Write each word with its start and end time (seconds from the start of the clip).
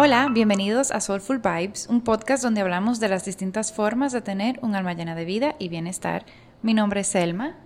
Hola, 0.00 0.28
bienvenidos 0.30 0.92
a 0.92 1.00
Soulful 1.00 1.40
Vibes, 1.40 1.88
un 1.88 2.02
podcast 2.02 2.44
donde 2.44 2.60
hablamos 2.60 3.00
de 3.00 3.08
las 3.08 3.24
distintas 3.24 3.72
formas 3.72 4.12
de 4.12 4.20
tener 4.20 4.60
un 4.62 4.76
alma 4.76 4.92
llena 4.92 5.16
de 5.16 5.24
vida 5.24 5.56
y 5.58 5.68
bienestar. 5.68 6.24
Mi 6.62 6.72
nombre 6.72 7.00
es 7.00 7.08
Selma. 7.08 7.56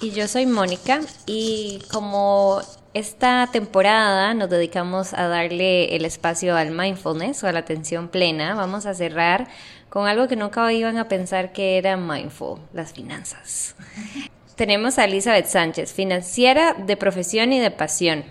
Y 0.00 0.12
yo 0.12 0.28
soy 0.28 0.46
Mónica 0.46 1.00
y 1.26 1.82
como 1.92 2.62
esta 2.94 3.50
temporada 3.52 4.32
nos 4.32 4.48
dedicamos 4.48 5.12
a 5.12 5.28
darle 5.28 5.94
el 5.94 6.06
espacio 6.06 6.56
al 6.56 6.70
mindfulness 6.70 7.44
o 7.44 7.48
a 7.48 7.52
la 7.52 7.58
atención 7.58 8.08
plena, 8.08 8.54
vamos 8.54 8.86
a 8.86 8.94
cerrar 8.94 9.46
con 9.90 10.08
algo 10.08 10.28
que 10.28 10.36
nunca 10.36 10.72
iban 10.72 10.96
a 10.96 11.06
pensar 11.06 11.52
que 11.52 11.76
era 11.76 11.98
mindful, 11.98 12.60
las 12.72 12.94
finanzas. 12.94 13.76
Tenemos 14.56 14.98
a 14.98 15.04
Elizabeth 15.04 15.48
Sánchez, 15.48 15.92
financiera 15.92 16.72
de 16.72 16.96
profesión 16.96 17.52
y 17.52 17.60
de 17.60 17.70
pasión. 17.70 18.24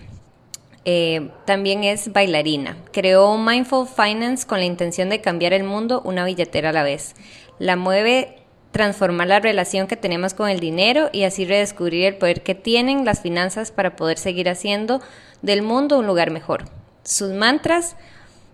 Eh, 0.88 1.30
también 1.44 1.82
es 1.82 2.12
bailarina. 2.12 2.76
Creó 2.92 3.36
Mindful 3.36 3.88
Finance 3.88 4.46
con 4.46 4.60
la 4.60 4.64
intención 4.64 5.08
de 5.10 5.20
cambiar 5.20 5.52
el 5.52 5.64
mundo 5.64 6.00
una 6.04 6.24
billetera 6.24 6.70
a 6.70 6.72
la 6.72 6.84
vez. 6.84 7.16
La 7.58 7.74
mueve 7.74 8.36
transformar 8.70 9.26
la 9.26 9.40
relación 9.40 9.88
que 9.88 9.96
tenemos 9.96 10.32
con 10.32 10.48
el 10.48 10.60
dinero 10.60 11.10
y 11.12 11.24
así 11.24 11.44
redescubrir 11.44 12.04
el 12.04 12.16
poder 12.16 12.42
que 12.42 12.54
tienen 12.54 13.04
las 13.04 13.20
finanzas 13.20 13.72
para 13.72 13.96
poder 13.96 14.16
seguir 14.18 14.48
haciendo 14.48 15.00
del 15.42 15.62
mundo 15.62 15.98
un 15.98 16.06
lugar 16.06 16.30
mejor. 16.30 16.66
Sus 17.02 17.32
mantras, 17.32 17.96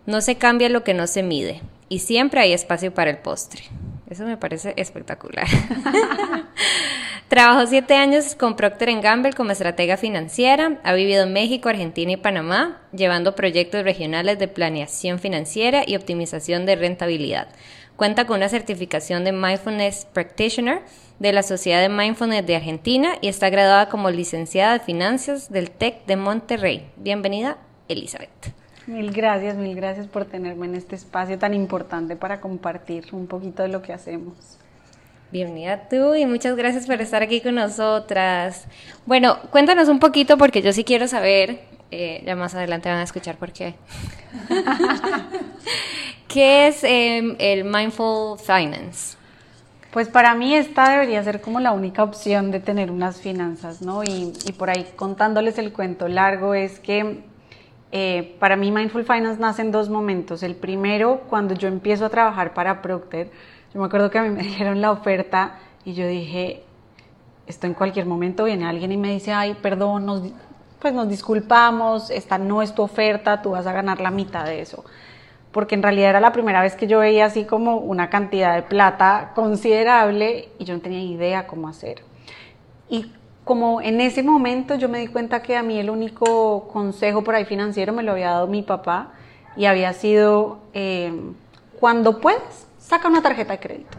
no 0.06 0.20
se 0.20 0.36
cambia 0.36 0.68
lo 0.68 0.84
que 0.84 0.94
no 0.94 1.06
se 1.06 1.22
mide 1.22 1.60
y 1.88 1.98
siempre 1.98 2.40
hay 2.40 2.52
espacio 2.52 2.94
para 2.94 3.10
el 3.10 3.18
postre. 3.18 3.64
Eso 4.12 4.26
me 4.26 4.36
parece 4.36 4.74
espectacular. 4.76 5.46
Trabajó 7.28 7.66
siete 7.66 7.94
años 7.94 8.34
con 8.34 8.56
Procter 8.56 9.00
Gamble 9.00 9.32
como 9.32 9.52
estratega 9.52 9.96
financiera. 9.96 10.78
Ha 10.84 10.92
vivido 10.92 11.22
en 11.22 11.32
México, 11.32 11.70
Argentina 11.70 12.12
y 12.12 12.18
Panamá, 12.18 12.82
llevando 12.92 13.34
proyectos 13.34 13.84
regionales 13.84 14.38
de 14.38 14.48
planeación 14.48 15.18
financiera 15.18 15.84
y 15.86 15.96
optimización 15.96 16.66
de 16.66 16.76
rentabilidad. 16.76 17.48
Cuenta 17.96 18.26
con 18.26 18.36
una 18.36 18.50
certificación 18.50 19.24
de 19.24 19.32
Mindfulness 19.32 20.06
Practitioner 20.12 20.82
de 21.18 21.32
la 21.32 21.42
Sociedad 21.42 21.80
de 21.80 21.88
Mindfulness 21.88 22.44
de 22.44 22.56
Argentina 22.56 23.14
y 23.22 23.28
está 23.28 23.48
graduada 23.48 23.88
como 23.88 24.10
licenciada 24.10 24.74
de 24.74 24.84
finanzas 24.84 25.50
del 25.50 25.70
TEC 25.70 26.04
de 26.04 26.16
Monterrey. 26.16 26.90
Bienvenida, 26.96 27.56
Elizabeth. 27.88 28.61
Mil 28.86 29.12
gracias, 29.12 29.56
mil 29.56 29.76
gracias 29.76 30.08
por 30.08 30.24
tenerme 30.24 30.66
en 30.66 30.74
este 30.74 30.96
espacio 30.96 31.38
tan 31.38 31.54
importante 31.54 32.16
para 32.16 32.40
compartir 32.40 33.06
un 33.12 33.28
poquito 33.28 33.62
de 33.62 33.68
lo 33.68 33.80
que 33.80 33.92
hacemos. 33.92 34.58
Bienvenida 35.30 35.88
tú 35.88 36.16
y 36.16 36.26
muchas 36.26 36.56
gracias 36.56 36.86
por 36.86 37.00
estar 37.00 37.22
aquí 37.22 37.40
con 37.40 37.54
nosotras. 37.54 38.66
Bueno, 39.06 39.38
cuéntanos 39.52 39.88
un 39.88 40.00
poquito 40.00 40.36
porque 40.36 40.62
yo 40.62 40.72
sí 40.72 40.82
quiero 40.82 41.06
saber, 41.06 41.60
eh, 41.92 42.24
ya 42.26 42.34
más 42.34 42.56
adelante 42.56 42.88
van 42.88 42.98
a 42.98 43.04
escuchar 43.04 43.36
por 43.36 43.52
qué. 43.52 43.76
¿Qué 46.28 46.66
es 46.66 46.82
em, 46.82 47.36
el 47.38 47.62
Mindful 47.62 48.36
Finance? 48.40 49.16
Pues 49.92 50.08
para 50.08 50.34
mí 50.34 50.56
esta 50.56 50.90
debería 50.90 51.22
ser 51.22 51.40
como 51.40 51.60
la 51.60 51.70
única 51.70 52.02
opción 52.02 52.50
de 52.50 52.58
tener 52.58 52.90
unas 52.90 53.20
finanzas, 53.20 53.80
¿no? 53.80 54.02
Y, 54.02 54.32
y 54.44 54.52
por 54.52 54.70
ahí 54.70 54.88
contándoles 54.96 55.56
el 55.58 55.72
cuento 55.72 56.08
largo 56.08 56.54
es 56.54 56.80
que 56.80 57.30
eh, 57.94 58.36
para 58.38 58.56
mí 58.56 58.72
Mindful 58.72 59.04
Finance 59.04 59.38
nace 59.38 59.60
en 59.60 59.70
dos 59.70 59.90
momentos. 59.90 60.42
El 60.42 60.56
primero, 60.56 61.20
cuando 61.28 61.54
yo 61.54 61.68
empiezo 61.68 62.06
a 62.06 62.08
trabajar 62.08 62.54
para 62.54 62.80
Procter, 62.80 63.30
yo 63.72 63.80
me 63.80 63.86
acuerdo 63.86 64.10
que 64.10 64.18
a 64.18 64.22
mí 64.22 64.30
me 64.30 64.42
dijeron 64.42 64.80
la 64.80 64.90
oferta 64.90 65.58
y 65.84 65.92
yo 65.92 66.06
dije, 66.06 66.64
esto 67.46 67.66
en 67.66 67.74
cualquier 67.74 68.06
momento 68.06 68.44
viene 68.44 68.64
alguien 68.64 68.92
y 68.92 68.96
me 68.96 69.10
dice, 69.10 69.32
ay, 69.32 69.54
perdón, 69.60 70.06
nos, 70.06 70.22
pues 70.78 70.94
nos 70.94 71.06
disculpamos, 71.06 72.10
esta 72.10 72.38
no 72.38 72.62
es 72.62 72.74
tu 72.74 72.82
oferta, 72.82 73.42
tú 73.42 73.50
vas 73.50 73.66
a 73.66 73.72
ganar 73.72 74.00
la 74.00 74.10
mitad 74.10 74.46
de 74.46 74.62
eso. 74.62 74.84
Porque 75.50 75.74
en 75.74 75.82
realidad 75.82 76.10
era 76.10 76.20
la 76.20 76.32
primera 76.32 76.62
vez 76.62 76.76
que 76.76 76.86
yo 76.86 77.00
veía 77.00 77.26
así 77.26 77.44
como 77.44 77.76
una 77.76 78.08
cantidad 78.08 78.54
de 78.54 78.62
plata 78.62 79.32
considerable 79.34 80.48
y 80.58 80.64
yo 80.64 80.72
no 80.72 80.80
tenía 80.80 81.02
idea 81.02 81.46
cómo 81.46 81.68
hacer. 81.68 82.02
Y 82.88 83.12
como 83.44 83.80
en 83.80 84.00
ese 84.00 84.22
momento 84.22 84.76
yo 84.76 84.88
me 84.88 84.98
di 84.98 85.08
cuenta 85.08 85.42
que 85.42 85.56
a 85.56 85.62
mí 85.62 85.78
el 85.78 85.90
único 85.90 86.68
consejo 86.68 87.24
por 87.24 87.34
ahí 87.34 87.44
financiero 87.44 87.92
me 87.92 88.02
lo 88.02 88.12
había 88.12 88.30
dado 88.30 88.46
mi 88.46 88.62
papá 88.62 89.12
y 89.56 89.66
había 89.66 89.92
sido, 89.92 90.60
eh, 90.72 91.12
cuando 91.80 92.20
puedes, 92.20 92.66
saca 92.78 93.08
una 93.08 93.22
tarjeta 93.22 93.52
de 93.52 93.58
crédito. 93.58 93.98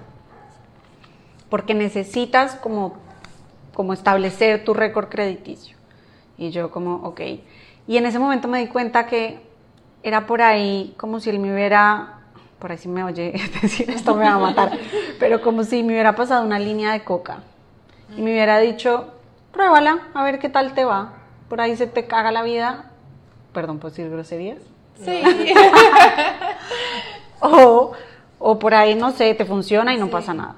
Porque 1.50 1.74
necesitas 1.74 2.56
como, 2.56 2.96
como 3.74 3.94
establecer 3.94 4.64
tu 4.64 4.74
récord 4.74 5.10
crediticio. 5.10 5.78
Y 6.38 6.50
yo 6.50 6.72
como, 6.72 6.96
ok. 6.96 7.22
Y 7.88 7.98
en 7.98 8.06
ese 8.06 8.18
momento 8.18 8.48
me 8.48 8.60
di 8.60 8.68
cuenta 8.68 9.06
que 9.06 9.42
era 10.02 10.26
por 10.26 10.42
ahí 10.42 10.94
como 10.98 11.20
si 11.20 11.30
él 11.30 11.40
me 11.40 11.54
hubiera, 11.54 12.20
por 12.60 12.72
ahí 12.72 12.78
si 12.78 12.88
me 12.88 13.04
oye 13.04 13.34
decir 13.62 13.90
esto 13.90 14.16
me 14.16 14.26
va 14.26 14.34
a 14.34 14.40
matar, 14.40 14.78
pero 15.20 15.42
como 15.42 15.64
si 15.64 15.84
me 15.84 15.94
hubiera 15.94 16.16
pasado 16.16 16.46
una 16.46 16.60
línea 16.60 16.92
de 16.92 17.04
coca 17.04 17.44
y 18.18 18.22
me 18.22 18.32
hubiera 18.32 18.60
dicho, 18.60 19.14
pruébala, 19.54 20.10
a 20.14 20.24
ver 20.24 20.40
qué 20.40 20.50
tal 20.50 20.74
te 20.74 20.84
va. 20.84 21.14
Por 21.48 21.62
ahí 21.62 21.78
se 21.78 21.88
te 21.88 22.06
caga 22.06 22.34
la 22.34 22.44
vida. 22.44 22.92
Perdón 23.54 23.80
por 23.80 23.92
decir 23.92 24.10
groserías. 24.10 24.60
Sí. 25.02 25.24
o 27.40 27.94
o 28.46 28.60
por 28.60 28.74
ahí, 28.74 28.94
no 28.94 29.12
sé, 29.12 29.34
te 29.36 29.46
funciona 29.46 29.94
y 29.94 29.98
no 29.98 30.10
pasa 30.10 30.34
nada. 30.34 30.56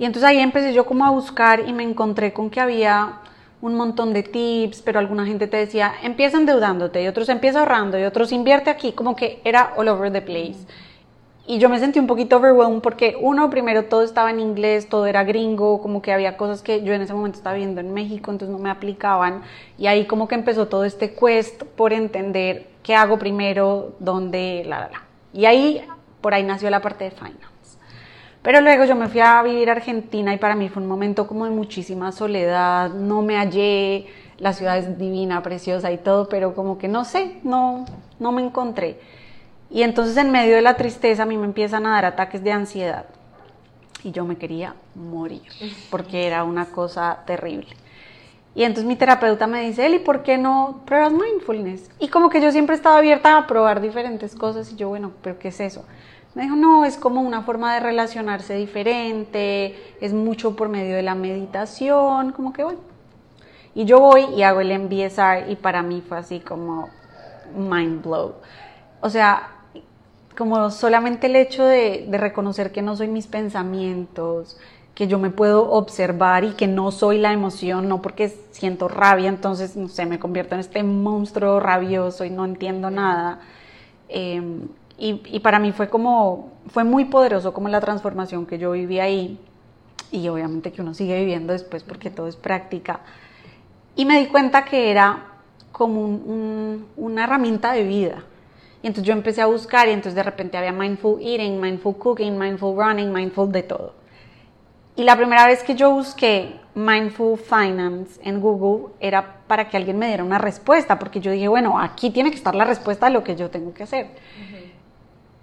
Y 0.00 0.04
entonces 0.04 0.28
ahí 0.28 0.40
empecé 0.40 0.72
yo 0.72 0.84
como 0.84 1.06
a 1.06 1.10
buscar 1.10 1.68
y 1.68 1.72
me 1.72 1.84
encontré 1.84 2.32
con 2.32 2.50
que 2.50 2.60
había 2.60 3.20
un 3.60 3.76
montón 3.76 4.12
de 4.12 4.24
tips, 4.24 4.82
pero 4.82 4.98
alguna 4.98 5.24
gente 5.24 5.46
te 5.46 5.58
decía, 5.58 5.92
empieza 6.02 6.38
endeudándote, 6.38 7.00
y 7.00 7.06
otros 7.06 7.28
empieza 7.28 7.60
ahorrando, 7.60 8.00
y 8.00 8.02
otros 8.02 8.32
invierte 8.32 8.68
aquí, 8.68 8.90
como 8.90 9.14
que 9.14 9.40
era 9.44 9.74
all 9.76 9.86
over 9.86 10.10
the 10.10 10.20
place. 10.20 10.56
Y 11.46 11.58
yo 11.58 11.68
me 11.68 11.80
sentí 11.80 11.98
un 11.98 12.06
poquito 12.06 12.36
overwhelmed 12.36 12.82
porque 12.82 13.16
uno, 13.20 13.50
primero 13.50 13.86
todo 13.86 14.02
estaba 14.02 14.30
en 14.30 14.38
inglés, 14.38 14.88
todo 14.88 15.06
era 15.06 15.24
gringo, 15.24 15.82
como 15.82 16.00
que 16.00 16.12
había 16.12 16.36
cosas 16.36 16.62
que 16.62 16.84
yo 16.84 16.92
en 16.92 17.02
ese 17.02 17.14
momento 17.14 17.38
estaba 17.38 17.56
viendo 17.56 17.80
en 17.80 17.92
México, 17.92 18.30
entonces 18.30 18.56
no 18.56 18.62
me 18.62 18.70
aplicaban. 18.70 19.42
Y 19.76 19.88
ahí 19.88 20.06
como 20.06 20.28
que 20.28 20.36
empezó 20.36 20.68
todo 20.68 20.84
este 20.84 21.14
quest 21.14 21.64
por 21.64 21.92
entender 21.92 22.68
qué 22.84 22.94
hago 22.94 23.18
primero, 23.18 23.94
dónde, 23.98 24.62
la, 24.66 24.80
la, 24.80 24.88
la. 24.90 25.02
Y 25.32 25.46
ahí 25.46 25.84
por 26.20 26.32
ahí 26.32 26.44
nació 26.44 26.70
la 26.70 26.80
parte 26.80 27.04
de 27.04 27.10
finance. 27.10 27.42
Pero 28.42 28.60
luego 28.60 28.84
yo 28.84 28.94
me 28.94 29.08
fui 29.08 29.20
a 29.20 29.42
vivir 29.42 29.68
a 29.68 29.72
Argentina 29.72 30.34
y 30.34 30.36
para 30.36 30.54
mí 30.54 30.68
fue 30.68 30.82
un 30.82 30.88
momento 30.88 31.26
como 31.26 31.44
de 31.44 31.50
muchísima 31.50 32.10
soledad, 32.12 32.90
no 32.90 33.22
me 33.22 33.36
hallé, 33.36 34.06
la 34.38 34.52
ciudad 34.52 34.78
es 34.78 34.98
divina, 34.98 35.42
preciosa 35.42 35.92
y 35.92 35.98
todo, 35.98 36.28
pero 36.28 36.54
como 36.54 36.78
que 36.78 36.88
no 36.88 37.04
sé, 37.04 37.38
no, 37.44 37.84
no 38.18 38.32
me 38.32 38.42
encontré. 38.42 38.98
Y 39.72 39.82
entonces 39.82 40.16
en 40.18 40.30
medio 40.30 40.54
de 40.54 40.62
la 40.62 40.76
tristeza 40.76 41.22
a 41.22 41.26
mí 41.26 41.38
me 41.38 41.46
empiezan 41.46 41.86
a 41.86 41.92
dar 41.92 42.04
ataques 42.04 42.44
de 42.44 42.52
ansiedad 42.52 43.06
y 44.04 44.10
yo 44.10 44.24
me 44.24 44.36
quería 44.36 44.74
morir 44.94 45.42
porque 45.90 46.26
era 46.26 46.44
una 46.44 46.66
cosa 46.66 47.20
terrible. 47.26 47.68
Y 48.54 48.64
entonces 48.64 48.84
mi 48.84 48.96
terapeuta 48.96 49.46
me 49.46 49.62
dice, 49.62 49.86
Eli, 49.86 49.98
¿por 49.98 50.22
qué 50.22 50.36
no 50.36 50.82
pruebas 50.84 51.12
mindfulness? 51.12 51.90
Y 51.98 52.08
como 52.08 52.28
que 52.28 52.42
yo 52.42 52.52
siempre 52.52 52.76
estaba 52.76 52.98
abierta 52.98 53.38
a 53.38 53.46
probar 53.46 53.80
diferentes 53.80 54.34
cosas 54.34 54.70
y 54.72 54.76
yo, 54.76 54.90
bueno, 54.90 55.12
¿pero 55.22 55.38
qué 55.38 55.48
es 55.48 55.58
eso? 55.60 55.86
Me 56.34 56.42
dijo, 56.42 56.56
no, 56.56 56.84
es 56.84 56.98
como 56.98 57.22
una 57.22 57.42
forma 57.42 57.72
de 57.72 57.80
relacionarse 57.80 58.54
diferente, 58.54 59.74
es 60.02 60.12
mucho 60.12 60.54
por 60.54 60.68
medio 60.68 60.96
de 60.96 61.02
la 61.02 61.14
meditación, 61.14 62.32
como 62.32 62.52
que 62.52 62.62
bueno. 62.62 62.80
Y 63.74 63.86
yo 63.86 64.00
voy 64.00 64.24
y 64.36 64.42
hago 64.42 64.60
el 64.60 64.78
MBSR 64.78 65.50
y 65.50 65.56
para 65.56 65.82
mí 65.82 66.02
fue 66.06 66.18
así 66.18 66.40
como 66.40 66.90
mind 67.56 68.02
blow. 68.02 68.34
O 69.00 69.08
sea, 69.08 69.51
como 70.36 70.70
solamente 70.70 71.26
el 71.26 71.36
hecho 71.36 71.64
de, 71.64 72.06
reconocer 72.10 72.72
que 72.72 72.82
no 72.82 72.96
soy 72.96 73.08
mis 73.08 73.26
pensamientos, 73.26 74.58
que 74.94 75.06
yo 75.06 75.18
me 75.18 75.30
puedo 75.30 75.70
observar 75.70 76.44
y 76.44 76.52
que 76.52 76.66
no 76.66 76.90
soy 76.90 77.18
la 77.18 77.32
emoción, 77.32 77.88
no 77.88 78.02
porque 78.02 78.28
siento 78.50 78.88
rabia, 78.88 79.28
entonces, 79.28 79.76
no 79.76 79.88
sé, 79.88 80.06
me 80.06 80.18
convierto 80.18 80.54
en 80.54 80.60
este 80.60 80.82
monstruo 80.82 81.60
rabioso 81.60 82.24
y 82.24 82.30
no 82.30 82.44
entiendo 82.44 82.90
nada. 82.90 83.40
Eh, 84.08 84.42
y, 84.98 85.40
para 85.40 85.58
mí 85.58 85.72
fue 85.72 85.88
como, 85.88 86.52
fue 86.68 86.84
muy 86.84 87.06
poderoso 87.06 87.52
como 87.52 87.68
la 87.68 87.80
transformación 87.80 88.46
que 88.46 88.58
yo 88.58 88.70
viví 88.70 89.00
ahí 89.00 89.38
y 90.12 90.28
obviamente 90.28 90.70
que 90.70 90.80
uno 90.80 90.94
sigue 90.94 91.18
viviendo 91.18 91.52
después 91.52 91.82
porque 91.82 92.10
todo 92.10 92.28
es 92.28 92.36
práctica. 92.36 93.00
Y 93.96 94.04
me 94.04 94.20
di 94.20 94.26
cuenta 94.26 94.64
que 94.64 94.90
era 94.90 95.24
como 95.72 96.04
una 96.96 97.24
herramienta 97.24 97.72
de 97.72 97.82
vida. 97.82 98.22
Y 98.82 98.88
entonces 98.88 99.06
yo 99.06 99.12
empecé 99.12 99.40
a 99.42 99.46
buscar 99.46 99.88
y 99.88 99.92
entonces 99.92 100.14
de 100.14 100.22
repente 100.22 100.58
había 100.58 100.72
mindful 100.72 101.20
eating, 101.20 101.60
mindful 101.60 101.96
cooking, 101.96 102.36
mindful 102.36 102.76
running, 102.76 103.12
mindful 103.12 103.50
de 103.50 103.62
todo. 103.62 103.94
Y 104.96 105.04
la 105.04 105.16
primera 105.16 105.46
vez 105.46 105.62
que 105.62 105.74
yo 105.74 105.90
busqué 105.90 106.60
mindful 106.74 107.38
finance 107.38 108.20
en 108.22 108.40
Google 108.40 108.92
era 109.00 109.40
para 109.46 109.68
que 109.68 109.76
alguien 109.76 109.98
me 109.98 110.06
diera 110.08 110.24
una 110.24 110.38
respuesta, 110.38 110.98
porque 110.98 111.20
yo 111.20 111.30
dije, 111.30 111.48
bueno, 111.48 111.78
aquí 111.78 112.10
tiene 112.10 112.30
que 112.30 112.36
estar 112.36 112.54
la 112.54 112.64
respuesta 112.64 113.06
a 113.06 113.10
lo 113.10 113.22
que 113.22 113.36
yo 113.36 113.50
tengo 113.50 113.72
que 113.72 113.84
hacer. 113.84 114.10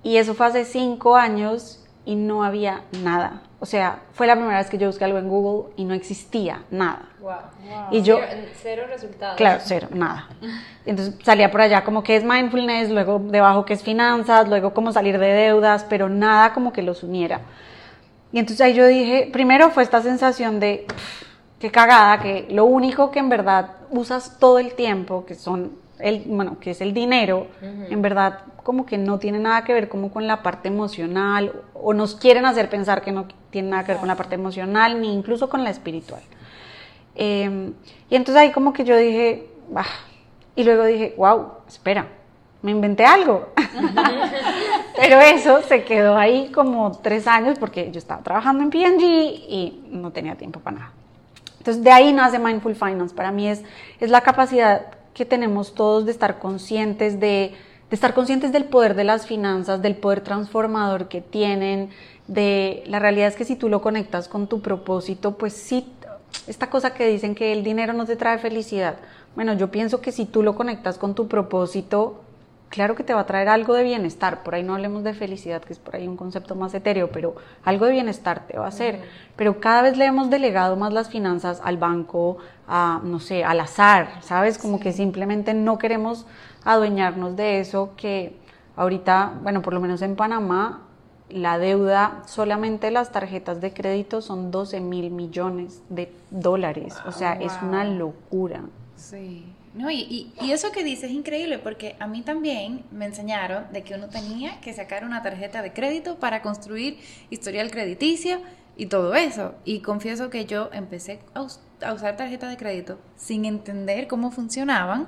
Y 0.03 0.17
eso 0.17 0.33
fue 0.33 0.47
hace 0.47 0.65
cinco 0.65 1.15
años 1.15 1.85
y 2.05 2.15
no 2.15 2.43
había 2.43 2.83
nada. 3.03 3.43
O 3.61 3.65
sea, 3.65 3.99
fue 4.13 4.25
la 4.25 4.35
primera 4.35 4.57
vez 4.57 4.69
que 4.69 4.77
yo 4.77 4.87
busqué 4.87 5.03
algo 5.03 5.17
en 5.17 5.27
Google 5.27 5.73
y 5.75 5.83
no 5.83 5.93
existía 5.93 6.63
nada. 6.71 7.09
Y 7.91 8.01
yo... 8.01 8.19
Cero, 8.61 8.83
resultados. 8.87 9.35
Claro, 9.35 9.61
cero, 9.63 9.87
nada. 9.91 10.29
Entonces 10.85 11.15
salía 11.23 11.51
por 11.51 11.61
allá 11.61 11.83
como 11.83 12.01
que 12.01 12.15
es 12.15 12.23
mindfulness, 12.23 12.89
luego 12.89 13.19
debajo 13.19 13.65
que 13.65 13.73
es 13.73 13.83
finanzas, 13.83 14.47
luego 14.47 14.73
cómo 14.73 14.93
salir 14.93 15.19
de 15.19 15.27
deudas, 15.27 15.85
pero 15.89 16.07
nada 16.07 16.53
como 16.53 16.71
que 16.71 16.81
los 16.81 17.03
uniera. 17.03 17.41
Y 18.31 18.39
entonces 18.39 18.61
ahí 18.61 18.73
yo 18.73 18.87
dije, 18.87 19.29
primero 19.33 19.71
fue 19.71 19.83
esta 19.83 20.01
sensación 20.01 20.59
de, 20.59 20.85
qué 21.59 21.69
cagada, 21.69 22.19
que 22.19 22.47
lo 22.49 22.65
único 22.65 23.11
que 23.11 23.19
en 23.19 23.29
verdad 23.29 23.71
usas 23.89 24.37
todo 24.39 24.59
el 24.59 24.73
tiempo, 24.73 25.25
que 25.25 25.35
son 25.35 25.73
el, 25.99 26.23
bueno, 26.27 26.59
que 26.59 26.71
es 26.71 26.81
el 26.81 26.93
dinero, 26.93 27.47
en 27.61 28.01
verdad 28.01 28.39
como 28.63 28.85
que 28.85 28.97
no 28.97 29.19
tiene 29.19 29.39
nada 29.39 29.63
que 29.63 29.73
ver 29.73 29.89
como 29.89 30.11
con 30.11 30.27
la 30.27 30.43
parte 30.43 30.67
emocional 30.67 31.53
o 31.73 31.93
nos 31.93 32.15
quieren 32.15 32.45
hacer 32.45 32.69
pensar 32.69 33.01
que 33.01 33.11
no 33.11 33.25
tiene 33.49 33.69
nada 33.69 33.83
que 33.83 33.93
ver 33.93 33.99
con 33.99 34.07
la 34.07 34.15
parte 34.15 34.35
emocional 34.35 35.01
ni 35.01 35.13
incluso 35.13 35.49
con 35.49 35.63
la 35.63 35.69
espiritual. 35.69 36.21
Em, 37.15 37.73
y 38.09 38.15
entonces 38.15 38.41
ahí 38.41 38.51
como 38.51 38.71
que 38.73 38.83
yo 38.83 38.95
dije, 38.95 39.49
bah, 39.69 39.85
y 40.55 40.63
luego 40.63 40.85
dije, 40.85 41.13
wow, 41.17 41.53
espera, 41.67 42.07
me 42.61 42.71
inventé 42.71 43.05
algo. 43.05 43.49
Pero 44.95 45.19
eso 45.19 45.61
se 45.63 45.83
quedó 45.83 46.17
ahí 46.17 46.51
como 46.51 46.91
tres 47.01 47.27
años 47.27 47.57
porque 47.57 47.89
yo 47.91 47.99
estaba 47.99 48.21
trabajando 48.21 48.63
en 48.63 48.69
PNG 48.69 49.01
y 49.01 49.83
no 49.89 50.11
tenía 50.11 50.35
tiempo 50.35 50.59
para 50.59 50.77
nada. 50.77 50.91
Entonces 51.57 51.83
de 51.83 51.91
ahí 51.91 52.13
nace 52.13 52.39
Mindful 52.39 52.75
Finance. 52.75 53.15
Para 53.15 53.31
mí 53.31 53.47
es, 53.47 53.63
es 53.99 54.09
la 54.09 54.21
capacidad 54.21 54.98
que 55.13 55.25
tenemos 55.25 55.73
todos 55.73 56.05
de 56.05 56.11
estar 56.11 56.39
conscientes 56.39 57.19
de, 57.19 57.53
de 57.89 57.95
estar 57.95 58.13
conscientes 58.13 58.51
del 58.51 58.65
poder 58.65 58.95
de 58.95 59.03
las 59.03 59.25
finanzas, 59.25 59.81
del 59.81 59.95
poder 59.95 60.21
transformador 60.21 61.07
que 61.07 61.21
tienen, 61.21 61.89
de 62.27 62.83
la 62.85 62.99
realidad 62.99 63.27
es 63.27 63.35
que 63.35 63.45
si 63.45 63.55
tú 63.55 63.69
lo 63.69 63.81
conectas 63.81 64.27
con 64.27 64.47
tu 64.47 64.61
propósito, 64.61 65.37
pues 65.37 65.53
sí, 65.53 65.91
esta 66.47 66.69
cosa 66.69 66.93
que 66.93 67.07
dicen 67.07 67.33
que 67.33 67.51
el 67.53 67.63
dinero 67.63 67.93
no 67.93 68.05
te 68.05 68.15
trae 68.15 68.37
felicidad. 68.37 68.97
Bueno, 69.35 69.53
yo 69.53 69.71
pienso 69.71 69.99
que 70.01 70.11
si 70.11 70.25
tú 70.25 70.43
lo 70.43 70.55
conectas 70.55 70.97
con 70.97 71.15
tu 71.15 71.27
propósito, 71.27 72.21
claro 72.69 72.95
que 72.95 73.03
te 73.03 73.13
va 73.13 73.21
a 73.21 73.25
traer 73.25 73.49
algo 73.49 73.73
de 73.73 73.83
bienestar, 73.83 74.43
por 74.43 74.53
ahí 74.53 74.63
no 74.63 74.75
hablemos 74.75 75.03
de 75.03 75.13
felicidad, 75.13 75.61
que 75.61 75.73
es 75.73 75.79
por 75.79 75.95
ahí 75.95 76.07
un 76.07 76.17
concepto 76.17 76.55
más 76.55 76.73
etéreo, 76.73 77.09
pero 77.11 77.35
algo 77.63 77.85
de 77.85 77.93
bienestar 77.93 78.45
te 78.47 78.57
va 78.57 78.65
a 78.65 78.69
hacer. 78.69 79.01
Pero 79.35 79.59
cada 79.59 79.81
vez 79.81 79.97
le 79.97 80.05
hemos 80.05 80.29
delegado 80.29 80.75
más 80.75 80.93
las 80.93 81.09
finanzas 81.09 81.61
al 81.63 81.77
banco, 81.77 82.37
a, 82.69 83.01
no 83.03 83.19
sé, 83.19 83.43
al 83.43 83.59
azar, 83.59 84.19
¿sabes? 84.21 84.57
Como 84.57 84.79
que 84.79 84.93
simplemente 84.93 85.53
no 85.53 85.79
queremos 85.79 86.25
adueñarnos 86.63 87.35
de 87.35 87.59
eso 87.59 87.91
que 87.97 88.37
ahorita, 88.75 89.39
bueno, 89.41 89.61
por 89.61 89.73
lo 89.73 89.81
menos 89.81 90.01
en 90.03 90.15
Panamá, 90.15 90.83
la 91.29 91.57
deuda, 91.57 92.23
solamente 92.27 92.91
las 92.91 93.11
tarjetas 93.11 93.59
de 93.59 93.73
crédito 93.73 94.21
son 94.21 94.51
12 94.51 94.79
mil 94.79 95.11
millones 95.11 95.81
de 95.89 96.11
dólares, 96.31 96.95
o 97.05 97.11
sea, 97.11 97.33
es 97.33 97.53
una 97.61 97.83
locura. 97.83 98.61
Sí. 98.95 99.45
No, 99.75 99.91
y, 99.91 100.33
y, 100.41 100.51
eso 100.51 100.71
que 100.71 100.83
dices 100.83 101.11
es 101.11 101.11
increíble 101.11 101.59
porque 101.59 101.95
a 101.99 102.07
mí 102.07 102.23
también 102.23 102.83
me 102.91 103.05
enseñaron 103.05 103.65
de 103.71 103.83
que 103.83 103.93
uno 103.93 104.09
tenía 104.09 104.59
que 104.61 104.73
sacar 104.73 105.05
una 105.05 105.21
tarjeta 105.21 105.61
de 105.61 105.73
crédito 105.73 106.17
para 106.17 106.41
construir 106.41 106.97
historial 107.29 107.69
crediticio 107.69 108.41
y 108.77 108.87
todo 108.87 109.13
eso. 109.13 109.53
Y 109.65 109.81
confieso 109.81 110.31
que 110.31 110.45
yo 110.45 110.69
empecé 110.73 111.19
a, 111.35 111.45
usar 111.93 112.17
tarjeta 112.17 112.47
de 112.47 112.57
crédito 112.57 112.99
sin 113.15 113.45
entender 113.45 114.07
cómo 114.07 114.31
funcionaban. 114.31 115.07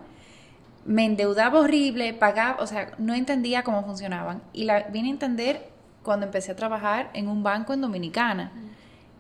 Me 0.86 1.06
endeudaba 1.06 1.60
horrible, 1.60 2.14
pagaba, 2.14 2.62
o 2.62 2.68
sea, 2.68 2.92
no 2.98 3.14
entendía 3.14 3.64
cómo 3.64 3.84
funcionaban. 3.84 4.42
Y 4.54 4.64
la 4.64 4.84
vine 4.90 5.10
a 5.10 5.12
entender 5.12 5.70
cuando 6.04 6.26
empecé 6.26 6.52
a 6.52 6.56
trabajar 6.56 7.12
en 7.14 7.28
un 7.28 7.44
banco 7.44 7.74
en 7.74 7.82
Dominicana. 7.82 8.52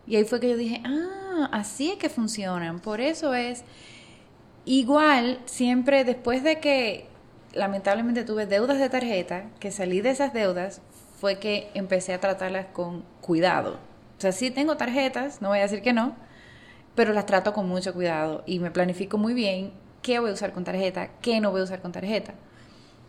Y 0.07 0.15
ahí 0.15 0.23
fue 0.23 0.39
que 0.39 0.49
yo 0.49 0.57
dije, 0.57 0.81
ah, 0.85 1.49
así 1.51 1.91
es 1.91 1.97
que 1.97 2.09
funcionan. 2.09 2.79
Por 2.79 2.99
eso 2.99 3.33
es 3.33 3.63
Igual, 4.65 5.39
siempre 5.45 6.03
después 6.03 6.43
de 6.43 6.59
que 6.59 7.07
lamentablemente 7.53 8.23
tuve 8.23 8.45
deudas 8.45 8.77
de 8.77 8.89
tarjeta, 8.89 9.45
que 9.59 9.71
salí 9.71 10.01
de 10.01 10.11
esas 10.11 10.33
deudas, 10.33 10.81
fue 11.19 11.39
que 11.39 11.71
empecé 11.73 12.13
a 12.13 12.19
tratarlas 12.19 12.67
con 12.67 13.03
cuidado. 13.21 13.79
O 14.17 14.21
sea, 14.21 14.31
sí 14.31 14.51
tengo 14.51 14.77
tarjetas, 14.77 15.41
no 15.41 15.49
voy 15.49 15.59
a 15.59 15.63
decir 15.63 15.81
que 15.81 15.93
no, 15.93 16.15
pero 16.95 17.13
las 17.13 17.25
trato 17.25 17.53
con 17.53 17.67
mucho 17.67 17.93
cuidado 17.93 18.43
y 18.45 18.59
me 18.59 18.71
planifico 18.71 19.17
muy 19.17 19.33
bien 19.33 19.71
qué 20.01 20.19
voy 20.19 20.31
a 20.31 20.33
usar 20.33 20.53
con 20.53 20.63
tarjeta, 20.63 21.09
qué 21.21 21.39
no 21.39 21.51
voy 21.51 21.61
a 21.61 21.65
usar 21.65 21.81
con 21.81 21.91
tarjeta. 21.91 22.33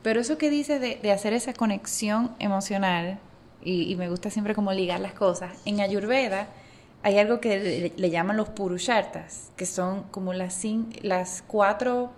Pero 0.03 0.21
eso 0.21 0.39
que 0.39 0.51
dices 0.51 0.81
de, 0.81 1.13
hacer 1.13 1.33
esa 1.33 1.53
conexión 1.55 2.35
emocional, 2.39 3.19
y, 3.65 3.91
y, 3.91 3.97
me 3.97 4.09
gusta 4.09 4.29
siempre 4.31 4.55
como 4.57 4.73
ligar 4.73 4.99
las 4.99 5.13
cosas, 5.13 5.53
en 5.65 5.81
Ayurveda 5.81 6.49
hay 7.03 7.19
algo 7.19 7.41
que 7.41 7.93
le, 7.97 8.11
llaman 8.11 8.37
los 8.37 8.49
purushartas, 8.49 9.51
que 9.57 9.67
son 9.67 10.05
como 10.05 10.33
las, 10.33 10.63
las, 11.03 11.43
cuatro, 11.47 12.13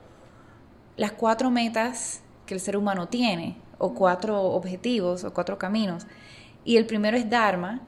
las 0.97 1.13
cuatro 1.13 1.51
metas 1.51 2.23
que 2.47 2.55
el 2.55 2.61
ser 2.61 2.77
humano 2.77 3.09
tiene, 3.09 3.57
o 3.79 3.95
cuatro 3.95 4.43
objetivos, 4.43 5.25
o 5.25 5.33
cuatro 5.33 5.59
caminos. 5.59 6.07
Y 6.65 6.77
el 6.77 6.87
primero 6.87 7.17
es 7.17 7.29
Dharma, 7.29 7.81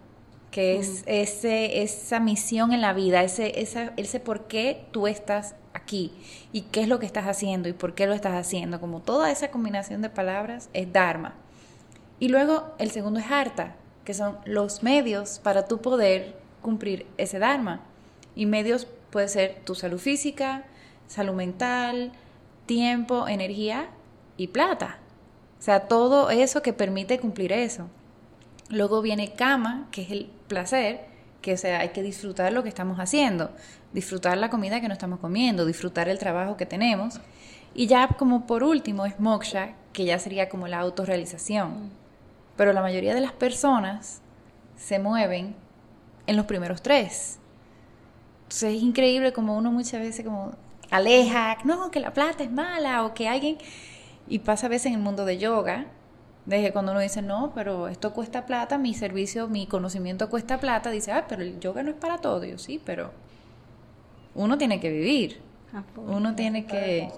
que 0.56 0.78
es 0.78 1.02
ese, 1.04 1.82
esa 1.82 2.18
misión 2.18 2.72
en 2.72 2.80
la 2.80 2.94
vida, 2.94 3.22
ese, 3.22 3.60
esa, 3.60 3.92
ese 3.98 4.20
por 4.20 4.46
qué 4.46 4.86
tú 4.90 5.06
estás 5.06 5.54
aquí 5.74 6.14
y 6.50 6.62
qué 6.62 6.80
es 6.80 6.88
lo 6.88 6.98
que 6.98 7.04
estás 7.04 7.26
haciendo 7.26 7.68
y 7.68 7.74
por 7.74 7.94
qué 7.94 8.06
lo 8.06 8.14
estás 8.14 8.32
haciendo. 8.32 8.80
Como 8.80 9.00
toda 9.02 9.30
esa 9.30 9.50
combinación 9.50 10.00
de 10.00 10.08
palabras 10.08 10.70
es 10.72 10.90
Dharma. 10.90 11.34
Y 12.20 12.28
luego 12.28 12.72
el 12.78 12.90
segundo 12.90 13.20
es 13.20 13.30
Arta, 13.30 13.76
que 14.06 14.14
son 14.14 14.38
los 14.46 14.82
medios 14.82 15.40
para 15.40 15.68
tu 15.68 15.82
poder 15.82 16.38
cumplir 16.62 17.06
ese 17.18 17.38
Dharma. 17.38 17.82
Y 18.34 18.46
medios 18.46 18.86
puede 19.10 19.28
ser 19.28 19.60
tu 19.66 19.74
salud 19.74 19.98
física, 19.98 20.64
salud 21.06 21.34
mental, 21.34 22.12
tiempo, 22.64 23.28
energía 23.28 23.90
y 24.38 24.46
plata. 24.46 25.00
O 25.58 25.62
sea, 25.62 25.80
todo 25.80 26.30
eso 26.30 26.62
que 26.62 26.72
permite 26.72 27.20
cumplir 27.20 27.52
eso. 27.52 27.90
Luego 28.70 29.02
viene 29.02 29.34
Kama, 29.34 29.88
que 29.90 30.00
es 30.00 30.10
el 30.10 30.30
placer, 30.46 31.04
que 31.42 31.56
sea, 31.56 31.80
hay 31.80 31.90
que 31.90 32.02
disfrutar 32.02 32.52
lo 32.52 32.62
que 32.62 32.68
estamos 32.68 32.98
haciendo, 32.98 33.50
disfrutar 33.92 34.36
la 34.38 34.50
comida 34.50 34.80
que 34.80 34.88
no 34.88 34.94
estamos 34.94 35.20
comiendo, 35.20 35.64
disfrutar 35.64 36.08
el 36.08 36.18
trabajo 36.18 36.56
que 36.56 36.66
tenemos. 36.66 37.20
Y 37.74 37.86
ya 37.86 38.08
como 38.08 38.46
por 38.46 38.62
último 38.62 39.06
es 39.06 39.20
Moksha, 39.20 39.74
que 39.92 40.04
ya 40.04 40.18
sería 40.18 40.48
como 40.48 40.66
la 40.66 40.78
autorrealización. 40.80 41.90
Pero 42.56 42.72
la 42.72 42.80
mayoría 42.80 43.14
de 43.14 43.20
las 43.20 43.32
personas 43.32 44.22
se 44.76 44.98
mueven 44.98 45.54
en 46.26 46.36
los 46.36 46.46
primeros 46.46 46.82
tres. 46.82 47.38
Entonces 48.44 48.76
es 48.76 48.82
increíble 48.82 49.32
como 49.32 49.56
uno 49.56 49.70
muchas 49.72 50.00
veces 50.00 50.24
como 50.24 50.52
aleja, 50.90 51.58
no, 51.64 51.90
que 51.90 52.00
la 52.00 52.12
plata 52.12 52.44
es 52.44 52.50
mala 52.50 53.04
o 53.04 53.14
que 53.14 53.28
alguien... 53.28 53.58
Y 54.28 54.40
pasa 54.40 54.66
a 54.66 54.70
veces 54.70 54.86
en 54.86 54.94
el 54.94 54.98
mundo 54.98 55.24
de 55.24 55.38
yoga, 55.38 55.86
desde 56.46 56.72
cuando 56.72 56.92
uno 56.92 57.00
dice, 57.00 57.22
no, 57.22 57.52
pero 57.54 57.88
esto 57.88 58.12
cuesta 58.12 58.46
plata, 58.46 58.78
mi 58.78 58.94
servicio, 58.94 59.48
mi 59.48 59.66
conocimiento 59.66 60.30
cuesta 60.30 60.58
plata, 60.58 60.90
dice, 60.90 61.12
ah, 61.12 61.26
pero 61.28 61.42
el 61.42 61.58
yoga 61.58 61.82
no 61.82 61.90
es 61.90 61.96
para 61.96 62.18
todo. 62.18 62.44
Yo 62.44 62.56
sí, 62.56 62.80
pero 62.84 63.10
uno 64.34 64.56
tiene 64.56 64.80
que 64.80 64.90
vivir. 64.90 65.40
Uno 65.96 66.34
tiene 66.34 66.64
que... 66.64 67.10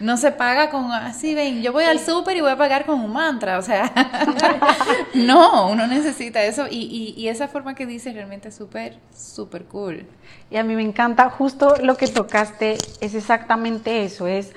No 0.00 0.16
se 0.16 0.32
paga 0.32 0.70
con 0.70 0.90
así, 0.90 1.34
ven, 1.34 1.62
yo 1.62 1.72
voy 1.72 1.84
al 1.84 2.00
súper 2.00 2.36
y 2.36 2.40
voy 2.40 2.50
a 2.50 2.56
pagar 2.56 2.84
con 2.84 3.00
un 3.00 3.12
mantra, 3.12 3.58
o 3.58 3.62
sea, 3.62 3.92
no, 5.14 5.70
uno 5.70 5.86
necesita 5.86 6.42
eso 6.42 6.66
y, 6.68 7.14
y, 7.16 7.28
esa 7.28 7.46
forma 7.46 7.76
que 7.76 7.86
dices 7.86 8.12
realmente 8.12 8.48
es 8.48 8.56
súper, 8.56 8.98
súper 9.14 9.66
cool. 9.66 10.04
Y 10.50 10.56
a 10.56 10.64
mí 10.64 10.74
me 10.74 10.82
encanta, 10.82 11.30
justo 11.30 11.76
lo 11.80 11.96
que 11.96 12.08
tocaste 12.08 12.76
es 13.00 13.14
exactamente 13.14 14.02
eso, 14.02 14.26
es, 14.26 14.52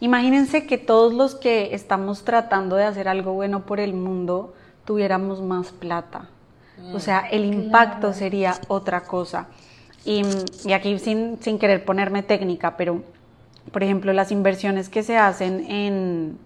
imagínense 0.00 0.66
que 0.66 0.78
todos 0.78 1.14
los 1.14 1.34
que 1.34 1.74
estamos 1.74 2.24
tratando 2.24 2.76
de 2.76 2.84
hacer 2.84 3.08
algo 3.08 3.32
bueno 3.32 3.66
por 3.66 3.80
el 3.80 3.94
mundo 3.94 4.54
tuviéramos 4.84 5.40
más 5.40 5.72
plata. 5.72 6.28
O 6.94 6.98
sea, 6.98 7.20
el 7.30 7.44
impacto 7.44 8.12
sería 8.12 8.54
otra 8.68 9.02
cosa. 9.02 9.48
Y, 10.04 10.22
aquí 10.72 10.98
sin, 10.98 11.38
sin, 11.42 11.58
querer 11.58 11.84
ponerme 11.84 12.22
técnica, 12.22 12.76
pero 12.76 13.02
por 13.70 13.82
ejemplo 13.82 14.14
las 14.14 14.32
inversiones 14.32 14.88
que 14.88 15.02
se 15.02 15.18
hacen 15.18 15.70
en 15.70 16.38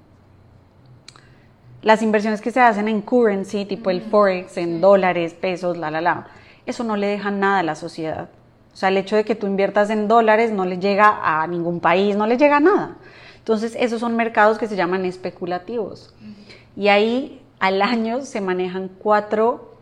las 1.82 2.02
inversiones 2.02 2.40
que 2.40 2.50
se 2.50 2.60
hacen 2.60 2.88
en 2.88 3.02
currency, 3.02 3.66
tipo 3.66 3.90
el 3.90 4.00
forex, 4.00 4.56
en 4.56 4.80
dólares, 4.80 5.34
pesos, 5.34 5.76
la 5.76 5.90
la 5.90 6.00
la, 6.00 6.26
eso 6.66 6.82
no 6.82 6.96
le 6.96 7.06
deja 7.06 7.30
nada 7.30 7.58
a 7.58 7.62
la 7.62 7.74
sociedad. 7.74 8.30
O 8.72 8.76
sea, 8.76 8.88
el 8.88 8.96
hecho 8.96 9.16
de 9.16 9.24
que 9.24 9.34
tú 9.34 9.46
inviertas 9.46 9.90
en 9.90 10.08
dólares 10.08 10.50
no 10.50 10.64
le 10.64 10.78
llega 10.78 11.20
a 11.22 11.46
ningún 11.46 11.80
país, 11.80 12.16
no 12.16 12.26
le 12.26 12.36
llega 12.36 12.56
a 12.56 12.60
nada. 12.60 12.96
Entonces, 13.44 13.76
esos 13.78 14.00
son 14.00 14.16
mercados 14.16 14.56
que 14.56 14.66
se 14.66 14.74
llaman 14.74 15.04
especulativos. 15.04 16.14
Y 16.78 16.88
ahí 16.88 17.42
al 17.60 17.82
año 17.82 18.22
se 18.22 18.40
manejan 18.40 18.88
cuatro 18.88 19.74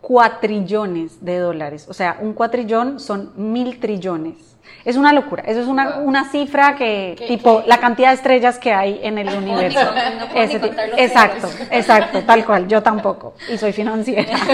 cuatrillones 0.00 1.24
de 1.24 1.38
dólares. 1.38 1.86
O 1.88 1.94
sea, 1.94 2.18
un 2.20 2.32
cuatrillón 2.32 3.00
son 3.00 3.32
mil 3.34 3.80
trillones. 3.80 4.36
Es 4.84 4.96
una 4.96 5.12
locura. 5.12 5.42
Eso 5.44 5.60
es 5.60 5.66
una, 5.66 5.98
una 5.98 6.30
cifra 6.30 6.76
que, 6.76 7.16
tipo, 7.26 7.64
la 7.66 7.78
cantidad 7.78 8.10
de 8.10 8.14
estrellas 8.14 8.60
que 8.60 8.72
hay 8.72 9.00
en 9.02 9.18
el 9.18 9.28
universo. 9.36 9.80
exacto, 10.96 11.48
exacto, 11.72 12.22
tal 12.22 12.46
cual. 12.46 12.68
Yo 12.68 12.84
tampoco. 12.84 13.34
Y 13.52 13.58
soy 13.58 13.72
financiera. 13.72 14.36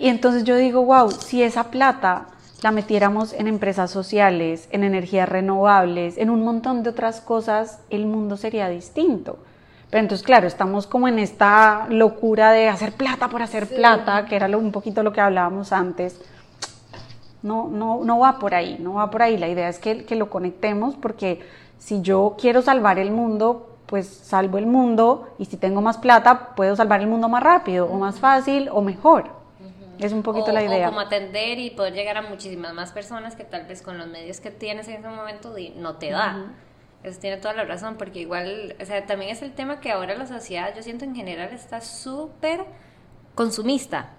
Y 0.00 0.08
entonces 0.08 0.44
yo 0.44 0.54
digo, 0.54 0.84
wow, 0.84 1.10
si 1.10 1.42
esa 1.42 1.72
plata 1.72 2.28
la 2.62 2.72
metiéramos 2.72 3.32
en 3.32 3.46
empresas 3.46 3.90
sociales, 3.90 4.68
en 4.72 4.82
energías 4.82 5.28
renovables, 5.28 6.18
en 6.18 6.30
un 6.30 6.42
montón 6.42 6.82
de 6.82 6.90
otras 6.90 7.20
cosas, 7.20 7.80
el 7.88 8.06
mundo 8.06 8.36
sería 8.36 8.68
distinto. 8.68 9.38
Pero 9.90 10.02
entonces, 10.02 10.26
claro, 10.26 10.46
estamos 10.46 10.86
como 10.86 11.08
en 11.08 11.18
esta 11.18 11.86
locura 11.88 12.52
de 12.52 12.68
hacer 12.68 12.92
plata 12.92 13.28
por 13.28 13.42
hacer 13.42 13.68
plata, 13.68 14.26
que 14.26 14.36
era 14.36 14.54
un 14.56 14.72
poquito 14.72 15.02
lo 15.02 15.12
que 15.12 15.20
hablábamos 15.20 15.72
antes. 15.72 16.20
No, 17.42 17.68
no, 17.68 18.04
no 18.04 18.18
va 18.18 18.38
por 18.38 18.54
ahí, 18.54 18.76
no 18.80 18.94
va 18.94 19.10
por 19.10 19.22
ahí. 19.22 19.38
La 19.38 19.48
idea 19.48 19.68
es 19.68 19.78
que, 19.78 20.04
que 20.04 20.16
lo 20.16 20.28
conectemos 20.28 20.96
porque 20.96 21.40
si 21.78 22.02
yo 22.02 22.36
quiero 22.38 22.60
salvar 22.60 22.98
el 22.98 23.12
mundo, 23.12 23.76
pues 23.86 24.06
salvo 24.06 24.58
el 24.58 24.66
mundo 24.66 25.28
y 25.38 25.46
si 25.46 25.56
tengo 25.56 25.80
más 25.80 25.96
plata, 25.96 26.54
puedo 26.54 26.76
salvar 26.76 27.00
el 27.00 27.06
mundo 27.06 27.28
más 27.28 27.42
rápido 27.42 27.86
o 27.86 27.96
más 27.96 28.18
fácil 28.18 28.68
o 28.70 28.82
mejor. 28.82 29.37
Es 29.98 30.12
un 30.12 30.22
poquito 30.22 30.52
la 30.52 30.62
idea. 30.62 30.88
O 30.88 30.90
como 30.90 31.00
atender 31.00 31.58
y 31.58 31.70
poder 31.70 31.94
llegar 31.94 32.16
a 32.16 32.22
muchísimas 32.22 32.72
más 32.74 32.92
personas 32.92 33.36
que 33.36 33.44
tal 33.44 33.66
vez 33.66 33.82
con 33.82 33.98
los 33.98 34.06
medios 34.06 34.40
que 34.40 34.50
tienes 34.50 34.88
en 34.88 34.96
ese 34.96 35.08
momento 35.08 35.54
no 35.76 35.96
te 35.96 36.10
da. 36.10 36.52
Eso 37.02 37.20
tiene 37.20 37.36
toda 37.36 37.54
la 37.54 37.64
razón, 37.64 37.96
porque 37.96 38.20
igual, 38.20 38.74
o 38.80 38.84
sea, 38.84 39.06
también 39.06 39.30
es 39.30 39.42
el 39.42 39.52
tema 39.52 39.80
que 39.80 39.92
ahora 39.92 40.16
la 40.16 40.26
sociedad, 40.26 40.74
yo 40.74 40.82
siento 40.82 41.04
en 41.04 41.14
general, 41.14 41.50
está 41.52 41.80
súper 41.80 42.64
consumista. 43.34 44.10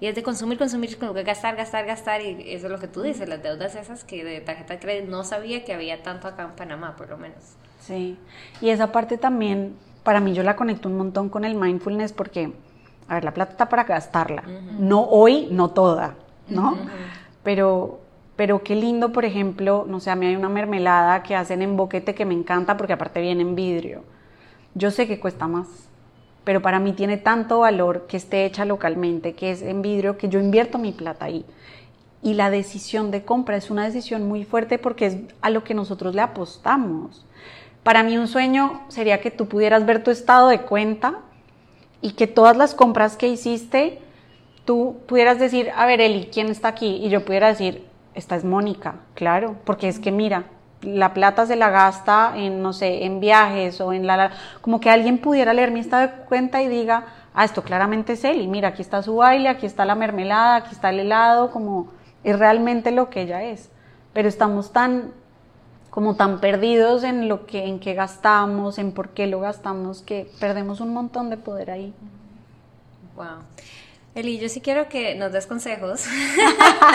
Y 0.00 0.06
es 0.06 0.14
de 0.14 0.22
consumir, 0.22 0.58
consumir, 0.58 0.96
gastar, 1.24 1.56
gastar, 1.56 1.86
gastar. 1.86 2.20
Y 2.20 2.52
eso 2.52 2.66
es 2.66 2.72
lo 2.72 2.78
que 2.78 2.86
tú 2.86 3.02
dices, 3.02 3.28
las 3.28 3.42
deudas 3.42 3.74
esas 3.74 4.04
que 4.04 4.24
de 4.24 4.40
tarjeta 4.40 4.74
de 4.74 4.80
crédito 4.80 5.10
no 5.10 5.24
sabía 5.24 5.64
que 5.64 5.72
había 5.72 6.02
tanto 6.02 6.28
acá 6.28 6.44
en 6.44 6.52
Panamá, 6.52 6.96
por 6.96 7.08
lo 7.08 7.16
menos. 7.16 7.56
Sí, 7.80 8.18
y 8.60 8.68
esa 8.70 8.92
parte 8.92 9.16
también, 9.18 9.76
para 10.04 10.20
mí 10.20 10.34
yo 10.34 10.42
la 10.42 10.54
conecto 10.54 10.88
un 10.88 10.96
montón 10.96 11.30
con 11.30 11.44
el 11.44 11.54
mindfulness 11.54 12.12
porque, 12.12 12.52
a 13.08 13.14
ver, 13.14 13.24
la 13.24 13.32
plata 13.32 13.52
está 13.52 13.68
para 13.68 13.84
gastarla. 13.84 14.42
No 14.78 15.02
hoy, 15.02 15.48
no 15.50 15.70
toda, 15.70 16.14
¿no? 16.48 16.76
Pero 17.42 18.00
pero 18.38 18.62
qué 18.62 18.76
lindo, 18.76 19.10
por 19.10 19.24
ejemplo, 19.24 19.84
no 19.88 19.98
sé, 19.98 20.12
a 20.12 20.14
mí 20.14 20.24
hay 20.24 20.36
una 20.36 20.48
mermelada 20.48 21.24
que 21.24 21.34
hacen 21.34 21.60
en 21.60 21.76
boquete 21.76 22.14
que 22.14 22.24
me 22.24 22.34
encanta 22.34 22.76
porque 22.76 22.92
aparte 22.92 23.20
viene 23.20 23.42
en 23.42 23.56
vidrio. 23.56 24.04
Yo 24.74 24.92
sé 24.92 25.08
que 25.08 25.18
cuesta 25.18 25.48
más, 25.48 25.66
pero 26.44 26.62
para 26.62 26.78
mí 26.78 26.92
tiene 26.92 27.16
tanto 27.16 27.58
valor 27.58 28.06
que 28.06 28.16
esté 28.16 28.44
hecha 28.44 28.64
localmente, 28.64 29.34
que 29.34 29.50
es 29.50 29.60
en 29.60 29.82
vidrio, 29.82 30.18
que 30.18 30.28
yo 30.28 30.38
invierto 30.38 30.78
mi 30.78 30.92
plata 30.92 31.24
ahí. 31.24 31.44
Y 32.22 32.34
la 32.34 32.48
decisión 32.48 33.10
de 33.10 33.24
compra 33.24 33.56
es 33.56 33.72
una 33.72 33.84
decisión 33.84 34.28
muy 34.28 34.44
fuerte 34.44 34.78
porque 34.78 35.06
es 35.06 35.16
a 35.40 35.50
lo 35.50 35.64
que 35.64 35.74
nosotros 35.74 36.14
le 36.14 36.20
apostamos. 36.20 37.26
Para 37.82 38.04
mí 38.04 38.18
un 38.18 38.28
sueño 38.28 38.82
sería 38.86 39.20
que 39.20 39.32
tú 39.32 39.48
pudieras 39.48 39.84
ver 39.84 40.04
tu 40.04 40.12
estado 40.12 40.46
de 40.46 40.60
cuenta 40.60 41.22
y 42.00 42.12
que 42.12 42.26
todas 42.26 42.56
las 42.56 42.74
compras 42.74 43.16
que 43.16 43.28
hiciste, 43.28 44.00
tú 44.64 44.98
pudieras 45.06 45.38
decir, 45.38 45.70
a 45.76 45.86
ver, 45.86 46.00
Eli, 46.00 46.28
¿quién 46.32 46.48
está 46.48 46.68
aquí? 46.68 47.00
Y 47.02 47.08
yo 47.08 47.24
pudiera 47.24 47.48
decir, 47.48 47.86
esta 48.14 48.36
es 48.36 48.44
Mónica, 48.44 48.96
claro, 49.14 49.56
porque 49.64 49.88
es 49.88 49.98
que 49.98 50.12
mira, 50.12 50.44
la 50.82 51.12
plata 51.12 51.46
se 51.46 51.56
la 51.56 51.70
gasta 51.70 52.34
en, 52.36 52.62
no 52.62 52.72
sé, 52.72 53.04
en 53.04 53.20
viajes 53.20 53.80
o 53.80 53.92
en 53.92 54.06
la... 54.06 54.30
Como 54.60 54.80
que 54.80 54.90
alguien 54.90 55.18
pudiera 55.18 55.52
leer 55.52 55.70
mi 55.70 55.80
estado 55.80 56.06
de 56.06 56.12
cuenta 56.24 56.62
y 56.62 56.68
diga, 56.68 57.06
ah, 57.34 57.44
esto 57.44 57.62
claramente 57.62 58.12
es 58.12 58.24
y 58.24 58.46
mira, 58.46 58.68
aquí 58.68 58.82
está 58.82 59.02
su 59.02 59.16
baile, 59.16 59.48
aquí 59.48 59.66
está 59.66 59.84
la 59.84 59.94
mermelada, 59.94 60.56
aquí 60.56 60.72
está 60.72 60.90
el 60.90 61.00
helado, 61.00 61.50
como 61.50 61.88
es 62.22 62.38
realmente 62.38 62.90
lo 62.90 63.10
que 63.10 63.22
ella 63.22 63.42
es. 63.42 63.70
Pero 64.12 64.28
estamos 64.28 64.72
tan, 64.72 65.12
como 65.98 66.14
tan 66.14 66.40
perdidos 66.40 67.02
en 67.02 67.26
lo 67.26 67.44
que, 67.44 67.64
en 67.64 67.80
qué 67.80 67.92
gastamos, 67.92 68.78
en 68.78 68.92
por 68.92 69.08
qué 69.08 69.26
lo 69.26 69.40
gastamos, 69.40 70.00
que 70.00 70.30
perdemos 70.38 70.80
un 70.80 70.92
montón 70.92 71.28
de 71.28 71.36
poder 71.36 71.72
ahí. 71.72 71.92
Wow. 73.16 73.42
Eli, 74.14 74.38
yo 74.38 74.48
sí 74.48 74.60
quiero 74.60 74.88
que 74.88 75.16
nos 75.16 75.32
des 75.32 75.48
consejos. 75.48 76.04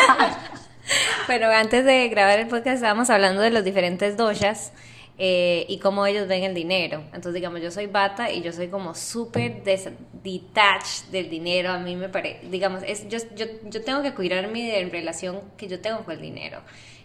Pero 1.28 1.52
antes 1.52 1.84
de 1.84 2.08
grabar 2.08 2.40
el 2.40 2.48
podcast 2.48 2.76
estábamos 2.76 3.10
hablando 3.10 3.42
de 3.42 3.50
los 3.50 3.66
diferentes 3.66 4.16
doshas 4.16 4.72
eh, 5.18 5.66
y 5.68 5.80
cómo 5.80 6.06
ellos 6.06 6.30
ven 6.30 6.46
el 6.46 6.54
dinero. 6.54 7.02
Entonces, 7.08 7.34
digamos, 7.34 7.62
yo 7.62 7.72
soy 7.72 7.88
bata 7.88 8.32
y 8.32 8.42
yo 8.42 8.54
soy 8.54 8.70
como 8.70 8.96
súper 8.96 9.66
detached 9.66 11.08
del 11.12 11.30
dinero. 11.30 11.72
A 11.72 11.78
mí 11.78 11.98
me 11.98 12.08
parece, 12.08 12.48
digamos, 12.48 12.82
es, 12.88 13.10
yo, 13.10 13.18
yo, 13.36 13.48
yo 13.66 13.84
tengo 13.84 14.02
que 14.02 14.14
cuidarme 14.14 14.72
de 14.72 14.82
la 14.82 14.90
relación 14.90 15.42
que 15.58 15.68
yo 15.68 15.82
tengo 15.82 16.06
con 16.06 16.14
el 16.14 16.22
dinero 16.22 16.62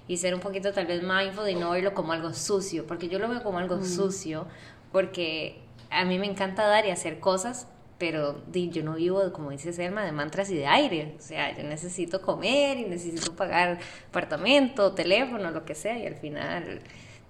y 0.09 0.17
ser 0.17 0.35
un 0.35 0.41
poquito 0.41 0.73
tal 0.73 0.87
vez 0.87 1.03
mindful 1.03 1.49
y 1.49 1.55
no 1.55 1.71
verlo 1.71 1.95
como 1.95 2.13
algo 2.13 2.33
sucio, 2.33 2.87
porque 2.87 3.09
yo 3.09 3.19
lo 3.19 3.29
veo 3.29 3.43
como 3.43 3.59
algo 3.59 3.85
sucio, 3.85 4.47
porque 4.91 5.61
a 5.91 6.05
mí 6.05 6.19
me 6.19 6.27
encanta 6.27 6.67
dar 6.67 6.87
y 6.87 6.91
hacer 6.91 7.21
cosas, 7.21 7.69
pero 7.99 8.43
yo 8.53 8.83
no 8.85 8.95
vivo, 8.95 9.33
como 9.33 9.51
dice 9.51 9.73
Selma, 9.73 10.05
de 10.05 10.13
mantras 10.13 10.51
y 10.51 10.57
de 10.57 10.67
aire. 10.67 11.15
O 11.19 11.23
sea, 11.23 11.57
yo 11.57 11.65
necesito 11.65 12.23
comer 12.23 12.79
y 12.79 12.85
necesito 12.85 13.35
pagar 13.35 13.79
apartamento, 14.09 14.93
teléfono, 14.93 15.51
lo 15.51 15.65
que 15.65 15.75
sea, 15.75 15.99
y 15.99 16.07
al 16.07 16.15
final 16.15 16.81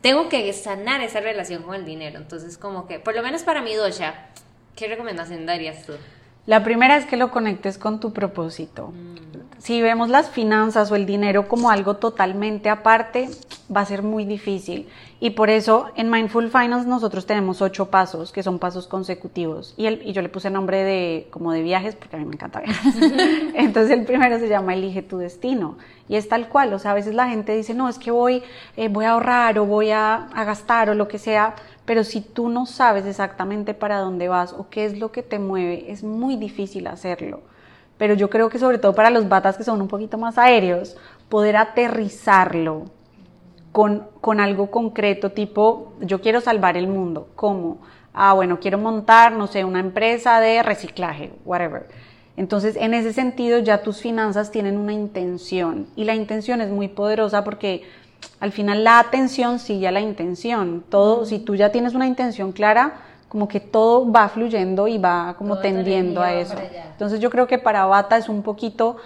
tengo 0.00 0.28
que 0.28 0.52
sanar 0.52 1.00
esa 1.00 1.20
relación 1.20 1.62
con 1.62 1.74
el 1.74 1.84
dinero. 1.84 2.18
Entonces, 2.18 2.58
como 2.58 2.86
que, 2.86 3.00
por 3.00 3.16
lo 3.16 3.22
menos 3.22 3.42
para 3.42 3.62
mi 3.62 3.74
dosha, 3.74 4.28
¿qué 4.76 4.88
recomendación 4.88 5.46
darías 5.46 5.84
tú? 5.84 5.94
La 6.46 6.62
primera 6.62 6.96
es 6.96 7.06
que 7.06 7.16
lo 7.16 7.30
conectes 7.30 7.78
con 7.78 7.98
tu 7.98 8.12
propósito. 8.12 8.88
Mm. 8.88 9.27
Si 9.58 9.82
vemos 9.82 10.08
las 10.08 10.30
finanzas 10.30 10.90
o 10.92 10.96
el 10.96 11.04
dinero 11.04 11.48
como 11.48 11.70
algo 11.70 11.94
totalmente 11.94 12.70
aparte, 12.70 13.28
va 13.74 13.80
a 13.80 13.84
ser 13.84 14.02
muy 14.02 14.24
difícil. 14.24 14.88
Y 15.20 15.30
por 15.30 15.50
eso 15.50 15.86
en 15.96 16.10
Mindful 16.10 16.48
Finance 16.48 16.88
nosotros 16.88 17.26
tenemos 17.26 17.60
ocho 17.60 17.86
pasos, 17.90 18.30
que 18.30 18.44
son 18.44 18.60
pasos 18.60 18.86
consecutivos. 18.86 19.74
Y, 19.76 19.86
el, 19.86 20.00
y 20.06 20.12
yo 20.12 20.22
le 20.22 20.28
puse 20.28 20.48
nombre 20.48 20.84
de 20.84 21.26
como 21.30 21.50
de 21.52 21.62
viajes, 21.62 21.96
porque 21.96 22.14
a 22.14 22.18
mí 22.20 22.24
me 22.24 22.34
encanta 22.34 22.60
viajes. 22.60 22.94
Entonces 23.54 23.98
el 23.98 24.04
primero 24.04 24.38
se 24.38 24.48
llama 24.48 24.74
Elige 24.74 25.02
tu 25.02 25.18
destino. 25.18 25.76
Y 26.08 26.14
es 26.14 26.28
tal 26.28 26.48
cual, 26.48 26.72
o 26.72 26.78
sea, 26.78 26.92
a 26.92 26.94
veces 26.94 27.14
la 27.14 27.28
gente 27.28 27.54
dice, 27.56 27.74
no, 27.74 27.88
es 27.88 27.98
que 27.98 28.12
voy, 28.12 28.44
eh, 28.76 28.88
voy 28.88 29.06
a 29.06 29.10
ahorrar 29.10 29.58
o 29.58 29.66
voy 29.66 29.90
a, 29.90 30.28
a 30.32 30.44
gastar 30.44 30.88
o 30.88 30.94
lo 30.94 31.08
que 31.08 31.18
sea, 31.18 31.56
pero 31.84 32.04
si 32.04 32.20
tú 32.20 32.48
no 32.48 32.64
sabes 32.64 33.04
exactamente 33.06 33.74
para 33.74 33.98
dónde 33.98 34.28
vas 34.28 34.52
o 34.52 34.68
qué 34.70 34.84
es 34.84 34.98
lo 34.98 35.10
que 35.10 35.24
te 35.24 35.40
mueve, 35.40 35.90
es 35.90 36.04
muy 36.04 36.36
difícil 36.36 36.86
hacerlo. 36.86 37.40
Pero 37.98 38.14
yo 38.14 38.30
creo 38.30 38.48
que 38.48 38.58
sobre 38.58 38.78
todo 38.78 38.94
para 38.94 39.10
los 39.10 39.28
batas 39.28 39.58
que 39.58 39.64
son 39.64 39.82
un 39.82 39.88
poquito 39.88 40.16
más 40.16 40.38
aéreos, 40.38 40.96
poder 41.28 41.56
aterrizarlo 41.56 42.86
con, 43.72 44.40
algo 44.40 44.70
concreto, 44.70 45.30
tipo, 45.30 45.92
yo 46.00 46.20
quiero 46.20 46.40
salvar 46.40 46.76
el 46.76 46.88
mundo. 46.88 47.28
¿Cómo? 47.34 47.78
Ah, 48.14 48.32
bueno, 48.32 48.58
quiero 48.60 48.78
montar, 48.78 49.32
no 49.32 49.46
sé, 49.46 49.64
una 49.64 49.80
empresa 49.80 50.40
de 50.40 50.62
reciclaje, 50.62 51.32
whatever. 51.44 51.86
Entonces, 52.36 52.76
en 52.76 52.94
ese 52.94 53.12
sentido, 53.12 53.58
ya 53.58 53.82
tus 53.82 54.00
finanzas 54.00 54.50
tienen 54.50 54.78
una 54.78 54.92
intención 54.92 55.86
y 55.96 56.04
la 56.04 56.14
intención 56.14 56.60
es 56.60 56.70
muy 56.70 56.88
poderosa 56.88 57.44
porque 57.44 57.82
al 58.40 58.52
final 58.52 58.84
la 58.84 59.00
atención 59.00 59.58
sigue 59.58 59.88
a 59.88 59.92
la 59.92 60.00
intención. 60.00 60.84
Todo, 60.88 61.24
si 61.24 61.38
tú 61.38 61.54
ya 61.56 61.70
tienes 61.70 61.94
una 61.94 62.06
intención 62.06 62.52
clara, 62.52 63.00
como 63.28 63.46
que 63.48 63.60
todo 63.60 64.10
va 64.10 64.28
fluyendo 64.28 64.88
y 64.88 64.98
va 64.98 65.34
como 65.36 65.58
tendiendo 65.58 66.22
a 66.22 66.32
eso. 66.34 66.56
Entonces, 66.92 67.20
yo 67.20 67.30
creo 67.30 67.46
que 67.46 67.58
para 67.58 67.84
Bata 67.84 68.16
es 68.16 68.28
un 68.28 68.42
poquito 68.42 68.96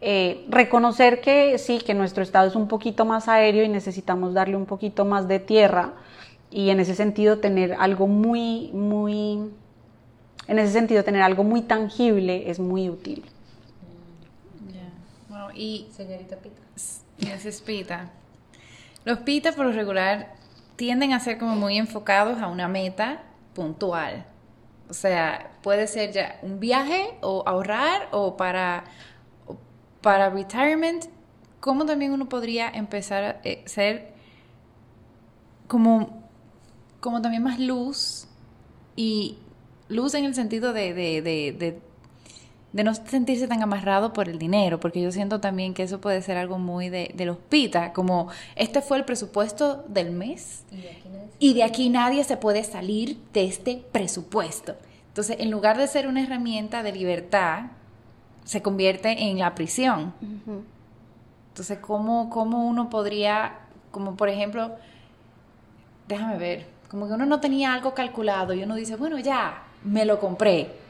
eh, 0.00 0.44
reconocer 0.48 1.20
que 1.20 1.58
sí, 1.58 1.78
que 1.78 1.94
nuestro 1.94 2.22
estado 2.22 2.46
es 2.46 2.54
un 2.54 2.68
poquito 2.68 3.04
más 3.04 3.28
aéreo 3.28 3.64
y 3.64 3.68
necesitamos 3.68 4.34
darle 4.34 4.56
un 4.56 4.66
poquito 4.66 5.04
más 5.04 5.26
de 5.28 5.40
tierra 5.40 5.94
y 6.50 6.70
en 6.70 6.78
ese 6.78 6.94
sentido 6.94 7.38
tener 7.38 7.74
algo 7.78 8.06
muy, 8.06 8.70
muy, 8.72 9.50
en 10.46 10.58
ese 10.58 10.72
sentido 10.72 11.02
tener 11.02 11.22
algo 11.22 11.42
muy 11.42 11.62
tangible 11.62 12.50
es 12.50 12.60
muy 12.60 12.88
útil. 12.88 13.24
y 15.56 15.86
señorita 15.92 16.36
Pita. 16.36 16.60
es 17.48 17.60
Pita. 17.60 18.10
Los 19.04 19.18
Pita 19.20 19.52
por 19.52 19.66
lo 19.66 19.72
regular 19.72 20.34
tienden 20.76 21.12
a 21.12 21.20
ser 21.20 21.38
como 21.38 21.54
muy 21.54 21.78
enfocados 21.78 22.42
a 22.42 22.48
una 22.48 22.68
meta 22.68 23.22
puntual. 23.54 24.26
O 24.90 24.94
sea, 24.94 25.52
puede 25.62 25.86
ser 25.86 26.12
ya 26.12 26.38
un 26.42 26.60
viaje 26.60 27.16
o 27.22 27.42
ahorrar 27.46 28.08
o 28.12 28.36
para 28.36 28.84
para 30.04 30.28
retirement, 30.28 31.06
¿cómo 31.60 31.86
también 31.86 32.12
uno 32.12 32.28
podría 32.28 32.68
empezar 32.68 33.24
a 33.24 33.40
eh, 33.42 33.62
ser 33.64 34.12
como, 35.66 36.28
como 37.00 37.22
también 37.22 37.42
más 37.42 37.58
luz 37.58 38.28
y 38.96 39.38
luz 39.88 40.12
en 40.12 40.26
el 40.26 40.34
sentido 40.34 40.74
de, 40.74 40.92
de, 40.92 41.22
de, 41.22 41.52
de, 41.58 41.80
no 42.82 42.92
sentirse 42.94 43.46
tan 43.46 43.62
amarrado 43.62 44.12
por 44.12 44.28
el 44.28 44.38
dinero, 44.38 44.80
porque 44.80 45.00
yo 45.00 45.12
siento 45.12 45.40
también 45.40 45.74
que 45.74 45.84
eso 45.84 46.00
puede 46.00 46.20
ser 46.22 46.36
algo 46.36 46.58
muy 46.58 46.88
de, 46.88 47.12
de 47.14 47.24
los 47.24 47.36
pita, 47.36 47.92
como 47.92 48.28
este 48.56 48.82
fue 48.82 48.96
el 48.96 49.04
presupuesto 49.04 49.84
del 49.86 50.10
mes 50.10 50.64
y 51.38 51.54
de 51.54 51.62
aquí 51.62 51.88
nadie 51.88 52.24
se 52.24 52.36
puede 52.36 52.64
salir 52.64 53.18
de 53.32 53.44
este 53.44 53.84
presupuesto. 53.92 54.74
Entonces, 55.08 55.36
en 55.38 55.52
lugar 55.52 55.78
de 55.78 55.86
ser 55.86 56.08
una 56.08 56.24
herramienta 56.24 56.82
de 56.82 56.90
libertad, 56.90 57.66
se 58.44 58.62
convierte 58.62 59.22
en 59.22 59.38
la 59.38 59.54
prisión. 59.54 60.12
Entonces, 61.50 61.78
¿cómo, 61.78 62.30
¿cómo 62.30 62.66
uno 62.66 62.90
podría, 62.90 63.58
como 63.92 64.16
por 64.16 64.28
ejemplo, 64.28 64.72
déjame 66.08 66.38
ver, 66.38 66.66
como 66.90 67.06
que 67.06 67.12
uno 67.12 67.26
no 67.26 67.40
tenía 67.40 67.74
algo 67.74 67.94
calculado 67.94 68.52
y 68.52 68.62
uno 68.62 68.74
dice, 68.74 68.96
bueno, 68.96 69.18
ya, 69.18 69.62
me 69.84 70.04
lo 70.04 70.18
compré. 70.18 70.83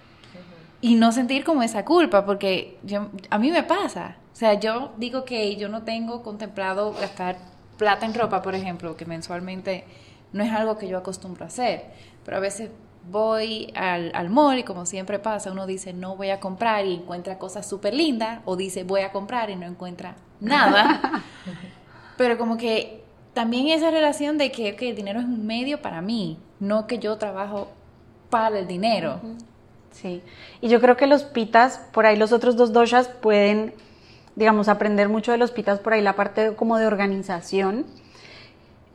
Y 0.85 0.97
no 0.97 1.13
sentir 1.13 1.45
como 1.45 1.63
esa 1.63 1.87
culpa, 1.87 2.27
porque 2.27 2.77
yo, 2.83 3.09
a 3.31 3.39
mí 3.39 3.51
me 3.51 3.63
pasa. 3.63 4.19
O 4.35 4.37
sea, 4.37 4.61
yo 4.61 4.93
digo 4.99 5.25
que 5.25 5.57
yo 5.57 5.71
no 5.71 5.83
tengo 5.83 6.23
contemplado 6.23 6.93
gastar 6.93 7.39
plata 7.79 8.05
en 8.05 8.13
ropa, 8.13 8.43
por 8.43 8.55
ejemplo, 8.55 8.95
que 8.95 9.07
mensualmente 9.07 9.87
no 10.35 10.45
es 10.45 10.53
algo 10.53 10.77
que 10.77 10.87
yo 10.87 10.99
acostumbro 10.99 11.45
a 11.45 11.47
hacer, 11.47 11.87
pero 12.23 12.37
a 12.37 12.41
veces 12.41 12.69
voy 13.11 13.73
al, 13.75 14.13
al 14.15 14.29
mall 14.29 14.59
y 14.59 14.63
como 14.63 14.85
siempre 14.85 15.19
pasa, 15.19 15.53
uno 15.53 15.67
dice 15.67 15.95
no 15.95 16.17
voy 16.17 16.29
a 16.29 16.39
comprar 16.39 16.85
y 16.85 16.97
encuentra 16.97 17.39
cosas 17.39 17.67
súper 17.67 17.95
lindas, 17.95 18.41
o 18.45 18.55
dice 18.55 18.85
voy 18.85 19.01
a 19.01 19.11
comprar 19.11 19.49
y 19.49 19.57
no 19.57 19.65
encuentra 19.65 20.17
nada. 20.39 21.23
pero 22.19 22.37
como 22.37 22.59
que 22.59 23.03
también 23.33 23.69
esa 23.69 23.91
relación 23.91 24.37
de 24.37 24.53
que, 24.53 24.69
el 24.69 24.97
dinero 24.97 25.21
es 25.21 25.25
un 25.25 25.47
medio 25.47 25.81
para 25.81 26.03
mí, 26.03 26.39
no 26.61 26.87
que 26.87 26.99
yo 26.99 27.17
trabajo 27.17 27.69
para 28.29 28.59
el 28.59 28.67
dinero. 28.67 29.23
Sí, 29.95 30.23
y 30.61 30.69
yo 30.69 30.81
creo 30.81 30.97
que 30.97 31.07
los 31.07 31.25
pitas, 31.25 31.79
por 31.93 32.05
ahí 32.05 32.17
los 32.17 32.33
otros 32.33 32.57
dos 32.57 32.73
doshas 32.73 33.09
pueden, 33.09 33.73
digamos, 34.37 34.69
aprender 34.69 35.09
mucho 35.09 35.33
de 35.33 35.39
los 35.39 35.51
pitas, 35.51 35.79
por 35.79 35.93
ahí 35.93 36.03
la 36.03 36.15
parte 36.15 36.55
como 36.57 36.79
de 36.79 36.87
organización 36.87 37.87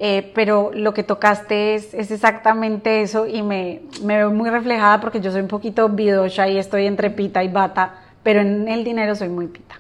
eh, 0.02 0.32
pero 0.34 0.72
lo 0.74 0.94
que 0.94 1.04
tocaste 1.04 1.76
es, 1.76 1.94
exactamente 1.94 3.02
eso 3.02 3.28
y 3.28 3.44
me, 3.44 3.82
me, 4.02 4.16
veo 4.16 4.32
muy 4.32 4.50
reflejada 4.50 5.02
porque 5.02 5.20
yo 5.20 5.30
soy 5.30 5.42
un 5.42 5.50
poquito 5.50 5.90
vidosha 5.90 6.48
y 6.48 6.58
estoy 6.58 6.86
entre 6.86 7.10
pita 7.10 7.44
y 7.44 7.50
bata, 7.50 7.96
pero 8.24 8.40
en 8.40 8.70
el 8.70 8.86
dinero 8.86 9.14
soy 9.14 9.28
muy 9.28 9.48
pita. 9.48 9.76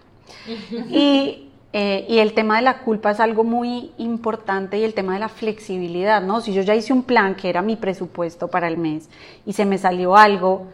y, 0.89 1.47
eh, 1.71 2.05
y, 2.09 2.19
el 2.19 2.33
tema 2.33 2.57
de 2.57 2.63
la 2.63 2.79
culpa 2.79 3.11
es 3.11 3.21
algo 3.21 3.45
muy 3.45 3.91
importante 3.97 4.77
y 4.77 4.83
el 4.83 4.93
tema 4.93 5.13
de 5.13 5.19
la 5.19 5.29
flexibilidad, 5.29 6.21
¿no? 6.21 6.41
Si 6.41 6.51
yo 6.51 6.63
ya 6.63 6.75
hice 6.75 6.91
un 6.91 7.03
plan 7.03 7.35
que 7.35 7.49
era 7.49 7.61
mi 7.61 7.77
presupuesto 7.77 8.49
para 8.49 8.67
el 8.67 8.75
mes 8.75 9.09
y 9.45 9.53
se 9.53 9.65
me 9.65 9.77
salió 9.77 10.17
algo, 10.17 10.67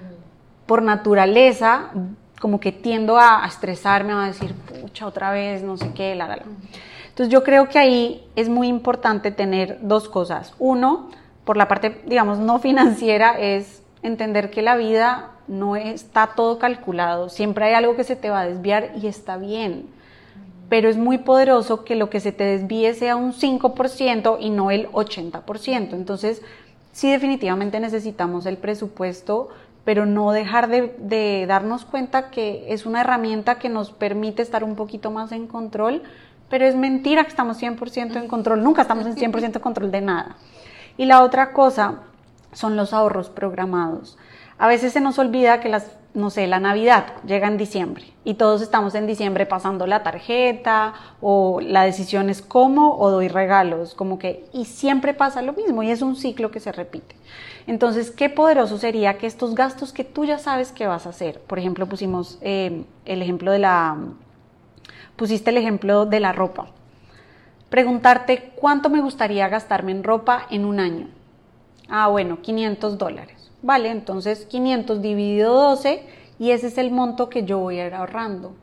por 0.65 0.81
naturaleza, 0.81 1.91
como 2.39 2.59
que 2.59 2.71
tiendo 2.71 3.17
a, 3.17 3.45
estresarme, 3.45 4.13
a 4.13 4.25
decir, 4.25 4.53
pucha, 4.53 5.05
otra 5.05 5.31
vez, 5.31 5.63
no 5.63 5.77
sé 5.77 5.91
qué, 5.93 6.15
la, 6.15 6.27
la. 6.27 6.39
Entonces 7.09 7.31
yo 7.31 7.43
creo 7.43 7.69
que 7.69 7.79
ahí 7.79 8.27
es 8.35 8.49
muy 8.49 8.67
importante 8.67 9.31
tener 9.31 9.79
dos 9.81 10.09
cosas. 10.09 10.53
Uno, 10.59 11.09
por 11.45 11.57
la 11.57 11.67
parte, 11.67 12.01
digamos, 12.05 12.39
no 12.39 12.59
financiera, 12.59 13.39
es 13.39 13.83
entender 14.03 14.51
que 14.51 14.61
la 14.61 14.75
vida 14.75 15.31
no 15.47 15.75
está 15.75 16.31
todo 16.35 16.59
calculado. 16.59 17.29
Siempre 17.29 17.65
hay 17.65 17.73
algo 17.73 17.95
que 17.95 18.03
se 18.03 18.15
te 18.15 18.29
va 18.29 18.41
a 18.41 18.47
desviar 18.47 18.91
y 19.01 19.07
está 19.07 19.37
bien. 19.37 19.87
Pero 20.69 20.89
es 20.89 20.97
muy 20.97 21.19
poderoso 21.19 21.85
que 21.85 21.95
lo 21.95 22.09
que 22.09 22.19
se 22.19 22.31
te 22.31 22.43
desvíe 22.43 22.93
sea 22.93 23.15
un 23.15 23.33
5% 23.33 24.37
y 24.39 24.49
no 24.49 24.71
el 24.71 24.89
80%. 24.91 25.93
Entonces, 25.93 26.41
sí 26.91 27.11
definitivamente 27.11 27.79
necesitamos 27.79 28.45
el 28.45 28.57
presupuesto, 28.57 29.49
pero 29.85 30.05
no 30.05 30.31
dejar 30.31 30.67
de, 30.67 31.45
darnos 31.47 31.85
cuenta 31.85 32.29
que 32.31 32.65
es 32.73 32.85
una 32.85 33.01
herramienta 33.01 33.59
que 33.59 33.69
nos 33.69 33.91
permite 33.91 34.41
estar 34.41 34.63
un 34.63 34.75
poquito 34.75 35.11
más 35.11 35.31
en 35.31 35.47
control 35.47 36.01
pero 36.49 36.65
es 36.65 36.75
mentira 36.75 37.23
que 37.23 37.29
estamos 37.29 37.61
100% 37.61 38.17
en 38.17 38.27
control, 38.27 38.63
nunca 38.63 38.83
estamos 38.83 39.05
en 39.05 39.15
100% 39.15 39.55
en 39.55 39.61
control 39.61 39.91
de 39.91 40.01
nada. 40.01 40.35
Y 40.97 41.05
la 41.05 41.23
otra 41.23 41.53
cosa 41.53 42.01
son 42.53 42.75
los 42.75 42.93
ahorros 42.93 43.29
programados. 43.29 44.17
A 44.57 44.67
veces 44.67 44.93
se 44.93 45.01
nos 45.01 45.19
olvida 45.19 45.59
que 45.59 45.69
las, 45.69 45.91
no 46.13 46.29
sé, 46.29 46.47
la 46.47 46.59
Navidad 46.59 47.07
llega 47.25 47.47
en 47.47 47.57
diciembre 47.57 48.05
y 48.23 48.35
todos 48.35 48.61
estamos 48.61 48.95
en 48.95 49.05
diciembre 49.05 49.45
pasando 49.45 49.85
la 49.85 50.03
tarjeta 50.03 50.93
o 51.19 51.59
la 51.61 51.83
decisión 51.83 52.29
es 52.29 52.41
cómo 52.41 52.97
o 52.97 53.11
doy 53.11 53.27
regalos, 53.27 53.93
como 53.95 54.17
que, 54.17 54.45
y 54.53 54.65
siempre 54.65 55.13
pasa 55.13 55.41
lo 55.41 55.53
mismo 55.53 55.83
y 55.83 55.91
es 55.91 56.01
un 56.01 56.15
ciclo 56.15 56.51
que 56.51 56.61
se 56.61 56.71
repite. 56.71 57.15
Entonces, 57.67 58.11
qué 58.11 58.29
poderoso 58.29 58.77
sería 58.77 59.17
que 59.17 59.25
estos 59.25 59.55
gastos 59.55 59.91
que 59.91 60.03
tú 60.03 60.25
ya 60.25 60.37
sabes 60.37 60.71
que 60.71 60.85
vas 60.85 61.05
a 61.05 61.09
hacer, 61.09 61.39
por 61.41 61.57
ejemplo, 61.57 61.87
pusimos 61.87 62.37
eh, 62.41 62.83
el 63.05 63.21
ejemplo 63.21 63.51
de 63.51 63.59
la 63.59 63.97
pusiste 65.15 65.49
el 65.49 65.57
ejemplo 65.57 66.05
de 66.05 66.19
la 66.19 66.33
ropa. 66.33 66.67
Preguntarte 67.69 68.51
cuánto 68.55 68.89
me 68.89 69.01
gustaría 69.01 69.47
gastarme 69.47 69.91
en 69.91 70.03
ropa 70.03 70.45
en 70.51 70.65
un 70.65 70.79
año. 70.79 71.07
Ah, 71.89 72.07
bueno, 72.07 72.41
500 72.41 72.97
dólares. 72.97 73.51
Vale, 73.61 73.89
entonces 73.89 74.45
500 74.45 75.01
dividido 75.01 75.53
12 75.53 76.05
y 76.37 76.51
ese 76.51 76.67
es 76.67 76.77
el 76.77 76.91
monto 76.91 77.29
que 77.29 77.45
yo 77.45 77.59
voy 77.59 77.79
a 77.79 77.87
ir 77.87 77.93
ahorrando 77.93 78.53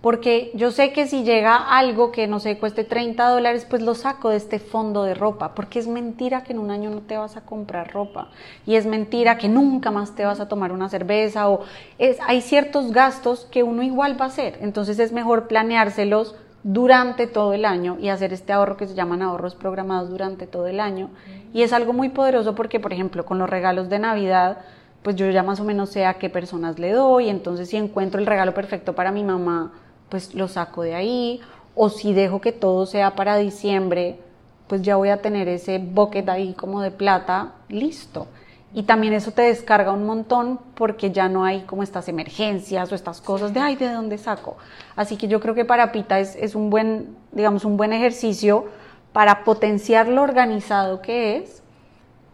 porque 0.00 0.52
yo 0.54 0.70
sé 0.70 0.92
que 0.92 1.08
si 1.08 1.24
llega 1.24 1.56
algo 1.56 2.12
que 2.12 2.28
no 2.28 2.38
sé, 2.38 2.58
cueste 2.58 2.84
30 2.84 3.28
dólares, 3.28 3.66
pues 3.68 3.82
lo 3.82 3.94
saco 3.94 4.30
de 4.30 4.36
este 4.36 4.60
fondo 4.60 5.02
de 5.02 5.14
ropa, 5.14 5.54
porque 5.54 5.80
es 5.80 5.88
mentira 5.88 6.44
que 6.44 6.52
en 6.52 6.60
un 6.60 6.70
año 6.70 6.90
no 6.90 7.00
te 7.00 7.16
vas 7.16 7.36
a 7.36 7.40
comprar 7.40 7.92
ropa 7.92 8.28
y 8.64 8.76
es 8.76 8.86
mentira 8.86 9.38
que 9.38 9.48
nunca 9.48 9.90
más 9.90 10.14
te 10.14 10.24
vas 10.24 10.38
a 10.38 10.48
tomar 10.48 10.70
una 10.70 10.88
cerveza 10.88 11.48
o 11.48 11.64
es, 11.98 12.18
hay 12.26 12.40
ciertos 12.42 12.92
gastos 12.92 13.48
que 13.50 13.64
uno 13.64 13.82
igual 13.82 14.20
va 14.20 14.26
a 14.26 14.28
hacer, 14.28 14.58
entonces 14.60 14.98
es 15.00 15.12
mejor 15.12 15.48
planeárselos 15.48 16.36
durante 16.62 17.26
todo 17.26 17.52
el 17.52 17.64
año 17.64 17.96
y 18.00 18.08
hacer 18.08 18.32
este 18.32 18.52
ahorro 18.52 18.76
que 18.76 18.86
se 18.86 18.94
llaman 18.94 19.22
ahorros 19.22 19.54
programados 19.54 20.10
durante 20.10 20.46
todo 20.46 20.66
el 20.66 20.80
año. 20.80 21.08
Y 21.54 21.62
es 21.62 21.72
algo 21.72 21.92
muy 21.92 22.08
poderoso 22.08 22.54
porque 22.54 22.80
por 22.80 22.92
ejemplo 22.92 23.24
con 23.24 23.38
los 23.38 23.48
regalos 23.48 23.88
de 23.88 24.00
Navidad 24.00 24.58
pues 25.02 25.16
yo 25.16 25.30
ya 25.30 25.42
más 25.42 25.60
o 25.60 25.64
menos 25.64 25.90
sé 25.90 26.04
a 26.04 26.14
qué 26.14 26.28
personas 26.28 26.78
le 26.78 26.92
doy, 26.92 27.28
entonces 27.28 27.68
si 27.68 27.76
encuentro 27.76 28.20
el 28.20 28.26
regalo 28.26 28.52
perfecto 28.52 28.94
para 28.94 29.12
mi 29.12 29.24
mamá, 29.24 29.72
pues 30.08 30.34
lo 30.34 30.48
saco 30.48 30.82
de 30.82 30.94
ahí, 30.94 31.40
o 31.74 31.88
si 31.88 32.12
dejo 32.12 32.40
que 32.40 32.52
todo 32.52 32.86
sea 32.86 33.14
para 33.14 33.36
diciembre, 33.36 34.18
pues 34.66 34.82
ya 34.82 34.96
voy 34.96 35.08
a 35.08 35.22
tener 35.22 35.48
ese 35.48 35.78
bucket 35.78 36.28
ahí 36.28 36.52
como 36.54 36.80
de 36.80 36.90
plata 36.90 37.52
listo. 37.68 38.26
Y 38.74 38.82
también 38.82 39.14
eso 39.14 39.30
te 39.32 39.42
descarga 39.42 39.92
un 39.92 40.04
montón 40.04 40.60
porque 40.74 41.10
ya 41.10 41.28
no 41.28 41.44
hay 41.44 41.62
como 41.62 41.82
estas 41.82 42.06
emergencias 42.08 42.92
o 42.92 42.94
estas 42.94 43.20
cosas 43.22 43.54
de, 43.54 43.60
ay, 43.60 43.76
¿de 43.76 43.90
dónde 43.90 44.18
saco? 44.18 44.56
Así 44.94 45.16
que 45.16 45.26
yo 45.26 45.40
creo 45.40 45.54
que 45.54 45.64
para 45.64 45.90
Pita 45.90 46.20
es, 46.20 46.36
es 46.36 46.54
un 46.54 46.68
buen, 46.68 47.16
digamos, 47.32 47.64
un 47.64 47.78
buen 47.78 47.94
ejercicio 47.94 48.66
para 49.14 49.44
potenciar 49.44 50.08
lo 50.08 50.22
organizado 50.22 51.00
que 51.00 51.36
es, 51.36 51.62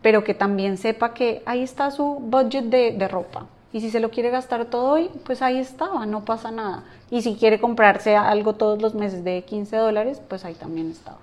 pero 0.02 0.24
que 0.24 0.34
también 0.34 0.76
sepa 0.76 1.14
que 1.14 1.42
ahí 1.46 1.62
está 1.62 1.90
su 1.92 2.16
budget 2.16 2.64
de, 2.64 2.92
de 2.92 3.08
ropa. 3.08 3.46
Y 3.74 3.80
si 3.80 3.90
se 3.90 3.98
lo 3.98 4.10
quiere 4.10 4.30
gastar 4.30 4.66
todo 4.66 4.92
hoy, 4.92 5.10
pues 5.26 5.42
ahí 5.42 5.58
estaba, 5.58 6.06
no 6.06 6.24
pasa 6.24 6.52
nada. 6.52 6.84
Y 7.10 7.22
si 7.22 7.34
quiere 7.34 7.60
comprarse 7.60 8.14
algo 8.14 8.54
todos 8.54 8.80
los 8.80 8.94
meses 8.94 9.24
de 9.24 9.42
15 9.42 9.76
dólares, 9.76 10.22
pues 10.28 10.44
ahí 10.44 10.54
también 10.54 10.92
estaba. 10.92 11.18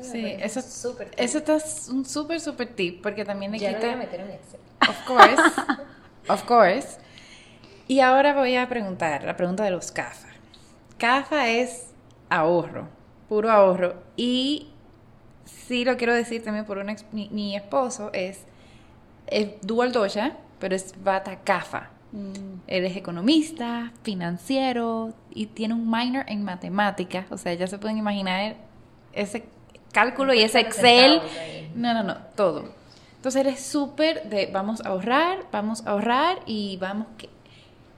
Sí, 0.00 0.24
eso, 0.38 0.62
super 0.62 1.10
eso 1.16 1.38
está 1.38 1.58
un 1.90 2.04
súper, 2.04 2.40
súper 2.40 2.68
tip, 2.68 3.02
porque 3.02 3.24
también 3.24 3.50
le 3.50 3.58
ya 3.58 3.74
quita... 3.74 3.80
Voy 3.80 3.90
a 3.90 3.96
meter 3.96 4.20
en 4.20 4.30
Excel. 4.30 4.60
Of 4.88 5.04
course, 5.04 5.42
of 6.28 6.44
course. 6.44 6.98
Y 7.88 7.98
ahora 7.98 8.32
voy 8.34 8.56
a 8.56 8.68
preguntar, 8.68 9.24
la 9.24 9.36
pregunta 9.36 9.64
de 9.64 9.72
los 9.72 9.90
CAFA. 9.90 10.28
CAFA 10.98 11.48
es 11.48 11.88
ahorro, 12.28 12.86
puro 13.28 13.50
ahorro. 13.50 13.94
Y 14.16 14.70
sí 15.44 15.84
lo 15.84 15.96
quiero 15.96 16.14
decir 16.14 16.44
también 16.44 16.64
por 16.64 16.78
un 16.78 16.96
mi, 17.10 17.56
esposo, 17.56 18.10
es, 18.12 18.44
es 19.26 19.60
dual 19.62 19.90
doja, 19.90 20.36
pero 20.62 20.76
es 20.76 20.94
Bata 21.02 21.40
Kafa. 21.42 21.90
Mm. 22.12 22.60
Él 22.68 22.84
es 22.84 22.96
economista, 22.96 23.90
financiero 24.04 25.12
y 25.34 25.46
tiene 25.46 25.74
un 25.74 25.90
minor 25.90 26.24
en 26.28 26.44
matemáticas. 26.44 27.26
O 27.30 27.36
sea, 27.36 27.52
ya 27.54 27.66
se 27.66 27.78
pueden 27.78 27.98
imaginar 27.98 28.54
ese 29.12 29.44
cálculo 29.90 30.32
y 30.32 30.42
ese 30.42 30.60
Excel. 30.60 31.20
No, 31.74 31.92
no, 31.94 32.04
no, 32.04 32.16
todo. 32.36 32.72
Entonces 33.16 33.40
él 33.40 33.48
es 33.48 33.60
súper 33.60 34.28
de 34.30 34.46
vamos 34.52 34.80
a 34.82 34.90
ahorrar, 34.90 35.38
vamos 35.50 35.84
a 35.84 35.90
ahorrar 35.90 36.38
y 36.46 36.76
vamos 36.76 37.08
que... 37.18 37.28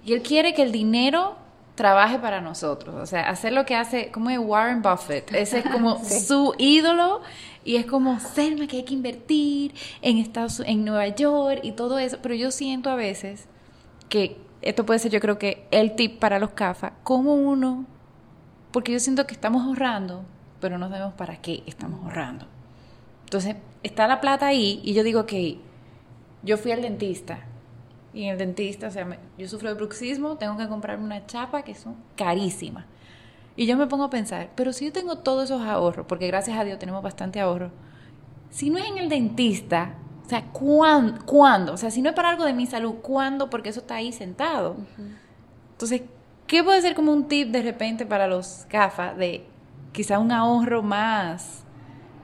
Y 0.02 0.14
él 0.14 0.22
quiere 0.22 0.54
que 0.54 0.62
el 0.62 0.72
dinero 0.72 1.36
trabaje 1.74 2.18
para 2.18 2.40
nosotros. 2.40 2.94
O 2.94 3.04
sea, 3.04 3.28
hacer 3.28 3.52
lo 3.52 3.66
que 3.66 3.76
hace, 3.76 4.10
como 4.10 4.30
es 4.30 4.38
Warren 4.38 4.80
Buffett. 4.80 5.34
Ese 5.34 5.58
es 5.58 5.66
como 5.66 6.02
su 6.04 6.54
ídolo 6.56 7.20
y 7.64 7.76
es 7.76 7.86
como, 7.86 8.20
Selma, 8.20 8.66
que 8.66 8.78
hay 8.78 8.82
que 8.84 8.94
invertir 8.94 9.74
en, 10.02 10.18
Estados, 10.18 10.60
en 10.60 10.84
Nueva 10.84 11.08
York 11.08 11.60
y 11.62 11.72
todo 11.72 11.98
eso. 11.98 12.18
Pero 12.22 12.34
yo 12.34 12.50
siento 12.50 12.90
a 12.90 12.94
veces 12.94 13.46
que 14.08 14.36
esto 14.60 14.84
puede 14.84 14.98
ser, 14.98 15.10
yo 15.10 15.20
creo 15.20 15.38
que 15.38 15.66
el 15.70 15.94
tip 15.96 16.18
para 16.18 16.38
los 16.38 16.50
CAFA, 16.50 16.94
como 17.02 17.34
uno, 17.34 17.86
porque 18.70 18.92
yo 18.92 19.00
siento 19.00 19.26
que 19.26 19.34
estamos 19.34 19.62
ahorrando, 19.62 20.24
pero 20.60 20.78
no 20.78 20.88
sabemos 20.88 21.14
para 21.14 21.40
qué 21.40 21.62
estamos 21.66 22.02
ahorrando. 22.02 22.46
Entonces, 23.24 23.56
está 23.82 24.06
la 24.06 24.20
plata 24.20 24.46
ahí 24.46 24.80
y 24.84 24.92
yo 24.92 25.02
digo 25.02 25.26
que 25.26 25.58
yo 26.42 26.58
fui 26.58 26.72
al 26.72 26.82
dentista 26.82 27.40
y 28.12 28.26
el 28.28 28.38
dentista, 28.38 28.88
o 28.88 28.90
sea, 28.90 29.18
yo 29.36 29.48
sufro 29.48 29.70
de 29.70 29.74
bruxismo, 29.74 30.36
tengo 30.36 30.56
que 30.56 30.68
comprarme 30.68 31.04
una 31.04 31.26
chapa 31.26 31.62
que 31.62 31.74
son 31.74 31.96
carísimas. 32.16 32.84
Y 33.56 33.66
yo 33.66 33.76
me 33.76 33.86
pongo 33.86 34.04
a 34.04 34.10
pensar, 34.10 34.50
pero 34.54 34.72
si 34.72 34.86
yo 34.86 34.92
tengo 34.92 35.18
todos 35.18 35.44
esos 35.44 35.62
ahorros, 35.62 36.06
porque 36.06 36.26
gracias 36.26 36.58
a 36.58 36.64
Dios 36.64 36.78
tenemos 36.78 37.02
bastante 37.02 37.40
ahorro, 37.40 37.70
si 38.50 38.70
no 38.70 38.78
es 38.78 38.86
en 38.86 38.98
el 38.98 39.08
dentista, 39.08 39.94
o 40.26 40.28
sea, 40.28 40.44
¿cuándo? 40.52 41.72
O 41.72 41.76
sea, 41.76 41.90
si 41.90 42.02
no 42.02 42.10
es 42.10 42.16
para 42.16 42.30
algo 42.30 42.44
de 42.44 42.52
mi 42.52 42.66
salud, 42.66 42.94
¿cuándo? 43.02 43.50
Porque 43.50 43.68
eso 43.68 43.80
está 43.80 43.96
ahí 43.96 44.12
sentado. 44.12 44.76
Entonces, 45.72 46.02
¿qué 46.46 46.64
puede 46.64 46.80
ser 46.80 46.94
como 46.94 47.12
un 47.12 47.28
tip 47.28 47.50
de 47.50 47.62
repente 47.62 48.06
para 48.06 48.26
los 48.26 48.66
gafas 48.70 49.16
de 49.16 49.46
quizá 49.92 50.18
un 50.18 50.32
ahorro 50.32 50.82
más, 50.82 51.62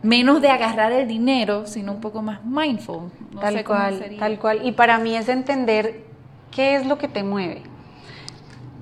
menos 0.03 0.40
de 0.40 0.49
agarrar 0.49 0.93
el 0.93 1.07
dinero, 1.07 1.66
sino 1.66 1.93
un 1.93 2.01
poco 2.01 2.23
más 2.23 2.45
mindful? 2.45 3.11
tal 3.40 3.64
cual, 3.64 4.16
tal 4.19 4.38
cual. 4.38 4.66
Y 4.66 4.73
para 4.73 4.99
mí 4.99 5.14
es 5.14 5.29
entender 5.29 6.11
¿Qué 6.51 6.75
es 6.75 6.87
lo 6.87 6.99
que 6.99 7.07
te 7.07 7.23
mueve? 7.23 7.62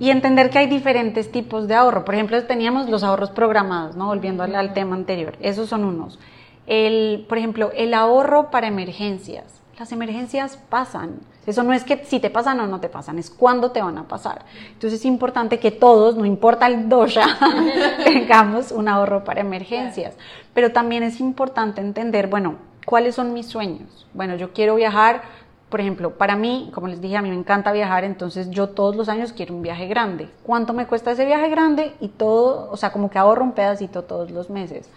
Y 0.01 0.11
entender 0.11 0.51
que 0.51 0.59
hay 0.59 0.67
diferentes 0.67 1.31
tipos 1.33 1.67
de 1.67 1.75
ahorro. 1.75 2.05
Por 2.05 2.15
ejemplo, 2.15 2.43
teníamos 2.45 2.89
los 2.89 3.03
ahorros 3.03 3.31
programados, 3.31 3.97
¿no? 3.97 4.07
Volviendo 4.07 4.43
al, 4.43 4.73
tema 4.73 4.95
anterior. 4.95 5.37
Esos 5.41 5.69
son 5.69 5.85
unos. 5.85 6.19
El, 6.67 7.27
por 7.29 7.39
ejemplo, 7.39 7.71
el 7.75 7.95
ahorro 7.95 8.51
para 8.51 8.69
emergencias. 8.69 9.61
Las 9.79 9.93
emergencias 9.93 10.59
pasan. 10.69 11.21
Eso 11.47 11.63
no 11.63 11.73
es 11.73 11.83
que 11.83 12.05
si 12.05 12.21
te 12.21 12.31
pasan 12.31 12.61
o 12.61 12.67
no 12.67 12.79
te 12.81 12.89
pasan, 12.89 13.19
es 13.19 13.31
cuándo 13.31 13.71
te 13.71 13.81
van 13.81 13.97
a 13.97 14.07
pasar. 14.07 14.45
Entonces 14.73 15.01
es 15.01 15.07
importante 15.07 15.59
que 15.59 15.71
todos, 15.71 16.15
no 16.17 16.27
importa 16.27 16.67
el 16.67 16.89
dosha, 16.89 17.39
tengamos 18.05 18.71
un 18.71 18.87
ahorro 18.89 19.25
para 19.25 19.41
emergencias. 19.41 20.15
Pero 20.53 20.73
también 20.73 21.05
es 21.05 21.21
importante 21.21 21.81
entender, 21.81 22.27
bueno, 22.27 22.57
¿cuáles 22.85 23.15
son 23.15 23.33
mis 23.33 23.47
sueños? 23.47 24.07
Bueno, 24.13 24.37
yo 24.37 24.53
quiero 24.53 24.75
viajar, 24.75 25.23
por 25.69 25.81
ejemplo, 25.81 26.17
para 26.17 26.37
mí, 26.37 26.71
como 26.73 26.89
les 26.89 27.01
dije, 27.01 27.17
a 27.17 27.23
mí 27.23 27.29
me 27.29 27.37
encanta 27.37 27.73
viajar, 27.73 28.05
entonces 28.05 28.51
yo 28.51 28.71
todos 28.71 28.97
los 28.97 29.09
años 29.09 29.33
quiero 29.33 29.55
un 29.55 29.63
viaje 29.63 29.87
grande. 29.87 30.29
¿Cuánto 30.43 30.73
me 30.73 30.87
cuesta 30.87 31.11
ese 31.11 31.27
viaje 31.27 31.51
grande? 31.51 31.93
Y 32.01 32.09
todo, 32.09 32.71
o 32.71 32.77
sea, 32.77 32.91
como 32.91 33.11
que 33.11 33.19
ahorro 33.19 33.45
un 33.45 33.53
pedacito 33.53 34.05
todos 34.05 34.31
los 34.31 34.49
meses. 34.49 34.89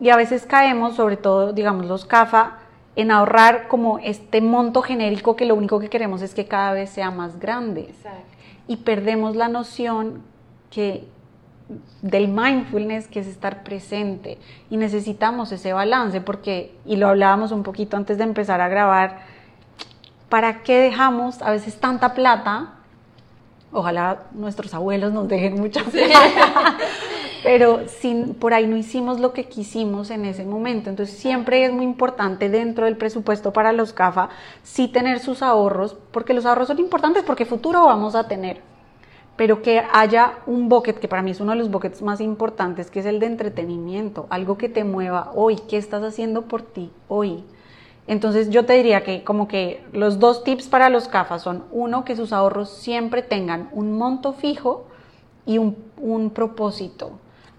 Y 0.00 0.10
a 0.10 0.16
veces 0.16 0.44
caemos, 0.44 0.96
sobre 0.96 1.16
todo, 1.16 1.52
digamos, 1.52 1.86
los 1.86 2.04
CAFA, 2.04 2.58
en 2.94 3.10
ahorrar 3.10 3.68
como 3.68 3.98
este 4.00 4.42
monto 4.42 4.82
genérico 4.82 5.34
que 5.34 5.46
lo 5.46 5.54
único 5.54 5.80
que 5.80 5.88
queremos 5.88 6.20
es 6.20 6.34
que 6.34 6.46
cada 6.46 6.72
vez 6.72 6.90
sea 6.90 7.10
más 7.10 7.38
grande. 7.38 7.82
Exacto. 7.82 8.36
Y 8.68 8.76
perdemos 8.78 9.34
la 9.34 9.48
noción 9.48 10.22
que 10.70 11.04
del 12.02 12.28
mindfulness 12.28 13.08
que 13.08 13.20
es 13.20 13.26
estar 13.26 13.62
presente 13.62 14.38
y 14.68 14.76
necesitamos 14.76 15.52
ese 15.52 15.72
balance 15.72 16.20
porque 16.20 16.74
y 16.84 16.96
lo 16.96 17.08
hablábamos 17.08 17.50
un 17.50 17.62
poquito 17.62 17.96
antes 17.96 18.18
de 18.18 18.24
empezar 18.24 18.60
a 18.60 18.68
grabar 18.68 19.20
¿para 20.32 20.62
qué 20.62 20.78
dejamos 20.78 21.42
a 21.42 21.50
veces 21.50 21.78
tanta 21.78 22.14
plata? 22.14 22.70
Ojalá 23.70 24.22
nuestros 24.32 24.72
abuelos 24.72 25.12
nos 25.12 25.28
dejen 25.28 25.60
mucha 25.60 25.84
plata 25.84 26.78
pero 27.42 27.86
sin, 27.86 28.32
por 28.32 28.54
ahí 28.54 28.66
no 28.66 28.78
hicimos 28.78 29.20
lo 29.20 29.34
que 29.34 29.44
quisimos 29.44 30.08
en 30.08 30.24
ese 30.24 30.46
momento. 30.46 30.88
Entonces 30.88 31.18
siempre 31.18 31.66
es 31.66 31.72
muy 31.74 31.84
importante 31.84 32.48
dentro 32.48 32.86
del 32.86 32.96
presupuesto 32.96 33.52
para 33.52 33.72
los 33.72 33.92
CAFA 33.92 34.30
sí 34.62 34.88
tener 34.88 35.18
sus 35.18 35.42
ahorros, 35.42 35.98
porque 36.12 36.32
los 36.32 36.46
ahorros 36.46 36.68
son 36.68 36.78
importantes 36.78 37.24
porque 37.24 37.44
futuro 37.44 37.84
vamos 37.84 38.14
a 38.14 38.26
tener. 38.26 38.62
Pero 39.36 39.60
que 39.60 39.82
haya 39.92 40.38
un 40.46 40.70
bucket, 40.70 40.98
que 40.98 41.08
para 41.08 41.20
mí 41.20 41.32
es 41.32 41.40
uno 41.40 41.52
de 41.52 41.58
los 41.58 41.70
buckets 41.70 42.00
más 42.00 42.22
importantes, 42.22 42.90
que 42.90 43.00
es 43.00 43.06
el 43.06 43.20
de 43.20 43.26
entretenimiento, 43.26 44.28
algo 44.30 44.56
que 44.56 44.70
te 44.70 44.82
mueva 44.82 45.30
hoy, 45.34 45.56
qué 45.68 45.76
estás 45.76 46.02
haciendo 46.02 46.46
por 46.46 46.62
ti 46.62 46.90
hoy. 47.08 47.44
Entonces 48.06 48.50
yo 48.50 48.64
te 48.66 48.72
diría 48.74 49.04
que 49.04 49.24
como 49.24 49.48
que 49.48 49.84
los 49.92 50.18
dos 50.18 50.44
tips 50.44 50.68
para 50.68 50.90
los 50.90 51.08
CAFA 51.08 51.38
son, 51.38 51.64
uno, 51.70 52.04
que 52.04 52.16
sus 52.16 52.32
ahorros 52.32 52.70
siempre 52.70 53.22
tengan 53.22 53.68
un 53.72 53.96
monto 53.96 54.32
fijo 54.32 54.86
y 55.46 55.58
un, 55.58 55.76
un 55.98 56.30
propósito 56.30 57.12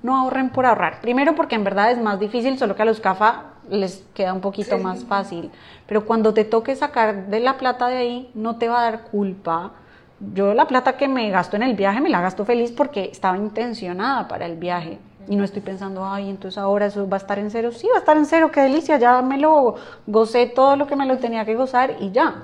no 0.04 0.18
ahorren 0.18 0.50
por 0.50 0.66
ahorrar. 0.66 1.00
Primero 1.02 1.34
porque 1.34 1.56
en 1.56 1.64
verdad 1.64 1.90
es 1.92 1.98
más 1.98 2.20
difícil, 2.20 2.60
solo 2.60 2.76
que 2.76 2.84
a 2.84 2.86
los 2.86 3.00
CAFA 3.00 3.46
les 3.70 4.06
queda 4.14 4.34
un 4.34 4.42
poquito 4.42 4.78
más 4.78 5.06
fácil. 5.06 5.50
Pero 5.88 6.06
cuando 6.06 6.34
te 6.34 6.44
toque 6.44 6.76
sacar 6.76 7.28
de 7.28 7.40
la 7.40 7.58
plata 7.58 7.88
de 7.88 7.98
ahí, 7.98 8.32
no 8.36 8.58
te 8.58 8.68
va 8.68 8.82
a 8.82 8.84
dar 8.84 9.04
culpa. 9.06 9.72
Yo 10.34 10.54
la 10.54 10.68
plata 10.68 10.98
que 10.98 11.08
me 11.08 11.30
gasto 11.30 11.56
en 11.56 11.64
el 11.64 11.76
viaje 11.76 12.02
me 12.02 12.10
la 12.10 12.22
gasto 12.22 12.46
feliz 12.46 12.72
porque 12.72 13.10
estaba 13.12 13.38
intencionada 13.38 14.28
para 14.28 14.46
el 14.46 14.58
viaje. 14.58 15.00
Y 15.28 15.36
no 15.36 15.44
estoy 15.44 15.62
pensando, 15.62 16.06
ay, 16.06 16.30
entonces 16.30 16.58
ahora 16.58 16.88
eso 16.88 17.08
va 17.08 17.18
a 17.18 17.20
estar 17.20 17.40
en 17.40 17.52
cero. 17.52 17.72
Sí, 17.72 17.88
va 17.92 17.98
a 17.98 18.00
estar 18.00 18.18
en 18.18 18.26
cero, 18.26 18.52
qué 18.52 18.62
delicia, 18.62 18.98
ya 18.98 19.22
me 19.22 19.38
lo 19.38 19.76
gocé 20.08 20.48
todo 20.48 20.76
lo 20.76 20.88
que 20.88 20.96
me 20.96 21.06
lo 21.06 21.18
tenía 21.18 21.46
que 21.46 21.56
gozar 21.56 21.98
y 22.00 22.12
ya. 22.12 22.44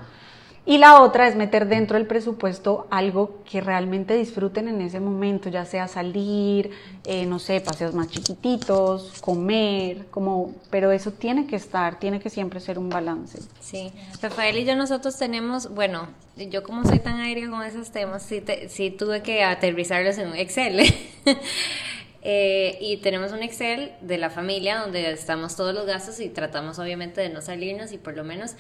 Y 0.70 0.78
la 0.78 1.02
otra 1.02 1.28
es 1.28 1.36
meter 1.36 1.68
dentro 1.68 1.98
del 1.98 2.06
presupuesto 2.06 2.86
algo 2.92 3.42
que 3.50 3.60
realmente 3.60 4.16
disfruten 4.16 4.68
en 4.68 4.82
ese 4.82 5.00
momento, 5.00 5.50
ya 5.50 5.66
sea 5.66 5.88
salir, 5.88 6.70
eh, 7.06 7.26
no 7.26 7.40
sé, 7.40 7.60
paseos 7.60 7.96
más 7.96 8.08
chiquititos, 8.10 9.20
comer, 9.20 10.06
como, 10.12 10.54
pero 10.70 10.92
eso 10.92 11.12
tiene 11.12 11.48
que 11.48 11.56
estar, 11.56 11.98
tiene 11.98 12.20
que 12.20 12.30
siempre 12.30 12.60
ser 12.60 12.78
un 12.78 12.90
balance. 12.90 13.40
Sí, 13.60 13.92
Rafael 14.22 14.60
y 14.60 14.66
yo 14.66 14.76
nosotros 14.76 15.18
tenemos, 15.18 15.74
bueno, 15.74 16.08
yo 16.38 16.62
como 16.62 16.84
soy 16.84 17.00
tan 17.00 17.20
aérea 17.20 17.50
con 17.50 17.64
esos 17.64 17.90
temas, 17.90 18.22
sí, 18.22 18.44
sí 18.68 18.92
tuve 18.92 19.24
que 19.24 19.44
aterrizarlos 19.44 20.20
en 20.20 20.28
un 20.28 20.36
Excel. 20.36 20.82
Eh, 22.22 22.78
y 22.82 22.98
tenemos 22.98 23.32
un 23.32 23.44
Excel 23.44 23.94
de 24.02 24.18
la 24.18 24.30
familia 24.30 24.80
donde 24.80 25.10
estamos 25.12 25.56
todos 25.56 25.74
los 25.74 25.86
gastos 25.86 26.20
y 26.20 26.30
tratamos 26.30 26.78
obviamente 26.78 27.22
de 27.22 27.30
no 27.30 27.42
salirnos 27.42 27.94
y 27.94 27.98
por 27.98 28.18
lo 28.18 28.26
menos 28.26 28.56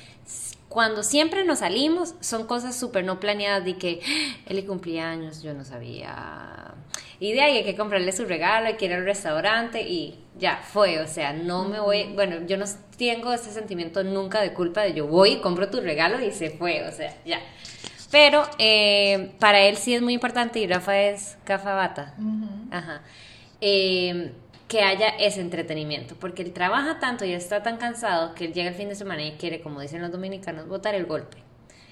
cuando 0.69 1.03
siempre 1.03 1.43
nos 1.43 1.59
salimos 1.59 2.15
son 2.21 2.45
cosas 2.47 2.79
súper 2.79 3.03
no 3.03 3.19
planeadas 3.19 3.65
de 3.65 3.77
que 3.77 3.99
ah, 4.05 4.41
él 4.45 4.65
cumpleaños, 4.65 5.41
yo 5.41 5.53
no 5.53 5.65
sabía. 5.65 6.73
Y 7.19 7.33
de 7.33 7.41
ahí 7.41 7.57
hay 7.57 7.63
que 7.65 7.75
comprarle 7.75 8.11
su 8.13 8.25
regalo, 8.25 8.67
hay 8.67 8.77
que 8.77 8.85
ir 8.85 8.93
al 8.93 9.03
restaurante 9.03 9.81
y 9.81 10.19
ya 10.37 10.61
fue, 10.63 11.01
o 11.01 11.07
sea, 11.07 11.33
no 11.33 11.65
me 11.65 11.81
voy, 11.81 12.13
bueno, 12.13 12.45
yo 12.45 12.55
no 12.55 12.65
tengo 12.97 13.33
ese 13.33 13.51
sentimiento 13.51 14.03
nunca 14.03 14.41
de 14.41 14.53
culpa 14.53 14.83
de 14.83 14.93
yo 14.93 15.07
voy, 15.07 15.41
compro 15.41 15.69
tu 15.69 15.81
regalo 15.81 16.23
y 16.23 16.31
se 16.31 16.49
fue, 16.49 16.87
o 16.87 16.91
sea, 16.93 17.13
ya. 17.25 17.41
Pero 18.09 18.43
eh, 18.57 19.33
para 19.39 19.59
él 19.61 19.75
sí 19.75 19.93
es 19.93 20.01
muy 20.01 20.13
importante 20.13 20.59
y 20.59 20.67
Rafa 20.67 20.97
es 20.97 21.37
cafabata. 21.43 22.15
Ajá. 22.71 23.01
Eh, 23.61 24.33
que 24.69 24.83
haya 24.83 25.09
ese 25.09 25.41
entretenimiento, 25.41 26.15
porque 26.15 26.43
él 26.43 26.53
trabaja 26.53 26.99
tanto 26.99 27.25
y 27.25 27.33
está 27.33 27.63
tan 27.63 27.77
cansado 27.77 28.35
que 28.35 28.45
él 28.45 28.53
llega 28.53 28.69
el 28.69 28.75
fin 28.75 28.87
de 28.87 28.93
semana 28.93 29.25
y 29.25 29.31
quiere, 29.31 29.61
como 29.61 29.81
dicen 29.81 29.99
los 29.99 30.11
dominicanos, 30.11 30.67
botar 30.67 30.93
el 30.93 31.07
golpe. 31.07 31.37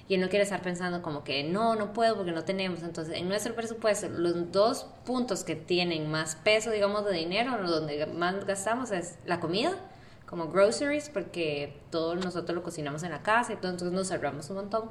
Y 0.08 0.13
él 0.13 0.21
no 0.21 0.30
quiere 0.30 0.43
estar 0.43 0.62
pensando 0.62 1.01
como 1.01 1.23
que 1.23 1.43
no, 1.43 1.75
no 1.75 1.91
puedo 1.91 2.15
porque 2.15 2.32
no 2.32 2.43
tenemos. 2.45 2.84
Entonces, 2.84 3.17
en 3.17 3.27
nuestro 3.27 3.56
presupuesto, 3.56 4.08
los 4.10 4.51
dos 4.51 4.86
puntos 5.06 5.43
que 5.43 5.56
tienen 5.56 6.10
más 6.10 6.36
peso, 6.36 6.69
digamos, 6.69 7.03
de 7.03 7.13
dinero, 7.13 7.58
donde 7.67 8.06
más 8.06 8.45
gastamos 8.45 8.91
es 8.91 9.17
la 9.25 9.39
comida, 9.39 9.75
como 10.27 10.49
groceries, 10.49 11.10
porque 11.10 11.73
todos 11.89 12.23
nosotros 12.23 12.56
lo 12.56 12.62
cocinamos 12.62 13.01
en 13.01 13.10
la 13.10 13.23
casa 13.23 13.53
y 13.53 13.56
todo, 13.56 13.71
entonces 13.71 13.91
nos 13.91 14.12
ahorramos 14.12 14.49
un 14.51 14.58
montón, 14.58 14.89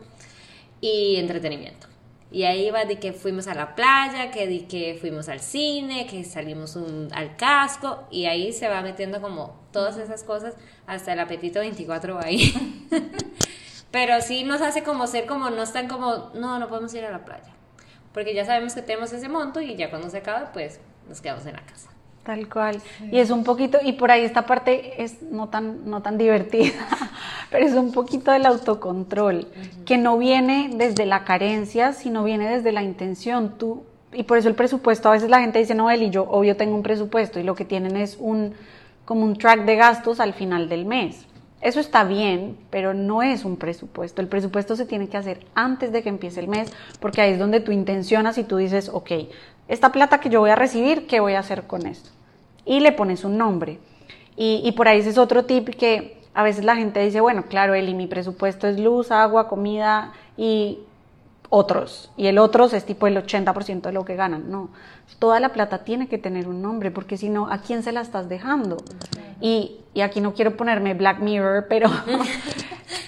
y 0.81 1.17
entretenimiento. 1.17 1.87
Y 2.31 2.43
ahí 2.43 2.71
va 2.71 2.85
de 2.85 2.99
que 2.99 3.13
fuimos 3.13 3.47
a 3.47 3.55
la 3.55 3.75
playa, 3.75 4.31
que 4.31 4.47
de 4.47 4.67
que 4.67 4.99
fuimos 5.01 5.29
al 5.29 5.41
cine, 5.41 6.07
que 6.07 6.25
salimos 6.25 6.77
al 7.13 7.37
casco, 7.37 8.07
y 8.11 8.27
ahí 8.27 8.53
se 8.53 8.69
va 8.69 8.83
metiendo 8.83 9.21
como 9.21 9.61
todas 9.73 9.97
esas 9.97 10.25
cosas, 10.25 10.55
hasta 10.87 11.13
el 11.13 11.21
apetito 11.21 11.61
24 11.61 12.17
va 12.17 12.23
ahí. 12.25 12.53
Pero 13.91 14.21
sí 14.21 14.45
nos 14.45 14.61
hace 14.61 14.83
como 14.83 15.07
ser 15.07 15.27
como, 15.27 15.51
no 15.51 15.63
están 15.63 15.89
como, 15.89 16.31
no, 16.35 16.59
no 16.59 16.69
podemos 16.69 16.93
ir 16.95 17.05
a 17.05 17.11
la 17.11 17.25
playa. 17.25 17.55
Porque 18.13 18.35
ya 18.35 18.45
sabemos 18.45 18.75
que 18.75 18.83
tenemos 18.83 19.13
ese 19.13 19.29
monto 19.29 19.61
y 19.61 19.77
ya 19.77 19.91
cuando 19.91 20.11
se 20.11 20.19
acabe, 20.19 20.49
pues 20.53 20.81
nos 21.09 21.21
quedamos 21.21 21.47
en 21.47 21.55
la 21.55 21.65
casa. 21.65 21.96
Tal 22.27 22.49
cual. 22.49 22.83
Y 23.13 23.21
es 23.21 23.31
un 23.31 23.45
poquito, 23.45 23.79
y 23.81 23.93
por 23.93 24.11
ahí 24.11 24.25
esta 24.25 24.47
parte 24.47 25.01
es 25.01 25.23
no 25.23 25.49
tan, 25.49 25.89
no 25.89 26.03
tan 26.03 26.19
divertida, 26.19 26.75
pero 27.53 27.65
es 27.65 27.73
un 27.75 27.93
poquito 27.93 28.33
del 28.33 28.47
autocontrol, 28.47 29.47
que 29.85 29.97
no 29.97 30.19
viene 30.19 30.71
desde 30.75 31.07
la 31.07 31.23
carencia, 31.23 31.93
sino 31.93 32.25
viene 32.25 32.49
desde 32.49 32.73
la 32.73 32.83
intención. 32.83 33.57
Tú, 33.57 33.85
y 34.13 34.25
por 34.25 34.39
eso 34.39 34.49
el 34.49 34.57
presupuesto, 34.57 35.09
a 35.09 35.13
veces 35.13 35.31
la 35.31 35.39
gente 35.39 35.61
dice, 35.61 35.77
no, 35.77 35.93
y 35.95 36.11
yo 36.11 36.25
obvio 36.29 36.57
tengo 36.57 36.75
un 36.75 36.83
presupuesto, 36.83 37.39
y 37.39 37.45
lo 37.45 37.55
que 37.55 37.65
tienen 37.65 37.97
es 37.97 38.17
un, 38.19 38.55
como 39.05 39.25
un 39.25 39.39
track 39.39 39.65
de 39.65 39.77
gastos 39.77 40.19
al 40.19 40.35
final 40.35 40.69
del 40.69 40.85
mes. 40.85 41.27
Eso 41.61 41.79
está 41.79 42.03
bien, 42.03 42.59
pero 42.71 42.93
no 42.93 43.23
es 43.23 43.45
un 43.45 43.57
presupuesto. 43.57 44.21
El 44.21 44.27
presupuesto 44.27 44.75
se 44.75 44.85
tiene 44.85 45.09
que 45.09 45.17
hacer 45.17 45.47
antes 45.55 45.93
de 45.93 46.03
que 46.03 46.09
empiece 46.09 46.41
el 46.41 46.49
mes, 46.49 46.73
porque 46.99 47.21
ahí 47.21 47.35
es 47.35 47.39
donde 47.39 47.61
tú 47.61 47.71
intencionas 47.71 48.37
y 48.37 48.43
tú 48.43 48.57
dices, 48.57 48.91
ok, 48.93 49.13
esta 49.69 49.93
plata 49.93 50.19
que 50.19 50.29
yo 50.29 50.41
voy 50.41 50.51
a 50.51 50.57
recibir, 50.57 51.07
¿qué 51.07 51.21
voy 51.21 51.35
a 51.35 51.39
hacer 51.39 51.69
con 51.69 51.87
esto? 51.87 52.16
Y 52.67 52.81
le 52.81 52.93
pones 52.93 53.25
un 53.25 53.39
nombre. 53.39 53.79
Y, 54.39 54.71
por 54.73 54.87
ahí 54.87 55.01
ese 55.01 55.09
es 55.09 55.17
otro 55.17 55.47
tip 55.47 55.71
que 55.71 56.21
a 56.35 56.43
veces 56.43 56.63
la 56.63 56.77
gente 56.77 57.01
dice, 57.01 57.23
bueno, 57.23 57.45
claro, 57.49 57.73
Eli, 57.73 57.95
mi 57.95 58.07
presupuesto 58.07 58.67
es 58.67 58.79
luz, 58.79 59.11
agua, 59.11 59.49
comida 59.49 60.13
y 60.37 60.81
otros. 61.49 62.11
Y 62.19 62.27
el 62.27 62.37
otros 62.37 62.75
es 62.75 62.85
tipo 62.85 63.07
el 63.07 63.17
80% 63.17 63.81
de 63.81 63.93
lo 63.93 64.05
que 64.05 64.15
ganan. 64.15 64.51
No, 64.51 64.69
toda 65.19 65.41
la 65.41 65.55
plata 65.55 65.85
tiene 65.85 66.07
que 66.07 66.19
tener 66.19 66.49
un 66.49 66.61
nombre, 66.61 66.91
porque 66.91 67.17
si 67.17 67.31
no, 67.31 67.51
¿a 67.51 67.59
quién 67.59 67.83
se 67.83 67.93
la 67.93 68.03
estás 68.03 68.29
dejando? 68.29 68.77
Y, 69.41 69.79
y 69.95 70.03
aquí 70.03 70.21
no 70.21 70.35
quiero 70.35 70.59
ponerme 70.59 70.93
Black 70.93 71.21
Mirror, 71.21 71.67
pero 71.71 71.89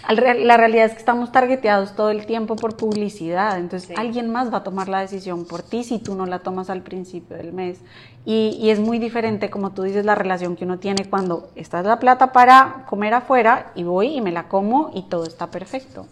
la 0.09 0.57
realidad 0.57 0.87
es 0.87 0.93
que 0.93 0.99
estamos 0.99 1.33
targeteados 1.33 1.95
todo 1.95 2.11
el 2.11 2.27
tiempo 2.27 2.57
por 2.57 2.77
publicidad, 2.77 3.59
entonces 3.59 3.97
alguien 3.97 4.31
más 4.31 4.53
va 4.53 4.59
a 4.59 4.63
tomar 4.65 4.89
la 4.89 5.01
decisión 5.01 5.45
por 5.45 5.63
ti 5.63 5.85
si 5.85 5.99
tú 5.99 6.15
no 6.15 6.27
la 6.27 6.41
tomas 6.41 6.71
al 6.71 6.83
principio 6.83 7.37
del 7.37 7.53
mes. 7.53 7.79
Y, 8.25 8.69
es 8.69 8.79
muy 8.79 8.99
diferente, 8.99 9.49
como 9.49 9.71
tú 9.71 9.83
dices, 9.83 10.05
la 10.05 10.15
relación 10.15 10.57
que 10.57 10.65
uno 10.65 10.79
tiene 10.79 11.07
cuando 11.07 11.51
está 11.55 11.83
la 11.83 11.99
plata 11.99 12.33
para 12.33 12.85
comer 12.87 13.15
afuera 13.15 13.73
y 13.75 13.85
voy 13.85 14.17
y 14.17 14.21
me 14.21 14.33
la 14.33 14.49
como 14.49 14.91
y 14.95 15.03
todo 15.03 15.25
está 15.25 15.51
perfecto. 15.51 16.07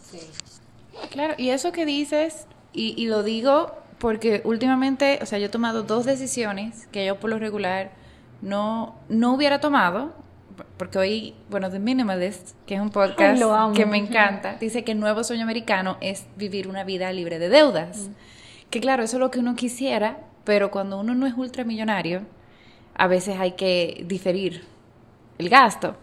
Claro, 1.11 1.35
y 1.37 1.51
eso 1.51 1.73
que 1.73 1.85
dices, 1.85 2.47
y, 2.73 2.95
y 2.97 3.07
lo 3.07 3.23
digo 3.23 3.73
porque 3.99 4.41
últimamente, 4.45 5.19
o 5.23 5.27
sea, 5.27 5.39
yo 5.39 5.47
he 5.47 5.51
tomado 5.51 5.83
dos 5.83 6.05
decisiones 6.07 6.87
que 6.87 7.05
yo 7.05 7.19
por 7.21 7.31
lo 7.31 7.39
regular 7.39 7.91
no, 8.41 8.95
no 9.09 9.35
hubiera 9.35 9.61
tomado 9.61 10.13
porque 10.77 10.99
hoy, 10.99 11.35
bueno, 11.51 11.71
The 11.71 11.79
Minimalist, 11.79 12.57
que 12.67 12.75
es 12.75 12.81
un 12.81 12.91
podcast 12.91 13.43
que 13.75 13.87
me 13.87 13.99
encanta, 13.99 14.57
dice 14.61 14.85
que 14.85 14.93
el 14.93 15.01
nuevo 15.01 15.25
sueño 15.25 15.43
americano 15.43 15.97
es 16.01 16.27
vivir 16.37 16.69
una 16.69 16.85
vida 16.85 17.13
libre 17.13 17.39
de 17.39 17.49
deudas. 17.49 18.11
Que 18.71 18.81
claro, 18.81 19.03
eso 19.03 19.17
es 19.17 19.21
lo 19.21 19.31
que 19.31 19.39
uno 19.39 19.55
quisiera, 19.55 20.19
pero 20.45 20.71
cuando 20.71 20.99
uno 20.99 21.15
no 21.15 21.27
es 21.27 21.35
ultramillonario, 21.35 22.23
a 22.95 23.07
veces 23.07 23.39
hay 23.39 23.53
que 23.53 24.05
diferir 24.07 24.65
el 25.39 25.49
gasto. 25.49 25.97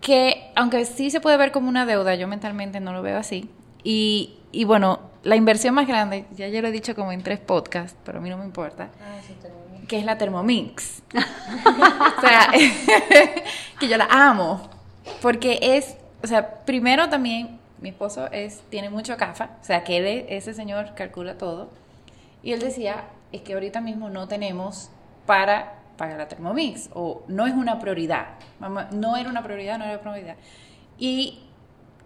Que 0.00 0.50
aunque 0.54 0.84
sí 0.84 1.10
se 1.10 1.20
puede 1.20 1.36
ver 1.36 1.52
como 1.52 1.68
una 1.68 1.86
deuda, 1.86 2.14
yo 2.14 2.28
mentalmente 2.28 2.80
no 2.80 2.92
lo 2.92 3.02
veo 3.02 3.18
así. 3.18 3.48
Y, 3.84 4.38
y 4.52 4.64
bueno, 4.64 5.00
la 5.22 5.36
inversión 5.36 5.74
más 5.74 5.86
grande, 5.86 6.24
ya 6.34 6.48
yo 6.48 6.62
lo 6.62 6.68
he 6.68 6.72
dicho 6.72 6.94
como 6.94 7.12
en 7.12 7.22
tres 7.22 7.38
podcasts, 7.38 7.96
pero 8.04 8.18
a 8.18 8.20
mí 8.20 8.30
no 8.30 8.38
me 8.38 8.44
importa, 8.44 8.90
ah, 9.00 9.18
que 9.88 9.98
es 9.98 10.04
la 10.04 10.18
Thermomix. 10.18 11.02
o 11.14 12.20
sea, 12.20 12.52
que 13.80 13.88
yo 13.88 13.96
la 13.96 14.06
amo, 14.10 14.68
porque 15.20 15.58
es, 15.60 15.96
o 16.22 16.26
sea, 16.26 16.64
primero 16.64 17.08
también 17.08 17.58
mi 17.80 17.90
esposo 17.90 18.30
es 18.30 18.62
tiene 18.70 18.90
mucho 18.90 19.16
CAFA, 19.16 19.50
o 19.60 19.64
sea, 19.64 19.84
que 19.84 20.26
ese 20.28 20.54
señor 20.54 20.94
calcula 20.94 21.38
todo, 21.38 21.70
y 22.42 22.52
él 22.52 22.60
decía, 22.60 23.04
es 23.32 23.42
que 23.42 23.54
ahorita 23.54 23.80
mismo 23.80 24.10
no 24.10 24.28
tenemos 24.28 24.90
para 25.26 25.74
pagar 25.96 26.18
la 26.18 26.28
Thermomix, 26.28 26.90
o 26.94 27.22
no 27.28 27.46
es 27.46 27.54
una 27.54 27.78
prioridad, 27.80 28.26
no 28.92 29.16
era 29.16 29.28
una 29.28 29.42
prioridad, 29.42 29.78
no 29.78 29.84
era 29.84 29.94
una 29.94 30.02
prioridad. 30.02 30.36
Y 30.98 31.40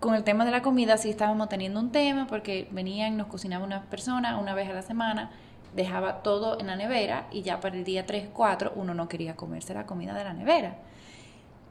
con 0.01 0.15
el 0.15 0.25
tema 0.25 0.45
de 0.45 0.51
la 0.51 0.63
comida 0.63 0.97
sí 0.97 1.11
estábamos 1.11 1.49
teniendo 1.49 1.79
un 1.79 1.93
tema 1.93 2.27
porque 2.27 2.69
venían, 2.73 3.17
nos 3.17 3.29
cocinaba 3.29 3.65
una 3.65 3.83
persona 3.85 4.39
una 4.39 4.55
vez 4.55 4.69
a 4.69 4.73
la 4.73 4.83
semana, 4.83 5.31
dejaba 5.75 6.23
todo 6.23 6.59
en 6.61 6.67
la 6.67 6.77
nevera 6.77 7.27
y 7.31 7.43
ya 7.43 7.61
para 7.61 7.77
el 7.77 7.85
día 7.85 8.07
3, 8.07 8.29
4 8.33 8.73
uno 8.77 8.95
no 8.95 9.09
quería 9.09 9.37
comerse 9.37 9.75
la 9.75 9.87
comida 9.87 10.15
de 10.15 10.25
la 10.25 10.33
nevera. 10.33 10.77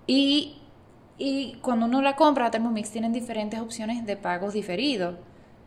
Y, 0.07 0.57
y 1.17 1.53
cuando 1.61 1.85
uno 1.85 2.01
la 2.01 2.15
compra, 2.15 2.51
Thermomix 2.51 2.91
tienen 2.91 3.13
diferentes 3.13 3.59
opciones 3.59 4.05
de 4.05 4.17
pagos 4.17 4.53
diferidos. 4.53 5.15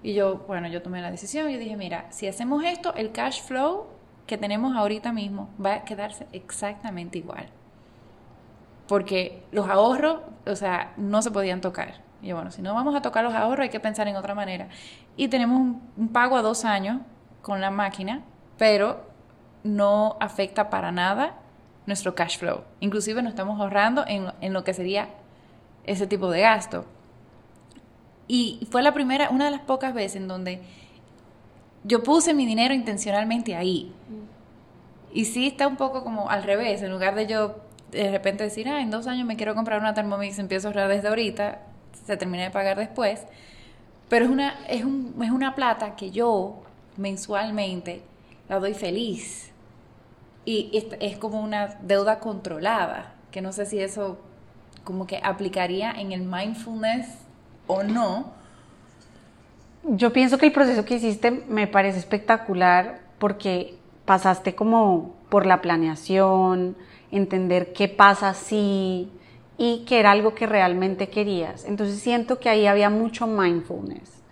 Y 0.02 0.14
yo, 0.14 0.44
bueno, 0.46 0.68
yo 0.68 0.82
tomé 0.82 1.00
la 1.00 1.10
decisión 1.10 1.48
y 1.50 1.56
dije, 1.56 1.76
mira, 1.76 2.06
si 2.10 2.26
hacemos 2.26 2.62
esto, 2.64 2.94
el 2.94 3.12
cash 3.12 3.42
flow 3.42 3.86
que 4.26 4.38
tenemos 4.38 4.76
ahorita 4.76 5.12
mismo 5.12 5.48
va 5.64 5.74
a 5.74 5.84
quedarse 5.84 6.26
exactamente 6.32 7.18
igual. 7.18 7.46
Porque 8.86 9.42
los 9.50 9.68
ahorros, 9.68 10.20
o 10.46 10.56
sea, 10.56 10.92
no 10.96 11.22
se 11.22 11.30
podían 11.30 11.60
tocar. 11.60 12.02
Y 12.22 12.32
bueno, 12.32 12.50
si 12.50 12.62
no 12.62 12.74
vamos 12.74 12.94
a 12.94 13.02
tocar 13.02 13.22
los 13.24 13.34
ahorros, 13.34 13.64
hay 13.64 13.68
que 13.68 13.80
pensar 13.80 14.08
en 14.08 14.16
otra 14.16 14.34
manera. 14.34 14.68
Y 15.16 15.28
tenemos 15.28 15.60
un, 15.96 16.08
pago 16.08 16.36
a 16.36 16.42
dos 16.42 16.64
años 16.64 17.00
con 17.44 17.60
la 17.60 17.70
máquina, 17.70 18.22
pero 18.58 19.06
no 19.62 20.16
afecta 20.18 20.70
para 20.70 20.90
nada 20.90 21.36
nuestro 21.86 22.14
cash 22.14 22.38
flow. 22.38 22.62
Inclusive 22.80 23.22
nos 23.22 23.32
estamos 23.32 23.60
ahorrando 23.60 24.04
en, 24.08 24.32
en, 24.40 24.52
lo 24.52 24.64
que 24.64 24.74
sería 24.74 25.10
ese 25.84 26.06
tipo 26.06 26.30
de 26.30 26.40
gasto. 26.40 26.86
Y 28.26 28.66
fue 28.70 28.82
la 28.82 28.94
primera, 28.94 29.28
una 29.30 29.44
de 29.44 29.50
las 29.50 29.60
pocas 29.60 29.94
veces 29.94 30.16
en 30.16 30.26
donde 30.26 30.62
yo 31.84 32.02
puse 32.02 32.32
mi 32.34 32.46
dinero 32.46 32.74
intencionalmente 32.74 33.54
ahí. 33.54 33.92
Y 35.12 35.26
sí 35.26 35.46
está 35.46 35.68
un 35.68 35.76
poco 35.76 36.02
como 36.02 36.30
al 36.30 36.42
revés, 36.42 36.82
en 36.82 36.90
lugar 36.90 37.14
de 37.14 37.26
yo 37.26 37.56
de 37.90 38.10
repente 38.10 38.42
decir, 38.42 38.68
ah, 38.68 38.80
en 38.80 38.90
dos 38.90 39.06
años 39.06 39.26
me 39.26 39.36
quiero 39.36 39.54
comprar 39.54 39.78
una 39.78 39.94
Thermomix, 39.94 40.38
empiezo 40.38 40.66
a 40.66 40.70
ahorrar 40.70 40.88
desde 40.88 41.08
ahorita, 41.08 41.60
se 42.06 42.16
termina 42.16 42.42
de 42.42 42.50
pagar 42.50 42.76
después, 42.76 43.24
pero 44.08 44.24
es 44.24 44.30
una, 44.30 44.58
es, 44.68 44.84
un, 44.84 45.14
es 45.22 45.30
una 45.30 45.54
plata 45.54 45.94
que 45.94 46.10
yo 46.10 46.62
mensualmente 46.96 48.02
la 48.48 48.58
doy 48.58 48.74
feliz 48.74 49.50
y 50.44 50.70
es, 51.00 51.16
como 51.16 51.40
una 51.40 51.78
deuda 51.82 52.18
controlada, 52.18 53.14
que 53.30 53.40
no 53.40 53.52
sé 53.52 53.66
si 53.66 53.80
eso 53.80 54.18
como 54.84 55.06
que 55.06 55.18
aplicaría 55.22 55.90
en 55.92 56.12
el 56.12 56.22
mindfulness 56.22 57.06
o 57.66 57.82
no. 57.82 58.32
Yo 59.84 60.12
pienso 60.12 60.38
que 60.38 60.46
el 60.46 60.52
proceso 60.52 60.84
que 60.84 60.96
hiciste 60.96 61.30
me 61.30 61.66
parece 61.66 61.98
espectacular 61.98 63.00
porque 63.18 63.74
pasaste 64.04 64.54
como 64.54 65.14
por 65.30 65.46
la 65.46 65.62
planeación, 65.62 66.76
entender 67.10 67.72
qué 67.72 67.88
pasa 67.88 68.34
si, 68.34 69.10
y 69.56 69.84
que 69.86 70.00
era 70.00 70.10
algo 70.10 70.34
que 70.34 70.46
realmente 70.46 71.08
querías. 71.08 71.64
Entonces 71.64 72.00
siento 72.00 72.38
que 72.38 72.50
ahí 72.50 72.66
había 72.66 72.90
mucho 72.90 73.26
mindfulness. 73.26 74.23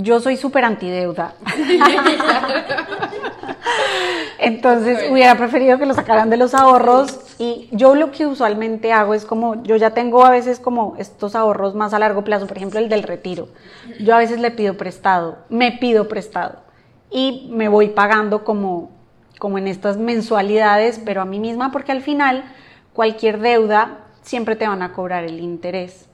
Yo 0.00 0.20
soy 0.20 0.36
súper 0.36 0.64
antideuda. 0.64 1.34
Entonces 4.38 5.10
hubiera 5.10 5.36
preferido 5.36 5.76
que 5.76 5.86
lo 5.86 5.94
sacaran 5.94 6.30
de 6.30 6.36
los 6.36 6.54
ahorros 6.54 7.18
y 7.40 7.68
yo 7.72 7.96
lo 7.96 8.12
que 8.12 8.24
usualmente 8.24 8.92
hago 8.92 9.12
es 9.12 9.24
como, 9.24 9.60
yo 9.64 9.74
ya 9.74 9.90
tengo 9.90 10.24
a 10.24 10.30
veces 10.30 10.60
como 10.60 10.94
estos 10.98 11.34
ahorros 11.34 11.74
más 11.74 11.94
a 11.94 11.98
largo 11.98 12.22
plazo, 12.22 12.46
por 12.46 12.56
ejemplo 12.56 12.78
el 12.78 12.88
del 12.88 13.02
retiro. 13.02 13.48
Yo 13.98 14.14
a 14.14 14.18
veces 14.18 14.38
le 14.38 14.52
pido 14.52 14.76
prestado, 14.76 15.38
me 15.48 15.72
pido 15.72 16.06
prestado 16.06 16.60
y 17.10 17.48
me 17.50 17.68
voy 17.68 17.88
pagando 17.88 18.44
como, 18.44 18.92
como 19.40 19.58
en 19.58 19.66
estas 19.66 19.96
mensualidades, 19.96 21.00
pero 21.04 21.22
a 21.22 21.24
mí 21.24 21.40
misma 21.40 21.72
porque 21.72 21.90
al 21.90 22.02
final 22.02 22.44
cualquier 22.92 23.40
deuda 23.40 23.98
siempre 24.22 24.54
te 24.54 24.68
van 24.68 24.82
a 24.82 24.92
cobrar 24.92 25.24
el 25.24 25.40
interés. 25.40 26.06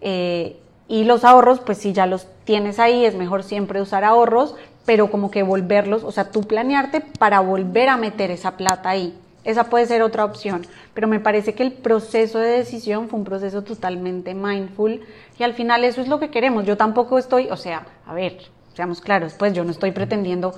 Eh, 0.00 0.58
y 0.92 1.04
los 1.04 1.24
ahorros, 1.24 1.60
pues 1.60 1.78
si 1.78 1.94
ya 1.94 2.06
los 2.06 2.26
tienes 2.44 2.78
ahí, 2.78 3.06
es 3.06 3.14
mejor 3.14 3.44
siempre 3.44 3.80
usar 3.80 4.04
ahorros, 4.04 4.56
pero 4.84 5.10
como 5.10 5.30
que 5.30 5.42
volverlos, 5.42 6.04
o 6.04 6.12
sea, 6.12 6.30
tú 6.30 6.42
planearte 6.42 7.00
para 7.00 7.40
volver 7.40 7.88
a 7.88 7.96
meter 7.96 8.30
esa 8.30 8.58
plata 8.58 8.90
ahí. 8.90 9.18
Esa 9.42 9.70
puede 9.70 9.86
ser 9.86 10.02
otra 10.02 10.26
opción, 10.26 10.66
pero 10.92 11.08
me 11.08 11.18
parece 11.18 11.54
que 11.54 11.62
el 11.62 11.72
proceso 11.72 12.38
de 12.38 12.58
decisión 12.58 13.08
fue 13.08 13.20
un 13.20 13.24
proceso 13.24 13.62
totalmente 13.62 14.34
mindful 14.34 15.00
y 15.38 15.42
al 15.42 15.54
final 15.54 15.82
eso 15.84 16.02
es 16.02 16.08
lo 16.08 16.20
que 16.20 16.28
queremos. 16.28 16.66
Yo 16.66 16.76
tampoco 16.76 17.16
estoy, 17.16 17.48
o 17.50 17.56
sea, 17.56 17.86
a 18.06 18.12
ver, 18.12 18.42
seamos 18.74 19.00
claros, 19.00 19.32
pues 19.32 19.54
yo 19.54 19.64
no 19.64 19.70
estoy 19.70 19.92
pretendiendo 19.92 20.54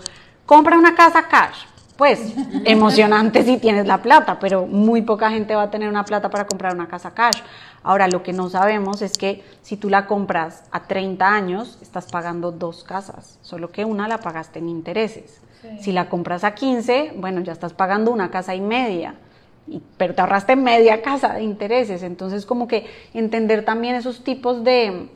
compra 0.46 0.76
una 0.76 0.96
casa 0.96 1.28
cash 1.28 1.58
pues 1.96 2.34
emocionante 2.64 3.42
si 3.42 3.58
tienes 3.58 3.86
la 3.86 4.02
plata, 4.02 4.38
pero 4.40 4.66
muy 4.66 5.02
poca 5.02 5.30
gente 5.30 5.54
va 5.54 5.62
a 5.62 5.70
tener 5.70 5.88
una 5.88 6.04
plata 6.04 6.28
para 6.30 6.46
comprar 6.46 6.74
una 6.74 6.88
casa 6.88 7.12
cash. 7.12 7.40
Ahora, 7.84 8.08
lo 8.08 8.22
que 8.22 8.32
no 8.32 8.48
sabemos 8.48 9.02
es 9.02 9.12
que 9.16 9.44
si 9.62 9.76
tú 9.76 9.90
la 9.90 10.06
compras 10.06 10.64
a 10.72 10.84
30 10.84 11.32
años, 11.32 11.78
estás 11.82 12.06
pagando 12.10 12.50
dos 12.50 12.82
casas, 12.82 13.38
solo 13.42 13.70
que 13.70 13.84
una 13.84 14.08
la 14.08 14.18
pagaste 14.18 14.58
en 14.58 14.68
intereses. 14.68 15.40
Si 15.80 15.92
la 15.92 16.08
compras 16.08 16.44
a 16.44 16.54
15, 16.54 17.14
bueno, 17.16 17.40
ya 17.40 17.52
estás 17.52 17.72
pagando 17.72 18.10
una 18.10 18.30
casa 18.30 18.54
y 18.54 18.60
media, 18.60 19.14
pero 19.96 20.14
te 20.14 20.20
ahorraste 20.20 20.56
media 20.56 21.00
casa 21.00 21.34
de 21.34 21.42
intereses. 21.42 22.02
Entonces, 22.02 22.44
como 22.44 22.68
que 22.68 22.86
entender 23.14 23.64
también 23.64 23.94
esos 23.94 24.24
tipos 24.24 24.62
de, 24.62 25.08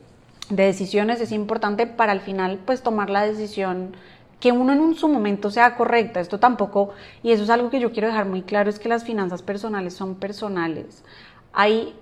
de 0.49 0.63
decisiones 0.63 1.21
es 1.21 1.31
importante 1.31 1.85
para 1.85 2.13
al 2.13 2.21
final, 2.21 2.59
pues, 2.65 2.81
tomar 2.81 3.09
la 3.09 3.25
decisión 3.25 3.95
que 4.39 4.51
uno 4.51 4.73
en 4.73 4.79
un, 4.79 4.95
su 4.95 5.07
momento 5.07 5.51
sea 5.51 5.75
correcta. 5.75 6.19
Esto 6.19 6.39
tampoco, 6.39 6.91
y 7.23 7.31
eso 7.31 7.43
es 7.43 7.49
algo 7.49 7.69
que 7.69 7.79
yo 7.79 7.91
quiero 7.91 8.07
dejar 8.07 8.25
muy 8.25 8.41
claro, 8.41 8.69
es 8.69 8.79
que 8.79 8.89
las 8.89 9.03
finanzas 9.03 9.41
personales 9.41 9.93
son 9.93 10.15
personales. 10.15 11.03
Hay, 11.53 11.95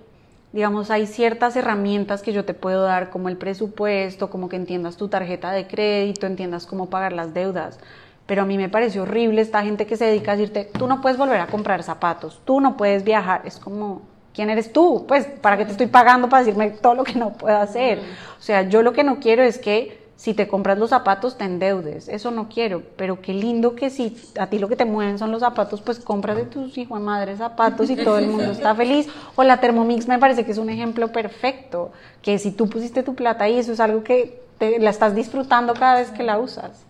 digamos, 0.52 0.90
hay 0.90 1.06
ciertas 1.06 1.56
herramientas 1.56 2.22
que 2.22 2.32
yo 2.32 2.44
te 2.44 2.54
puedo 2.54 2.82
dar, 2.82 3.10
como 3.10 3.28
el 3.28 3.36
presupuesto, 3.36 4.30
como 4.30 4.48
que 4.48 4.56
entiendas 4.56 4.96
tu 4.96 5.08
tarjeta 5.08 5.52
de 5.52 5.66
crédito, 5.66 6.26
entiendas 6.26 6.66
cómo 6.66 6.88
pagar 6.88 7.12
las 7.12 7.34
deudas. 7.34 7.78
Pero 8.26 8.42
a 8.42 8.44
mí 8.44 8.58
me 8.58 8.68
parece 8.68 9.00
horrible 9.00 9.40
esta 9.40 9.62
gente 9.62 9.86
que 9.86 9.96
se 9.96 10.04
dedica 10.04 10.32
a 10.32 10.36
decirte, 10.36 10.70
tú 10.78 10.86
no 10.86 11.00
puedes 11.00 11.18
volver 11.18 11.40
a 11.40 11.46
comprar 11.46 11.82
zapatos, 11.82 12.40
tú 12.44 12.60
no 12.60 12.76
puedes 12.76 13.04
viajar. 13.04 13.42
Es 13.44 13.58
como, 13.58 14.02
¿quién 14.34 14.50
eres 14.50 14.72
tú? 14.72 15.04
Pues, 15.06 15.26
¿para 15.26 15.56
qué 15.56 15.64
te 15.64 15.72
estoy 15.72 15.86
pagando 15.86 16.28
para 16.28 16.44
decirme 16.44 16.70
todo 16.70 16.94
lo 16.94 17.04
que 17.04 17.14
no 17.14 17.32
puedo 17.32 17.56
hacer? 17.56 18.00
O 18.38 18.42
sea, 18.42 18.62
yo 18.62 18.82
lo 18.82 18.92
que 18.92 19.04
no 19.04 19.18
quiero 19.18 19.42
es 19.42 19.58
que 19.58 20.07
si 20.18 20.34
te 20.34 20.48
compras 20.48 20.78
los 20.78 20.90
zapatos 20.90 21.38
te 21.38 21.44
endeudes, 21.44 22.08
eso 22.08 22.32
no 22.32 22.48
quiero, 22.48 22.82
pero 22.96 23.22
qué 23.22 23.32
lindo 23.32 23.76
que 23.76 23.88
si 23.88 24.16
a 24.36 24.48
ti 24.48 24.58
lo 24.58 24.68
que 24.68 24.74
te 24.74 24.84
mueven 24.84 25.16
son 25.16 25.30
los 25.30 25.40
zapatos, 25.40 25.80
pues 25.80 26.00
cómprate 26.00 26.42
tus 26.42 26.76
hijos 26.76 26.98
de 26.98 27.04
madre 27.04 27.36
zapatos 27.36 27.88
y 27.88 27.94
todo 27.94 28.18
el 28.18 28.26
mundo 28.26 28.50
está 28.50 28.74
feliz. 28.74 29.06
O 29.36 29.44
la 29.44 29.60
Thermomix 29.60 30.08
me 30.08 30.18
parece 30.18 30.44
que 30.44 30.50
es 30.50 30.58
un 30.58 30.70
ejemplo 30.70 31.12
perfecto, 31.12 31.92
que 32.20 32.40
si 32.40 32.50
tú 32.50 32.68
pusiste 32.68 33.04
tu 33.04 33.14
plata 33.14 33.44
ahí, 33.44 33.60
eso 33.60 33.72
es 33.72 33.78
algo 33.78 34.02
que 34.02 34.42
te, 34.58 34.80
la 34.80 34.90
estás 34.90 35.14
disfrutando 35.14 35.74
cada 35.74 36.00
vez 36.00 36.10
que 36.10 36.24
la 36.24 36.40
usas. 36.40 36.84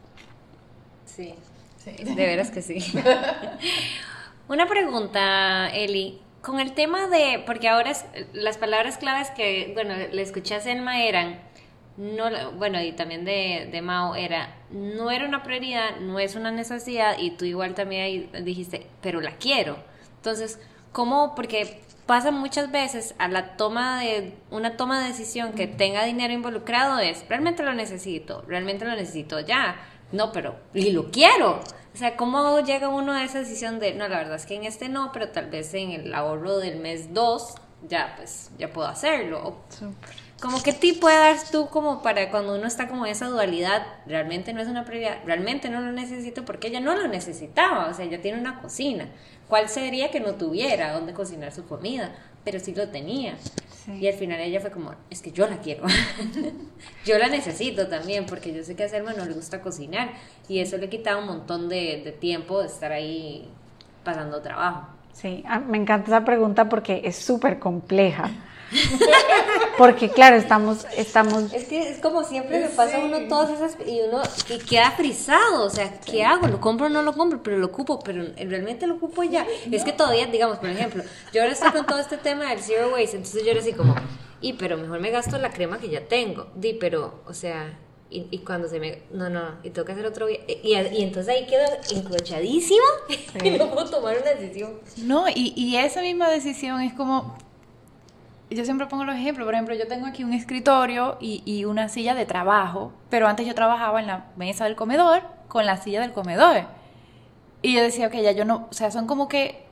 Sí, 1.05 1.35
sí. 1.85 2.03
de 2.03 2.15
veras 2.15 2.51
que 2.51 2.63
sí. 2.63 2.79
Una 4.49 4.67
pregunta, 4.67 5.69
Eli. 5.69 6.19
Con 6.41 6.61
el 6.61 6.73
tema 6.73 7.09
de, 7.09 7.43
porque 7.45 7.69
ahora 7.69 7.93
las 8.33 8.57
palabras 8.57 8.97
claves 8.97 9.29
que, 9.33 9.73
bueno, 9.75 9.93
le 10.11 10.23
escuché 10.23 10.55
a 10.55 10.61
Selma 10.61 11.03
eran 11.03 11.48
no, 11.99 12.53
bueno, 12.53 12.81
y 12.81 12.93
también 12.93 13.25
de, 13.25 13.69
de, 13.73 13.83
Mao 13.83 14.15
era, 14.15 14.57
no 14.71 15.11
era 15.11 15.27
una 15.27 15.43
prioridad, 15.43 15.99
no 16.01 16.21
es 16.21 16.37
una 16.37 16.53
necesidad, 16.53 17.19
y 17.19 17.33
tú 17.33 17.45
igual 17.45 17.75
también 17.75 18.03
ahí 18.03 18.31
dijiste, 18.45 18.87
pero 19.03 19.21
la 19.21 19.33
quiero. 19.33 19.77
Entonces, 20.17 20.61
¿cómo? 20.93 21.35
Porque 21.35 21.83
pasa 22.07 22.31
muchas 22.31 22.71
veces 22.71 23.17
a 23.19 23.27
la 23.27 23.57
toma 23.57 24.01
de, 24.01 24.39
una 24.53 24.77
toma 24.77 25.03
de 25.03 25.09
decisión 25.09 25.53
que 25.55 25.67
tenga 25.67 26.05
dinero 26.05 26.33
involucrado 26.33 27.01
es, 27.01 27.29
realmente 27.29 27.65
lo 27.65 27.75
necesito, 27.75 28.43
realmente 28.47 28.85
lo 28.85 28.93
necesito 28.93 29.41
ya, 29.41 29.77
no, 30.13 30.31
pero, 30.31 30.55
y 30.73 30.93
lo 30.93 31.11
quiero. 31.11 31.61
sea, 31.95 32.17
¿cómo 32.17 32.61
llega 32.61 32.89
uno 32.89 33.13
a 33.13 33.25
esa 33.25 33.41
decisión 33.41 33.81
de, 33.81 33.95
no, 33.95 34.07
la 34.07 34.19
verdad 34.19 34.37
es 34.37 34.47
que 34.47 34.55
en 34.55 34.65
este 34.65 34.89
no, 34.89 35.11
pero 35.13 35.31
tal 35.31 35.51
vez 35.51 35.75
en 35.75 35.91
el 35.91 36.15
ahorro 36.15 36.59
del 36.59 36.79
mes 36.79 37.13
2 37.13 37.55
ya, 37.89 38.15
pues, 38.17 38.53
ya 38.57 38.73
puedo 38.73 38.87
hacerlo? 38.87 39.65
Como 40.41 40.63
qué 40.63 40.73
tip 40.73 41.01
puede 41.01 41.17
dar 41.17 41.37
tú 41.51 41.69
como 41.69 42.01
para 42.01 42.31
cuando 42.31 42.55
uno 42.55 42.67
está 42.67 42.87
como 42.87 43.07
en 43.07 43.13
esa 43.13 43.27
dualidad, 43.27 43.85
realmente 44.07 44.53
no 44.53 44.61
es 44.61 44.69
una 44.69 44.85
prioridad, 44.85 45.19
realmente 45.25 45.69
no 45.69 45.81
lo 45.81 45.91
necesito 45.91 46.45
porque 46.45 46.69
ella 46.69 46.79
no 46.79 46.95
lo 46.95 47.09
necesitaba, 47.09 47.89
o 47.89 47.95
sea, 47.95 48.05
ella 48.05 48.23
tiene 48.23 48.39
una 48.39 48.61
cocina. 48.61 49.09
¿Cuál 49.49 49.69
sería 49.69 50.11
que 50.11 50.21
no 50.21 50.35
tuviera 50.35 50.93
dónde 50.93 51.13
cocinar 51.13 51.53
su 51.53 51.67
comida? 51.67 52.15
Pero 52.45 52.61
sí 52.61 52.75
lo 52.75 52.89
tenía. 52.89 53.35
Y 54.01 54.07
al 54.07 54.15
final 54.15 54.39
ella 54.41 54.61
fue 54.61 54.71
como, 54.71 54.95
es 55.09 55.23
que 55.23 55.33
yo 55.33 55.49
la 55.49 55.59
quiero. 55.59 55.85
yo 57.07 57.19
la 57.19 57.29
necesito 57.29 57.89
también 57.89 58.27
porque 58.27 58.53
yo 58.53 58.63
sé 58.63 58.77
que 58.77 58.85
a 58.85 58.89
Selma 58.89 59.15
no 59.15 59.25
le 59.25 59.33
gusta 59.33 59.63
cocinar 59.63 60.11
y 60.49 60.61
eso 60.61 60.77
le 60.77 60.91
quitaba 60.91 61.21
un 61.21 61.27
montón 61.27 61.69
de, 61.69 62.03
de 62.05 62.13
tiempo 62.13 62.61
de 62.61 62.67
estar 62.67 62.93
ahí 62.93 63.49
pasando 64.05 64.43
trabajo. 64.43 64.89
Sí, 65.15 65.43
ah, 65.49 65.59
me 65.59 65.79
encanta 65.79 66.09
esa 66.09 66.25
pregunta 66.25 66.69
porque 66.69 67.01
es 67.05 67.17
súper 67.17 67.59
compleja. 67.59 68.31
Porque 69.79 70.11
claro, 70.11 70.35
estamos, 70.35 70.87
estamos... 70.97 71.53
Es 71.53 71.67
que 71.67 71.89
es 71.89 72.01
como 72.01 72.25
siempre 72.25 72.59
le 72.59 72.69
pasa 72.69 72.97
a 72.97 73.05
uno 73.05 73.29
todas 73.29 73.51
esas... 73.51 73.77
Y 73.87 74.01
uno 74.01 74.21
y 74.51 74.59
queda 74.59 74.91
frisado, 74.91 75.65
o 75.65 75.71
sea, 75.71 76.01
¿qué 76.01 76.25
hago? 76.25 76.49
¿Lo 76.49 76.61
compro 76.61 76.87
o 76.87 76.89
no 76.89 77.03
lo 77.03 77.13
compro? 77.13 77.43
Pero 77.45 77.59
lo 77.59 77.67
ocupo, 77.67 78.01
pero 78.01 78.25
realmente 78.37 78.89
lo 78.89 78.97
ocupo 78.97 79.23
ya. 79.23 79.47
Es 79.71 79.85
que 79.85 79.93
todavía, 79.93 80.27
digamos, 80.27 80.59
por 80.59 80.69
ejemplo, 80.69 81.05
yo 81.33 81.43
ahora 81.43 81.53
estoy 81.53 81.71
con 81.71 81.87
todo 81.87 82.01
este 82.01 82.17
tema 82.17 82.51
del 82.51 82.59
zero 82.59 82.91
waste, 82.93 83.17
entonces 83.17 83.45
yo 83.45 83.53
era 83.53 83.61
así 83.61 83.73
como, 83.73 83.95
y 84.41 84.55
pero 84.55 84.77
mejor 84.77 84.99
me 84.99 85.11
gasto 85.11 85.39
la 85.39 85.51
crema 85.51 85.79
que 85.79 85.89
ya 85.89 86.09
tengo. 86.09 86.49
Di, 86.57 86.75
pero, 86.75 87.23
o 87.27 87.33
sea, 87.33 87.79
y, 88.11 88.39
cuando 88.39 88.69
se 88.69 88.81
me... 88.81 89.03
No, 89.13 89.31
no, 89.31 89.61
y 89.63 89.71
tengo 89.71 89.87
que 89.87 89.93
hacer 89.93 90.07
otro... 90.07 90.29
Y, 90.29 90.41
y, 90.65 90.75
entonces 90.75 91.33
ahí 91.33 91.47
quedo 91.47 91.65
encrochadísima 91.95 92.85
y 93.45 93.51
no 93.51 93.71
puedo 93.71 93.89
tomar 93.89 94.17
una 94.21 94.33
decisión. 94.33 94.81
No, 94.97 95.29
y, 95.29 95.53
y 95.55 95.77
esa 95.77 96.03
misma 96.03 96.29
decisión 96.29 96.81
es 96.81 96.95
como 96.95 97.37
yo 98.51 98.65
siempre 98.65 98.87
pongo 98.87 99.05
los 99.05 99.15
ejemplos, 99.15 99.45
por 99.45 99.55
ejemplo, 99.55 99.75
yo 99.75 99.87
tengo 99.87 100.07
aquí 100.07 100.25
un 100.25 100.33
escritorio 100.33 101.19
y, 101.21 101.43
y, 101.45 101.65
una 101.65 101.89
silla 101.89 102.15
de 102.15 102.27
trabajo, 102.27 102.93
pero 103.11 103.27
antes 103.27 103.47
yo 103.47 103.55
trabajaba 103.55 104.01
en 104.01 104.07
la 104.07 104.27
mesa 104.37 104.65
del 104.65 104.77
comedor 104.77 105.23
con 105.49 105.67
la 105.67 105.77
silla 105.77 106.01
del 106.01 106.13
comedor. 106.13 106.65
Y 107.61 107.75
yo 107.75 107.83
decía, 107.83 108.07
ok, 108.07 108.15
ya 108.15 108.33
yo 108.33 108.45
no, 108.45 108.69
o 108.71 108.73
sea, 108.73 108.91
son 108.91 109.07
como 109.07 109.29
que, 109.29 109.65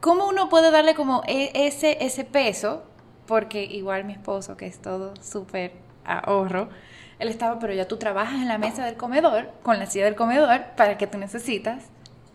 ¿cómo 0.00 0.26
uno 0.28 0.48
puede 0.48 0.70
darle 0.70 0.94
como 0.94 1.22
e, 1.26 1.50
ese, 1.54 2.04
ese 2.04 2.24
peso? 2.24 2.82
Porque 3.26 3.64
igual 3.64 4.04
mi 4.04 4.14
esposo, 4.14 4.56
que 4.56 4.66
es 4.66 4.80
todo 4.80 5.14
súper 5.22 5.72
ahorro, 6.04 6.70
él 7.18 7.28
estaba, 7.28 7.58
pero 7.58 7.74
ya 7.74 7.86
tú 7.86 7.96
trabajas 7.96 8.36
en 8.36 8.48
la 8.48 8.58
mesa 8.58 8.84
del 8.84 8.96
comedor, 8.96 9.50
con 9.62 9.78
la 9.78 9.86
silla 9.86 10.06
del 10.06 10.14
comedor, 10.14 10.62
para 10.76 10.96
que 10.96 11.06
tú 11.06 11.18
necesitas 11.18 11.84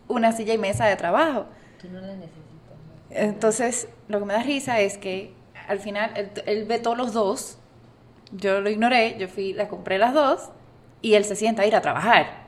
una 0.08 0.32
silla 0.32 0.54
y 0.54 0.58
mesa 0.58 0.86
de 0.86 0.96
trabajo. 0.96 1.46
Tú 1.80 1.88
no 1.88 2.00
la 2.00 2.14
necesitas. 2.14 2.43
Entonces, 3.14 3.88
lo 4.08 4.18
que 4.18 4.24
me 4.24 4.34
da 4.34 4.42
risa 4.42 4.80
es 4.80 4.98
que 4.98 5.32
al 5.68 5.78
final 5.78 6.12
él, 6.46 6.64
ve 6.66 6.78
todos 6.78 6.96
los 6.96 7.12
dos, 7.12 7.58
yo 8.32 8.60
lo 8.60 8.68
ignoré, 8.68 9.16
yo 9.18 9.28
fui, 9.28 9.52
la 9.52 9.68
compré 9.68 9.98
las 9.98 10.12
dos 10.12 10.50
y 11.00 11.14
él 11.14 11.24
se 11.24 11.36
sienta 11.36 11.62
a 11.62 11.66
ir 11.66 11.76
a 11.76 11.80
trabajar. 11.80 12.44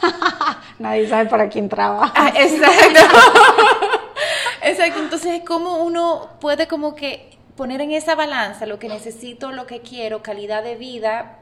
Nadie 0.78 1.08
sabe 1.08 1.28
para 1.28 1.48
quién 1.48 1.68
trabaja. 1.68 2.12
Ah, 2.14 2.32
exacto. 2.36 3.00
exacto. 4.62 5.00
Entonces, 5.00 5.42
¿cómo 5.46 5.78
uno 5.78 6.28
puede 6.38 6.68
como 6.68 6.94
que 6.94 7.38
poner 7.56 7.80
en 7.80 7.92
esa 7.92 8.14
balanza 8.14 8.66
lo 8.66 8.78
que 8.78 8.88
necesito, 8.88 9.52
lo 9.52 9.66
que 9.66 9.80
quiero, 9.80 10.22
calidad 10.22 10.62
de 10.62 10.76
vida? 10.76 11.38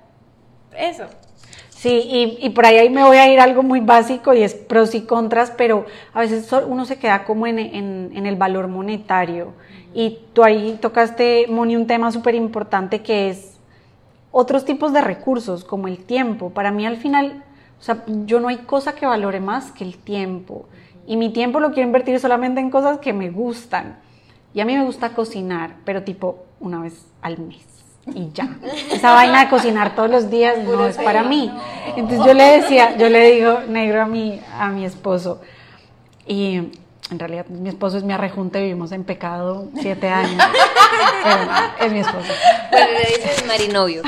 Eso. 0.76 1.06
Sí, 1.78 2.36
y, 2.40 2.50
por 2.50 2.66
ahí, 2.66 2.90
me 2.90 3.04
voy 3.04 3.18
a 3.18 3.32
ir 3.32 3.38
algo 3.38 3.62
muy 3.62 3.78
básico 3.78 4.34
y 4.34 4.42
es 4.42 4.52
pros 4.52 4.96
y 4.96 5.02
contras, 5.02 5.52
pero 5.56 5.86
a 6.12 6.18
veces 6.18 6.52
uno 6.66 6.84
se 6.84 6.98
queda 6.98 7.22
como 7.22 7.46
en, 7.46 7.60
en, 7.60 8.26
el 8.26 8.34
valor 8.34 8.66
monetario. 8.66 9.52
Y 9.94 10.18
tú 10.32 10.42
ahí 10.42 10.76
tocaste, 10.82 11.46
Moni, 11.48 11.76
un 11.76 11.86
tema 11.86 12.10
súper 12.10 12.34
importante 12.34 13.00
que 13.02 13.30
es 13.30 13.60
otros 14.32 14.64
tipos 14.64 14.92
de 14.92 15.02
recursos, 15.02 15.64
como 15.64 15.86
el 15.86 15.98
tiempo. 15.98 16.50
Para 16.50 16.72
mí 16.72 16.84
al 16.84 16.96
final, 16.96 17.44
o 17.78 17.82
sea, 17.82 18.02
yo 18.26 18.40
no 18.40 18.48
hay 18.48 18.56
cosa 18.56 18.96
que 18.96 19.06
valore 19.06 19.38
más 19.38 19.70
que 19.70 19.84
el 19.84 19.98
tiempo. 19.98 20.66
Y 21.06 21.16
mi 21.16 21.32
tiempo 21.32 21.60
lo 21.60 21.70
quiero 21.70 21.86
invertir 21.86 22.18
solamente 22.18 22.58
en 22.60 22.70
cosas 22.70 22.98
que 22.98 23.12
me 23.12 23.30
gustan. 23.30 24.00
Y 24.52 24.58
a 24.58 24.64
mí 24.64 24.76
me 24.76 24.84
gusta 24.84 25.10
cocinar, 25.10 25.76
pero 25.84 26.02
tipo 26.02 26.44
una 26.58 26.80
vez 26.80 27.06
al 27.22 27.38
mes 27.38 27.77
y 28.14 28.30
ya. 28.32 28.48
Esa 28.92 29.12
vaina 29.12 29.44
de 29.44 29.50
cocinar 29.50 29.94
todos 29.94 30.10
los 30.10 30.30
días 30.30 30.58
no 30.64 30.86
es 30.86 30.96
para 30.96 31.22
mí. 31.22 31.50
Entonces 31.96 32.26
yo 32.26 32.34
le 32.34 32.60
decía, 32.60 32.96
yo 32.96 33.08
le 33.08 33.30
digo 33.32 33.60
negro 33.68 34.02
a 34.02 34.06
mi, 34.06 34.40
a 34.58 34.68
mi 34.68 34.84
esposo, 34.84 35.40
y 36.26 36.56
en 37.10 37.18
realidad 37.18 37.46
mi 37.46 37.68
esposo 37.68 37.96
es 37.96 38.04
mi 38.04 38.12
arrejunte, 38.12 38.60
vivimos 38.60 38.92
en 38.92 39.04
pecado 39.04 39.68
siete 39.80 40.08
años. 40.08 40.42
es 41.80 41.92
mi 41.92 42.00
esposo. 42.00 42.32
Bueno, 42.70 42.86
le 42.92 43.16
dices 43.16 43.46
marinovio. 43.46 44.02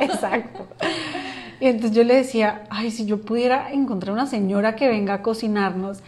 Exacto. 0.00 0.66
Y 1.60 1.66
entonces 1.66 1.96
yo 1.96 2.04
le 2.04 2.14
decía, 2.14 2.64
ay, 2.70 2.90
si 2.90 3.06
yo 3.06 3.20
pudiera 3.22 3.70
encontrar 3.72 4.12
una 4.12 4.26
señora 4.26 4.76
que 4.76 4.88
venga 4.88 5.14
a 5.14 5.22
cocinarnos. 5.22 5.98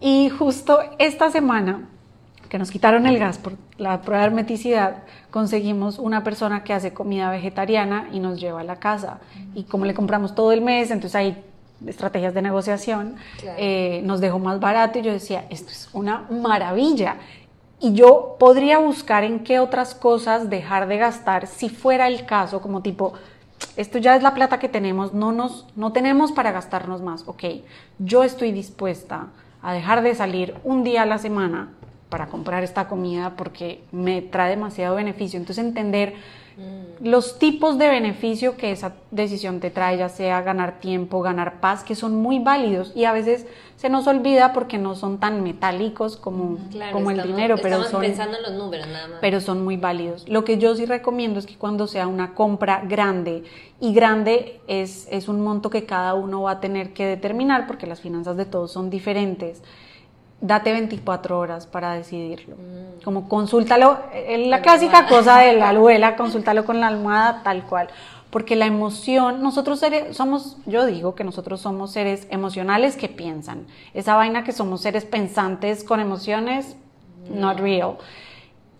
Y 0.00 0.30
justo 0.30 0.80
esta 0.98 1.30
semana 1.30 1.88
que 2.50 2.58
nos 2.58 2.70
quitaron 2.72 3.06
el 3.06 3.18
gas 3.18 3.38
por 3.38 3.54
la 3.78 4.02
prueba 4.02 4.22
de 4.22 4.26
hermeticidad, 4.26 5.04
conseguimos 5.30 6.00
una 6.00 6.24
persona 6.24 6.64
que 6.64 6.74
hace 6.74 6.92
comida 6.92 7.30
vegetariana 7.30 8.08
y 8.12 8.18
nos 8.18 8.40
lleva 8.40 8.60
a 8.60 8.64
la 8.64 8.76
casa. 8.76 9.20
Y 9.54 9.62
como 9.62 9.84
le 9.86 9.94
compramos 9.94 10.34
todo 10.34 10.50
el 10.50 10.60
mes, 10.60 10.90
entonces 10.90 11.14
hay 11.14 11.44
estrategias 11.86 12.34
de 12.34 12.42
negociación, 12.42 13.14
eh, 13.56 14.02
nos 14.04 14.20
dejó 14.20 14.40
más 14.40 14.58
barato 14.58 14.98
y 14.98 15.02
yo 15.02 15.12
decía, 15.12 15.46
esto 15.48 15.70
es 15.70 15.88
una 15.92 16.26
maravilla. 16.28 17.16
Y 17.78 17.94
yo 17.94 18.36
podría 18.40 18.78
buscar 18.78 19.22
en 19.22 19.44
qué 19.44 19.60
otras 19.60 19.94
cosas 19.94 20.50
dejar 20.50 20.88
de 20.88 20.98
gastar 20.98 21.46
si 21.46 21.68
fuera 21.68 22.08
el 22.08 22.26
caso, 22.26 22.60
como 22.60 22.82
tipo, 22.82 23.14
esto 23.76 23.98
ya 23.98 24.16
es 24.16 24.24
la 24.24 24.34
plata 24.34 24.58
que 24.58 24.68
tenemos, 24.68 25.14
no, 25.14 25.30
nos, 25.30 25.66
no 25.76 25.92
tenemos 25.92 26.32
para 26.32 26.50
gastarnos 26.50 27.00
más. 27.00 27.22
Ok, 27.28 27.44
yo 28.00 28.24
estoy 28.24 28.50
dispuesta 28.50 29.28
a 29.62 29.72
dejar 29.72 30.02
de 30.02 30.16
salir 30.16 30.56
un 30.64 30.82
día 30.82 31.02
a 31.02 31.06
la 31.06 31.18
semana 31.18 31.68
para 32.10 32.26
comprar 32.26 32.64
esta 32.64 32.88
comida 32.88 33.34
porque 33.36 33.80
me 33.92 34.20
trae 34.20 34.50
demasiado 34.50 34.96
beneficio. 34.96 35.38
Entonces 35.38 35.64
entender 35.64 36.14
mm. 36.58 37.06
los 37.06 37.38
tipos 37.38 37.78
de 37.78 37.88
beneficio 37.88 38.56
que 38.56 38.72
esa 38.72 38.94
decisión 39.12 39.60
te 39.60 39.70
trae, 39.70 39.96
ya 39.96 40.08
sea 40.08 40.42
ganar 40.42 40.80
tiempo, 40.80 41.22
ganar 41.22 41.60
paz, 41.60 41.84
que 41.84 41.94
son 41.94 42.16
muy 42.16 42.40
válidos 42.40 42.92
y 42.96 43.04
a 43.04 43.12
veces 43.12 43.46
se 43.76 43.88
nos 43.88 44.08
olvida 44.08 44.52
porque 44.52 44.76
no 44.76 44.96
son 44.96 45.18
tan 45.18 45.42
metálicos 45.42 46.16
como, 46.16 46.58
como 46.92 47.12
el 47.12 47.22
dinero, 47.22 47.56
pero 47.62 47.84
son 47.84 48.02
pensando 48.02 48.36
en 48.36 48.42
los 48.42 48.52
números 48.52 48.88
nada 48.88 49.08
más. 49.08 49.18
Pero 49.20 49.40
son 49.40 49.64
muy 49.64 49.76
válidos. 49.76 50.28
Lo 50.28 50.44
que 50.44 50.58
yo 50.58 50.74
sí 50.74 50.84
recomiendo 50.84 51.38
es 51.38 51.46
que 51.46 51.56
cuando 51.56 51.86
sea 51.86 52.08
una 52.08 52.34
compra 52.34 52.82
grande 52.86 53.44
y 53.80 53.94
grande 53.94 54.60
es, 54.66 55.06
es 55.10 55.28
un 55.28 55.42
monto 55.42 55.70
que 55.70 55.86
cada 55.86 56.14
uno 56.14 56.42
va 56.42 56.50
a 56.50 56.60
tener 56.60 56.92
que 56.92 57.06
determinar 57.06 57.68
porque 57.68 57.86
las 57.86 58.00
finanzas 58.00 58.36
de 58.36 58.44
todos 58.44 58.72
son 58.72 58.90
diferentes 58.90 59.62
date 60.40 60.72
24 60.72 61.38
horas 61.38 61.66
para 61.66 61.94
decidirlo. 61.94 62.56
Mm. 62.56 63.02
Como 63.04 63.28
consúltalo, 63.28 63.98
la 64.46 64.62
clásica 64.62 65.06
cosa 65.06 65.38
de 65.38 65.54
la 65.54 65.70
abuela, 65.70 66.16
consúltalo 66.16 66.64
con 66.64 66.80
la 66.80 66.88
almohada 66.88 67.42
tal 67.42 67.64
cual. 67.64 67.88
Porque 68.30 68.54
la 68.54 68.66
emoción, 68.66 69.42
nosotros 69.42 69.80
seres, 69.80 70.16
somos, 70.16 70.56
yo 70.66 70.86
digo 70.86 71.14
que 71.14 71.24
nosotros 71.24 71.60
somos 71.60 71.92
seres 71.92 72.28
emocionales 72.30 72.96
que 72.96 73.08
piensan. 73.08 73.66
Esa 73.92 74.14
vaina 74.14 74.44
que 74.44 74.52
somos 74.52 74.82
seres 74.82 75.04
pensantes 75.04 75.82
con 75.82 75.98
emociones, 75.98 76.76
not 77.28 77.58
real. 77.58 77.96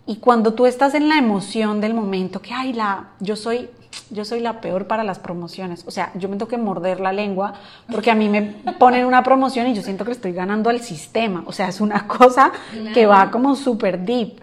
Y 0.05 0.17
cuando 0.17 0.53
tú 0.53 0.65
estás 0.65 0.93
en 0.93 1.09
la 1.09 1.17
emoción 1.17 1.81
del 1.81 1.93
momento, 1.93 2.41
que, 2.41 2.53
ay, 2.53 2.73
la, 2.73 3.09
yo 3.19 3.35
soy 3.35 3.69
yo 4.11 4.25
soy 4.25 4.41
la 4.41 4.61
peor 4.61 4.87
para 4.87 5.03
las 5.03 5.19
promociones. 5.19 5.83
O 5.87 5.91
sea, 5.91 6.11
yo 6.15 6.29
me 6.29 6.35
tengo 6.35 6.47
que 6.47 6.57
morder 6.57 6.99
la 6.99 7.13
lengua 7.13 7.53
porque 7.91 8.11
a 8.11 8.15
mí 8.15 8.29
me 8.29 8.41
ponen 8.77 9.05
una 9.05 9.23
promoción 9.23 9.67
y 9.67 9.73
yo 9.73 9.81
siento 9.81 10.05
que 10.05 10.11
estoy 10.11 10.33
ganando 10.33 10.69
al 10.69 10.81
sistema. 10.81 11.43
O 11.45 11.51
sea, 11.51 11.69
es 11.69 11.81
una 11.81 12.07
cosa 12.07 12.51
que 12.93 13.05
va 13.05 13.31
como 13.31 13.55
súper 13.55 13.99
deep. 13.99 14.41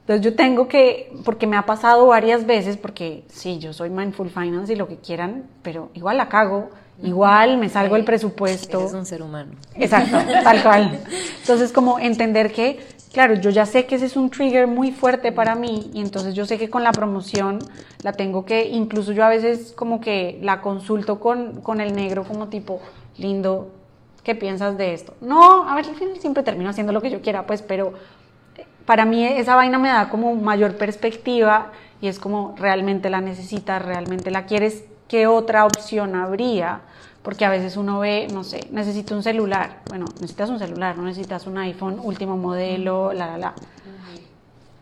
Entonces 0.00 0.24
yo 0.24 0.34
tengo 0.34 0.66
que, 0.66 1.12
porque 1.24 1.46
me 1.46 1.56
ha 1.56 1.66
pasado 1.66 2.06
varias 2.08 2.44
veces, 2.44 2.76
porque 2.76 3.22
sí, 3.28 3.58
yo 3.58 3.72
soy 3.72 3.90
Mindful 3.90 4.30
Finance 4.30 4.72
y 4.72 4.76
lo 4.76 4.88
que 4.88 4.96
quieran, 4.96 5.44
pero 5.62 5.90
igual 5.94 6.16
la 6.16 6.28
cago, 6.28 6.70
igual 7.02 7.58
me 7.58 7.68
salgo 7.68 7.94
el 7.94 8.04
presupuesto. 8.04 8.86
Es 8.86 8.92
un 8.92 9.06
ser 9.06 9.22
humano. 9.22 9.52
Exacto, 9.76 10.18
tal 10.42 10.62
cual. 10.62 10.98
Entonces 11.42 11.70
como 11.70 11.98
entender 12.00 12.52
que 12.52 12.80
claro, 13.12 13.34
yo 13.34 13.50
ya 13.50 13.66
sé 13.66 13.86
que 13.86 13.96
ese 13.96 14.06
es 14.06 14.16
un 14.16 14.30
trigger 14.30 14.66
muy 14.66 14.92
fuerte 14.92 15.32
para 15.32 15.54
mí 15.54 15.90
y 15.92 16.00
entonces 16.00 16.34
yo 16.34 16.46
sé 16.46 16.58
que 16.58 16.70
con 16.70 16.82
la 16.82 16.92
promoción 16.92 17.58
la 18.02 18.12
tengo 18.12 18.44
que, 18.44 18.68
incluso 18.68 19.12
yo 19.12 19.24
a 19.24 19.28
veces 19.28 19.72
como 19.76 20.00
que 20.00 20.38
la 20.42 20.60
consulto 20.60 21.20
con, 21.20 21.60
con 21.60 21.80
el 21.80 21.94
negro 21.94 22.24
como 22.24 22.48
tipo, 22.48 22.80
lindo, 23.18 23.70
¿qué 24.22 24.34
piensas 24.34 24.76
de 24.78 24.94
esto? 24.94 25.14
No, 25.20 25.68
a 25.68 25.74
ver, 25.74 25.86
al 25.86 25.94
final 25.94 26.18
siempre 26.18 26.42
termino 26.42 26.70
haciendo 26.70 26.92
lo 26.92 27.02
que 27.02 27.10
yo 27.10 27.20
quiera, 27.20 27.46
pues, 27.46 27.62
pero 27.62 27.94
eh, 28.56 28.66
para 28.86 29.04
mí 29.04 29.24
esa 29.24 29.56
vaina 29.56 29.78
me 29.78 29.88
da 29.88 30.08
como 30.08 30.34
mayor 30.36 30.76
perspectiva 30.76 31.72
y 32.00 32.08
es 32.08 32.18
como 32.18 32.54
realmente 32.58 33.10
la 33.10 33.20
necesitas, 33.20 33.84
realmente 33.84 34.30
la 34.30 34.46
quieres, 34.46 34.84
¿qué 35.08 35.26
otra 35.26 35.64
opción 35.66 36.14
habría? 36.14 36.82
Porque 37.22 37.44
a 37.44 37.50
veces 37.50 37.76
uno 37.76 38.00
ve, 38.00 38.28
no 38.32 38.44
sé, 38.44 38.66
necesito 38.70 39.14
un 39.14 39.22
celular. 39.22 39.80
Bueno, 39.88 40.06
necesitas 40.14 40.50
un 40.50 40.58
celular, 40.58 40.96
no 40.96 41.02
necesitas 41.02 41.46
un 41.46 41.58
iPhone 41.58 42.00
último 42.02 42.36
modelo, 42.36 43.12
la, 43.12 43.26
la, 43.26 43.38
la. 43.38 43.54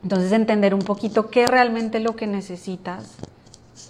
Entonces 0.03 0.31
entender 0.31 0.75
un 0.75 0.83
poquito 0.83 1.29
qué 1.29 1.47
realmente 1.47 1.99
es 1.99 2.05
lo 2.05 2.15
que 2.15 2.29
necesitas, 2.29 3.17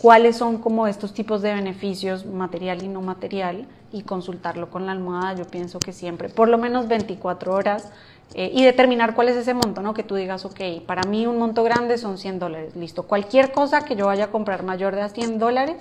cuáles 0.01 0.36
son 0.36 0.59
como 0.59 0.86
estos 0.86 1.12
tipos 1.12 1.42
de 1.42 1.53
beneficios 1.53 2.24
material 2.24 2.82
y 2.82 2.88
no 2.88 3.03
material 3.03 3.66
y 3.92 4.03
consultarlo 4.03 4.70
con 4.70 4.86
la 4.86 4.92
almohada, 4.92 5.34
yo 5.34 5.44
pienso 5.44 5.78
que 5.78 5.92
siempre, 5.92 6.28
por 6.28 6.49
lo 6.49 6.59
menos 6.59 6.88
24 6.88 7.55
horas 7.55 7.90
eh, 8.34 8.51
y 8.53 8.64
determinar 8.64 9.14
cuál 9.14 9.28
es 9.28 9.36
ese 9.36 9.55
monto, 9.55 9.82
¿no? 9.82 9.94
Que 9.94 10.03
tú 10.03 10.14
digas, 10.14 10.44
ok, 10.44 10.61
para 10.86 11.03
mí 11.03 11.26
un 11.26 11.38
monto 11.38 11.62
grande 11.62 11.96
son 11.99 12.18
100 12.18 12.38
dólares, 12.38 12.76
listo. 12.76 13.05
Cualquier 13.05 13.53
cosa 13.53 13.84
que 13.84 13.96
yo 13.96 14.07
vaya 14.07 14.24
a 14.24 14.30
comprar 14.30 14.62
mayor 14.62 14.94
de 14.94 15.03
a 15.03 15.09
100 15.09 15.38
dólares, 15.38 15.76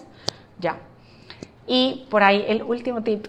ya. 0.59 0.77
Y 1.67 2.05
por 2.09 2.23
ahí 2.23 2.45
el 2.47 2.63
último 2.63 3.03
tip 3.03 3.27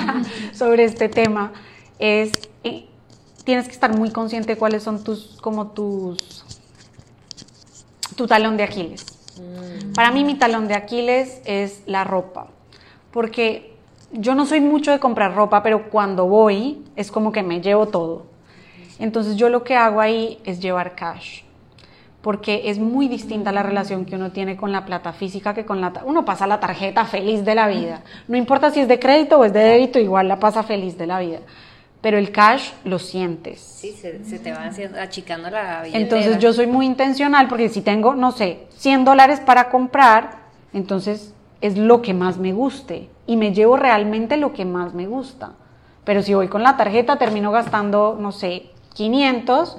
sobre 0.54 0.84
este 0.84 1.08
tema 1.08 1.52
es 1.98 2.30
eh, 2.62 2.86
tienes 3.44 3.66
que 3.66 3.72
estar 3.72 3.96
muy 3.96 4.10
consciente 4.10 4.54
de 4.54 4.56
cuáles 4.56 4.82
son 4.82 5.02
tus, 5.02 5.36
como 5.40 5.68
tus, 5.68 6.44
tu 8.16 8.26
talón 8.26 8.56
de 8.56 8.62
Aquiles. 8.62 9.04
Mm. 9.38 9.92
Para 9.92 10.12
mí 10.12 10.24
mi 10.24 10.36
talón 10.36 10.68
de 10.68 10.74
Aquiles 10.74 11.40
es 11.44 11.82
la 11.86 12.04
ropa, 12.04 12.46
porque 13.12 13.74
yo 14.12 14.34
no 14.34 14.46
soy 14.46 14.60
mucho 14.60 14.92
de 14.92 15.00
comprar 15.00 15.34
ropa, 15.34 15.62
pero 15.62 15.90
cuando 15.90 16.26
voy 16.26 16.84
es 16.96 17.10
como 17.10 17.32
que 17.32 17.42
me 17.42 17.60
llevo 17.60 17.88
todo. 17.88 18.26
Entonces 18.98 19.36
yo 19.36 19.48
lo 19.48 19.64
que 19.64 19.76
hago 19.76 20.00
ahí 20.00 20.38
es 20.44 20.60
llevar 20.60 20.94
cash, 20.94 21.42
porque 22.22 22.62
es 22.66 22.78
muy 22.78 23.08
distinta 23.08 23.52
la 23.52 23.62
relación 23.62 24.04
que 24.04 24.16
uno 24.16 24.30
tiene 24.30 24.56
con 24.56 24.72
la 24.72 24.84
plata 24.84 25.12
física 25.12 25.54
que 25.54 25.64
con 25.64 25.80
la... 25.80 25.92
Uno 26.04 26.24
pasa 26.24 26.46
la 26.46 26.60
tarjeta 26.60 27.04
feliz 27.04 27.44
de 27.44 27.54
la 27.54 27.68
vida. 27.68 28.02
No 28.28 28.36
importa 28.36 28.70
si 28.70 28.80
es 28.80 28.88
de 28.88 28.98
crédito 28.98 29.38
o 29.38 29.44
es 29.44 29.52
de 29.52 29.60
débito, 29.60 29.98
igual 29.98 30.28
la 30.28 30.38
pasa 30.38 30.62
feliz 30.62 30.98
de 30.98 31.06
la 31.06 31.20
vida 31.20 31.40
pero 32.00 32.16
el 32.16 32.32
cash 32.32 32.70
lo 32.84 32.98
sientes. 32.98 33.60
Sí, 33.60 33.92
se, 33.92 34.38
te 34.38 34.52
va 34.52 34.70
achicando 35.00 35.50
la 35.50 35.82
billetera. 35.82 36.02
Entonces 36.02 36.38
yo 36.38 36.52
soy 36.52 36.66
muy 36.66 36.86
intencional 36.86 37.46
porque 37.48 37.68
si 37.68 37.82
tengo, 37.82 38.14
no 38.14 38.32
sé, 38.32 38.66
100 38.76 39.04
dólares 39.04 39.40
para 39.40 39.68
comprar, 39.68 40.38
entonces 40.72 41.34
es 41.60 41.76
lo 41.76 42.00
que 42.00 42.14
más 42.14 42.38
me 42.38 42.52
guste 42.52 43.10
y 43.26 43.36
me 43.36 43.52
llevo 43.52 43.76
realmente 43.76 44.38
lo 44.38 44.52
que 44.52 44.64
más 44.64 44.94
me 44.94 45.06
gusta. 45.06 45.52
Pero 46.04 46.22
si 46.22 46.32
voy 46.32 46.48
con 46.48 46.62
la 46.62 46.78
tarjeta 46.78 47.16
termino 47.16 47.52
gastando, 47.52 48.16
no 48.18 48.32
sé, 48.32 48.70
500 48.94 49.78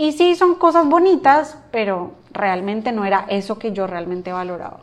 y 0.00 0.12
sí 0.12 0.34
son 0.34 0.54
cosas 0.56 0.86
bonitas, 0.88 1.58
pero 1.70 2.12
realmente 2.32 2.92
no 2.92 3.04
era 3.04 3.26
eso 3.28 3.58
que 3.58 3.72
yo 3.72 3.86
realmente 3.86 4.32
valoraba. 4.32 4.80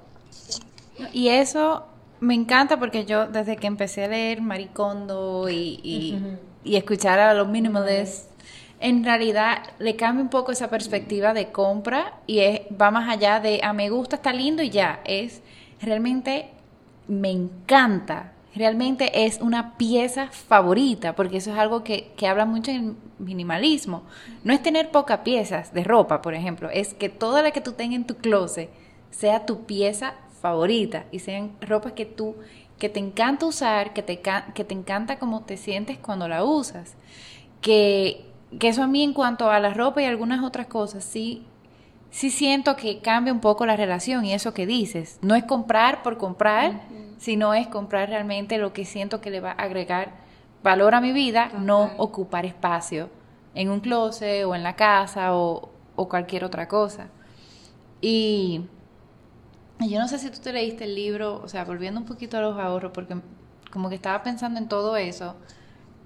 Y 1.12 1.30
eso 1.30 1.86
me 2.20 2.34
encanta 2.34 2.80
porque 2.80 3.06
yo 3.06 3.28
desde 3.28 3.58
que 3.58 3.68
empecé 3.68 4.06
a 4.06 4.08
leer 4.08 4.42
Maricondo 4.42 5.50
y 5.50 6.38
y 6.68 6.76
escuchar 6.76 7.20
a 7.20 7.34
los 7.34 7.48
minimalists, 7.48 8.28
en 8.80 9.04
realidad 9.04 9.64
le 9.80 9.96
cambia 9.96 10.22
un 10.22 10.30
poco 10.30 10.52
esa 10.52 10.70
perspectiva 10.70 11.34
de 11.34 11.52
compra 11.52 12.14
y 12.28 12.40
es, 12.40 12.62
va 12.80 12.92
más 12.92 13.10
allá 13.10 13.40
de, 13.40 13.62
a 13.64 13.70
ah, 13.70 13.74
me 13.74 13.90
gusta, 13.90 14.18
está 14.18 14.34
lindo 14.34 14.62
y 14.62 14.70
ya, 14.70 15.00
es 15.06 15.42
realmente 15.82 16.50
me 17.08 17.32
encanta, 17.32 18.34
realmente 18.58 19.26
es 19.26 19.40
una 19.42 19.78
pieza 19.78 20.28
favorita, 20.28 21.16
porque 21.16 21.38
eso 21.38 21.52
es 21.52 21.58
algo 21.58 21.84
que, 21.84 22.12
que 22.18 22.28
habla 22.28 22.46
mucho 22.46 22.72
en 22.72 22.98
minimalismo. 23.20 24.04
No 24.44 24.54
es 24.54 24.62
tener 24.62 24.92
pocas 24.92 25.20
piezas 25.20 25.74
de 25.74 25.84
ropa, 25.84 26.22
por 26.22 26.34
ejemplo, 26.34 26.70
es 26.70 26.94
que 26.94 27.10
toda 27.10 27.42
la 27.42 27.52
que 27.52 27.62
tú 27.62 27.74
tengas 27.74 27.98
en 27.98 28.08
tu 28.08 28.16
closet 28.16 28.70
sea 29.12 29.46
tu 29.46 29.66
pieza 29.66 30.16
favorita 30.42 31.06
y 31.12 31.20
sean 31.20 31.52
ropas 31.62 31.94
que 31.94 32.06
tú 32.06 32.36
que 32.78 32.90
te 32.90 33.00
encanta 33.00 33.46
usar, 33.46 33.94
que 33.94 34.04
te, 34.04 34.22
que 34.54 34.64
te 34.64 34.74
encanta 34.74 35.18
cómo 35.20 35.42
te 35.42 35.58
sientes 35.58 35.98
cuando 35.98 36.28
la 36.28 36.44
usas. 36.44 36.96
Que, 37.62 38.26
que 38.60 38.68
eso 38.70 38.84
a 38.84 38.88
mí 38.88 39.04
en 39.04 39.14
cuanto 39.14 39.50
a 39.50 39.60
la 39.60 39.74
ropa 39.74 40.02
y 40.02 40.06
algunas 40.06 40.44
otras 40.44 40.68
cosas, 40.68 41.04
sí, 41.04 41.44
sí 42.12 42.30
siento 42.30 42.76
que 42.76 43.00
cambia 43.00 43.34
un 43.34 43.40
poco 43.40 43.66
la 43.66 43.76
relación 43.76 44.26
y 44.26 44.34
eso 44.34 44.54
que 44.54 44.68
dices. 44.68 45.18
No 45.22 45.36
es 45.36 45.44
comprar 45.46 46.04
por 46.04 46.18
comprar, 46.18 46.82
sino 47.18 47.54
es 47.54 47.68
comprar 47.68 48.10
realmente 48.10 48.58
lo 48.58 48.74
que 48.74 48.86
siento 48.86 49.22
que 49.22 49.30
le 49.30 49.40
va 49.40 49.52
a 49.52 49.64
agregar 49.64 50.14
valor 50.64 50.96
a 50.96 51.02
mi 51.02 51.12
vida, 51.12 51.52
no 51.60 51.92
ocupar 51.98 52.46
espacio 52.46 53.10
en 53.56 53.70
un 53.70 53.80
closet 53.80 54.46
o 54.46 54.56
en 54.56 54.64
la 54.64 54.76
casa 54.76 55.36
o, 55.36 55.70
o 55.96 56.10
cualquier 56.10 56.44
otra 56.44 56.68
cosa. 56.68 57.10
Y 58.02 58.66
yo 59.80 60.00
no 60.00 60.08
sé 60.08 60.20
si 60.20 60.30
tú 60.30 60.40
te 60.40 60.54
leíste 60.54 60.84
el 60.86 60.96
libro, 60.96 61.42
o 61.44 61.48
sea, 61.48 61.64
volviendo 61.64 62.00
un 62.00 62.06
poquito 62.06 62.38
a 62.38 62.42
los 62.42 62.58
ahorros, 62.58 62.92
porque 62.94 63.16
como 63.72 63.90
que 63.90 63.96
estaba 63.96 64.24
pensando 64.24 64.60
en 64.60 64.68
todo 64.68 64.98
eso, 64.98 65.36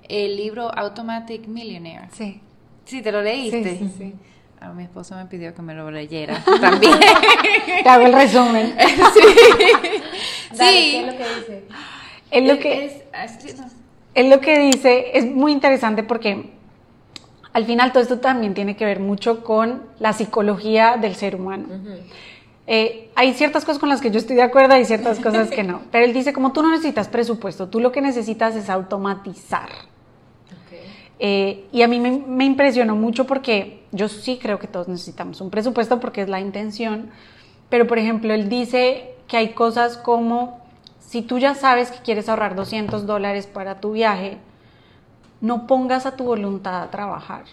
el 0.08 0.36
libro 0.36 0.72
Automatic 0.74 1.48
Millionaire. 1.48 2.08
Sí. 2.12 2.42
Sí, 2.86 3.02
¿te 3.02 3.12
lo 3.12 3.22
leíste? 3.22 3.78
Sí, 3.78 3.90
sí, 3.98 4.16
A 4.62 4.70
mi 4.74 4.84
esposo 4.84 5.16
me 5.16 5.26
pidió 5.26 5.56
que 5.56 5.64
me 5.64 5.74
lo 5.74 5.90
leyera 5.90 6.44
también. 6.62 6.94
te 7.82 7.90
hago 7.90 8.06
el 8.06 8.14
resumen. 8.14 8.76
sí. 9.14 9.22
sí. 10.54 10.96
es 10.98 11.06
lo 11.08 11.18
que 11.18 11.26
dice? 11.36 11.64
Es 12.30 12.48
lo 12.48 12.60
que, 12.60 12.86
es, 14.14 14.26
lo 14.28 14.40
que 14.40 14.60
dice, 14.60 15.18
es 15.18 15.26
muy 15.26 15.52
interesante 15.52 16.04
porque 16.04 16.52
al 17.54 17.66
final 17.66 17.92
todo 17.92 18.04
esto 18.04 18.20
también 18.20 18.54
tiene 18.54 18.76
que 18.76 18.86
ver 18.86 19.00
mucho 19.00 19.44
con 19.44 19.82
la 20.00 20.14
psicología 20.14 20.96
del 20.96 21.16
ser 21.16 21.36
humano. 21.36 21.66
Eh, 22.68 23.10
hay 23.16 23.34
ciertas 23.34 23.66
cosas 23.66 23.80
con 23.80 23.90
las 23.90 24.00
que 24.00 24.12
yo 24.12 24.20
estoy 24.20 24.36
de 24.36 24.44
acuerdo 24.44 24.78
y 24.78 24.86
ciertas 24.86 25.20
cosas 25.20 25.50
que 25.50 25.64
no. 25.64 25.82
Pero 25.92 26.06
él 26.06 26.14
dice, 26.14 26.34
como 26.34 26.54
tú 26.54 26.62
no 26.62 26.70
necesitas 26.70 27.08
presupuesto, 27.08 27.68
tú 27.68 27.80
lo 27.80 27.92
que 27.92 28.00
necesitas 28.00 28.56
es 28.56 28.70
automatizar. 28.70 29.70
Eh, 31.18 31.66
y 31.72 31.82
a 31.82 31.88
mí 31.88 32.00
me, 32.00 32.12
me, 32.12 32.46
impresionó 32.46 32.96
mucho 32.96 33.28
porque 33.28 33.81
yo 33.92 34.10
sí 34.10 34.40
creo 34.42 34.60
que 34.60 34.68
todos 34.68 34.88
necesitamos 34.88 35.42
un 35.42 35.50
presupuesto 35.50 36.00
porque 36.00 36.22
es 36.22 36.30
la 36.30 36.40
intención. 36.40 37.10
Pero, 37.70 37.88
por 37.88 37.98
ejemplo, 38.00 38.34
él 38.34 38.50
dice 38.50 39.16
que 39.28 39.38
hay 39.38 39.54
cosas 39.54 39.98
como, 39.98 40.62
si 41.00 41.22
tú 41.22 41.40
ya 41.40 41.56
sabes 41.56 41.92
que 41.92 42.00
quieres 42.00 42.30
ahorrar 42.30 42.56
200 42.56 43.06
dólares 43.06 43.48
para 43.48 43.80
tu 43.80 43.94
viaje, 43.94 44.38
no 45.40 45.68
pongas 45.68 46.06
a 46.06 46.16
tu 46.16 46.24
voluntad 46.26 46.84
a 46.84 46.92
trabajar 46.92 47.46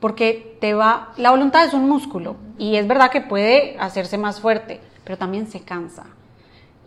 porque 0.00 0.56
te 0.60 0.74
va, 0.74 1.12
la 1.16 1.30
voluntad 1.30 1.64
es 1.64 1.74
un 1.74 1.88
músculo 1.88 2.36
y 2.58 2.76
es 2.76 2.86
verdad 2.86 3.10
que 3.10 3.20
puede 3.20 3.76
hacerse 3.78 4.18
más 4.18 4.40
fuerte, 4.40 4.80
pero 5.04 5.18
también 5.18 5.46
se 5.46 5.60
cansa. 5.60 6.04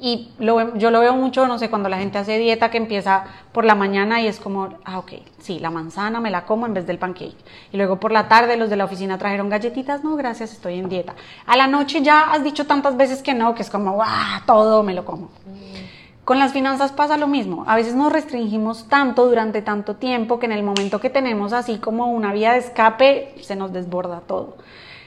Y 0.01 0.31
yo 0.37 0.91
lo 0.91 0.99
veo 1.01 1.13
mucho, 1.13 1.45
no 1.45 1.59
sé, 1.59 1.69
cuando 1.69 1.89
la 1.89 1.97
gente 1.97 2.17
hace 2.17 2.37
dieta 2.37 2.71
que 2.71 2.77
empieza 2.77 3.25
por 3.51 3.65
la 3.65 3.75
mañana 3.75 4.21
y 4.21 4.27
es 4.27 4.39
como, 4.39 4.69
ah, 4.85 4.97
ok, 4.97 5.11
sí, 5.39 5.59
la 5.59 5.71
manzana 5.71 6.21
me 6.21 6.31
la 6.31 6.45
como 6.45 6.65
en 6.65 6.73
vez 6.73 6.87
del 6.87 6.97
pancake. 6.97 7.35
Y 7.73 7.77
luego 7.77 7.99
por 7.99 8.13
la 8.13 8.29
tarde 8.29 8.55
los 8.55 8.69
de 8.69 8.77
la 8.77 8.85
oficina 8.85 9.17
trajeron 9.17 9.49
galletitas, 9.49 10.01
no, 10.03 10.15
gracias, 10.15 10.53
estoy 10.53 10.79
en 10.79 10.87
dieta. 10.87 11.15
A 11.45 11.57
la 11.57 11.67
noche 11.67 12.01
ya 12.01 12.31
has 12.31 12.45
dicho 12.45 12.65
tantas 12.65 12.95
veces 12.95 13.21
que 13.21 13.33
no, 13.33 13.55
que 13.55 13.61
es 13.61 13.69
como, 13.69 13.99
ah, 14.01 14.41
todo 14.45 14.83
me 14.83 14.93
lo 14.93 15.03
como. 15.03 15.31
Con 16.23 16.39
las 16.39 16.53
finanzas 16.53 16.93
pasa 16.93 17.17
lo 17.17 17.27
mismo. 17.27 17.65
A 17.67 17.75
veces 17.75 17.95
nos 17.95 18.13
restringimos 18.13 18.87
tanto 18.87 19.25
durante 19.25 19.61
tanto 19.61 19.95
tiempo 19.95 20.39
que 20.39 20.45
en 20.45 20.53
el 20.53 20.63
momento 20.63 21.01
que 21.01 21.09
tenemos 21.09 21.51
así 21.51 21.79
como 21.79 22.11
una 22.11 22.31
vía 22.31 22.53
de 22.53 22.59
escape 22.59 23.35
se 23.41 23.57
nos 23.57 23.73
desborda 23.73 24.21
todo. 24.21 24.55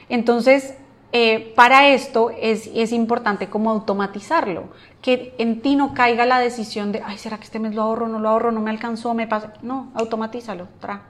Entonces, 0.09 0.75
eh, 1.15 1.53
para 1.55 1.89
esto 1.89 2.31
es, 2.31 2.91
importante 2.91 3.47
como 3.47 3.69
automatizarlo, 3.69 4.63
que 4.99 5.35
en 5.37 5.61
ti 5.61 5.75
no 5.75 5.93
caiga 5.93 6.25
la 6.25 6.39
decisión 6.39 6.91
de, 6.91 7.03
ay, 7.05 7.19
¿será 7.19 7.37
que 7.37 7.43
este 7.43 7.59
mes 7.59 7.75
lo 7.75 7.83
ahorro, 7.83 8.07
no 8.07 8.17
lo 8.17 8.29
ahorro, 8.29 8.51
no 8.51 8.61
me 8.61 8.71
alcanzó, 8.71 9.13
me 9.13 9.27
pasa? 9.27 9.53
No, 9.61 9.91
automatízalo, 9.93 10.67
tra. 10.79 11.03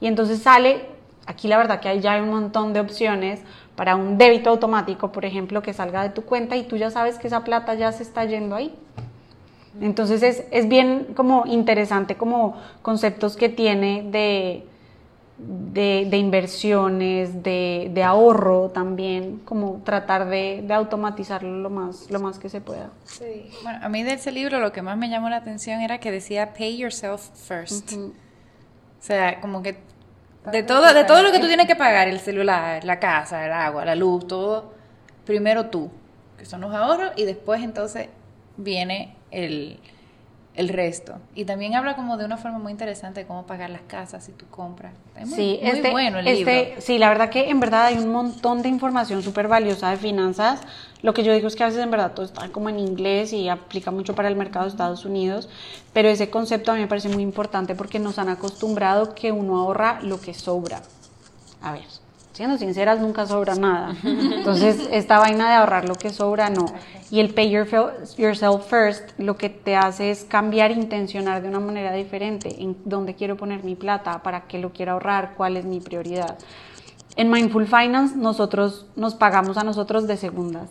Y 0.00 0.06
entonces 0.06 0.40
sale, 0.40 0.86
aquí 1.26 1.46
la 1.46 1.58
verdad 1.58 1.78
que 1.78 1.90
hay 1.90 2.00
ya 2.00 2.16
un 2.22 2.30
montón 2.30 2.72
de 2.72 2.80
opciones 2.80 3.42
para 3.76 3.96
un 3.96 4.16
débito 4.16 4.48
automático, 4.48 5.12
por 5.12 5.26
ejemplo, 5.26 5.60
que 5.60 5.74
salga 5.74 6.04
de 6.04 6.08
tu 6.08 6.22
cuenta 6.22 6.56
y 6.56 6.62
tú 6.62 6.78
ya 6.78 6.90
sabes 6.90 7.18
que 7.18 7.26
esa 7.26 7.44
plata 7.44 7.74
ya 7.74 7.92
se 7.92 8.04
está 8.04 8.24
yendo 8.24 8.56
ahí. 8.56 8.74
Entonces 9.78 10.22
es, 10.22 10.44
es 10.50 10.68
bien 10.68 11.08
como 11.14 11.44
interesante 11.44 12.16
como 12.16 12.56
conceptos 12.80 13.36
que 13.36 13.50
tiene 13.50 14.04
de, 14.10 14.64
de, 15.38 16.16
inversiones, 16.16 17.42
de, 17.42 17.90
de, 17.92 18.02
ahorro 18.02 18.70
también, 18.70 19.40
como 19.44 19.80
tratar 19.84 20.28
de, 20.28 20.62
de, 20.66 20.74
automatizarlo 20.74 21.58
lo 21.58 21.70
más, 21.70 22.10
lo 22.10 22.18
más 22.20 22.38
que 22.38 22.48
se 22.48 22.60
pueda. 22.60 22.90
Sí. 23.04 23.50
Bueno, 23.62 23.78
a 23.82 23.88
mí 23.88 24.02
de 24.02 24.14
ese 24.14 24.32
libro 24.32 24.58
lo 24.58 24.72
que 24.72 24.82
más 24.82 24.96
me 24.96 25.08
llamó 25.08 25.28
la 25.28 25.36
atención 25.36 25.80
era 25.80 25.98
que 25.98 26.10
decía 26.10 26.54
pay 26.54 26.76
yourself 26.76 27.30
first. 27.34 27.92
O 27.92 28.12
sea, 29.00 29.40
como 29.40 29.62
que 29.62 29.78
de 30.50 30.62
todo, 30.62 30.92
de 30.92 31.04
todo 31.04 31.22
lo 31.22 31.30
que 31.30 31.38
tú 31.38 31.46
tienes 31.46 31.66
que 31.66 31.76
pagar, 31.76 32.08
el 32.08 32.20
celular, 32.20 32.84
la 32.84 32.98
casa, 32.98 33.44
el 33.44 33.52
agua, 33.52 33.84
la 33.84 33.94
luz, 33.94 34.26
todo, 34.26 34.72
primero 35.24 35.66
tú, 35.66 35.90
que 36.36 36.46
son 36.46 36.62
los 36.62 36.74
ahorros, 36.74 37.12
y 37.16 37.24
después 37.24 37.62
entonces 37.62 38.08
viene 38.56 39.14
el, 39.30 39.78
el 40.58 40.68
resto. 40.68 41.14
Y 41.36 41.44
también 41.44 41.76
habla 41.76 41.94
como 41.94 42.16
de 42.16 42.24
una 42.24 42.36
forma 42.36 42.58
muy 42.58 42.72
interesante 42.72 43.20
de 43.20 43.26
cómo 43.26 43.46
pagar 43.46 43.70
las 43.70 43.82
casas 43.82 44.24
si 44.24 44.32
tú 44.32 44.44
compras. 44.50 44.92
Es 45.16 45.28
muy, 45.28 45.36
Sí, 45.36 45.58
muy 45.62 45.70
este, 45.70 45.90
bueno 45.92 46.18
el 46.18 46.26
este- 46.26 46.64
libro. 46.66 46.80
sí, 46.82 46.98
la 46.98 47.08
verdad 47.08 47.30
que 47.30 47.48
en 47.48 47.60
verdad 47.60 47.86
hay 47.86 47.96
un 47.96 48.10
montón 48.10 48.60
de 48.62 48.68
información 48.68 49.22
súper 49.22 49.46
valiosa 49.46 49.88
de 49.90 49.96
finanzas. 49.96 50.60
Lo 51.00 51.14
que 51.14 51.22
yo 51.22 51.32
digo 51.32 51.46
es 51.46 51.54
que 51.54 51.62
a 51.62 51.66
veces 51.66 51.80
en 51.80 51.92
verdad 51.92 52.10
todo 52.12 52.26
está 52.26 52.48
como 52.48 52.68
en 52.70 52.80
inglés 52.80 53.32
y 53.32 53.48
aplica 53.48 53.92
mucho 53.92 54.16
para 54.16 54.26
el 54.26 54.34
mercado 54.34 54.64
de 54.64 54.72
Estados 54.72 55.04
Unidos, 55.04 55.48
pero 55.92 56.08
ese 56.08 56.28
concepto 56.28 56.72
a 56.72 56.74
mí 56.74 56.80
me 56.80 56.88
parece 56.88 57.08
muy 57.08 57.22
importante 57.22 57.76
porque 57.76 58.00
nos 58.00 58.18
han 58.18 58.28
acostumbrado 58.28 59.14
que 59.14 59.30
uno 59.30 59.58
ahorra 59.60 60.00
lo 60.02 60.20
que 60.20 60.34
sobra. 60.34 60.82
A 61.62 61.70
ver, 61.70 61.84
siendo 62.38 62.56
sinceras, 62.56 63.00
nunca 63.00 63.26
sobra 63.26 63.56
nada. 63.56 63.96
Entonces, 64.04 64.88
esta 64.92 65.18
vaina 65.18 65.48
de 65.50 65.56
ahorrar 65.56 65.88
lo 65.88 65.96
que 65.96 66.10
sobra, 66.10 66.50
no. 66.50 66.66
Y 67.10 67.18
el 67.18 67.34
pay 67.34 67.50
your- 67.50 67.66
yourself 68.16 68.64
first 68.70 69.10
lo 69.18 69.36
que 69.36 69.48
te 69.50 69.74
hace 69.74 70.12
es 70.12 70.22
cambiar, 70.24 70.70
intencionar 70.70 71.42
de 71.42 71.48
una 71.48 71.58
manera 71.58 71.92
diferente 71.92 72.62
en 72.62 72.76
dónde 72.84 73.14
quiero 73.16 73.36
poner 73.36 73.64
mi 73.64 73.74
plata, 73.74 74.22
para 74.22 74.42
qué 74.42 74.58
lo 74.58 74.72
quiero 74.72 74.92
ahorrar, 74.92 75.34
cuál 75.36 75.56
es 75.56 75.64
mi 75.64 75.80
prioridad. 75.80 76.38
En 77.16 77.28
Mindful 77.28 77.66
Finance 77.66 78.14
nosotros 78.16 78.86
nos 78.94 79.16
pagamos 79.16 79.58
a 79.58 79.64
nosotros 79.64 80.06
de 80.06 80.16
segundas, 80.16 80.70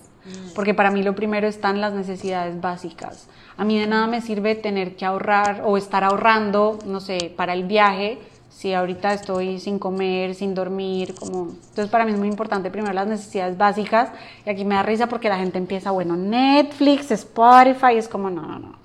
porque 0.56 0.74
para 0.74 0.90
mí 0.90 1.04
lo 1.04 1.16
primero 1.16 1.48
están 1.48 1.82
las 1.82 1.92
necesidades 1.92 2.62
básicas. 2.62 3.28
A 3.58 3.66
mí 3.66 3.78
de 3.78 3.88
nada 3.88 4.08
me 4.08 4.22
sirve 4.22 4.56
tener 4.56 4.96
que 4.96 5.04
ahorrar 5.06 5.64
o 5.66 5.76
estar 5.76 6.06
ahorrando, 6.06 6.80
no 6.86 7.02
sé, 7.02 7.34
para 7.36 7.52
el 7.52 7.66
viaje, 7.66 8.20
si 8.58 8.74
ahorita 8.74 9.14
estoy 9.14 9.60
sin 9.60 9.78
comer, 9.78 10.34
sin 10.34 10.56
dormir, 10.56 11.14
como... 11.14 11.50
Entonces 11.52 11.90
para 11.90 12.06
mí 12.06 12.12
es 12.12 12.18
muy 12.18 12.28
importante 12.28 12.72
primero 12.72 12.92
las 12.92 13.06
necesidades 13.06 13.56
básicas, 13.56 14.10
y 14.48 14.50
aquí 14.50 14.66
me 14.66 14.74
da 14.74 14.82
risa 14.82 15.06
porque 15.06 15.30
la 15.30 15.38
gente 15.38 15.60
empieza, 15.60 15.92
bueno, 15.92 16.18
Netflix, 16.18 17.12
Spotify, 17.12 17.98
es 17.98 18.08
como, 18.08 18.32
no, 18.32 18.42
no, 18.42 18.58
no, 18.58 18.76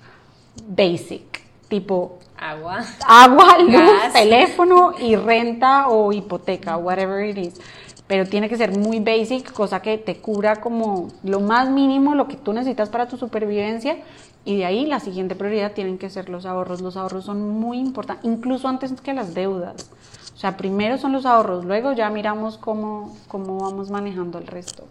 basic, 0.67 1.41
tipo 1.69 2.19
Agua. 2.37 2.83
agua, 3.07 3.57
luz, 3.57 3.71
Gas. 3.73 4.13
teléfono 4.13 4.93
y 4.99 5.15
renta 5.15 5.87
o 5.87 6.13
hipoteca, 6.13 6.77
whatever 6.77 7.27
it 7.27 7.37
is. 7.39 7.59
Pero 8.05 8.27
tiene 8.27 8.49
que 8.49 8.57
ser 8.57 8.77
muy 8.77 8.99
basic, 8.99 9.51
cosa 9.53 9.81
que 9.81 9.97
te 9.97 10.17
cubra 10.17 10.57
como 10.57 11.07
lo 11.23 11.39
más 11.39 11.71
mínimo, 11.71 12.13
lo 12.13 12.27
que 12.27 12.35
tú 12.35 12.53
necesitas 12.53 12.89
para 12.89 13.07
tu 13.07 13.17
supervivencia. 13.17 13.97
Y 14.45 14.57
de 14.57 14.65
ahí 14.65 14.85
la 14.85 14.99
siguiente 14.99 15.35
prioridad 15.35 15.71
tienen 15.71 15.97
que 15.97 16.09
ser 16.09 16.29
los 16.29 16.45
ahorros. 16.45 16.81
Los 16.81 16.97
ahorros 16.97 17.25
son 17.25 17.49
muy 17.49 17.79
importantes, 17.79 18.25
incluso 18.25 18.67
antes 18.67 18.91
que 19.01 19.13
las 19.13 19.33
deudas. 19.33 19.89
O 20.33 20.37
sea, 20.37 20.57
primero 20.57 20.97
son 20.97 21.13
los 21.13 21.25
ahorros, 21.25 21.63
luego 21.63 21.93
ya 21.93 22.09
miramos 22.09 22.57
cómo, 22.57 23.15
cómo 23.27 23.59
vamos 23.59 23.89
manejando 23.89 24.39
el 24.39 24.47
resto. 24.47 24.83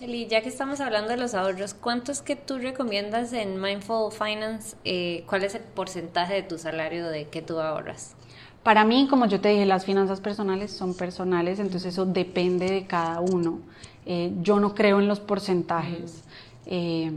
Eli, 0.00 0.26
ya 0.26 0.42
que 0.42 0.48
estamos 0.48 0.80
hablando 0.80 1.10
de 1.10 1.16
los 1.16 1.34
ahorros, 1.34 1.74
¿cuánto 1.74 2.10
es 2.12 2.22
que 2.22 2.34
tú 2.34 2.58
recomiendas 2.58 3.32
en 3.32 3.60
Mindful 3.60 4.12
Finance? 4.12 4.76
eh, 4.84 5.24
¿Cuál 5.28 5.44
es 5.44 5.54
el 5.54 5.62
porcentaje 5.62 6.34
de 6.34 6.42
tu 6.42 6.58
salario 6.58 7.08
de 7.08 7.28
que 7.28 7.40
tú 7.40 7.60
ahorras? 7.60 8.14
Para 8.62 8.84
mí, 8.84 9.06
como 9.08 9.26
yo 9.26 9.40
te 9.40 9.48
dije, 9.48 9.66
las 9.66 9.84
finanzas 9.84 10.20
personales 10.20 10.72
son 10.72 10.94
personales, 10.94 11.58
entonces 11.58 11.94
eso 11.94 12.04
depende 12.04 12.70
de 12.70 12.86
cada 12.86 13.20
uno. 13.20 13.60
Eh, 14.06 14.32
yo 14.42 14.60
no 14.60 14.74
creo 14.74 14.98
en 15.00 15.08
los 15.08 15.20
porcentajes, 15.20 16.24
eh, 16.66 17.12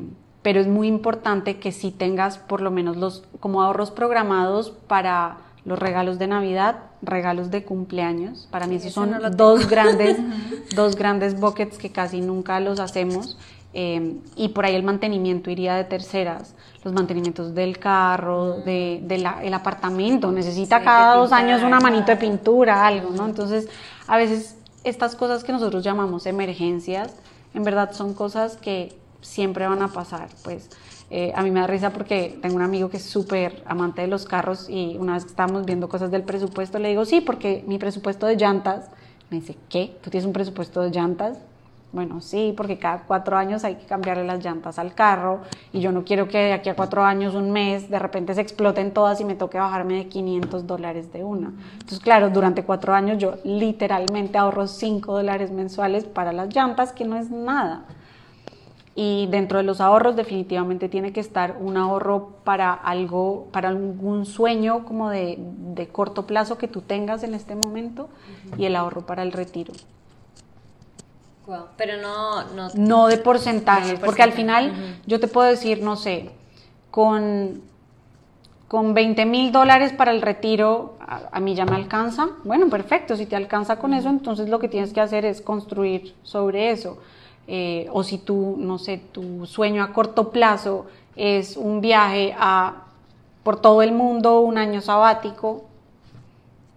pero 0.46 0.60
es 0.60 0.68
muy 0.68 0.88
importante 0.88 1.58
que 1.58 1.72
sí 1.72 1.90
tengas 1.90 2.38
por 2.38 2.62
lo 2.62 2.70
menos 2.70 2.98
los 2.98 3.24
como 3.40 3.64
ahorros 3.64 3.90
programados 3.90 4.70
para 4.70 5.38
los 5.66 5.80
regalos 5.80 6.20
de 6.20 6.28
Navidad, 6.28 6.76
regalos 7.02 7.50
de 7.50 7.64
cumpleaños. 7.64 8.48
Para 8.52 8.68
mí 8.68 8.76
esos 8.76 8.92
Eso 8.92 9.02
son 9.02 9.10
no 9.20 9.30
dos 9.32 9.68
grandes, 9.68 10.18
dos 10.76 10.96
grandes 10.98 11.40
buckets 11.40 11.80
que 11.80 11.92
casi 11.92 12.22
nunca 12.22 12.60
los 12.60 12.80
hacemos. 12.80 13.40
eh, 13.74 14.18
y 14.36 14.50
por 14.50 14.66
ahí 14.66 14.76
el 14.76 14.84
mantenimiento 14.84 15.50
iría 15.50 15.74
de 15.74 15.84
terceras, 15.84 16.54
los 16.84 16.94
mantenimientos 16.94 17.56
del 17.56 17.80
carro, 17.80 18.60
de, 18.62 19.00
de 19.04 19.18
la- 19.18 19.44
el 19.44 19.54
apartamento, 19.56 20.32
necesita 20.32 20.78
Sí, 20.78 20.86
cada 20.86 21.16
dos 21.16 21.32
años 21.32 21.64
una 21.64 21.80
manito 21.80 22.12
de 22.12 22.18
pintura, 22.18 22.86
algo, 22.86 23.10
¿no? 23.10 23.26
Entonces, 23.26 23.68
a 24.08 24.16
veces 24.18 24.58
estas 24.84 25.16
cosas 25.16 25.44
que 25.44 25.52
nosotros 25.52 25.84
llamamos 25.84 26.28
emergencias, 26.28 27.16
en 27.56 27.64
verdad 27.64 27.94
son 27.94 28.14
cosas 28.14 28.58
que 28.58 28.94
siempre 29.26 29.68
van 29.68 29.82
a 29.82 29.90
pasar, 29.90 30.30
pues. 30.44 30.70
eh, 31.10 31.32
a 31.36 31.44
mí 31.44 31.52
me 31.52 31.60
da 31.60 31.68
risa 31.68 31.92
porque 31.92 32.38
tengo 32.42 32.56
un 32.56 32.62
amigo 32.62 32.90
que 32.90 32.98
es 32.98 33.04
súper 33.04 33.64
amante 33.68 34.02
de 34.02 34.08
los 34.08 34.26
carros 34.26 34.68
y 34.70 34.98
una 35.00 35.14
vez 35.14 35.26
que 35.26 35.32
estábamos 35.32 35.66
viendo 35.66 35.88
cosas 35.88 36.10
del 36.12 36.24
presupuesto, 36.24 36.80
le 36.80 36.90
digo, 36.90 37.06
sí, 37.06 37.22
porque 37.22 37.64
mi 37.68 37.78
presupuesto 37.78 38.26
de 38.26 38.36
llantas, 38.38 38.90
me 39.30 39.40
dice, 39.40 39.58
¿qué? 39.70 39.98
¿Tú 40.02 40.10
tienes 40.10 40.26
un 40.26 40.34
presupuesto 40.34 40.82
de 40.82 40.92
llantas? 40.92 41.40
Bueno, 41.92 42.20
sí, 42.20 42.54
porque 42.58 42.78
cada 42.78 43.04
cuatro 43.04 43.38
años 43.38 43.64
hay 43.64 43.76
que 43.76 43.86
cambiarle 43.86 44.26
las 44.26 44.44
llantas 44.44 44.80
al 44.80 44.94
carro 44.94 45.40
y 45.72 45.80
yo 45.80 45.94
no 45.94 46.04
quiero 46.04 46.28
que 46.28 46.40
de 46.40 46.54
aquí 46.54 46.68
a 46.68 46.76
cuatro 46.76 47.06
años, 47.06 47.36
un 47.36 47.52
mes, 47.52 47.90
de 47.90 48.00
repente 48.00 48.34
se 48.34 48.42
exploten 48.42 48.92
todas 48.92 49.22
y 49.22 49.26
me 49.26 49.36
toque 49.36 49.58
bajarme 49.58 49.94
de 49.96 50.08
500 50.10 50.68
dólares 50.68 51.14
de 51.14 51.24
una. 51.24 51.54
Entonces, 51.74 52.00
claro, 52.02 52.30
durante 52.30 52.64
cuatro 52.64 52.94
años 52.94 53.18
yo 53.18 53.36
literalmente 53.46 54.38
ahorro 54.38 54.68
5 54.68 55.14
dólares 55.14 55.52
mensuales 55.52 56.04
para 56.04 56.34
las 56.34 56.54
llantas, 56.54 56.92
que 56.92 57.06
no 57.06 57.16
es 57.16 57.32
nada. 57.32 57.86
Y 58.98 59.28
dentro 59.28 59.58
de 59.58 59.66
los 59.66 59.82
ahorros 59.82 60.16
definitivamente 60.16 60.88
tiene 60.88 61.12
que 61.12 61.20
estar 61.20 61.58
un 61.60 61.76
ahorro 61.76 62.30
para 62.46 62.74
algo, 62.74 63.50
para 63.52 63.68
algún 63.68 64.26
sueño 64.26 64.86
como 64.86 65.10
de, 65.10 65.36
de 65.38 65.88
corto 65.90 66.26
plazo 66.26 66.58
que 66.58 66.70
tú 66.70 66.80
tengas 66.82 67.24
en 67.24 67.34
este 67.34 67.56
momento 67.56 68.08
y 68.58 68.64
el 68.64 68.76
ahorro 68.78 69.06
para 69.06 69.24
el 69.24 69.34
retiro. 69.34 69.74
Wow. 71.46 71.66
Pero 71.78 72.02
no, 72.02 72.46
no, 72.54 72.70
No 72.76 73.08
de 73.08 73.18
porcentajes, 73.18 73.94
No 73.94 74.00
de 74.00 74.06
porque 74.06 74.24
al 74.24 74.30
porcentaje, 74.30 74.70
final 74.72 75.02
yo 75.06 75.20
te 75.20 75.28
puedo 75.28 75.48
decir, 75.48 75.84
no 75.84 75.98
sé, 75.98 76.32
con, 76.90 77.62
con 78.70 78.94
20 78.94 79.26
mil 79.26 79.52
dólares 79.52 79.92
para 79.92 80.12
el 80.12 80.22
retiro, 80.22 80.96
a, 81.00 81.24
a 81.34 81.40
mí 81.42 81.54
ya 81.54 81.66
me 81.66 81.76
alcanza. 81.76 82.30
Bueno, 82.46 82.70
perfecto, 82.70 83.18
si 83.18 83.26
te 83.26 83.36
alcanza 83.36 83.78
con 83.78 83.94
eso, 83.94 84.10
entonces 84.10 84.48
lo 84.48 84.60
que 84.60 84.70
tienes 84.70 84.94
que 84.94 85.02
hacer 85.02 85.26
es 85.26 85.42
construir 85.42 86.16
sobre 86.24 86.72
eso. 86.72 86.98
Eh, 87.48 87.88
o 87.92 88.04
si 88.04 88.18
tú, 88.18 88.56
no 88.58 88.78
sé, 88.78 88.98
tu 89.12 89.46
sueño 89.46 89.84
a 89.84 89.94
corto 89.94 90.32
plazo 90.32 90.88
es 91.16 91.58
un 91.58 91.80
viaje 91.80 92.36
a, 92.38 92.86
por 93.44 93.62
todo 93.62 93.82
el 93.82 93.92
mundo, 93.92 94.42
un 94.42 94.58
año 94.58 94.82
sabático, 94.82 95.66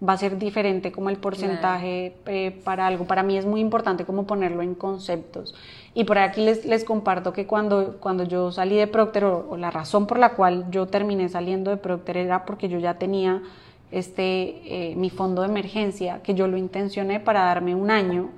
va 0.06 0.12
a 0.12 0.16
ser 0.16 0.38
diferente 0.38 0.92
como 0.92 1.10
el 1.10 1.16
porcentaje 1.16 2.14
eh, 2.26 2.60
para 2.64 2.86
algo. 2.86 3.06
Para 3.06 3.22
mí 3.22 3.36
es 3.36 3.46
muy 3.46 3.60
importante 3.60 4.04
como 4.04 4.26
ponerlo 4.26 4.62
en 4.62 4.74
conceptos. 4.74 5.54
Y 5.94 6.04
por 6.04 6.18
aquí 6.18 6.42
les, 6.42 6.64
les 6.64 6.84
comparto 6.84 7.32
que 7.32 7.46
cuando, 7.46 7.96
cuando 7.98 8.24
yo 8.24 8.52
salí 8.52 8.76
de 8.76 8.86
Procter, 8.86 9.24
o, 9.24 9.46
o 9.50 9.56
la 9.56 9.70
razón 9.70 10.06
por 10.06 10.18
la 10.18 10.34
cual 10.34 10.66
yo 10.70 10.86
terminé 10.86 11.28
saliendo 11.28 11.70
de 11.70 11.78
Procter 11.78 12.18
era 12.18 12.44
porque 12.44 12.68
yo 12.68 12.78
ya 12.78 12.94
tenía 12.94 13.42
este, 13.90 14.90
eh, 14.90 14.94
mi 14.96 15.10
fondo 15.10 15.42
de 15.42 15.48
emergencia, 15.48 16.20
que 16.22 16.34
yo 16.34 16.46
lo 16.46 16.56
intencioné 16.56 17.20
para 17.20 17.44
darme 17.44 17.74
un 17.74 17.90
año 17.90 18.28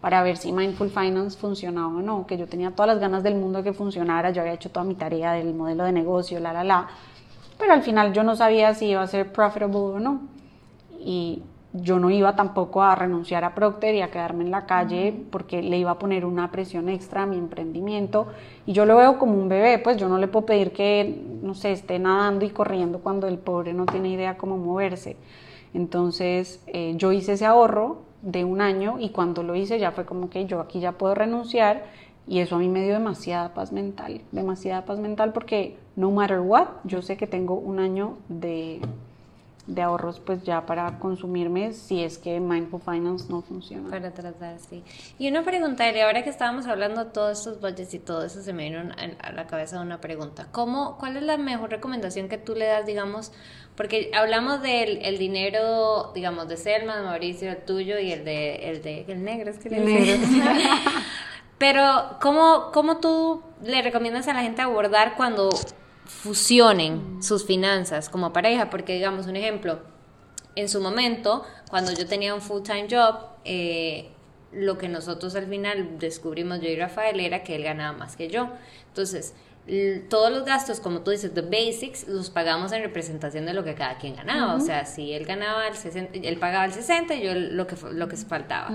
para 0.00 0.22
ver 0.22 0.36
si 0.36 0.52
Mindful 0.52 0.90
Finance 0.90 1.38
funcionaba 1.38 1.88
o 1.88 2.00
no, 2.00 2.26
que 2.26 2.38
yo 2.38 2.46
tenía 2.46 2.70
todas 2.70 2.88
las 2.88 3.00
ganas 3.00 3.22
del 3.22 3.34
mundo 3.34 3.58
de 3.58 3.64
que 3.64 3.72
funcionara, 3.72 4.30
yo 4.30 4.40
había 4.40 4.54
hecho 4.54 4.70
toda 4.70 4.84
mi 4.84 4.94
tarea 4.94 5.32
del 5.32 5.54
modelo 5.54 5.84
de 5.84 5.92
negocio, 5.92 6.40
la, 6.40 6.52
la, 6.52 6.64
la, 6.64 6.88
pero 7.58 7.74
al 7.74 7.82
final 7.82 8.12
yo 8.12 8.24
no 8.24 8.34
sabía 8.34 8.74
si 8.74 8.86
iba 8.86 9.02
a 9.02 9.06
ser 9.06 9.32
profitable 9.32 9.76
o 9.76 10.00
no. 10.00 10.22
Y 10.98 11.42
yo 11.72 11.98
no 12.00 12.10
iba 12.10 12.34
tampoco 12.34 12.82
a 12.82 12.94
renunciar 12.96 13.44
a 13.44 13.54
Procter 13.54 13.94
y 13.94 14.00
a 14.00 14.10
quedarme 14.10 14.44
en 14.44 14.50
la 14.50 14.66
calle 14.66 15.14
porque 15.30 15.62
le 15.62 15.78
iba 15.78 15.92
a 15.92 15.98
poner 15.98 16.24
una 16.24 16.50
presión 16.50 16.88
extra 16.88 17.22
a 17.22 17.26
mi 17.26 17.36
emprendimiento. 17.36 18.26
Y 18.66 18.72
yo 18.72 18.86
lo 18.86 18.96
veo 18.96 19.18
como 19.18 19.34
un 19.34 19.48
bebé, 19.48 19.78
pues 19.78 19.96
yo 19.98 20.08
no 20.08 20.18
le 20.18 20.26
puedo 20.26 20.46
pedir 20.46 20.72
que, 20.72 21.22
no 21.42 21.54
sé, 21.54 21.72
esté 21.72 21.98
nadando 21.98 22.44
y 22.44 22.50
corriendo 22.50 23.00
cuando 23.00 23.28
el 23.28 23.38
pobre 23.38 23.72
no 23.72 23.86
tiene 23.86 24.08
idea 24.08 24.36
cómo 24.36 24.56
moverse. 24.56 25.16
Entonces 25.72 26.62
eh, 26.66 26.94
yo 26.96 27.12
hice 27.12 27.34
ese 27.34 27.46
ahorro 27.46 28.09
de 28.22 28.44
un 28.44 28.60
año 28.60 28.98
y 28.98 29.10
cuando 29.10 29.42
lo 29.42 29.54
hice 29.54 29.78
ya 29.78 29.92
fue 29.92 30.04
como 30.04 30.30
que 30.30 30.46
yo 30.46 30.60
aquí 30.60 30.80
ya 30.80 30.92
puedo 30.92 31.14
renunciar 31.14 31.84
y 32.26 32.40
eso 32.40 32.56
a 32.56 32.58
mí 32.58 32.68
me 32.68 32.82
dio 32.82 32.94
demasiada 32.94 33.54
paz 33.54 33.72
mental, 33.72 34.20
demasiada 34.30 34.84
paz 34.84 34.98
mental 34.98 35.32
porque 35.32 35.78
no 35.96 36.10
matter 36.10 36.40
what, 36.40 36.68
yo 36.84 37.02
sé 37.02 37.16
que 37.16 37.26
tengo 37.26 37.54
un 37.54 37.78
año 37.78 38.18
de 38.28 38.80
de 39.74 39.82
ahorros 39.82 40.20
pues 40.20 40.42
ya 40.42 40.66
para 40.66 40.98
consumirme 40.98 41.72
si 41.72 42.02
es 42.02 42.18
que 42.18 42.40
Mindful 42.40 42.80
Finance 42.80 43.26
no 43.28 43.40
funciona. 43.42 43.88
Para 43.88 44.10
tratar, 44.10 44.58
sí. 44.58 44.82
Y 45.18 45.28
una 45.28 45.44
pregunta, 45.44 45.88
Eli, 45.88 46.00
ahora 46.00 46.24
que 46.24 46.30
estábamos 46.30 46.66
hablando 46.66 47.04
de 47.04 47.10
todos 47.12 47.38
estos 47.38 47.60
budgets 47.60 47.94
y 47.94 47.98
todo 48.00 48.24
eso, 48.24 48.42
se 48.42 48.52
me 48.52 48.64
vino 48.68 48.92
a 49.20 49.32
la 49.32 49.46
cabeza 49.46 49.80
una 49.80 50.00
pregunta. 50.00 50.48
¿Cómo, 50.50 50.98
¿Cuál 50.98 51.16
es 51.16 51.22
la 51.22 51.36
mejor 51.36 51.70
recomendación 51.70 52.28
que 52.28 52.36
tú 52.38 52.54
le 52.54 52.66
das, 52.66 52.84
digamos, 52.84 53.32
porque 53.76 54.10
hablamos 54.14 54.60
del 54.60 54.98
el 55.02 55.18
dinero, 55.18 56.10
digamos, 56.14 56.48
de 56.48 56.56
Selma, 56.56 56.96
de 56.96 57.02
Mauricio, 57.04 57.50
el 57.50 57.64
tuyo 57.64 57.98
y 57.98 58.10
el 58.12 58.24
de, 58.24 58.70
el 58.70 58.82
de, 58.82 59.04
el 59.08 59.22
negro, 59.24 59.50
es 59.50 59.58
que 59.58 59.70
le 59.70 59.76
El 59.78 59.86
dicen. 59.86 60.38
negro. 60.38 60.60
Pero, 61.58 62.16
¿cómo, 62.22 62.70
¿cómo 62.72 62.98
tú 62.98 63.42
le 63.62 63.82
recomiendas 63.82 64.26
a 64.28 64.34
la 64.34 64.40
gente 64.42 64.62
abordar 64.62 65.14
cuando 65.16 65.50
fusionen 66.22 67.22
sus 67.22 67.46
finanzas 67.46 68.08
como 68.08 68.32
pareja? 68.32 68.70
Porque, 68.70 68.94
digamos, 68.94 69.26
un 69.26 69.36
ejemplo, 69.36 69.80
en 70.56 70.68
su 70.68 70.80
momento, 70.80 71.44
cuando 71.70 71.92
yo 71.92 72.06
tenía 72.06 72.34
un 72.34 72.40
full-time 72.40 72.88
job, 72.90 73.16
eh, 73.44 74.10
lo 74.52 74.78
que 74.78 74.88
nosotros 74.88 75.34
al 75.36 75.46
final 75.46 75.98
descubrimos 75.98 76.60
yo 76.60 76.68
y 76.68 76.76
Rafael 76.76 77.20
era 77.20 77.44
que 77.44 77.54
él 77.56 77.62
ganaba 77.62 77.96
más 77.96 78.16
que 78.16 78.28
yo. 78.28 78.48
Entonces, 78.88 79.34
todos 80.08 80.32
los 80.32 80.44
gastos, 80.44 80.80
como 80.80 81.00
tú 81.00 81.12
dices, 81.12 81.32
the 81.32 81.42
basics, 81.42 82.08
los 82.08 82.28
pagamos 82.30 82.72
en 82.72 82.82
representación 82.82 83.46
de 83.46 83.54
lo 83.54 83.62
que 83.62 83.74
cada 83.74 83.98
quien 83.98 84.16
ganaba. 84.16 84.54
O 84.54 84.60
sea, 84.60 84.84
si 84.84 85.12
él 85.12 85.24
ganaba 85.24 85.68
el 85.68 85.74
60, 85.74 86.18
él 86.22 86.38
pagaba 86.38 86.64
el 86.64 86.72
60 86.72 87.14
y 87.14 87.22
yo 87.22 87.34
lo 87.34 87.66
que, 87.66 87.76
lo 87.92 88.08
que 88.08 88.16
faltaba. 88.16 88.70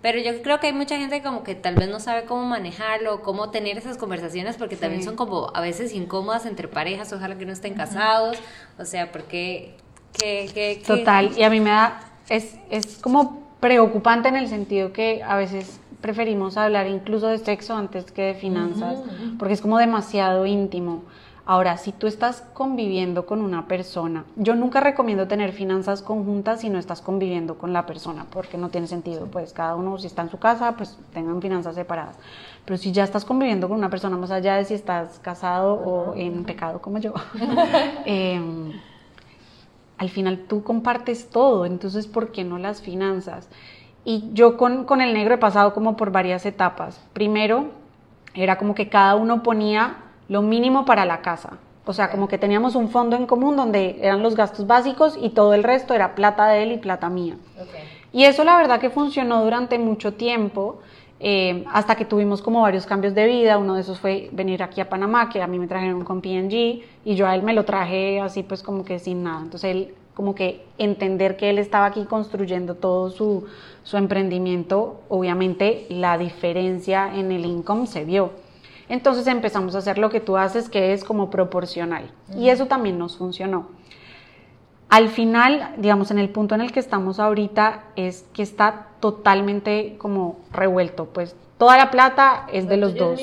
Pero 0.00 0.18
yo 0.18 0.42
creo 0.42 0.58
que 0.58 0.68
hay 0.68 0.72
mucha 0.72 0.96
gente 0.96 1.22
como 1.22 1.44
que 1.44 1.54
tal 1.54 1.76
vez 1.76 1.88
no 1.88 2.00
sabe 2.00 2.24
cómo 2.24 2.44
manejarlo, 2.44 3.22
cómo 3.22 3.50
tener 3.50 3.78
esas 3.78 3.96
conversaciones, 3.98 4.56
porque 4.56 4.76
también 4.76 5.04
son 5.04 5.14
como 5.14 5.52
a 5.54 5.60
veces 5.60 5.92
incómodas 5.92 6.46
entre 6.46 6.66
parejas, 6.66 7.12
ojalá 7.12 7.38
que 7.38 7.46
no 7.46 7.52
estén 7.52 7.74
casados. 7.74 8.36
O 8.78 8.84
sea, 8.84 9.12
porque... 9.12 9.76
Que, 10.12 10.82
Total, 10.86 11.30
y 11.38 11.44
a 11.44 11.50
mí 11.50 11.60
me 11.60 11.70
da... 11.70 12.00
Es, 12.28 12.56
es 12.70 12.98
como 12.98 13.42
preocupante 13.60 14.28
en 14.28 14.36
el 14.36 14.48
sentido 14.48 14.92
que 14.92 15.22
a 15.22 15.36
veces 15.36 15.78
preferimos 16.02 16.58
hablar 16.58 16.86
incluso 16.88 17.28
de 17.28 17.38
sexo 17.38 17.74
antes 17.74 18.10
que 18.10 18.22
de 18.22 18.34
finanzas, 18.34 18.98
porque 19.38 19.54
es 19.54 19.62
como 19.62 19.78
demasiado 19.78 20.44
íntimo. 20.44 21.04
Ahora, 21.44 21.76
si 21.76 21.90
tú 21.90 22.06
estás 22.06 22.44
conviviendo 22.54 23.26
con 23.26 23.40
una 23.40 23.66
persona, 23.66 24.24
yo 24.36 24.54
nunca 24.54 24.78
recomiendo 24.78 25.26
tener 25.26 25.52
finanzas 25.52 26.00
conjuntas 26.00 26.60
si 26.60 26.68
no 26.68 26.78
estás 26.78 27.00
conviviendo 27.00 27.58
con 27.58 27.72
la 27.72 27.84
persona, 27.84 28.26
porque 28.30 28.56
no 28.58 28.68
tiene 28.68 28.86
sentido, 28.86 29.26
pues 29.26 29.52
cada 29.52 29.74
uno 29.74 29.98
si 29.98 30.06
está 30.06 30.22
en 30.22 30.30
su 30.30 30.38
casa, 30.38 30.76
pues 30.76 30.96
tengan 31.12 31.42
finanzas 31.42 31.74
separadas. 31.74 32.16
Pero 32.64 32.76
si 32.76 32.92
ya 32.92 33.02
estás 33.02 33.24
conviviendo 33.24 33.68
con 33.68 33.76
una 33.76 33.90
persona, 33.90 34.16
más 34.16 34.30
allá 34.30 34.56
de 34.56 34.64
si 34.64 34.74
estás 34.74 35.18
casado 35.18 35.74
o 35.74 36.14
en 36.14 36.44
pecado 36.44 36.80
como 36.80 36.98
yo, 36.98 37.12
em, 38.04 38.72
al 39.98 40.10
final 40.10 40.44
tú 40.48 40.62
compartes 40.62 41.28
todo, 41.28 41.66
entonces 41.66 42.06
¿por 42.06 42.30
qué 42.30 42.44
no 42.44 42.58
las 42.58 42.82
finanzas? 42.82 43.48
Y 44.04 44.30
yo 44.32 44.56
con, 44.56 44.84
con, 44.84 45.00
el 45.00 45.14
negro 45.14 45.34
he 45.34 45.38
pasado 45.38 45.74
como 45.74 45.96
por 45.96 46.10
varias 46.10 46.44
etapas. 46.44 47.00
Primero, 47.12 47.66
era 48.34 48.58
como 48.58 48.74
que 48.74 48.88
cada 48.88 49.14
uno 49.14 49.42
ponía 49.42 49.96
lo 50.28 50.42
mínimo 50.42 50.84
para 50.84 51.04
la 51.04 51.20
casa. 51.20 51.58
O 51.84 51.92
sea, 51.92 52.10
como 52.10 52.28
que 52.28 52.38
teníamos 52.38 52.74
un 52.74 52.90
fondo 52.90 53.16
en 53.16 53.26
común 53.26 53.56
donde 53.56 53.98
eran 54.00 54.22
los 54.22 54.36
gastos 54.36 54.66
básicos 54.66 55.18
y 55.20 55.30
todo 55.30 55.54
el 55.54 55.64
resto 55.64 55.94
era 55.94 56.14
plata 56.14 56.46
de 56.48 56.62
él 56.62 56.72
y 56.72 56.78
plata 56.78 57.08
mía. 57.08 57.36
Y 58.12 58.24
eso 58.24 58.44
la 58.44 58.56
verdad 58.56 58.80
que 58.80 58.90
funcionó 58.90 59.42
durante 59.42 59.78
mucho 59.78 60.14
tiempo, 60.14 60.80
eh, 61.18 61.64
hasta 61.72 61.96
que 61.96 62.04
tuvimos 62.04 62.42
como 62.42 62.62
varios 62.62 62.86
cambios 62.86 63.14
de 63.14 63.26
vida. 63.26 63.58
Uno 63.58 63.74
de 63.74 63.80
esos 63.80 63.98
fue 63.98 64.28
venir 64.32 64.62
aquí 64.62 64.80
a 64.80 64.88
Panamá, 64.88 65.28
que 65.28 65.42
a 65.42 65.46
mí 65.46 65.58
me 65.58 65.66
trajeron 65.66 66.04
con 66.04 66.20
PNG 66.20 66.82
y 67.04 67.14
yo 67.14 67.26
a 67.26 67.34
él 67.34 67.42
me 67.42 67.52
lo 67.52 67.64
traje 67.64 68.20
así 68.20 68.42
pues 68.42 68.62
como 68.62 68.84
que 68.84 68.98
sin 68.98 69.24
nada. 69.24 69.40
Entonces 69.42 69.70
él 69.70 69.94
como 70.14 70.34
que 70.34 70.64
entender 70.78 71.36
que 71.36 71.50
él 71.50 71.58
estaba 71.58 71.86
aquí 71.86 72.04
construyendo 72.04 72.74
todo 72.74 73.10
su, 73.10 73.46
su 73.82 73.96
emprendimiento, 73.96 75.00
obviamente 75.08 75.86
la 75.88 76.18
diferencia 76.18 77.14
en 77.14 77.32
el 77.32 77.44
income 77.44 77.86
se 77.86 78.04
vio. 78.04 78.30
Entonces 78.88 79.26
empezamos 79.26 79.74
a 79.74 79.78
hacer 79.78 79.98
lo 79.98 80.10
que 80.10 80.20
tú 80.20 80.36
haces, 80.36 80.68
que 80.68 80.92
es 80.92 81.02
como 81.02 81.30
proporcional. 81.30 82.10
Y 82.36 82.50
eso 82.50 82.66
también 82.66 82.98
nos 82.98 83.16
funcionó. 83.16 83.68
Al 84.90 85.08
final, 85.08 85.74
digamos, 85.78 86.10
en 86.10 86.18
el 86.18 86.28
punto 86.28 86.54
en 86.54 86.60
el 86.60 86.72
que 86.72 86.80
estamos 86.80 87.18
ahorita, 87.18 87.84
es 87.96 88.26
que 88.34 88.42
está 88.42 88.88
totalmente 89.00 89.96
como 89.96 90.40
revuelto. 90.52 91.06
Pues 91.06 91.34
toda 91.56 91.78
la 91.78 91.90
plata 91.90 92.46
es 92.52 92.68
de 92.68 92.76
los 92.76 92.94
dos. 92.94 93.18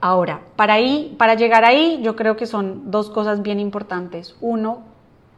Ahora, 0.00 0.42
para, 0.56 0.74
ahí, 0.74 1.14
para 1.18 1.34
llegar 1.34 1.64
ahí, 1.64 2.00
yo 2.02 2.14
creo 2.14 2.36
que 2.36 2.44
son 2.44 2.90
dos 2.90 3.08
cosas 3.08 3.40
bien 3.40 3.58
importantes. 3.58 4.36
Uno, 4.42 4.82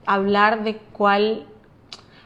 hablar 0.06 0.64
de 0.64 0.76
cuál, 0.92 1.46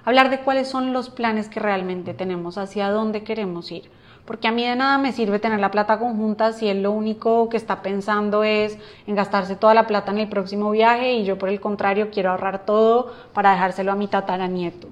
hablar 0.04 0.30
de 0.30 0.40
cuáles 0.40 0.68
son 0.68 0.92
los 0.92 1.10
planes 1.10 1.48
que 1.48 1.60
realmente 1.60 2.14
tenemos, 2.14 2.58
hacia 2.58 2.90
dónde 2.90 3.22
queremos 3.24 3.70
ir. 3.72 3.90
Porque 4.24 4.48
a 4.48 4.52
mí 4.52 4.64
de 4.66 4.74
nada 4.74 4.96
me 4.96 5.12
sirve 5.12 5.38
tener 5.38 5.60
la 5.60 5.70
plata 5.70 5.98
conjunta 5.98 6.52
si 6.52 6.68
él 6.68 6.82
lo 6.82 6.92
único 6.92 7.50
que 7.50 7.58
está 7.58 7.82
pensando 7.82 8.42
es 8.42 8.78
en 9.06 9.14
gastarse 9.14 9.54
toda 9.54 9.74
la 9.74 9.86
plata 9.86 10.12
en 10.12 10.18
el 10.18 10.28
próximo 10.28 10.70
viaje 10.70 11.12
y 11.14 11.24
yo 11.24 11.36
por 11.36 11.50
el 11.50 11.60
contrario 11.60 12.08
quiero 12.10 12.30
ahorrar 12.30 12.64
todo 12.64 13.12
para 13.34 13.50
dejárselo 13.50 13.92
a 13.92 13.96
mi 13.96 14.08
tataranieto. 14.08 14.88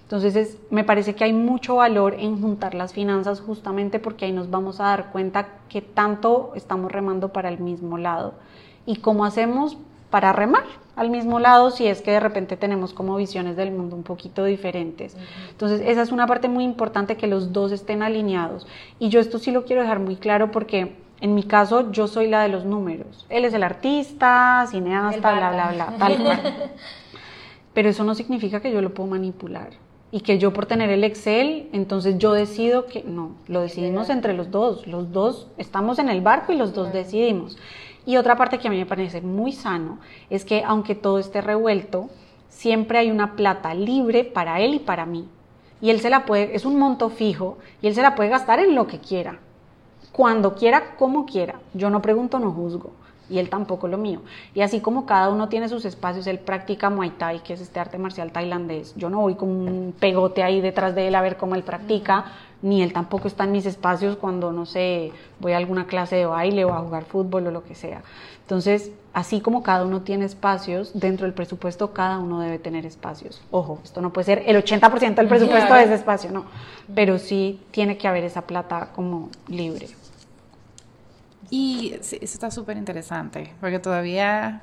Entonces 0.00 0.58
me 0.70 0.82
parece 0.82 1.14
que 1.14 1.24
hay 1.24 1.32
mucho 1.32 1.76
valor 1.76 2.16
en 2.18 2.40
juntar 2.40 2.74
las 2.74 2.94
finanzas 2.94 3.40
justamente 3.40 3.98
porque 3.98 4.24
ahí 4.24 4.32
nos 4.32 4.50
vamos 4.50 4.80
a 4.80 4.84
dar 4.84 5.12
cuenta 5.12 5.48
que 5.68 5.82
tanto 5.82 6.52
estamos 6.56 6.90
remando 6.90 7.34
para 7.34 7.50
el 7.50 7.60
mismo 7.60 7.98
lado 7.98 8.34
y 8.86 8.96
cómo 8.96 9.24
hacemos 9.24 9.76
para 10.10 10.32
remar 10.32 10.64
al 10.96 11.08
mismo 11.08 11.40
lado 11.40 11.70
si 11.70 11.86
es 11.86 12.02
que 12.02 12.10
de 12.10 12.20
repente 12.20 12.58
tenemos 12.58 12.92
como 12.92 13.16
visiones 13.16 13.56
del 13.56 13.70
mundo 13.70 13.96
un 13.96 14.02
poquito 14.02 14.44
diferentes. 14.44 15.16
Entonces, 15.50 15.80
esa 15.86 16.02
es 16.02 16.12
una 16.12 16.26
parte 16.26 16.48
muy 16.48 16.62
importante 16.62 17.16
que 17.16 17.26
los 17.26 17.54
dos 17.54 17.72
estén 17.72 18.02
alineados. 18.02 18.66
Y 18.98 19.08
yo 19.08 19.18
esto 19.18 19.38
sí 19.38 19.50
lo 19.50 19.64
quiero 19.64 19.80
dejar 19.80 20.00
muy 20.00 20.16
claro 20.16 20.50
porque 20.50 20.96
en 21.22 21.34
mi 21.34 21.42
caso 21.42 21.90
yo 21.90 22.06
soy 22.06 22.26
la 22.28 22.42
de 22.42 22.48
los 22.48 22.66
números. 22.66 23.24
Él 23.30 23.44
es 23.46 23.54
el 23.54 23.62
artista, 23.62 24.66
cineasta, 24.70 25.32
bla, 25.32 25.50
bla, 25.50 25.72
bla, 25.72 25.94
tal 25.98 26.22
cual. 26.22 26.40
Pero 27.72 27.88
eso 27.88 28.04
no 28.04 28.14
significa 28.14 28.60
que 28.60 28.72
yo 28.72 28.82
lo 28.82 28.92
puedo 28.92 29.08
manipular. 29.08 29.70
Y 30.12 30.20
que 30.22 30.38
yo 30.38 30.52
por 30.52 30.66
tener 30.66 30.90
el 30.90 31.04
Excel, 31.04 31.68
entonces 31.72 32.18
yo 32.18 32.32
decido 32.32 32.86
que 32.86 33.04
no, 33.04 33.36
lo 33.46 33.60
decidimos 33.60 34.10
entre 34.10 34.34
los 34.34 34.50
dos. 34.50 34.86
Los 34.86 35.12
dos 35.12 35.46
estamos 35.56 35.98
en 36.00 36.08
el 36.08 36.20
barco 36.20 36.52
y 36.52 36.56
los 36.56 36.74
dos 36.74 36.92
decidimos. 36.92 37.56
Y 38.06 38.16
otra 38.16 38.36
parte 38.36 38.58
que 38.58 38.68
a 38.68 38.70
mí 38.70 38.78
me 38.78 38.86
parece 38.86 39.20
muy 39.20 39.52
sano 39.52 39.98
es 40.30 40.44
que 40.44 40.64
aunque 40.64 40.94
todo 40.94 41.18
esté 41.18 41.40
revuelto, 41.40 42.08
siempre 42.48 42.98
hay 42.98 43.10
una 43.10 43.36
plata 43.36 43.74
libre 43.74 44.24
para 44.24 44.60
él 44.60 44.74
y 44.74 44.78
para 44.78 45.06
mí. 45.06 45.28
Y 45.80 45.90
él 45.90 46.00
se 46.00 46.10
la 46.10 46.26
puede, 46.26 46.54
es 46.54 46.64
un 46.64 46.78
monto 46.78 47.08
fijo 47.08 47.58
y 47.80 47.86
él 47.86 47.94
se 47.94 48.02
la 48.02 48.14
puede 48.14 48.30
gastar 48.30 48.58
en 48.58 48.74
lo 48.74 48.86
que 48.86 48.98
quiera, 48.98 49.38
cuando 50.12 50.54
quiera, 50.54 50.96
como 50.96 51.24
quiera. 51.24 51.60
Yo 51.72 51.88
no 51.88 52.02
pregunto, 52.02 52.38
no 52.38 52.52
juzgo 52.52 52.92
y 53.30 53.38
él 53.38 53.48
tampoco 53.48 53.88
lo 53.88 53.96
mío. 53.96 54.20
Y 54.54 54.60
así 54.60 54.80
como 54.80 55.06
cada 55.06 55.30
uno 55.30 55.48
tiene 55.48 55.68
sus 55.68 55.84
espacios, 55.84 56.26
él 56.26 56.40
practica 56.40 56.90
Muay 56.90 57.10
Thai, 57.10 57.40
que 57.40 57.54
es 57.54 57.60
este 57.60 57.80
arte 57.80 57.96
marcial 57.96 58.32
tailandés. 58.32 58.94
Yo 58.96 59.08
no 59.08 59.20
voy 59.20 59.36
con 59.36 59.48
un 59.48 59.94
pegote 59.98 60.42
ahí 60.42 60.60
detrás 60.60 60.94
de 60.94 61.08
él 61.08 61.14
a 61.14 61.22
ver 61.22 61.36
cómo 61.36 61.54
él 61.54 61.62
practica, 61.62 62.26
ni 62.62 62.82
él 62.82 62.92
tampoco 62.92 63.28
está 63.28 63.44
en 63.44 63.52
mis 63.52 63.66
espacios 63.66 64.16
cuando, 64.16 64.52
no 64.52 64.66
sé, 64.66 65.12
voy 65.38 65.52
a 65.52 65.56
alguna 65.56 65.86
clase 65.86 66.16
de 66.16 66.26
baile 66.26 66.64
o 66.64 66.74
a 66.74 66.80
jugar 66.80 67.04
fútbol 67.04 67.46
o 67.46 67.50
lo 67.50 67.64
que 67.64 67.74
sea. 67.74 68.02
Entonces, 68.42 68.90
así 69.12 69.40
como 69.40 69.62
cada 69.62 69.84
uno 69.84 70.02
tiene 70.02 70.24
espacios, 70.24 70.90
dentro 70.94 71.24
del 71.24 71.34
presupuesto 71.34 71.92
cada 71.92 72.18
uno 72.18 72.40
debe 72.40 72.58
tener 72.58 72.84
espacios. 72.84 73.40
Ojo, 73.50 73.78
esto 73.84 74.00
no 74.00 74.12
puede 74.12 74.24
ser 74.24 74.42
el 74.46 74.56
80% 74.56 75.14
del 75.14 75.28
presupuesto 75.28 75.74
de 75.74 75.84
ese 75.84 75.94
espacio, 75.94 76.30
no, 76.32 76.46
pero 76.94 77.18
sí 77.18 77.60
tiene 77.70 77.96
que 77.96 78.08
haber 78.08 78.24
esa 78.24 78.42
plata 78.42 78.90
como 78.94 79.30
libre. 79.46 79.88
Y 81.48 81.94
eso 81.94 82.16
está 82.20 82.50
súper 82.50 82.76
interesante, 82.76 83.54
porque 83.60 83.78
todavía 83.78 84.62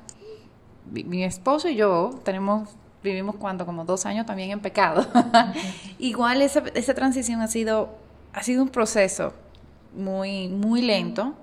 mi, 0.91 1.23
esposo 1.23 1.69
y 1.69 1.75
yo 1.75 2.11
tenemos, 2.23 2.69
vivimos 3.03 3.35
cuando 3.35 3.65
como 3.65 3.85
dos 3.85 4.05
años 4.05 4.25
también 4.25 4.51
en 4.51 4.59
pecado. 4.59 5.05
Igual 5.99 6.41
esa, 6.41 6.63
esa 6.73 6.93
transición 6.93 7.41
ha 7.41 7.47
sido, 7.47 7.89
ha 8.33 8.43
sido 8.43 8.63
un 8.63 8.69
proceso 8.69 9.33
muy, 9.95 10.47
muy 10.47 10.81
lento. 10.81 11.33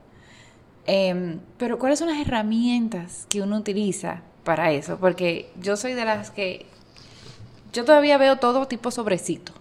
Em, 0.87 1.41
pero 1.57 1.79
¿cuáles 1.79 1.99
son 1.99 2.09
las 2.09 2.19
herramientas 2.19 3.27
que 3.29 3.41
uno 3.41 3.57
utiliza 3.57 4.23
para 4.45 4.71
eso? 4.73 4.99
Porque 4.99 5.51
yo 5.61 5.77
soy 5.77 5.95
de 5.95 6.05
las 6.05 6.31
que 6.31 6.67
yo 7.73 7.85
todavía 7.85 8.19
veo 8.19 8.37
todo 8.37 8.67
tipo 8.67 8.91
sobrecito. 8.91 9.53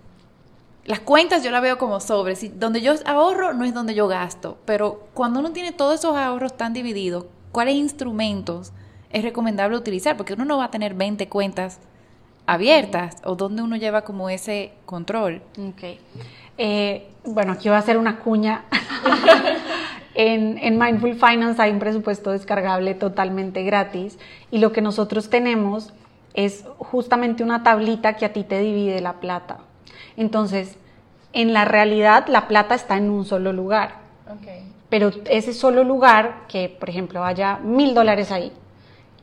Las 0.85 0.99
cuentas 0.99 1.43
yo 1.43 1.51
las 1.51 1.61
veo 1.61 1.77
como 1.77 1.99
sobres. 1.99 2.59
Donde 2.59 2.81
yo 2.81 2.93
ahorro 3.05 3.53
no 3.53 3.63
es 3.63 3.73
donde 3.73 3.95
yo 3.95 4.07
gasto. 4.07 4.57
Pero 4.65 5.07
cuando 5.13 5.39
uno 5.39 5.51
tiene 5.51 5.71
todos 5.71 5.99
esos 5.99 6.15
ahorros 6.15 6.57
tan 6.57 6.73
divididos, 6.73 7.25
¿cuáles 7.51 7.75
instrumentos 7.75 8.73
es 9.13 9.23
recomendable 9.23 9.77
utilizar? 9.77 10.17
Porque 10.17 10.33
uno 10.33 10.43
no 10.43 10.57
va 10.57 10.65
a 10.65 10.71
tener 10.71 10.95
20 10.95 11.29
cuentas 11.29 11.79
abiertas 12.45 13.21
o 13.23 13.35
donde 13.35 13.61
uno 13.61 13.77
lleva 13.77 14.01
como 14.01 14.29
ese 14.29 14.73
control. 14.85 15.41
Ok. 15.57 15.97
Eh, 16.57 17.07
bueno, 17.23 17.53
aquí 17.53 17.69
va 17.69 17.77
a 17.77 17.81
ser 17.81 17.97
una 17.97 18.19
cuña. 18.19 18.65
en, 20.15 20.57
en, 20.57 20.77
Mindful 20.77 21.13
Finance 21.13 21.61
hay 21.61 21.71
un 21.71 21.79
presupuesto 21.79 22.31
descargable 22.31 22.95
totalmente 22.95 23.63
gratis 23.63 24.17
y 24.51 24.57
lo 24.57 24.73
que 24.73 24.81
nosotros 24.81 25.29
tenemos 25.29 25.93
es 26.33 26.65
justamente 26.79 27.43
una 27.43 27.63
tablita 27.63 28.15
que 28.15 28.25
a 28.25 28.33
ti 28.33 28.43
te 28.43 28.59
divide 28.59 28.99
la 28.99 29.13
plata. 29.13 29.59
Entonces, 30.17 30.75
en 31.33 31.53
la 31.53 31.65
realidad, 31.65 32.27
la 32.27 32.47
plata 32.47 32.75
está 32.75 32.97
en 32.97 33.09
un 33.09 33.25
solo 33.25 33.53
lugar. 33.53 34.01
Pero 34.89 35.11
ese 35.29 35.53
solo 35.53 35.83
lugar, 35.83 36.45
que 36.47 36.69
por 36.69 36.89
ejemplo 36.89 37.23
haya 37.23 37.57
mil 37.57 37.93
dólares 37.93 38.31
ahí, 38.31 38.51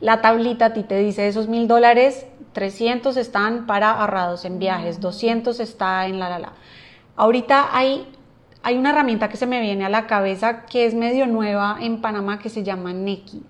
la 0.01 0.21
tablita 0.21 0.65
a 0.65 0.73
ti 0.73 0.83
te 0.83 0.97
dice 0.97 1.27
esos 1.27 1.47
mil 1.47 1.67
dólares, 1.67 2.25
300 2.53 3.15
están 3.17 3.65
para 3.67 3.91
ahorrados 3.91 4.43
en 4.45 4.59
viajes, 4.59 4.99
200 4.99 5.59
está 5.59 6.07
en 6.07 6.19
la 6.19 6.29
la 6.29 6.39
la. 6.39 6.53
Ahorita 7.15 7.69
hay, 7.71 8.07
hay 8.63 8.77
una 8.77 8.89
herramienta 8.89 9.29
que 9.29 9.37
se 9.37 9.45
me 9.45 9.61
viene 9.61 9.85
a 9.85 9.89
la 9.89 10.07
cabeza 10.07 10.65
que 10.65 10.85
es 10.85 10.93
medio 10.93 11.27
nueva 11.27 11.77
en 11.79 12.01
Panamá 12.01 12.39
que 12.39 12.49
se 12.49 12.63
llama 12.63 12.93
Neki. 12.93 13.43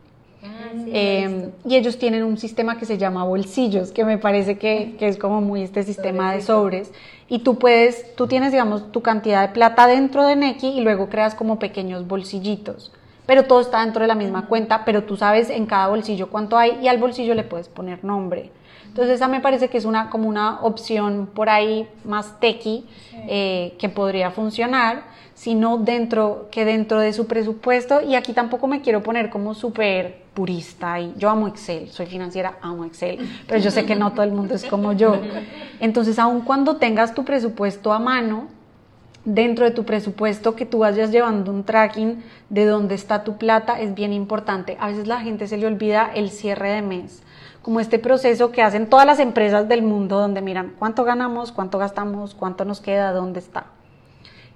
Ah, 0.44 0.72
em, 0.88 1.52
y 1.66 1.76
ellos 1.76 2.00
tienen 2.00 2.24
un 2.24 2.38
sistema 2.38 2.78
que 2.78 2.86
se 2.86 2.98
llama 2.98 3.24
bolsillos, 3.24 3.92
que 3.92 4.04
me 4.04 4.18
parece 4.18 4.58
que, 4.58 4.96
que 4.98 5.08
es 5.08 5.18
como 5.18 5.40
muy 5.40 5.62
este 5.62 5.84
sistema 5.84 6.34
de 6.34 6.42
sobres 6.42 6.92
y 7.30 7.40
tú 7.40 7.60
puedes, 7.60 8.16
tú 8.16 8.28
tienes, 8.28 8.52
digamos, 8.52 8.92
tu 8.92 9.02
cantidad 9.02 9.48
de 9.48 9.54
plata 9.54 9.88
dentro 9.88 10.26
de 10.26 10.36
Neki 10.36 10.68
y 10.68 10.82
luego 10.82 11.10
creas 11.10 11.36
como 11.36 11.60
pequeños 11.60 12.08
bolsillitos. 12.08 12.92
Pero 13.26 13.46
todo 13.46 13.62
está 13.62 13.82
dentro 13.82 14.02
de 14.02 14.08
la 14.08 14.16
misma 14.16 14.48
cuenta, 14.48 14.84
pero 14.86 15.04
tú 15.04 15.18
sabes 15.18 15.50
en 15.50 15.66
cada 15.66 15.88
bolsillo 15.88 16.30
cuánto 16.30 16.58
hay 16.58 16.80
y 16.82 16.88
al 16.88 16.98
bolsillo 16.98 17.34
le 17.34 17.44
puedes 17.44 17.70
poner 17.70 18.04
nombre. 18.04 18.52
Entonces 18.88 19.16
esa 19.16 19.30
me 19.30 19.40
parece 19.40 19.70
que 19.70 19.78
es 19.78 19.86
una, 19.86 20.10
como 20.10 20.28
una 20.28 20.60
opción 20.62 21.30
por 21.34 21.50
ahí 21.50 21.88
más 22.04 22.40
tequi 22.42 22.86
eh, 23.28 23.74
que 23.80 23.88
podría 23.88 24.32
funcionar, 24.32 25.04
sino 25.34 25.78
dentro, 25.78 26.50
que 26.52 26.66
dentro 26.66 27.00
de 27.00 27.14
su 27.14 27.26
presupuesto, 27.26 28.02
y 28.02 28.16
aquí 28.16 28.34
tampoco 28.34 28.68
me 28.68 28.82
quiero 28.82 29.02
poner 29.02 29.30
como 29.30 29.54
súper 29.54 30.24
purista, 30.34 31.00
y 31.00 31.14
yo 31.18 31.30
amo 31.30 31.48
Excel, 31.48 31.90
soy 31.90 32.06
financiera, 32.06 32.58
amo 32.62 32.84
Excel, 32.86 33.18
pero 33.48 33.60
yo 33.62 33.72
sé 33.72 33.86
que 33.86 33.96
no 33.96 34.12
todo 34.12 34.24
el 34.24 34.34
mundo 34.34 34.56
es 34.56 34.66
como 34.66 34.94
yo. 34.94 35.16
Entonces, 35.80 36.20
aun 36.20 36.42
cuando 36.42 36.76
tengas 36.76 37.16
tu 37.16 37.24
presupuesto 37.24 37.94
a 37.94 38.00
mano, 38.00 38.50
dentro 39.26 39.66
de 39.66 39.72
tu 39.72 39.86
presupuesto 39.86 40.56
que 40.56 40.66
tú 40.66 40.80
vayas 40.80 41.12
llevando 41.12 41.52
un 41.52 41.64
tracking 41.64 42.24
de 42.50 42.66
dónde 42.66 42.96
está 42.96 43.24
tu 43.24 43.38
plata 43.38 43.80
es 43.80 43.94
bien 43.94 44.14
importante. 44.14 44.78
A 44.80 44.88
veces 44.88 45.08
la 45.08 45.22
gente 45.22 45.48
se 45.48 45.58
le 45.58 45.68
olvida 45.68 46.12
el 46.14 46.30
cierre 46.30 46.72
de 46.72 46.82
mes 46.82 47.24
como 47.62 47.80
este 47.80 48.00
proceso 48.00 48.52
que 48.52 48.64
hacen 48.64 48.90
todas 48.90 49.06
las 49.06 49.20
empresas 49.20 49.68
del 49.68 49.84
mundo 49.84 50.20
donde 50.20 50.42
miran 50.42 50.74
cuánto 50.80 51.04
ganamos, 51.04 51.52
cuánto 51.52 51.78
gastamos, 51.78 52.34
cuánto 52.34 52.66
nos 52.66 52.82
queda, 52.82 53.14
dónde 53.14 53.40
está. 53.40 53.68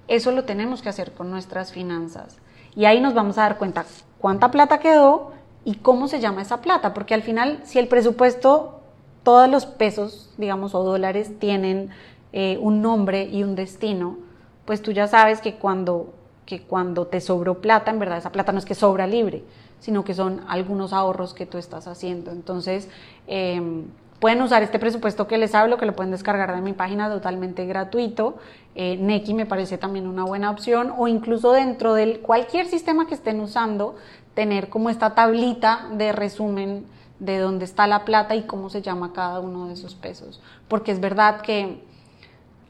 Eso 0.07 0.31
lo 0.31 0.43
tenemos 0.43 0.81
que 0.81 0.89
hacer 0.89 1.11
con 1.11 1.29
nuestras 1.29 1.71
finanzas. 1.71 2.37
Y 2.75 2.85
ahí 2.85 2.99
nos 2.99 3.13
vamos 3.13 3.37
a 3.37 3.41
dar 3.41 3.57
cuenta 3.57 3.85
cuánta 4.19 4.51
plata 4.51 4.79
quedó 4.79 5.31
y 5.63 5.75
cómo 5.75 6.07
se 6.07 6.19
llama 6.19 6.41
esa 6.41 6.61
plata, 6.61 6.93
porque 6.93 7.13
al 7.13 7.21
final 7.21 7.59
si 7.63 7.79
el 7.79 7.87
presupuesto, 7.87 8.81
todos 9.23 9.49
los 9.49 9.65
pesos, 9.65 10.31
digamos, 10.37 10.75
o 10.75 10.83
dólares 10.83 11.39
tienen 11.39 11.89
eh, 12.33 12.57
un 12.61 12.81
nombre 12.81 13.23
y 13.23 13.43
un 13.43 13.55
destino, 13.55 14.17
pues 14.65 14.81
tú 14.81 14.91
ya 14.91 15.07
sabes 15.07 15.41
que 15.41 15.55
cuando, 15.55 16.13
que 16.45 16.61
cuando 16.61 17.07
te 17.07 17.21
sobró 17.21 17.61
plata, 17.61 17.91
en 17.91 17.99
verdad 17.99 18.17
esa 18.17 18.31
plata 18.31 18.51
no 18.51 18.59
es 18.59 18.65
que 18.65 18.75
sobra 18.75 19.07
libre, 19.07 19.43
sino 19.79 20.03
que 20.03 20.13
son 20.13 20.41
algunos 20.47 20.93
ahorros 20.93 21.33
que 21.33 21.45
tú 21.45 21.57
estás 21.57 21.87
haciendo. 21.87 22.31
Entonces, 22.31 22.89
em, 23.27 23.85
pueden 24.19 24.41
usar 24.41 24.63
este 24.63 24.79
presupuesto 24.79 25.27
que 25.27 25.37
les 25.37 25.53
hablo, 25.53 25.77
que 25.77 25.85
lo 25.85 25.95
pueden 25.95 26.11
descargar 26.11 26.55
de 26.55 26.61
mi 26.61 26.73
página 26.73 27.09
totalmente 27.09 27.65
gratuito. 27.65 28.37
Eh, 28.73 28.97
Neki 28.97 29.33
me 29.33 29.45
parece 29.45 29.77
también 29.77 30.07
una 30.07 30.23
buena 30.23 30.49
opción, 30.49 30.93
o 30.97 31.07
incluso 31.07 31.51
dentro 31.51 31.93
de 31.93 32.19
cualquier 32.19 32.65
sistema 32.65 33.07
que 33.07 33.13
estén 33.13 33.39
usando, 33.39 33.95
tener 34.33 34.69
como 34.69 34.89
esta 34.89 35.15
tablita 35.15 35.87
de 35.93 36.11
resumen 36.11 36.85
de 37.19 37.39
dónde 37.39 37.65
está 37.65 37.87
la 37.87 38.03
plata 38.03 38.35
y 38.35 38.43
cómo 38.43 38.69
se 38.69 38.81
llama 38.81 39.13
cada 39.13 39.39
uno 39.39 39.67
de 39.67 39.73
esos 39.73 39.95
pesos. 39.95 40.41
Porque 40.67 40.91
es 40.91 40.99
verdad 40.99 41.41
que 41.41 41.81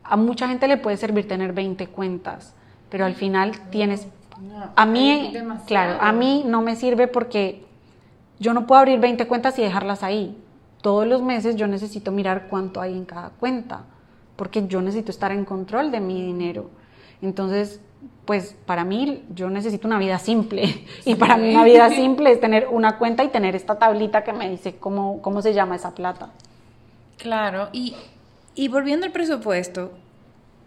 a 0.08 0.16
mucha 0.16 0.48
gente 0.48 0.68
le 0.68 0.78
puede 0.78 0.98
servir 0.98 1.28
tener 1.28 1.54
20 1.54 1.88
cuentas, 1.88 2.54
pero 2.90 3.06
al 3.06 3.16
final 3.16 3.52
tienes 3.70 4.08
a 4.76 4.86
mí, 4.86 5.34
claro, 5.66 5.98
a 6.02 6.12
mí 6.12 6.44
no 6.46 6.62
me 6.62 6.76
sirve 6.76 7.08
porque 7.08 7.64
yo 8.40 8.54
no 8.54 8.68
puedo 8.68 8.80
abrir 8.80 9.00
20 9.00 9.28
cuentas 9.28 9.58
y 9.60 9.62
dejarlas 9.62 10.04
ahí. 10.04 10.38
Todos 10.82 11.08
los 11.08 11.22
meses 11.22 11.56
yo 11.56 11.68
necesito 11.68 12.12
mirar 12.12 12.48
cuánto 12.50 12.82
hay 12.82 12.94
en 12.94 13.06
cada 13.06 13.30
cuenta, 13.30 13.84
porque 14.36 14.68
yo 14.68 14.82
necesito 14.82 15.12
estar 15.12 15.32
en 15.32 15.46
control 15.46 15.92
de 15.92 16.02
mi 16.02 16.22
dinero. 16.22 16.70
Entonces, 17.22 17.80
pues 18.26 18.56
para 18.66 18.84
mí 18.84 19.24
yo 19.34 19.50
necesito 19.50 19.88
una 19.88 20.00
vida 20.00 20.20
simple 20.20 20.86
y 21.06 21.16
para 21.16 21.38
mí 21.38 21.52
una 21.52 21.64
vida 21.64 21.90
simple 21.90 22.32
es 22.32 22.42
tener 22.42 22.68
una 22.70 22.98
cuenta 22.98 23.24
y 23.24 23.30
tener 23.30 23.56
esta 23.56 23.80
tablita 23.80 24.24
que 24.24 24.34
me 24.34 24.50
dice 24.50 24.76
cómo, 24.76 25.22
cómo 25.22 25.42
se 25.42 25.54
llama 25.54 25.76
esa 25.76 25.96
plata. 25.96 26.30
Claro, 27.18 27.70
y, 27.72 27.96
y 28.56 28.68
volviendo 28.70 29.06
al 29.06 29.12
presupuesto, 29.12 29.92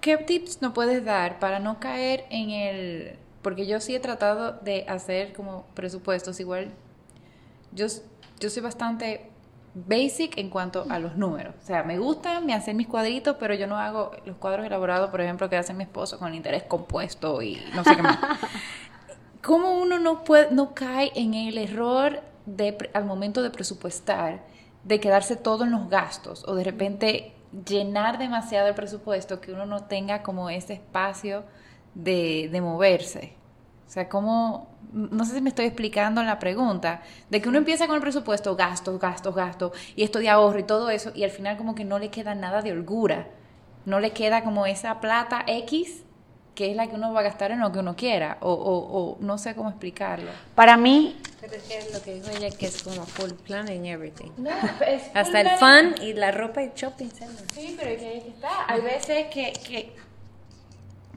¿qué 0.01 0.16
tips 0.16 0.62
nos 0.62 0.72
puedes 0.72 1.05
dar 1.05 1.39
para 1.39 1.59
no 1.59 1.80
caer 1.80 2.24
en 2.30 2.51
el 2.51 3.18
porque 3.43 3.66
yo 3.66 3.80
sí 3.80 3.95
he 3.95 4.01
tratado 4.01 4.53
de 4.53 4.84
hacer 4.89 5.32
como 5.32 5.64
presupuestos, 5.74 6.41
igual 6.41 6.70
yo, 7.72 7.86
yo 8.41 8.51
soy 8.51 8.62
bastante 8.62 9.30
basic 9.74 10.36
en 10.39 10.51
cuanto 10.51 10.86
a 10.89 10.99
los 10.99 11.16
números. 11.16 11.55
O 11.62 11.66
sea, 11.66 11.82
me 11.82 11.99
gusta 11.99 12.41
me 12.41 12.55
hacen 12.55 12.76
mis 12.76 12.89
cuadritos, 12.89 13.36
pero 13.39 13.55
yo 13.55 13.66
no 13.66 13.78
hago 13.78 14.11
los 14.24 14.36
cuadros 14.36 14.66
elaborados, 14.66 15.11
por 15.11 15.20
ejemplo, 15.20 15.49
que 15.49 15.57
hace 15.57 15.72
mi 15.72 15.84
esposo 15.84 16.18
con 16.18 16.34
interés 16.34 16.64
compuesto 16.64 17.41
y 17.43 17.62
no 17.74 17.84
sé 17.84 17.97
qué 17.97 18.03
más. 18.03 18.18
¿Cómo 19.43 19.78
uno 19.78 19.99
no, 19.99 20.24
puede, 20.24 20.51
no 20.51 20.74
cae 20.74 21.12
en 21.14 21.34
el 21.34 21.59
error 21.59 22.20
de, 22.45 22.91
al 22.93 23.05
momento 23.05 23.43
de 23.43 23.51
presupuestar, 23.51 24.45
de 24.82 25.01
quedarse 25.01 25.36
todo 25.36 25.64
en 25.64 25.70
los 25.70 25.89
gastos 25.89 26.45
o 26.49 26.55
de 26.55 26.64
repente 26.64 27.34
llenar 27.66 28.18
demasiado 28.18 28.68
el 28.68 28.74
presupuesto 28.74 29.40
que 29.40 29.53
uno 29.53 29.66
no 29.66 29.84
tenga 29.84 30.22
como 30.22 30.51
ese 30.51 30.74
espacio 30.74 31.44
de, 31.94 32.49
de 32.51 32.61
moverse. 32.61 33.34
O 33.86 33.90
sea, 33.90 34.09
como, 34.09 34.68
no 34.92 35.24
sé 35.24 35.34
si 35.34 35.40
me 35.40 35.49
estoy 35.49 35.64
explicando 35.64 36.20
en 36.20 36.26
la 36.26 36.38
pregunta, 36.38 37.01
de 37.30 37.40
que 37.40 37.49
uno 37.49 37.57
empieza 37.57 37.86
con 37.86 37.96
el 37.96 38.03
presupuesto, 38.03 38.55
gastos, 38.55 39.01
gastos, 39.01 39.34
gastos, 39.34 39.72
y 39.96 40.03
esto 40.03 40.18
de 40.18 40.28
ahorro 40.28 40.59
y 40.59 40.64
todo 40.64 40.90
eso, 40.90 41.11
y 41.14 41.24
al 41.24 41.30
final 41.30 41.57
como 41.57 41.74
que 41.74 41.86
no 41.86 41.99
le 41.99 42.11
queda 42.11 42.34
nada 42.34 42.61
de 42.61 42.72
holgura, 42.72 43.28
no 43.86 43.99
le 43.99 44.11
queda 44.11 44.44
como 44.44 44.66
esa 44.66 45.01
plata 45.01 45.42
X 45.46 46.05
que 46.59 46.72
es 46.72 46.76
la 46.76 46.88
que 46.88 46.96
uno 46.96 47.12
va 47.12 47.20
a 47.20 47.22
gastar 47.22 47.52
en 47.52 47.61
lo 47.61 47.70
que 47.70 47.78
uno 47.78 47.94
quiera, 47.94 48.36
o, 48.40 48.50
o, 48.50 49.16
no 49.20 49.38
sé 49.38 49.54
cómo 49.54 49.68
explicarlo. 49.68 50.28
Para 50.56 50.76
mí... 50.76 51.16
Pero 51.40 51.54
es 51.54 51.92
lo 51.94 52.02
que 52.02 52.14
dijo 52.14 52.30
ella, 52.36 52.50
que 52.50 52.66
es 52.66 52.82
como 52.82 53.06
full 53.06 53.30
planning 53.46 53.86
everything. 53.86 54.32
No, 54.38 54.50
Hasta 55.14 55.40
el 55.40 55.50
fun 55.50 55.94
y 56.02 56.14
la 56.14 56.32
ropa 56.32 56.64
y 56.64 56.72
shopping. 56.74 57.11
Sí, 57.54 57.76
pero 57.78 57.96
que 57.96 58.09
ahí 58.09 58.24
está. 58.26 58.48
Hay 58.66 58.80
veces 58.80 59.26
que, 59.28 59.52
que 59.52 59.94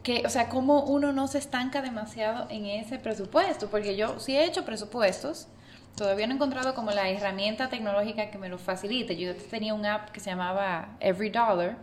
que, 0.03 0.21
o 0.27 0.29
sea, 0.29 0.47
cómo 0.47 0.83
uno 0.83 1.11
no 1.11 1.27
se 1.27 1.39
estanca 1.39 1.81
demasiado 1.81 2.45
en 2.51 2.67
ese 2.67 2.99
presupuesto, 2.99 3.67
porque 3.71 3.95
yo 3.95 4.19
sí 4.19 4.37
he 4.37 4.45
hecho 4.45 4.63
presupuestos, 4.63 5.47
todavía 5.95 6.27
no 6.27 6.33
he 6.33 6.35
encontrado 6.35 6.75
como 6.75 6.91
la 6.91 7.09
herramienta 7.09 7.67
tecnológica 7.69 8.29
que 8.29 8.37
me 8.37 8.47
lo 8.47 8.59
facilite. 8.59 9.17
Yo 9.17 9.35
tenía 9.35 9.73
un 9.73 9.87
app 9.87 10.11
que 10.11 10.19
se 10.19 10.29
llamaba 10.29 10.97
Every 10.99 11.31
Dollar. 11.31 11.77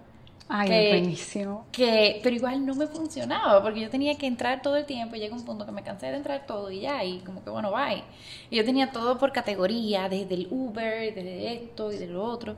Ay, 0.48 0.68
que, 0.68 0.88
buenísimo. 0.88 1.66
Que, 1.72 2.20
pero 2.22 2.34
igual 2.34 2.64
no 2.64 2.74
me 2.74 2.86
funcionaba, 2.86 3.62
porque 3.62 3.80
yo 3.80 3.90
tenía 3.90 4.16
que 4.16 4.26
entrar 4.26 4.62
todo 4.62 4.76
el 4.76 4.86
tiempo 4.86 5.16
y 5.16 5.20
llega 5.20 5.34
un 5.34 5.44
punto 5.44 5.66
que 5.66 5.72
me 5.72 5.82
cansé 5.82 6.06
de 6.06 6.16
entrar 6.16 6.46
todo 6.46 6.70
y 6.70 6.80
ya, 6.80 7.04
y 7.04 7.18
como 7.20 7.44
que 7.44 7.50
bueno, 7.50 7.70
bye. 7.70 8.02
Y 8.50 8.56
yo 8.56 8.64
tenía 8.64 8.90
todo 8.90 9.18
por 9.18 9.32
categoría, 9.32 10.08
desde 10.08 10.34
el 10.34 10.48
Uber, 10.50 11.14
desde 11.14 11.52
esto 11.54 11.92
y 11.92 11.98
de 11.98 12.06
lo 12.06 12.24
otro. 12.24 12.56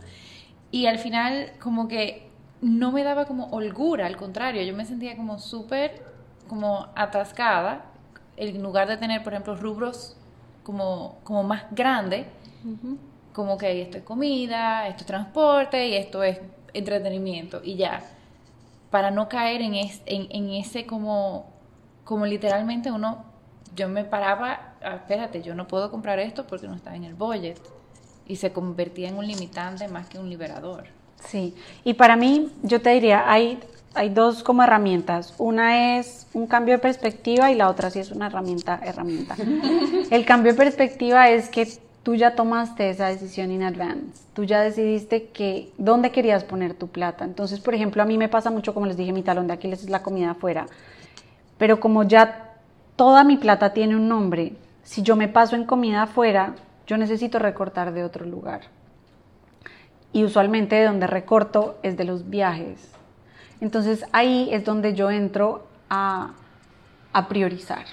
Y 0.70 0.86
al 0.86 0.98
final, 0.98 1.52
como 1.60 1.88
que 1.88 2.28
no 2.60 2.92
me 2.92 3.02
daba 3.02 3.24
como 3.26 3.46
holgura, 3.46 4.06
al 4.06 4.16
contrario, 4.16 4.62
yo 4.62 4.74
me 4.74 4.84
sentía 4.84 5.16
como 5.16 5.38
súper 5.38 6.02
como 6.48 6.88
atascada, 6.94 7.86
en 8.36 8.62
lugar 8.62 8.88
de 8.88 8.96
tener, 8.96 9.22
por 9.22 9.32
ejemplo, 9.32 9.54
rubros 9.56 10.16
como, 10.62 11.18
como 11.24 11.42
más 11.42 11.64
grandes, 11.70 12.26
como 13.32 13.56
que 13.58 13.82
esto 13.82 13.98
es 13.98 14.04
comida, 14.04 14.88
esto 14.88 15.02
es 15.02 15.06
transporte 15.06 15.88
y 15.88 15.94
esto 15.94 16.22
es 16.22 16.40
entretenimiento 16.74 17.60
y 17.62 17.76
ya, 17.76 18.02
para 18.90 19.10
no 19.10 19.28
caer 19.28 19.62
en, 19.62 19.74
en, 20.06 20.50
ese 20.50 20.86
como, 20.86 21.46
como 22.04 22.26
literalmente 22.26 22.90
uno, 22.90 23.24
yo 23.76 23.88
me 23.88 24.04
paraba, 24.04 24.74
ah, 24.82 24.96
espérate, 24.96 25.42
yo 25.42 25.54
no 25.54 25.68
puedo 25.68 25.90
comprar 25.90 26.18
esto 26.18 26.46
porque 26.46 26.66
no 26.66 26.74
está 26.74 26.96
en 26.96 27.04
el 27.04 27.14
budget 27.14 27.60
y 28.26 28.36
se 28.36 28.52
convertía 28.52 29.08
en 29.08 29.16
un 29.16 29.26
limitante 29.26 29.86
más 29.88 30.08
que 30.08 30.18
un 30.18 30.28
liberador. 30.28 30.84
Sí, 31.24 31.54
y 31.84 31.94
para 31.94 32.16
mí, 32.16 32.50
yo 32.62 32.80
te 32.80 32.90
diría, 32.90 33.30
hay, 33.30 33.60
hay 33.94 34.08
dos 34.08 34.42
como 34.42 34.62
herramientas. 34.62 35.34
Una 35.38 35.98
es 35.98 36.26
un 36.32 36.46
cambio 36.46 36.74
de 36.74 36.78
perspectiva 36.78 37.52
y 37.52 37.54
la 37.54 37.68
otra 37.68 37.90
sí 37.90 38.00
es 38.00 38.10
una 38.10 38.26
herramienta, 38.26 38.80
herramienta. 38.82 39.36
El 40.10 40.24
cambio 40.24 40.52
de 40.52 40.58
perspectiva 40.58 41.28
es 41.28 41.48
que 41.48 41.68
tú 42.10 42.16
ya 42.16 42.34
tomaste 42.34 42.90
esa 42.90 43.06
decisión 43.06 43.52
in 43.52 43.62
advance. 43.62 44.24
Tú 44.34 44.42
ya 44.42 44.62
decidiste 44.62 45.28
que 45.28 45.70
dónde 45.78 46.10
querías 46.10 46.42
poner 46.42 46.74
tu 46.74 46.88
plata. 46.88 47.24
Entonces, 47.24 47.60
por 47.60 47.72
ejemplo, 47.72 48.02
a 48.02 48.04
mí 48.04 48.18
me 48.18 48.28
pasa 48.28 48.50
mucho, 48.50 48.74
como 48.74 48.86
les 48.86 48.96
dije, 48.96 49.12
mi 49.12 49.22
talón 49.22 49.46
de 49.46 49.52
Aquiles 49.52 49.84
es 49.84 49.90
la 49.90 50.02
comida 50.02 50.32
afuera. 50.32 50.66
Pero 51.56 51.78
como 51.78 52.02
ya 52.02 52.48
toda 52.96 53.22
mi 53.22 53.36
plata 53.36 53.72
tiene 53.72 53.94
un 53.94 54.08
nombre, 54.08 54.54
si 54.82 55.02
yo 55.02 55.14
me 55.14 55.28
paso 55.28 55.54
en 55.54 55.66
comida 55.66 56.02
afuera, 56.02 56.56
yo 56.84 56.96
necesito 56.96 57.38
recortar 57.38 57.92
de 57.92 58.02
otro 58.02 58.26
lugar 58.26 58.62
y 60.12 60.24
usualmente 60.24 60.74
de 60.74 60.86
donde 60.86 61.06
recorto 61.06 61.78
es 61.84 61.96
de 61.96 62.02
los 62.02 62.28
viajes. 62.28 62.90
Entonces 63.60 64.04
ahí 64.10 64.48
es 64.50 64.64
donde 64.64 64.94
yo 64.94 65.12
entro 65.12 65.64
a, 65.88 66.32
a 67.12 67.28
priorizar. 67.28 67.84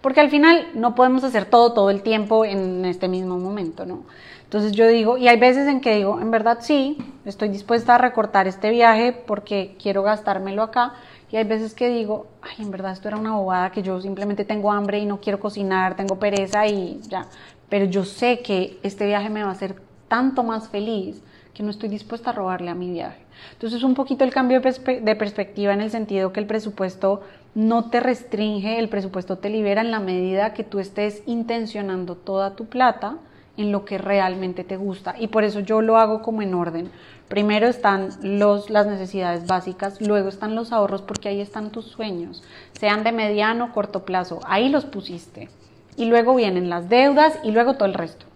Porque 0.00 0.20
al 0.20 0.30
final 0.30 0.68
no 0.74 0.94
podemos 0.94 1.24
hacer 1.24 1.44
todo 1.46 1.72
todo 1.72 1.90
el 1.90 2.02
tiempo 2.02 2.44
en 2.44 2.84
este 2.84 3.08
mismo 3.08 3.38
momento, 3.38 3.84
¿no? 3.84 4.04
Entonces 4.44 4.72
yo 4.72 4.86
digo, 4.86 5.18
y 5.18 5.28
hay 5.28 5.38
veces 5.38 5.68
en 5.68 5.80
que 5.80 5.96
digo, 5.96 6.20
en 6.20 6.30
verdad 6.30 6.58
sí, 6.60 6.96
estoy 7.26 7.50
dispuesta 7.50 7.96
a 7.96 7.98
recortar 7.98 8.46
este 8.46 8.70
viaje 8.70 9.12
porque 9.12 9.76
quiero 9.82 10.02
gastármelo 10.02 10.62
acá. 10.62 10.94
Y 11.30 11.36
hay 11.36 11.44
veces 11.44 11.74
que 11.74 11.90
digo, 11.90 12.28
ay, 12.40 12.64
en 12.64 12.70
verdad 12.70 12.92
esto 12.92 13.08
era 13.08 13.18
una 13.18 13.36
bobada 13.36 13.70
que 13.70 13.82
yo 13.82 14.00
simplemente 14.00 14.46
tengo 14.46 14.72
hambre 14.72 15.00
y 15.00 15.04
no 15.04 15.20
quiero 15.20 15.38
cocinar, 15.38 15.96
tengo 15.96 16.18
pereza 16.18 16.66
y 16.66 16.98
ya. 17.08 17.26
Pero 17.68 17.84
yo 17.84 18.04
sé 18.04 18.40
que 18.40 18.78
este 18.82 19.04
viaje 19.06 19.28
me 19.28 19.42
va 19.42 19.50
a 19.50 19.52
hacer 19.52 19.76
tanto 20.08 20.42
más 20.42 20.68
feliz 20.68 21.22
que 21.52 21.62
no 21.62 21.70
estoy 21.70 21.90
dispuesta 21.90 22.30
a 22.30 22.32
robarle 22.32 22.70
a 22.70 22.74
mi 22.74 22.90
viaje. 22.90 23.20
Entonces, 23.52 23.82
un 23.82 23.94
poquito 23.94 24.24
el 24.24 24.30
cambio 24.30 24.60
de 24.60 25.16
perspectiva 25.16 25.74
en 25.74 25.80
el 25.80 25.90
sentido 25.90 26.32
que 26.32 26.40
el 26.40 26.46
presupuesto 26.46 27.20
no 27.58 27.90
te 27.90 27.98
restringe, 27.98 28.78
el 28.78 28.88
presupuesto 28.88 29.38
te 29.38 29.50
libera 29.50 29.80
en 29.80 29.90
la 29.90 29.98
medida 29.98 30.54
que 30.54 30.62
tú 30.62 30.78
estés 30.78 31.24
intencionando 31.26 32.14
toda 32.14 32.54
tu 32.54 32.66
plata 32.66 33.16
en 33.56 33.72
lo 33.72 33.84
que 33.84 33.98
realmente 33.98 34.62
te 34.62 34.76
gusta. 34.76 35.16
Y 35.18 35.26
por 35.26 35.42
eso 35.42 35.58
yo 35.58 35.82
lo 35.82 35.96
hago 35.96 36.22
como 36.22 36.42
en 36.42 36.54
orden. 36.54 36.88
Primero 37.26 37.66
están 37.66 38.10
los, 38.22 38.70
las 38.70 38.86
necesidades 38.86 39.48
básicas, 39.48 40.00
luego 40.00 40.28
están 40.28 40.54
los 40.54 40.70
ahorros 40.70 41.02
porque 41.02 41.30
ahí 41.30 41.40
están 41.40 41.70
tus 41.72 41.86
sueños, 41.86 42.44
sean 42.78 43.02
de 43.02 43.10
mediano 43.10 43.64
o 43.64 43.72
corto 43.72 44.04
plazo, 44.04 44.38
ahí 44.46 44.68
los 44.68 44.84
pusiste. 44.84 45.48
Y 45.96 46.04
luego 46.04 46.36
vienen 46.36 46.70
las 46.70 46.88
deudas 46.88 47.40
y 47.42 47.50
luego 47.50 47.74
todo 47.74 47.86
el 47.86 47.94
resto. 47.94 48.26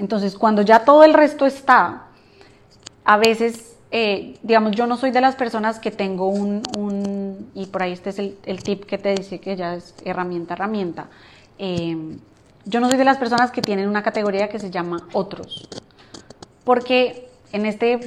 Entonces, 0.00 0.36
cuando 0.36 0.62
ya 0.62 0.84
todo 0.84 1.04
el 1.04 1.14
resto 1.14 1.46
está, 1.46 2.06
a 3.04 3.16
veces, 3.18 3.76
eh, 3.92 4.36
digamos, 4.42 4.72
yo 4.72 4.88
no 4.88 4.96
soy 4.96 5.12
de 5.12 5.20
las 5.20 5.36
personas 5.36 5.78
que 5.78 5.92
tengo 5.92 6.26
un, 6.26 6.62
y 7.54 7.66
por 7.66 7.82
ahí 7.82 7.92
este 7.92 8.10
es 8.10 8.18
el, 8.18 8.62
tip 8.62 8.84
que 8.84 8.98
te 8.98 9.14
dice 9.14 9.40
que 9.40 9.56
ya 9.56 9.74
es 9.76 9.94
herramienta, 10.04 10.54
herramienta. 10.54 11.08
Eh, 11.58 11.96
yo 12.64 12.80
no 12.80 12.88
soy 12.88 12.98
de 12.98 13.04
las 13.04 13.16
personas 13.16 13.50
que 13.50 13.62
tienen 13.62 13.88
una 13.88 14.02
categoría 14.02 14.48
que 14.48 14.58
se 14.58 14.70
llama 14.70 15.08
otros, 15.12 15.68
porque 16.64 17.29
en 17.52 17.66
este, 17.66 17.98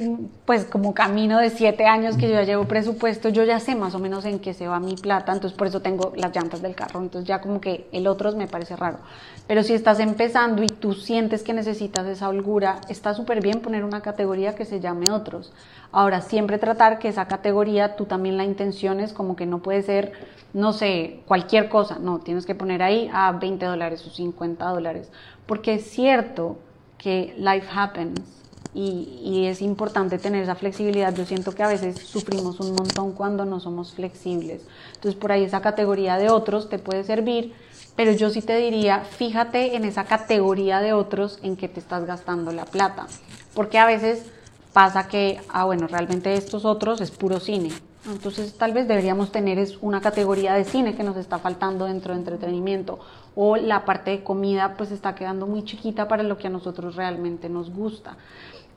pues 0.46 0.64
como 0.64 0.94
camino 0.94 1.38
de 1.38 1.50
siete 1.50 1.86
años 1.86 2.16
que 2.16 2.28
yo 2.28 2.34
ya 2.34 2.44
llevo 2.44 2.64
presupuesto, 2.64 3.28
yo 3.28 3.44
ya 3.44 3.60
sé 3.60 3.74
más 3.74 3.94
o 3.94 3.98
menos 3.98 4.24
en 4.24 4.38
qué 4.38 4.54
se 4.54 4.66
va 4.66 4.80
mi 4.80 4.94
plata, 4.94 5.32
entonces 5.32 5.56
por 5.56 5.66
eso 5.66 5.80
tengo 5.80 6.12
las 6.16 6.34
llantas 6.34 6.62
del 6.62 6.74
carro, 6.74 7.00
entonces 7.00 7.28
ya 7.28 7.40
como 7.40 7.60
que 7.60 7.86
el 7.92 8.06
otros 8.06 8.36
me 8.36 8.46
parece 8.46 8.74
raro. 8.74 8.98
Pero 9.46 9.62
si 9.62 9.74
estás 9.74 10.00
empezando 10.00 10.62
y 10.62 10.68
tú 10.68 10.94
sientes 10.94 11.42
que 11.42 11.52
necesitas 11.52 12.06
esa 12.06 12.30
holgura, 12.30 12.80
está 12.88 13.12
súper 13.12 13.42
bien 13.42 13.60
poner 13.60 13.84
una 13.84 14.00
categoría 14.00 14.54
que 14.54 14.64
se 14.64 14.80
llame 14.80 15.10
otros. 15.10 15.52
Ahora, 15.92 16.22
siempre 16.22 16.58
tratar 16.58 16.98
que 16.98 17.08
esa 17.08 17.28
categoría 17.28 17.96
tú 17.96 18.06
también 18.06 18.38
la 18.38 18.44
intenciones 18.44 19.12
como 19.12 19.36
que 19.36 19.44
no 19.44 19.58
puede 19.58 19.82
ser, 19.82 20.12
no 20.54 20.72
sé, 20.72 21.20
cualquier 21.26 21.68
cosa, 21.68 21.98
no, 22.00 22.20
tienes 22.20 22.46
que 22.46 22.54
poner 22.54 22.82
ahí 22.82 23.10
a 23.12 23.30
20 23.32 23.66
dólares 23.66 24.06
o 24.06 24.10
50 24.10 24.64
dólares, 24.64 25.10
porque 25.46 25.74
es 25.74 25.84
cierto 25.90 26.56
que 26.96 27.34
life 27.36 27.68
happens 27.74 28.43
y, 28.74 29.46
es 29.46 29.62
importante 29.62 30.18
tener 30.18 30.42
esa 30.42 30.54
flexibilidad. 30.54 31.14
Yo 31.14 31.24
siento 31.24 31.52
que 31.52 31.62
a 31.62 31.68
veces 31.68 31.96
sufrimos 31.98 32.58
un 32.60 32.74
montón 32.74 33.12
cuando 33.12 33.44
no 33.44 33.60
somos 33.60 33.94
flexibles. 33.94 34.62
Entonces 34.94 35.14
por 35.14 35.32
ahí 35.32 35.44
esa 35.44 35.60
categoría 35.60 36.16
de 36.16 36.30
otros 36.30 36.68
te 36.68 36.78
puede 36.78 37.04
servir, 37.04 37.52
pero 37.94 38.12
yo 38.12 38.30
sí 38.30 38.42
te 38.42 38.56
diría, 38.56 39.00
fíjate 39.00 39.76
en 39.76 39.84
esa 39.84 40.04
categoría 40.04 40.80
de 40.80 40.92
otros 40.92 41.38
en 41.42 41.56
que 41.56 41.68
te 41.68 41.78
estás 41.78 42.04
gastando 42.04 42.52
la 42.52 42.64
plata. 42.64 43.06
Porque 43.54 43.78
a 43.78 43.86
veces 43.86 44.24
pasa 44.72 45.06
que, 45.06 45.40
ah, 45.48 45.64
bueno, 45.64 45.86
realmente 45.86 46.34
estos 46.34 46.64
otros 46.64 47.00
es 47.00 47.12
puro 47.12 47.38
cine. 47.38 47.70
Entonces 48.06 48.58
tal 48.58 48.72
vez 48.72 48.86
deberíamos 48.86 49.32
tener 49.32 49.58
es 49.58 49.78
una 49.80 50.00
categoría 50.00 50.52
de 50.54 50.64
cine 50.64 50.94
que 50.94 51.02
nos 51.02 51.16
está 51.16 51.38
faltando 51.38 51.86
dentro 51.86 52.12
de 52.12 52.20
entretenimiento 52.20 52.98
o 53.34 53.56
la 53.56 53.84
parte 53.84 54.10
de 54.10 54.22
comida 54.22 54.74
pues 54.76 54.90
está 54.90 55.14
quedando 55.14 55.46
muy 55.46 55.64
chiquita 55.64 56.06
para 56.06 56.22
lo 56.22 56.36
que 56.36 56.48
a 56.48 56.50
nosotros 56.50 56.96
realmente 56.96 57.48
nos 57.48 57.70
gusta. 57.70 58.16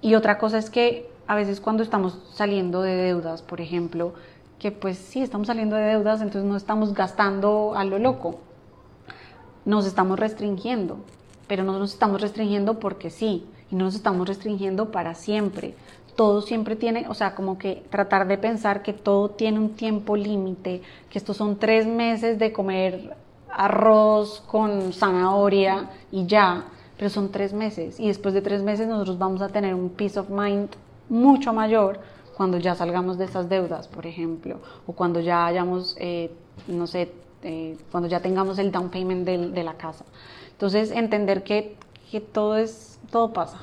Y 0.01 0.15
otra 0.15 0.37
cosa 0.37 0.57
es 0.57 0.69
que 0.69 1.09
a 1.27 1.35
veces 1.35 1.59
cuando 1.59 1.83
estamos 1.83 2.19
saliendo 2.33 2.81
de 2.81 2.95
deudas, 2.95 3.41
por 3.41 3.61
ejemplo, 3.61 4.13
que 4.59 4.71
pues 4.71 4.97
sí, 4.97 5.21
estamos 5.21 5.47
saliendo 5.47 5.75
de 5.75 5.83
deudas, 5.83 6.21
entonces 6.21 6.49
no 6.49 6.57
estamos 6.57 6.93
gastando 6.93 7.73
a 7.75 7.83
lo 7.83 7.99
loco, 7.99 8.39
nos 9.65 9.85
estamos 9.85 10.19
restringiendo, 10.19 10.97
pero 11.47 11.63
no 11.63 11.77
nos 11.77 11.93
estamos 11.93 12.21
restringiendo 12.21 12.79
porque 12.79 13.09
sí, 13.09 13.45
y 13.71 13.75
no 13.75 13.85
nos 13.85 13.95
estamos 13.95 14.27
restringiendo 14.27 14.91
para 14.91 15.13
siempre. 15.13 15.75
Todo 16.15 16.41
siempre 16.41 16.75
tiene, 16.75 17.05
o 17.09 17.13
sea, 17.13 17.35
como 17.35 17.59
que 17.59 17.83
tratar 17.91 18.27
de 18.27 18.37
pensar 18.39 18.81
que 18.81 18.93
todo 18.93 19.29
tiene 19.29 19.59
un 19.59 19.71
tiempo 19.71 20.15
límite, 20.15 20.81
que 21.09 21.19
estos 21.19 21.37
son 21.37 21.57
tres 21.57 21.85
meses 21.85 22.39
de 22.39 22.51
comer 22.51 23.15
arroz 23.51 24.43
con 24.47 24.93
zanahoria 24.93 25.89
y 26.11 26.25
ya, 26.25 26.65
pero 26.97 27.09
son 27.09 27.31
tres 27.31 27.53
meses 27.53 27.99
y 27.99 28.07
después 28.07 28.33
de 28.33 28.41
tres 28.41 28.63
meses 28.63 28.87
nosotros 28.87 29.17
vamos 29.17 29.41
a 29.41 29.49
tener 29.49 29.73
un 29.75 29.89
peace 29.89 30.19
of 30.19 30.29
mind 30.29 30.69
mucho 31.09 31.53
mayor 31.53 31.99
cuando 32.35 32.57
ya 32.57 32.75
salgamos 32.75 33.17
de 33.17 33.25
esas 33.25 33.49
deudas, 33.49 33.87
por 33.87 34.05
ejemplo, 34.05 34.59
o 34.85 34.93
cuando 34.93 35.19
ya 35.19 35.47
hayamos, 35.47 35.95
eh, 35.99 36.31
no 36.67 36.85
sé, 36.85 37.11
eh, 37.41 37.77
cuando 37.91 38.07
ya 38.07 38.19
tengamos 38.19 38.59
el 38.59 38.71
down 38.71 38.89
payment 38.89 39.25
de, 39.25 39.49
de 39.49 39.63
la 39.63 39.73
casa. 39.73 40.05
Entonces, 40.51 40.91
entender 40.91 41.43
que, 41.43 41.75
que, 42.11 42.21
todo, 42.21 42.57
es, 42.57 42.99
todo 43.11 43.33
pasa 43.33 43.57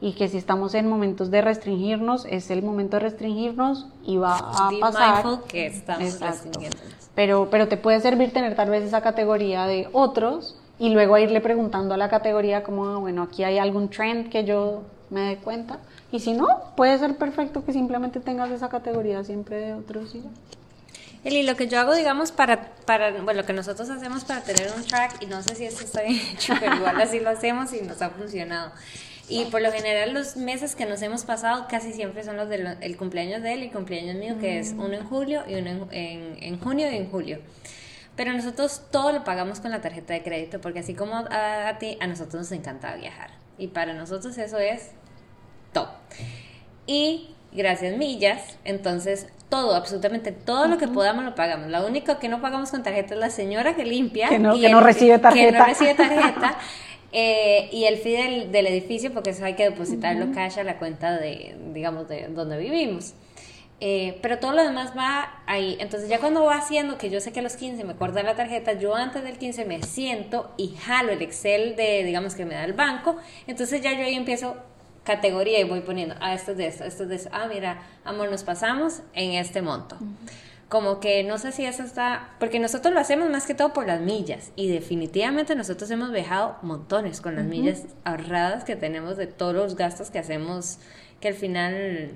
y 0.00 0.14
que 0.14 0.26
si 0.26 0.36
estamos 0.36 0.74
en 0.74 0.88
momentos 0.88 1.30
de 1.30 1.42
restringirnos, 1.42 2.26
es 2.28 2.50
el 2.50 2.64
momento 2.64 2.96
de 2.96 3.04
restringirnos 3.04 3.86
y 4.04 4.16
va 4.16 4.36
a 4.36 4.70
pasar. 4.80 5.24
que 5.46 5.66
estamos 5.66 6.18
restringiéndonos. 6.20 7.10
Pero, 7.14 7.48
pero 7.52 7.68
te 7.68 7.76
puede 7.76 8.00
servir 8.00 8.32
tener 8.32 8.56
tal 8.56 8.68
vez 8.68 8.82
esa 8.82 9.00
categoría 9.00 9.66
de 9.66 9.88
otros 9.92 10.58
y 10.78 10.90
luego 10.90 11.18
irle 11.18 11.40
preguntando 11.40 11.94
a 11.94 11.96
la 11.96 12.08
categoría 12.08 12.62
como, 12.62 12.86
ah, 12.86 12.98
bueno, 12.98 13.22
aquí 13.22 13.44
hay 13.44 13.58
algún 13.58 13.88
trend 13.88 14.30
que 14.30 14.44
yo 14.44 14.82
me 15.10 15.20
dé 15.20 15.36
cuenta. 15.36 15.78
Y 16.10 16.20
si 16.20 16.32
no, 16.32 16.46
puede 16.76 16.98
ser 16.98 17.16
perfecto 17.16 17.64
que 17.64 17.72
simplemente 17.72 18.20
tengas 18.20 18.50
esa 18.50 18.68
categoría 18.68 19.22
siempre 19.24 19.56
de 19.56 19.74
otros 19.74 20.14
y 20.14 20.22
Eli, 21.24 21.44
lo 21.44 21.54
que 21.54 21.68
yo 21.68 21.78
hago, 21.78 21.94
digamos, 21.94 22.32
para, 22.32 22.72
para, 22.84 23.12
bueno, 23.22 23.42
lo 23.42 23.46
que 23.46 23.52
nosotros 23.52 23.88
hacemos 23.90 24.24
para 24.24 24.42
tener 24.42 24.72
un 24.76 24.82
track, 24.82 25.22
y 25.22 25.26
no 25.26 25.40
sé 25.40 25.54
si 25.54 25.64
esto 25.64 25.84
está 25.84 26.02
bien 26.02 26.20
hecho, 26.32 26.54
pero 26.58 26.74
igual 26.74 27.00
así 27.00 27.20
lo 27.20 27.30
hacemos 27.30 27.72
y 27.72 27.80
nos 27.82 28.02
ha 28.02 28.10
funcionado. 28.10 28.72
Y 29.28 29.44
por 29.46 29.62
lo 29.62 29.70
general 29.70 30.12
los 30.12 30.36
meses 30.36 30.74
que 30.74 30.84
nos 30.84 31.00
hemos 31.00 31.24
pasado 31.24 31.66
casi 31.68 31.92
siempre 31.92 32.24
son 32.24 32.36
los 32.36 32.48
del 32.48 32.96
cumpleaños 32.96 33.40
de 33.40 33.54
él 33.54 33.62
y 33.62 33.70
cumpleaños 33.70 34.16
mío, 34.16 34.34
que 34.40 34.58
es 34.58 34.72
uno 34.72 34.94
en 34.94 35.04
julio 35.04 35.42
y 35.46 35.54
uno 35.54 35.70
en, 35.70 35.86
en, 35.92 36.42
en 36.42 36.60
junio 36.60 36.90
y 36.90 36.96
en 36.96 37.08
julio. 37.08 37.38
Pero 38.16 38.32
nosotros 38.32 38.82
todo 38.90 39.12
lo 39.12 39.24
pagamos 39.24 39.60
con 39.60 39.70
la 39.70 39.80
tarjeta 39.80 40.12
de 40.12 40.22
crédito, 40.22 40.60
porque 40.60 40.80
así 40.80 40.94
como 40.94 41.16
a, 41.16 41.78
ti, 41.78 41.96
a 42.00 42.06
nosotros 42.06 42.34
nos 42.34 42.52
encanta 42.52 42.94
viajar. 42.96 43.30
Y 43.58 43.68
para 43.68 43.94
nosotros 43.94 44.36
eso 44.36 44.58
es 44.58 44.90
top. 45.72 45.88
Y 46.86 47.34
gracias 47.52 47.96
millas, 47.96 48.58
entonces 48.64 49.28
todo, 49.48 49.74
absolutamente 49.74 50.32
todo 50.32 50.66
lo 50.66 50.78
que 50.78 50.88
podamos 50.88 51.24
lo 51.24 51.34
pagamos. 51.34 51.70
Lo 51.70 51.86
único 51.86 52.18
que 52.18 52.28
no 52.28 52.40
pagamos 52.40 52.70
con 52.70 52.82
tarjeta 52.82 53.14
es 53.14 53.20
la 53.20 53.30
señora 53.30 53.76
que 53.76 53.84
limpia. 53.84 54.28
Que 54.28 54.38
no, 54.38 54.58
que 54.58 54.68
no 54.68 54.80
recibe 54.80 55.18
tarjeta. 55.18 55.52
Que 55.52 55.58
no 55.58 55.64
recibe 55.64 55.94
tarjeta. 55.94 56.58
Eh, 57.14 57.68
y 57.70 57.84
el 57.84 57.98
fee 57.98 58.46
del, 58.46 58.66
edificio, 58.66 59.12
porque 59.12 59.30
eso 59.30 59.44
hay 59.44 59.54
que 59.54 59.64
depositarlo 59.64 60.32
cash 60.32 60.58
a 60.58 60.64
la 60.64 60.78
cuenta 60.78 61.18
de, 61.18 61.54
digamos, 61.74 62.08
de 62.08 62.28
donde 62.28 62.56
vivimos. 62.56 63.12
Eh, 63.84 64.20
pero 64.22 64.38
todo 64.38 64.52
lo 64.52 64.62
demás 64.62 64.96
va 64.96 65.42
ahí. 65.46 65.76
Entonces 65.80 66.08
ya 66.08 66.20
cuando 66.20 66.44
va 66.44 66.54
haciendo, 66.54 66.98
que 66.98 67.10
yo 67.10 67.20
sé 67.20 67.32
que 67.32 67.40
a 67.40 67.42
los 67.42 67.56
15 67.56 67.82
me 67.82 67.96
corta 67.96 68.22
la 68.22 68.36
tarjeta, 68.36 68.74
yo 68.74 68.94
antes 68.94 69.24
del 69.24 69.38
15 69.38 69.64
me 69.64 69.82
siento 69.82 70.52
y 70.56 70.76
jalo 70.76 71.10
el 71.10 71.20
Excel 71.20 71.74
de, 71.74 72.04
digamos, 72.04 72.36
que 72.36 72.44
me 72.44 72.54
da 72.54 72.62
el 72.62 72.74
banco. 72.74 73.16
Entonces 73.48 73.82
ya 73.82 73.92
yo 73.92 74.04
ahí 74.04 74.14
empiezo 74.14 74.54
categoría 75.02 75.58
y 75.58 75.64
voy 75.64 75.80
poniendo, 75.80 76.14
ah, 76.20 76.32
esto 76.32 76.52
es 76.52 76.58
de 76.58 76.68
esto, 76.68 76.84
esto 76.84 77.02
es 77.02 77.08
de 77.08 77.16
esto. 77.16 77.30
Ah, 77.32 77.48
mira, 77.52 77.82
amor, 78.04 78.30
nos 78.30 78.44
pasamos 78.44 79.00
en 79.14 79.32
este 79.32 79.62
monto. 79.62 79.96
Como 80.68 81.00
que 81.00 81.24
no 81.24 81.38
sé 81.38 81.50
si 81.50 81.64
eso 81.64 81.82
está, 81.82 82.36
porque 82.38 82.60
nosotros 82.60 82.94
lo 82.94 83.00
hacemos 83.00 83.30
más 83.30 83.46
que 83.46 83.54
todo 83.54 83.72
por 83.72 83.88
las 83.88 84.00
millas 84.00 84.52
y 84.54 84.68
definitivamente 84.68 85.56
nosotros 85.56 85.90
hemos 85.90 86.12
viajado 86.12 86.56
montones 86.62 87.20
con 87.20 87.34
las 87.34 87.46
millas 87.46 87.82
ahorradas 88.04 88.62
que 88.62 88.76
tenemos 88.76 89.16
de 89.16 89.26
todos 89.26 89.56
los 89.56 89.74
gastos 89.74 90.12
que 90.12 90.20
hacemos, 90.20 90.78
que 91.18 91.26
al 91.26 91.34
final 91.34 92.12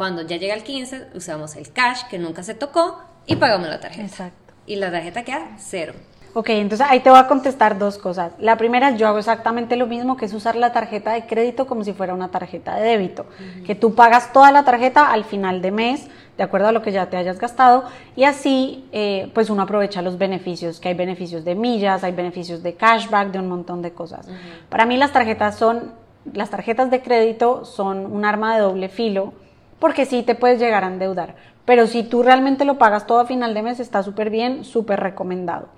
cuando 0.00 0.22
ya 0.22 0.38
llega 0.38 0.54
el 0.54 0.62
15, 0.62 1.08
usamos 1.12 1.56
el 1.56 1.72
cash 1.72 2.04
que 2.08 2.18
nunca 2.18 2.42
se 2.42 2.54
tocó 2.54 3.02
y 3.26 3.36
pagamos 3.36 3.68
la 3.68 3.80
tarjeta. 3.80 4.06
Exacto. 4.06 4.54
Y 4.64 4.76
la 4.76 4.90
tarjeta 4.90 5.24
queda 5.24 5.48
cero. 5.58 5.92
Ok, 6.32 6.48
entonces 6.48 6.86
ahí 6.88 7.00
te 7.00 7.10
voy 7.10 7.18
a 7.18 7.28
contestar 7.28 7.78
dos 7.78 7.98
cosas. 7.98 8.32
La 8.38 8.56
primera, 8.56 8.96
yo 8.96 9.06
hago 9.08 9.18
exactamente 9.18 9.76
lo 9.76 9.86
mismo, 9.86 10.16
que 10.16 10.24
es 10.24 10.32
usar 10.32 10.56
la 10.56 10.72
tarjeta 10.72 11.12
de 11.12 11.26
crédito 11.26 11.66
como 11.66 11.84
si 11.84 11.92
fuera 11.92 12.14
una 12.14 12.30
tarjeta 12.30 12.76
de 12.76 12.82
débito, 12.88 13.26
que 13.66 13.74
tú 13.74 13.94
pagas 13.94 14.32
toda 14.32 14.50
la 14.52 14.64
tarjeta 14.64 15.12
al 15.12 15.24
final 15.24 15.60
de 15.60 15.70
mes, 15.70 16.08
de 16.38 16.44
acuerdo 16.44 16.68
a 16.68 16.72
lo 16.72 16.80
que 16.80 16.92
ya 16.92 17.10
te 17.10 17.18
hayas 17.18 17.38
gastado, 17.38 17.84
y 18.16 18.24
así 18.24 18.88
eh, 18.92 19.30
pues 19.34 19.50
uno 19.50 19.60
aprovecha 19.60 20.00
los 20.00 20.16
beneficios, 20.16 20.80
que 20.80 20.88
hay 20.88 20.94
beneficios 20.94 21.44
de 21.44 21.54
millas, 21.54 22.04
hay 22.04 22.12
beneficios 22.12 22.62
de 22.62 22.72
cashback, 22.72 23.32
de 23.32 23.38
un 23.38 23.50
montón 23.50 23.82
de 23.82 23.92
cosas. 23.92 24.26
Para 24.70 24.86
mí 24.86 24.96
las 24.96 25.12
tarjetas 25.12 25.58
son, 25.58 25.92
las 26.32 26.48
tarjetas 26.48 26.90
de 26.90 27.02
crédito 27.02 27.66
son 27.66 28.06
un 28.10 28.24
arma 28.24 28.54
de 28.54 28.62
doble 28.62 28.88
filo, 28.88 29.34
porque 29.80 30.06
sí 30.06 30.22
te 30.22 30.36
puedes 30.36 30.60
llegar 30.60 30.84
a 30.84 30.88
endeudar. 30.88 31.34
Pero 31.64 31.86
si 31.86 32.04
tú 32.04 32.22
realmente 32.22 32.64
lo 32.64 32.78
pagas 32.78 33.06
todo 33.06 33.18
a 33.18 33.26
final 33.26 33.54
de 33.54 33.62
mes, 33.62 33.80
está 33.80 34.02
súper 34.02 34.30
bien, 34.30 34.64
súper 34.64 35.00
recomendado. 35.00 35.68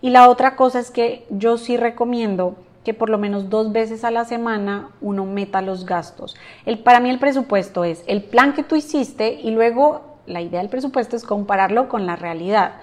Y 0.00 0.10
la 0.10 0.28
otra 0.28 0.56
cosa 0.56 0.80
es 0.80 0.90
que 0.90 1.24
yo 1.30 1.56
sí 1.56 1.76
recomiendo 1.76 2.56
que 2.84 2.94
por 2.94 3.08
lo 3.08 3.18
menos 3.18 3.48
dos 3.48 3.72
veces 3.72 4.04
a 4.04 4.10
la 4.10 4.24
semana 4.24 4.90
uno 5.00 5.24
meta 5.24 5.62
los 5.62 5.86
gastos. 5.86 6.36
El, 6.66 6.78
para 6.78 7.00
mí 7.00 7.08
el 7.08 7.18
presupuesto 7.18 7.84
es 7.84 8.04
el 8.06 8.22
plan 8.22 8.52
que 8.52 8.62
tú 8.62 8.76
hiciste 8.76 9.32
y 9.32 9.50
luego 9.50 10.02
la 10.26 10.42
idea 10.42 10.60
del 10.60 10.68
presupuesto 10.68 11.16
es 11.16 11.24
compararlo 11.24 11.88
con 11.88 12.06
la 12.06 12.16
realidad. 12.16 12.74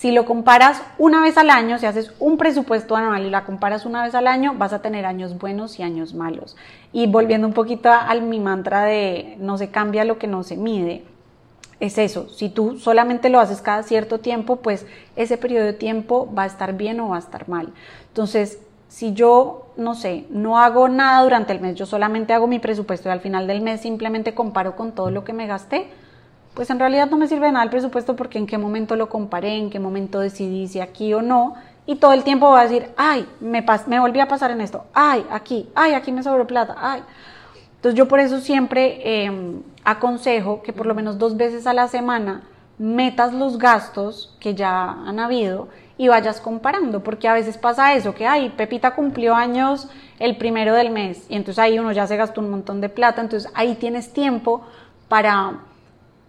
Si 0.00 0.12
lo 0.12 0.24
comparas 0.24 0.82
una 0.96 1.20
vez 1.20 1.36
al 1.36 1.50
año, 1.50 1.78
si 1.78 1.84
haces 1.84 2.14
un 2.20 2.38
presupuesto 2.38 2.96
anual 2.96 3.26
y 3.26 3.28
la 3.28 3.44
comparas 3.44 3.84
una 3.84 4.02
vez 4.02 4.14
al 4.14 4.28
año, 4.28 4.54
vas 4.56 4.72
a 4.72 4.80
tener 4.80 5.04
años 5.04 5.36
buenos 5.36 5.78
y 5.78 5.82
años 5.82 6.14
malos. 6.14 6.56
Y 6.90 7.06
volviendo 7.06 7.46
un 7.46 7.52
poquito 7.52 7.90
a, 7.92 8.14
mi 8.14 8.40
mantra 8.40 8.86
de 8.86 9.36
no 9.40 9.58
se 9.58 9.68
cambia 9.68 10.06
lo 10.06 10.18
que 10.18 10.26
no 10.26 10.42
se 10.42 10.56
mide, 10.56 11.04
es 11.80 11.98
eso, 11.98 12.30
si 12.30 12.48
tú 12.48 12.78
solamente 12.78 13.28
lo 13.28 13.40
haces 13.40 13.60
cada 13.60 13.82
cierto 13.82 14.20
tiempo, 14.20 14.56
pues 14.56 14.86
ese 15.16 15.36
periodo 15.36 15.66
de 15.66 15.74
tiempo 15.74 16.32
va 16.34 16.44
a 16.44 16.46
estar 16.46 16.78
bien 16.78 16.98
o 17.00 17.10
va 17.10 17.16
a 17.16 17.18
estar 17.18 17.46
mal. 17.46 17.68
Entonces, 18.08 18.58
si 18.88 19.12
yo, 19.12 19.66
no 19.76 19.94
sé, 19.94 20.24
no 20.30 20.58
hago 20.58 20.88
nada 20.88 21.22
durante 21.22 21.52
el 21.52 21.60
mes, 21.60 21.74
yo 21.74 21.84
solamente 21.84 22.32
hago 22.32 22.46
mi 22.46 22.58
presupuesto 22.58 23.10
y 23.10 23.12
al 23.12 23.20
final 23.20 23.46
del 23.46 23.60
mes 23.60 23.82
simplemente 23.82 24.32
comparo 24.32 24.76
con 24.76 24.92
todo 24.92 25.10
lo 25.10 25.24
que 25.24 25.34
me 25.34 25.46
gasté, 25.46 25.90
pues 26.54 26.70
en 26.70 26.78
realidad 26.78 27.08
no 27.10 27.16
me 27.16 27.28
sirve 27.28 27.50
nada 27.52 27.64
el 27.64 27.70
presupuesto 27.70 28.16
porque 28.16 28.38
en 28.38 28.46
qué 28.46 28.58
momento 28.58 28.96
lo 28.96 29.08
comparé, 29.08 29.56
en 29.56 29.70
qué 29.70 29.78
momento 29.78 30.20
decidí 30.20 30.68
si 30.68 30.80
aquí 30.80 31.14
o 31.14 31.22
no, 31.22 31.54
y 31.86 31.96
todo 31.96 32.12
el 32.12 32.24
tiempo 32.24 32.50
va 32.50 32.60
a 32.60 32.64
decir, 32.64 32.90
ay, 32.96 33.26
me, 33.40 33.64
me 33.86 34.00
volví 34.00 34.20
a 34.20 34.28
pasar 34.28 34.50
en 34.50 34.60
esto, 34.60 34.84
ay, 34.92 35.24
aquí, 35.30 35.68
ay, 35.74 35.94
aquí 35.94 36.12
me 36.12 36.22
sobró 36.22 36.46
plata, 36.46 36.76
ay. 36.78 37.02
Entonces 37.76 37.96
yo 37.96 38.08
por 38.08 38.20
eso 38.20 38.40
siempre 38.40 39.24
em, 39.24 39.62
aconsejo 39.84 40.62
que 40.62 40.72
por 40.72 40.86
lo 40.86 40.94
menos 40.94 41.18
dos 41.18 41.36
veces 41.36 41.66
a 41.66 41.72
la 41.72 41.88
semana 41.88 42.42
metas 42.78 43.32
los 43.32 43.58
gastos 43.58 44.36
que 44.38 44.54
ya 44.54 44.90
han 44.90 45.18
habido 45.18 45.68
y 45.96 46.08
vayas 46.08 46.40
comparando, 46.40 47.02
porque 47.02 47.28
a 47.28 47.34
veces 47.34 47.58
pasa 47.58 47.94
eso, 47.94 48.14
que, 48.14 48.26
ay, 48.26 48.50
Pepita 48.50 48.94
cumplió 48.94 49.34
años 49.34 49.88
el 50.18 50.36
primero 50.36 50.74
del 50.74 50.90
mes 50.90 51.26
y 51.28 51.36
entonces 51.36 51.58
ahí 51.58 51.78
uno 51.78 51.92
ya 51.92 52.06
se 52.06 52.16
gastó 52.16 52.40
un 52.40 52.50
montón 52.50 52.80
de 52.80 52.88
plata, 52.88 53.20
entonces 53.20 53.50
ahí 53.54 53.74
tienes 53.74 54.12
tiempo 54.12 54.62
para 55.08 55.60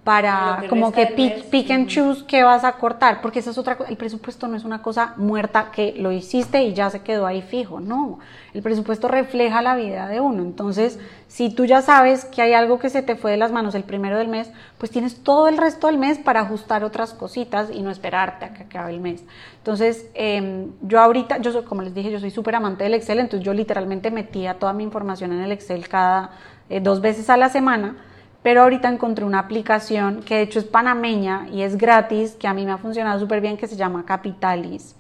para 0.03 0.63
como 0.67 0.91
que 0.91 1.05
pick, 1.51 1.69
and 1.69 1.87
choose 1.87 2.25
qué 2.25 2.43
vas 2.43 2.63
a 2.63 2.73
cortar, 2.73 3.21
porque 3.21 3.39
esa 3.39 3.51
es 3.51 3.57
otra 3.59 3.77
cosa, 3.77 3.89
el 3.89 3.97
presupuesto 3.97 4.47
no 4.47 4.57
es 4.57 4.63
una 4.63 4.81
cosa 4.81 5.13
muerta 5.17 5.69
que 5.71 5.93
lo 5.95 6.11
hiciste 6.11 6.63
y 6.63 6.73
ya 6.73 6.89
se 6.89 7.01
quedó 7.01 7.27
ahí 7.27 7.43
fijo, 7.43 7.79
no, 7.79 8.17
el 8.55 8.63
presupuesto 8.63 9.07
refleja 9.07 9.61
la 9.61 9.75
vida 9.75 10.07
de 10.07 10.19
uno, 10.19 10.41
entonces 10.41 10.97
si 11.27 11.49
tú 11.49 11.65
ya 11.65 11.83
sabes 11.83 12.25
que 12.25 12.41
hay 12.41 12.53
algo 12.53 12.79
que 12.79 12.89
se 12.89 13.03
te 13.03 13.15
fue 13.15 13.31
de 13.31 13.37
las 13.37 13.51
manos 13.51 13.75
el 13.75 13.83
primero 13.83 14.17
del 14.17 14.27
mes, 14.27 14.51
pues 14.79 14.91
tienes 14.91 15.23
todo 15.23 15.47
el 15.47 15.57
resto 15.57 15.87
del 15.87 15.99
mes 15.99 16.17
para 16.17 16.41
ajustar 16.41 16.83
otras 16.83 17.13
cositas 17.13 17.69
y 17.71 17.83
no 17.83 17.91
esperarte 17.91 18.45
a 18.45 18.53
que 18.53 18.63
acabe 18.63 18.91
el 18.91 18.99
mes. 18.99 19.23
Entonces, 19.57 20.07
em, 20.13 20.71
yo 20.81 20.99
ahorita, 20.99 21.37
yo 21.37 21.53
soy, 21.53 21.63
como 21.63 21.83
les 21.83 21.93
dije, 21.93 22.11
yo 22.11 22.19
soy 22.19 22.31
súper 22.31 22.55
amante 22.55 22.83
del 22.83 22.95
Excel, 22.95 23.19
entonces 23.19 23.45
yo 23.45 23.53
literalmente 23.53 24.11
metía 24.11 24.55
toda 24.55 24.73
mi 24.73 24.83
información 24.83 25.31
en 25.31 25.41
el 25.41 25.51
Excel 25.53 25.87
cada 25.87 26.31
eh, 26.69 26.81
dos 26.81 26.99
veces 26.99 27.29
a 27.29 27.37
la 27.37 27.47
semana, 27.47 27.95
pero 28.43 28.63
ahorita 28.63 28.89
encontré 28.89 29.23
una 29.23 29.39
aplicación 29.39 30.21
que 30.23 30.35
de 30.35 30.41
hecho 30.41 30.59
es 30.59 30.65
panameña 30.65 31.47
y 31.51 31.61
es 31.61 31.77
gratis, 31.77 32.31
que 32.31 32.47
a 32.47 32.53
mí 32.53 32.65
me 32.65 32.71
ha 32.71 32.77
funcionado 32.77 33.19
súper 33.19 33.41
bien, 33.41 33.57
que 33.57 33.67
se 33.67 33.75
llama 33.75 34.03
Capitalis. 34.05 34.95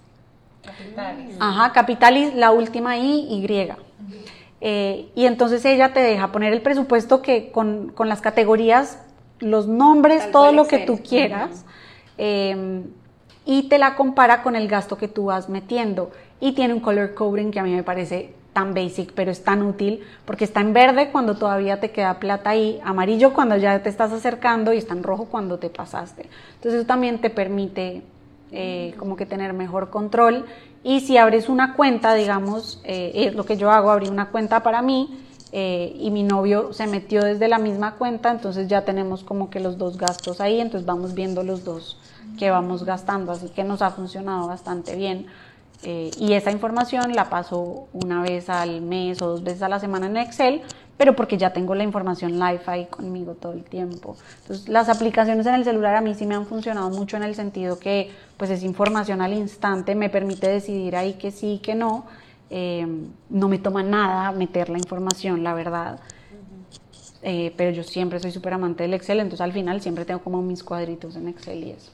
Capitalis. 0.63 1.37
Ajá, 1.39 1.71
Capitalis, 1.73 2.35
la 2.35 2.51
última 2.51 2.97
I, 2.97 3.27
Y. 3.29 3.71
Eh, 4.63 5.09
y 5.15 5.25
entonces 5.25 5.65
ella 5.65 5.91
te 5.91 6.01
deja 6.01 6.31
poner 6.31 6.53
el 6.53 6.61
presupuesto 6.61 7.23
que 7.23 7.51
con, 7.51 7.93
las 7.97 8.21
categorías, 8.21 8.99
los 9.39 9.67
nombres, 9.67 10.31
todo 10.31 10.51
lo 10.51 10.67
que 10.67 10.79
tú 10.79 10.99
quieras, 11.01 11.65
em, 12.19 12.83
y 13.43 13.63
te 13.69 13.79
la 13.79 13.95
compara 13.95 14.43
con 14.43 14.55
el 14.55 14.67
gasto 14.67 14.97
que 14.97 15.07
tú 15.07 15.25
vas 15.25 15.49
metiendo. 15.49 16.11
Y 16.39 16.51
tiene 16.51 16.75
un 16.75 16.79
color 16.79 17.15
coding 17.15 17.49
que 17.49 17.59
a 17.59 17.63
mí 17.63 17.73
me 17.73 17.81
parece 17.81 18.35
tan 18.53 18.73
basic, 18.73 19.13
pero 19.13 19.31
es 19.31 19.43
tan 19.43 19.61
útil 19.61 20.01
porque 20.25 20.43
está 20.43 20.59
en 20.61 20.73
verde 20.73 21.09
cuando 21.11 21.35
todavía 21.35 21.79
te 21.79 21.91
queda 21.91 22.19
plata 22.19 22.51
ahí, 22.51 22.81
amarillo 22.83 23.33
cuando 23.33 23.55
ya 23.57 23.81
te 23.81 23.89
estás 23.89 24.11
acercando 24.11 24.73
y 24.73 24.77
está 24.77 24.93
en 24.93 25.03
rojo 25.03 25.25
cuando 25.25 25.57
te 25.57 25.69
pasaste. 25.69 26.29
Entonces 26.55 26.79
eso 26.79 26.87
también 26.87 27.19
te 27.19 27.29
permite 27.29 28.01
eh, 28.51 28.93
como 28.97 29.15
que 29.15 29.25
tener 29.25 29.53
mejor 29.53 29.89
control 29.89 30.45
y 30.83 30.99
si 31.01 31.17
abres 31.17 31.47
una 31.47 31.75
cuenta, 31.75 32.13
digamos, 32.13 32.81
eh, 32.83 33.11
es 33.13 33.35
lo 33.35 33.45
que 33.45 33.55
yo 33.55 33.71
hago, 33.71 33.91
abrí 33.91 34.09
una 34.09 34.29
cuenta 34.29 34.63
para 34.63 34.81
mí 34.81 35.25
eh, 35.53 35.95
y 35.99 36.11
mi 36.11 36.23
novio 36.23 36.73
se 36.73 36.87
metió 36.87 37.23
desde 37.23 37.47
la 37.47 37.59
misma 37.59 37.95
cuenta, 37.95 38.31
entonces 38.31 38.67
ya 38.67 38.83
tenemos 38.83 39.23
como 39.23 39.49
que 39.49 39.59
los 39.59 39.77
dos 39.77 39.97
gastos 39.97 40.41
ahí, 40.41 40.59
entonces 40.59 40.85
vamos 40.85 41.13
viendo 41.13 41.43
los 41.43 41.63
dos 41.63 41.97
que 42.37 42.49
vamos 42.49 42.83
gastando, 42.83 43.31
así 43.31 43.49
que 43.49 43.63
nos 43.63 43.81
ha 43.81 43.91
funcionado 43.91 44.47
bastante 44.47 44.95
bien 44.95 45.27
eh, 45.83 46.11
y 46.17 46.33
esa 46.33 46.51
información 46.51 47.13
la 47.13 47.29
paso 47.29 47.87
una 47.93 48.21
vez 48.21 48.49
al 48.49 48.81
mes 48.81 49.21
o 49.21 49.27
dos 49.27 49.43
veces 49.43 49.63
a 49.63 49.69
la 49.69 49.79
semana 49.79 50.07
en 50.07 50.17
Excel, 50.17 50.61
pero 50.97 51.15
porque 51.15 51.37
ya 51.37 51.51
tengo 51.51 51.73
la 51.73 51.83
información 51.83 52.33
live 52.33 52.61
ahí 52.67 52.85
conmigo 52.85 53.33
todo 53.33 53.53
el 53.53 53.63
tiempo. 53.63 54.15
Entonces, 54.41 54.69
las 54.69 54.87
aplicaciones 54.89 55.47
en 55.47 55.55
el 55.55 55.63
celular 55.63 55.95
a 55.95 56.01
mí 56.01 56.13
sí 56.13 56.27
me 56.27 56.35
han 56.35 56.45
funcionado 56.45 56.91
mucho 56.91 57.17
en 57.17 57.23
el 57.23 57.33
sentido 57.33 57.79
que 57.79 58.11
pues 58.37 58.51
es 58.51 58.63
información 58.63 59.21
al 59.21 59.33
instante, 59.33 59.95
me 59.95 60.09
permite 60.09 60.47
decidir 60.47 60.95
ahí 60.95 61.13
que 61.13 61.31
sí, 61.31 61.59
que 61.63 61.73
no. 61.73 62.05
Eh, 62.53 62.85
no 63.29 63.47
me 63.47 63.57
toma 63.57 63.81
nada 63.81 64.31
meter 64.33 64.69
la 64.69 64.77
información, 64.77 65.41
la 65.41 65.53
verdad. 65.53 65.99
Eh, 67.23 67.53
pero 67.55 67.71
yo 67.71 67.83
siempre 67.83 68.19
soy 68.19 68.31
súper 68.31 68.53
amante 68.53 68.83
del 68.83 68.93
Excel, 68.93 69.19
entonces 69.19 69.41
al 69.41 69.53
final 69.53 69.79
siempre 69.81 70.05
tengo 70.05 70.21
como 70.21 70.41
mis 70.41 70.63
cuadritos 70.63 71.15
en 71.15 71.27
Excel 71.27 71.63
y 71.63 71.71
eso. 71.71 71.91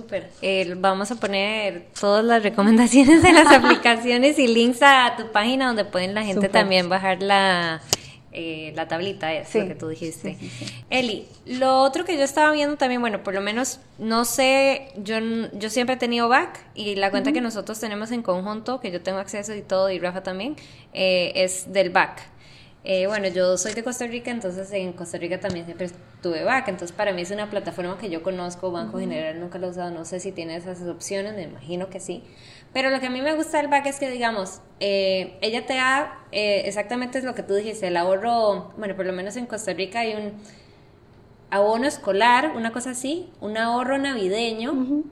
Súper. 0.00 0.30
Eh, 0.40 0.74
vamos 0.78 1.10
a 1.10 1.16
poner 1.16 1.88
todas 2.00 2.24
las 2.24 2.42
recomendaciones 2.42 3.22
de 3.22 3.32
las 3.32 3.46
aplicaciones 3.52 4.38
y 4.38 4.48
links 4.48 4.80
a 4.80 5.14
tu 5.18 5.30
página 5.30 5.66
donde 5.66 5.84
pueden 5.84 6.14
la 6.14 6.24
gente 6.24 6.48
también 6.48 6.88
bajar 6.88 7.22
la, 7.22 7.82
eh, 8.32 8.72
la 8.74 8.88
tablita, 8.88 9.34
es 9.34 9.54
lo 9.54 9.66
que 9.66 9.74
tú 9.74 9.88
dijiste. 9.88 10.38
Eli, 10.88 11.26
lo 11.44 11.82
otro 11.82 12.06
que 12.06 12.16
yo 12.16 12.24
estaba 12.24 12.50
viendo 12.52 12.78
también, 12.78 13.02
bueno, 13.02 13.22
por 13.22 13.34
lo 13.34 13.42
menos, 13.42 13.80
no 13.98 14.24
sé, 14.24 14.88
yo, 14.96 15.16
yo 15.52 15.68
siempre 15.68 15.96
he 15.96 15.98
tenido 15.98 16.30
back 16.30 16.60
y 16.74 16.94
la 16.94 17.10
cuenta 17.10 17.32
que 17.32 17.42
nosotros 17.42 17.78
tenemos 17.78 18.10
en 18.10 18.22
conjunto, 18.22 18.80
que 18.80 18.90
yo 18.90 19.02
tengo 19.02 19.18
acceso 19.18 19.54
y 19.54 19.60
todo, 19.60 19.90
y 19.90 19.98
Rafa 19.98 20.22
también, 20.22 20.56
eh, 20.94 21.32
es 21.34 21.70
del 21.74 21.90
back. 21.90 22.22
Eh, 22.82 23.06
bueno, 23.06 23.28
yo 23.28 23.58
soy 23.58 23.74
de 23.74 23.84
Costa 23.84 24.06
Rica, 24.06 24.30
entonces 24.30 24.72
en 24.72 24.94
Costa 24.94 25.18
Rica 25.18 25.38
también 25.38 25.66
siempre 25.66 25.90
tuve 26.22 26.44
BAC, 26.44 26.68
entonces 26.68 26.96
para 26.96 27.12
mí 27.12 27.20
es 27.20 27.30
una 27.30 27.50
plataforma 27.50 27.98
que 27.98 28.08
yo 28.08 28.22
conozco, 28.22 28.72
Banco 28.72 28.98
General 28.98 29.38
nunca 29.38 29.58
lo 29.58 29.66
he 29.66 29.70
usado, 29.70 29.90
no 29.90 30.06
sé 30.06 30.18
si 30.18 30.32
tiene 30.32 30.56
esas 30.56 30.80
opciones, 30.82 31.34
me 31.34 31.42
imagino 31.42 31.90
que 31.90 32.00
sí, 32.00 32.24
pero 32.72 32.88
lo 32.88 32.98
que 32.98 33.08
a 33.08 33.10
mí 33.10 33.20
me 33.20 33.34
gusta 33.34 33.58
del 33.58 33.68
BAC 33.68 33.86
es 33.86 33.98
que, 33.98 34.10
digamos, 34.10 34.62
eh, 34.80 35.36
ella 35.42 35.66
te 35.66 35.74
da 35.74 36.24
eh, 36.32 36.62
exactamente 36.64 37.20
lo 37.20 37.34
que 37.34 37.42
tú 37.42 37.52
dijiste, 37.54 37.86
el 37.86 37.98
ahorro, 37.98 38.72
bueno, 38.78 38.96
por 38.96 39.04
lo 39.04 39.12
menos 39.12 39.36
en 39.36 39.44
Costa 39.44 39.74
Rica 39.74 40.00
hay 40.00 40.14
un 40.14 40.32
abono 41.50 41.86
escolar, 41.86 42.52
una 42.56 42.72
cosa 42.72 42.90
así, 42.92 43.28
un 43.42 43.58
ahorro 43.58 43.98
navideño, 43.98 45.04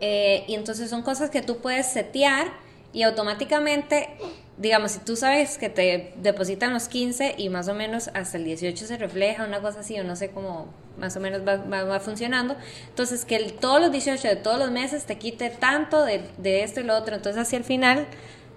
y 0.00 0.54
entonces 0.54 0.90
son 0.90 1.02
cosas 1.02 1.30
que 1.30 1.40
tú 1.40 1.58
puedes 1.58 1.86
setear 1.86 2.48
y 2.92 3.02
automáticamente 3.02 4.10
digamos, 4.58 4.92
si 4.92 4.98
tú 5.00 5.16
sabes 5.16 5.56
que 5.56 5.68
te 5.68 6.12
depositan 6.16 6.72
los 6.72 6.88
15 6.88 7.36
y 7.38 7.48
más 7.48 7.68
o 7.68 7.74
menos 7.74 8.10
hasta 8.14 8.36
el 8.38 8.44
18 8.44 8.86
se 8.86 8.96
refleja 8.98 9.44
una 9.44 9.60
cosa 9.60 9.80
así, 9.80 9.98
o 9.98 10.04
no 10.04 10.16
sé 10.16 10.30
cómo 10.30 10.66
más 10.98 11.16
o 11.16 11.20
menos 11.20 11.42
va, 11.42 12.00
funcionando, 12.00 12.56
entonces 12.88 13.24
que 13.24 13.36
el, 13.36 13.52
todos 13.52 13.80
los 13.80 13.92
18 13.92 14.26
de 14.26 14.36
todos 14.36 14.58
los 14.58 14.72
meses 14.72 15.04
te 15.06 15.16
quite 15.16 15.50
tanto 15.50 16.04
de, 16.04 16.24
esto 16.62 16.80
y 16.80 16.84
lo 16.84 16.96
otro, 16.96 17.14
entonces 17.14 17.40
hacia 17.40 17.56
el 17.56 17.64
final 17.64 18.06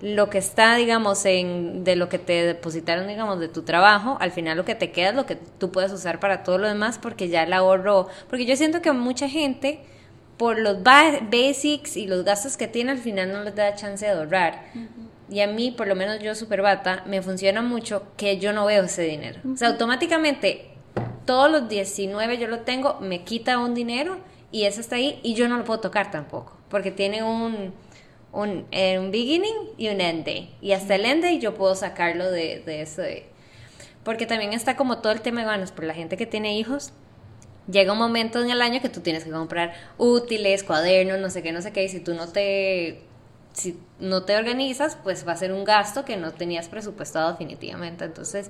lo 0.02 0.32
que 0.32 0.40
está, 0.40 0.76
digamos, 0.76 1.24
en, 1.26 1.84
de 1.84 1.96
lo 1.96 2.10
que 2.10 2.18
te 2.18 2.44
depositaron, 2.44 3.08
digamos, 3.08 3.40
de 3.40 3.48
tu 3.48 3.62
trabajo, 3.62 4.18
al 4.20 4.32
final 4.32 4.58
lo 4.58 4.66
que 4.66 4.74
te 4.74 4.92
queda 4.92 5.10
es 5.10 5.16
lo 5.16 5.28
que 5.28 5.36
tú 5.36 5.72
puedes 5.72 5.92
usar 5.92 6.20
para 6.20 6.42
todo 6.42 6.58
lo 6.58 6.68
demás, 6.68 6.98
porque 6.98 7.30
ya 7.30 7.44
el 7.44 7.54
ahorro, 7.54 8.08
porque 8.28 8.48
yo 8.48 8.56
siento 8.56 8.82
que 8.82 8.92
mucha 8.92 9.30
gente, 9.30 9.82
por 10.38 10.58
los 10.58 10.82
basics 10.82 11.96
y 11.98 12.08
los 12.08 12.26
gastos 12.26 12.58
que 12.58 12.68
tiene, 12.68 12.90
al 12.90 12.98
final 12.98 13.32
no 13.32 13.44
les 13.44 13.54
da 13.54 13.76
chance 13.76 14.04
de 14.04 14.14
ahorrar 14.14 14.64
y 15.32 15.40
a 15.40 15.48
mí, 15.48 15.72
por 15.72 15.88
lo 15.88 15.96
menos 15.96 16.20
yo 16.20 16.36
super 16.36 16.62
bata, 16.62 17.04
me 17.08 17.22
funciona 17.22 17.62
mucho 17.62 18.04
que 18.18 18.38
yo 18.38 18.52
no 18.52 18.66
veo 18.66 18.84
ese 18.84 19.04
dinero. 19.04 19.40
O 19.50 19.56
sea, 19.56 19.70
automáticamente 19.70 20.72
todos 21.26 21.50
los 21.50 21.70
19 21.70 22.38
yo 22.38 22.50
lo 22.50 22.60
tengo, 22.60 23.00
me 23.00 23.24
quita 23.24 23.58
un 23.58 23.74
dinero 23.74 24.18
y 24.52 24.66
eso 24.66 24.82
está 24.82 24.98
ahí 24.98 25.22
y 25.24 25.34
yo 25.34 25.48
no 25.48 25.58
lo 25.58 25.64
puedo 25.64 25.80
tocar 25.80 26.12
tampoco, 26.12 26.58
porque 26.68 26.92
tiene 26.92 27.24
un, 27.24 27.74
un, 28.34 28.66
eh, 28.72 29.00
un 29.00 29.10
beginning 29.10 29.56
y 29.78 29.88
un 29.88 30.02
end 30.02 30.26
day. 30.26 30.54
Y 30.60 30.74
hasta 30.74 30.96
el 30.96 31.06
end 31.06 31.24
day 31.24 31.40
yo 31.40 31.54
puedo 31.54 31.76
sacarlo 31.76 32.30
de, 32.30 32.62
de 32.66 32.82
eso. 32.82 33.02
porque 34.04 34.26
también 34.26 34.52
está 34.52 34.76
como 34.76 34.98
todo 34.98 35.14
el 35.14 35.22
tema 35.22 35.42
de 35.42 35.48
ganas, 35.48 35.72
por 35.72 35.86
la 35.86 35.94
gente 35.94 36.18
que 36.18 36.26
tiene 36.26 36.58
hijos, 36.58 36.92
llega 37.72 37.94
un 37.94 38.00
momento 38.00 38.42
en 38.42 38.52
el 38.52 38.62
año 38.62 38.82
que 38.82 38.90
tú 38.90 39.00
tienes 39.00 39.24
que 39.24 39.32
comprar 39.32 39.76
útiles, 39.98 40.66
cuadernos, 40.66 41.20
no 41.20 41.30
sé 41.30 41.42
qué, 41.42 41.54
no 41.54 41.62
sé 41.62 41.72
qué, 41.72 41.86
y 41.86 41.88
si 41.88 42.02
tú 42.02 42.16
no 42.16 42.28
te 42.28 43.10
si 43.54 43.80
no 44.00 44.24
te 44.24 44.36
organizas, 44.36 44.98
pues 45.04 45.28
va 45.28 45.34
a 45.34 45.38
ser 45.38 45.52
un 45.52 45.64
gasto 45.64 46.06
que 46.06 46.18
no 46.18 46.32
tenías 46.32 46.68
presupuestado 46.68 47.32
definitivamente. 47.32 48.06
Entonces, 48.06 48.50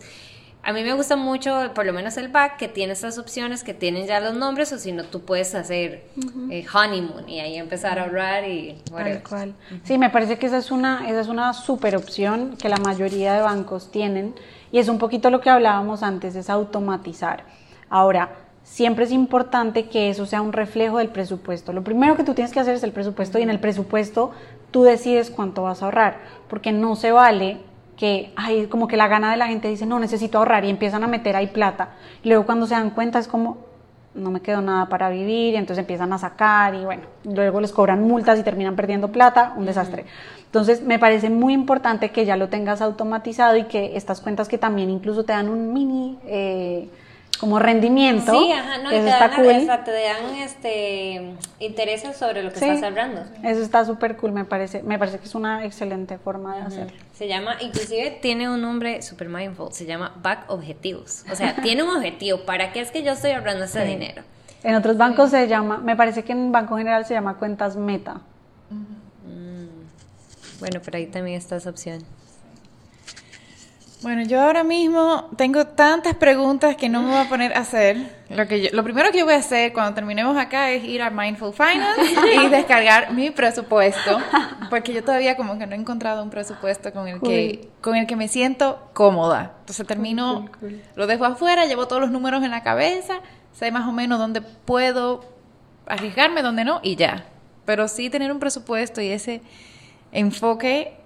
a 0.64 0.74
mí 0.74 0.84
me 0.84 0.94
gusta 0.94 1.16
mucho, 1.16 1.72
por 1.74 1.88
lo 1.88 1.94
menos 1.94 2.18
el 2.18 2.28
back, 2.28 2.58
que 2.58 2.68
tiene 2.68 2.94
estas 2.94 3.18
opciones 3.18 3.64
que 3.64 3.74
tienen 3.74 4.06
ya 4.06 4.20
los 4.20 4.36
nombres, 4.36 4.72
o 4.72 4.78
si 4.78 4.92
no, 4.92 5.06
tú 5.06 5.22
puedes 5.22 5.56
hacer 5.56 6.04
eh, 6.52 6.66
honeymoon 6.72 7.28
y 7.28 7.40
ahí 7.40 7.56
empezar 7.56 7.98
a 7.98 8.04
ahorrar 8.04 8.48
y 8.48 8.78
Tal 8.92 9.24
cual. 9.24 9.56
Sí, 9.84 9.98
me 9.98 10.12
parece 10.12 10.38
que 10.38 10.46
esa 10.46 10.60
es 10.60 10.70
una, 10.70 11.10
esa 11.10 11.22
es 11.22 11.28
una 11.30 11.54
super 11.54 11.96
opción 11.96 12.58
que 12.58 12.70
la 12.70 12.78
mayoría 12.78 13.34
de 13.34 13.42
bancos 13.42 13.92
tienen 13.92 14.36
y 14.72 14.78
es 14.78 14.88
un 14.88 15.00
poquito 15.00 15.32
lo 15.32 15.42
que 15.42 15.50
hablábamos 15.50 16.04
antes, 16.04 16.36
es 16.36 16.48
automatizar. 16.48 17.44
Ahora, 17.90 18.30
siempre 18.64 19.06
es 19.06 19.12
importante 19.12 19.90
que 19.90 20.12
eso 20.12 20.28
sea 20.28 20.44
un 20.44 20.54
reflejo 20.54 21.00
del 21.00 21.10
presupuesto. 21.10 21.74
Lo 21.74 21.84
primero 21.84 22.16
que 22.16 22.24
tú 22.24 22.36
tienes 22.36 22.54
que 22.54 22.60
hacer 22.60 22.76
es 22.76 22.84
el 22.84 22.92
presupuesto 22.92 23.40
y 23.40 23.42
en 23.42 23.50
el 23.50 23.60
presupuesto 23.60 24.32
tú 24.72 24.84
decides 24.84 25.30
cuánto 25.30 25.64
vas 25.64 25.82
a 25.82 25.86
ahorrar, 25.86 26.18
porque 26.50 26.72
no 26.72 26.96
se 26.96 27.12
vale 27.12 27.60
que, 27.98 28.32
ay, 28.36 28.68
como 28.68 28.88
que 28.88 28.98
la 28.98 29.08
gana 29.08 29.32
de 29.32 29.38
la 29.38 29.48
gente 29.48 29.68
dice, 29.68 29.86
no, 29.86 30.00
necesito 30.00 30.40
ahorrar 30.40 30.66
y 30.66 30.70
empiezan 30.70 31.04
a 31.04 31.08
meter 31.08 31.36
ahí 31.36 31.48
plata. 31.48 31.90
Y 32.24 32.30
luego 32.30 32.46
cuando 32.46 32.66
se 32.66 32.74
dan 32.74 32.90
cuenta 32.90 33.20
es 33.20 33.28
como, 33.28 33.58
no 34.16 34.32
me 34.32 34.42
quedó 34.42 34.62
nada 34.62 34.88
para 34.90 35.10
vivir 35.10 35.54
y 35.54 35.58
entonces 35.58 35.82
empiezan 35.82 36.12
a 36.12 36.18
sacar 36.18 36.74
y 36.76 36.84
bueno, 36.84 37.04
luego 37.24 37.62
les 37.62 37.72
cobran 37.72 38.02
multas 38.02 38.40
y 38.40 38.44
terminan 38.44 38.76
perdiendo 38.76 39.12
plata, 39.12 39.54
un 39.56 39.66
desastre. 39.66 40.06
Entonces 40.46 40.82
me 40.82 41.00
parece 41.00 41.30
muy 41.30 41.54
importante 41.54 42.10
que 42.10 42.26
ya 42.26 42.36
lo 42.36 42.50
tengas 42.50 42.82
automatizado 42.82 43.56
y 43.56 43.66
que 43.66 43.96
estas 43.96 44.20
cuentas 44.20 44.50
que 44.50 44.58
también 44.58 44.90
incluso 44.90 45.24
te 45.24 45.34
dan 45.34 45.50
un 45.50 45.74
mini... 45.74 46.18
Eh, 46.26 46.90
como 47.42 47.58
rendimiento. 47.58 48.32
Sí, 48.32 48.52
ajá, 48.52 48.78
no, 48.78 48.92
eso 48.92 49.04
te 49.04 49.10
está 49.10 49.28
dan, 49.30 49.36
cool. 49.36 49.84
te 49.84 49.92
dan 49.92 50.36
este 50.36 51.34
intereses 51.60 52.16
sobre 52.16 52.44
lo 52.44 52.52
que 52.52 52.60
estás 52.60 52.84
hablando. 52.84 53.24
Eso 53.44 53.64
está 53.64 53.84
súper 53.84 54.16
cool, 54.16 54.32
me 54.32 54.46
parece, 54.46 54.84
me 54.84 55.00
parece 55.00 55.18
que 55.18 55.26
es 55.26 55.34
una 55.34 55.66
excelente 55.66 56.20
forma 56.20 56.58
de 56.58 56.62
hacerlo. 56.62 56.98
Se 57.16 57.28
llama, 57.28 57.56
inclusive 57.60 58.20
tiene 58.22 58.48
un 58.48 58.62
nombre 58.62 59.02
super 59.02 59.28
mindful, 59.28 59.74
se 59.74 59.88
llama 59.88 60.14
back 60.22 60.52
objetivos. 60.52 61.26
O 61.32 61.36
sea, 61.36 61.56
tiene 61.64 61.82
un 61.82 61.90
objetivo, 61.90 62.42
¿para 62.46 62.72
qué 62.72 62.82
es 62.82 62.92
que 62.92 63.02
yo 63.02 63.14
estoy 63.14 63.32
ahorrando 63.32 63.66
ese 63.66 63.84
dinero? 63.86 64.22
En 64.64 64.76
otros 64.76 64.96
bancos 64.96 65.32
se 65.32 65.48
llama, 65.48 65.80
me 65.80 65.96
parece 65.96 66.24
que 66.24 66.34
en 66.34 66.52
Banco 66.52 66.78
General 66.78 67.04
se 67.08 67.16
llama 67.16 67.38
cuentas 67.38 67.76
meta. 67.76 68.22
Mm. 68.70 70.60
Bueno, 70.60 70.80
pero 70.86 71.00
ahí 71.00 71.08
también 71.08 71.38
está 71.38 71.56
esa 71.56 71.72
opción. 71.72 72.04
Bueno, 74.02 74.24
yo 74.24 74.42
ahora 74.42 74.64
mismo 74.64 75.30
tengo 75.38 75.68
tantas 75.68 76.16
preguntas 76.16 76.76
que 76.76 76.90
no 76.90 77.04
me 77.04 77.10
voy 77.10 77.20
a 77.20 77.30
poner 77.30 77.54
a 77.54 77.60
hacer. 77.60 77.98
Lo, 78.30 78.48
que 78.48 78.72
lo 78.74 78.84
primero 78.84 79.12
que 79.12 79.20
yo 79.20 79.26
voy 79.26 79.36
a 79.36 79.38
hacer 79.38 79.74
cuando 79.74 79.94
terminemos 79.94 80.36
acá 80.38 80.72
es 80.72 80.84
ir 80.84 81.04
a 81.04 81.12
Mindful 81.12 81.54
Finance 81.54 82.02
y 82.36 82.48
descargar 82.50 83.14
mi 83.14 83.30
presupuesto, 83.30 84.20
porque 84.72 84.92
yo 84.92 85.04
todavía 85.04 85.38
como 85.38 85.60
que 85.60 85.68
no 85.68 85.74
he 85.74 85.78
encontrado 85.78 86.24
un 86.24 86.32
presupuesto 86.32 86.92
con 86.94 87.08
el 87.08 87.22
que 87.22 87.70
con 87.82 87.96
el 87.96 88.08
que 88.08 88.16
me 88.16 88.28
siento 88.28 88.90
cómoda. 88.94 89.54
Entonces 89.60 89.86
termino, 89.86 90.50
lo 90.96 91.06
dejo 91.06 91.26
afuera, 91.26 91.68
llevo 91.68 91.88
todos 91.88 92.02
los 92.02 92.10
números 92.10 92.44
en 92.44 92.50
la 92.50 92.64
cabeza, 92.64 93.20
sé 93.54 93.72
más 93.72 93.88
o 93.88 93.92
menos 93.92 94.18
dónde 94.18 94.42
puedo 94.42 95.24
arriesgarme, 95.86 96.42
dónde 96.42 96.66
no 96.66 96.80
y 96.82 96.96
ya. 96.96 97.26
Pero 97.66 97.88
sí 97.88 98.10
tener 98.10 98.32
un 98.32 98.40
presupuesto 98.40 99.00
y 99.00 99.10
ese 99.10 99.44
enfoque 100.12 100.98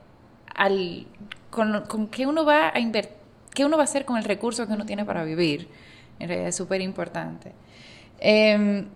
al 0.56 1.08
con, 1.56 2.08
qué 2.08 2.28
uno 2.28 2.46
va 2.46 2.72
a 2.74 2.80
invertir, 2.80 3.16
qué 3.54 3.66
uno 3.66 3.78
va 3.78 3.84
a 3.84 3.86
hacer 3.86 4.06
con 4.06 4.18
el 4.18 4.26
recurso 4.26 4.68
que 4.68 4.74
uno 4.74 4.86
tiene 4.86 5.06
para 5.06 5.24
vivir. 5.24 5.70
En 6.20 6.28
realidad 6.28 6.50
es 6.50 6.56
súper 6.56 6.82
importante. 6.82 7.54
Em, 8.20 8.88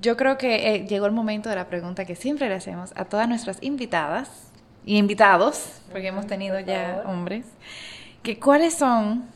yo 0.00 0.16
creo 0.16 0.38
que 0.38 0.74
eh, 0.74 0.86
llegó 0.86 1.06
el 1.06 1.12
momento 1.12 1.48
de 1.48 1.56
la 1.56 1.68
pregunta 1.68 2.04
que 2.04 2.16
siempre 2.16 2.48
le 2.48 2.54
hacemos 2.54 2.92
a 2.96 3.04
todas 3.04 3.28
nuestras 3.28 3.62
invitadas 3.62 4.50
y 4.84 4.96
invitados, 4.96 5.80
porque 5.90 6.08
hemos 6.08 6.26
tenido 6.26 6.58
ya 6.60 7.02
hombres, 7.06 7.46
que 8.22 8.38
cuáles 8.38 8.74
son 8.74 9.26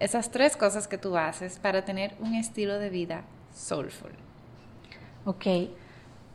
esas 0.00 0.30
tres 0.30 0.56
cosas 0.56 0.88
que 0.88 0.98
tú 0.98 1.16
haces 1.16 1.58
para 1.58 1.84
tener 1.84 2.14
un 2.20 2.34
estilo 2.34 2.78
de 2.78 2.90
vida 2.90 3.22
soulful. 3.54 4.12
Ok. 5.24 5.46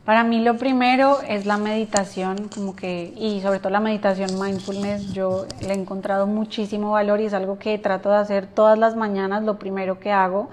Para 0.04 0.24
mí 0.24 0.42
lo 0.42 0.56
primero 0.56 1.18
es 1.28 1.44
la 1.44 1.58
meditación, 1.58 2.48
como 2.48 2.74
que, 2.74 3.12
y 3.16 3.40
sobre 3.42 3.58
todo 3.58 3.70
la 3.70 3.80
meditación 3.80 4.40
mindfulness, 4.40 5.12
yo 5.12 5.46
le 5.60 5.74
he 5.74 5.76
encontrado 5.76 6.26
muchísimo 6.26 6.92
valor 6.92 7.20
y 7.20 7.26
es 7.26 7.34
algo 7.34 7.58
que 7.58 7.78
trato 7.78 8.08
de 8.10 8.16
hacer 8.16 8.46
todas 8.46 8.78
las 8.78 8.96
mañanas, 8.96 9.42
lo 9.42 9.58
primero 9.58 10.00
que 10.00 10.10
hago, 10.10 10.48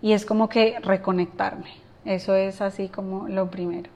y 0.00 0.12
es 0.12 0.24
como 0.24 0.48
que 0.48 0.78
reconectarme. 0.82 1.70
Eso 2.04 2.34
es 2.34 2.60
así 2.60 2.88
como 2.88 3.28
lo 3.28 3.50
primero. 3.50 3.90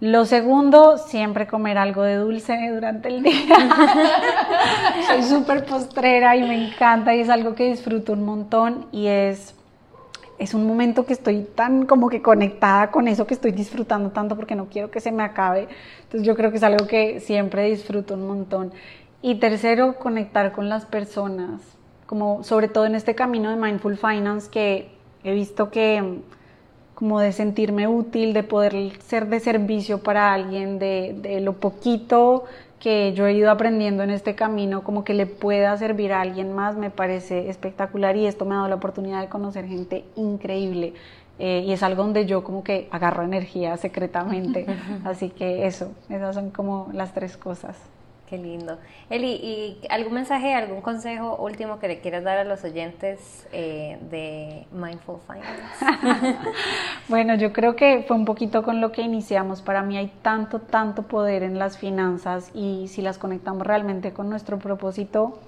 Lo 0.00 0.26
segundo, 0.26 0.98
siempre 0.98 1.46
comer 1.46 1.78
algo 1.78 2.02
de 2.02 2.16
dulce 2.16 2.54
durante 2.68 3.08
el 3.08 3.22
día. 3.22 3.56
Soy 5.06 5.22
súper 5.22 5.64
postrera 5.64 6.36
y 6.36 6.42
me 6.42 6.68
encanta 6.68 7.14
y 7.14 7.20
es 7.20 7.30
algo 7.30 7.54
que 7.54 7.70
disfruto 7.70 8.12
un 8.12 8.24
montón 8.24 8.86
y 8.92 9.06
es 9.06 9.54
es 10.38 10.54
un 10.54 10.66
momento 10.66 11.06
que 11.06 11.12
estoy 11.12 11.46
tan 11.54 11.86
como 11.86 12.08
que 12.08 12.22
conectada 12.22 12.90
con 12.90 13.08
eso 13.08 13.26
que 13.26 13.34
estoy 13.34 13.52
disfrutando 13.52 14.10
tanto 14.10 14.36
porque 14.36 14.54
no 14.54 14.66
quiero 14.66 14.90
que 14.90 15.00
se 15.00 15.12
me 15.12 15.22
acabe. 15.22 15.68
Entonces 16.04 16.26
yo 16.26 16.34
creo 16.34 16.50
que 16.50 16.56
es 16.56 16.62
algo 16.62 16.86
que 16.86 17.20
siempre 17.20 17.68
disfruto 17.70 18.14
un 18.14 18.26
montón. 18.26 18.72
Y 19.22 19.36
tercero, 19.36 19.96
conectar 19.98 20.52
con 20.52 20.68
las 20.68 20.84
personas, 20.84 21.62
como 22.06 22.44
sobre 22.44 22.68
todo 22.68 22.86
en 22.86 22.94
este 22.94 23.14
camino 23.14 23.50
de 23.50 23.56
Mindful 23.56 23.96
Finance 23.96 24.50
que 24.50 24.90
he 25.22 25.32
visto 25.32 25.70
que 25.70 26.20
como 26.94 27.18
de 27.20 27.32
sentirme 27.32 27.88
útil, 27.88 28.32
de 28.34 28.42
poder 28.42 28.92
ser 29.00 29.26
de 29.26 29.40
servicio 29.40 30.02
para 30.02 30.32
alguien, 30.32 30.78
de, 30.78 31.16
de 31.20 31.40
lo 31.40 31.54
poquito 31.54 32.44
que 32.84 33.14
yo 33.14 33.26
he 33.26 33.32
ido 33.32 33.50
aprendiendo 33.50 34.02
en 34.02 34.10
este 34.10 34.34
camino, 34.34 34.84
como 34.84 35.04
que 35.04 35.14
le 35.14 35.24
pueda 35.24 35.74
servir 35.78 36.12
a 36.12 36.20
alguien 36.20 36.52
más, 36.52 36.76
me 36.76 36.90
parece 36.90 37.48
espectacular 37.48 38.14
y 38.14 38.26
esto 38.26 38.44
me 38.44 38.52
ha 38.52 38.58
dado 38.58 38.68
la 38.68 38.74
oportunidad 38.74 39.22
de 39.22 39.28
conocer 39.30 39.66
gente 39.66 40.04
increíble. 40.16 40.92
Eh, 41.38 41.64
y 41.66 41.72
es 41.72 41.82
algo 41.82 42.02
donde 42.02 42.26
yo 42.26 42.44
como 42.44 42.62
que 42.62 42.86
agarro 42.90 43.22
energía 43.22 43.78
secretamente. 43.78 44.66
Así 45.04 45.30
que 45.30 45.66
eso, 45.66 45.92
esas 46.10 46.34
son 46.34 46.50
como 46.50 46.90
las 46.92 47.14
tres 47.14 47.38
cosas. 47.38 47.74
Qué 48.28 48.38
lindo. 48.38 48.78
Eli, 49.10 49.32
¿y 49.32 49.80
algún 49.90 50.14
mensaje, 50.14 50.54
algún 50.54 50.80
consejo 50.80 51.36
último 51.36 51.78
que 51.78 51.88
le 51.88 52.00
quieras 52.00 52.24
dar 52.24 52.38
a 52.38 52.44
los 52.44 52.64
oyentes 52.64 53.46
eh, 53.52 53.98
de 54.10 54.66
Mindful 54.72 55.18
Finance? 55.26 56.38
bueno, 57.08 57.34
yo 57.34 57.52
creo 57.52 57.76
que 57.76 58.02
fue 58.08 58.16
un 58.16 58.24
poquito 58.24 58.62
con 58.62 58.80
lo 58.80 58.92
que 58.92 59.02
iniciamos. 59.02 59.60
Para 59.60 59.82
mí 59.82 59.98
hay 59.98 60.10
tanto, 60.22 60.60
tanto 60.60 61.02
poder 61.02 61.42
en 61.42 61.58
las 61.58 61.76
finanzas 61.76 62.50
y 62.54 62.88
si 62.88 63.02
las 63.02 63.18
conectamos 63.18 63.66
realmente 63.66 64.14
con 64.14 64.30
nuestro 64.30 64.58
propósito, 64.58 65.38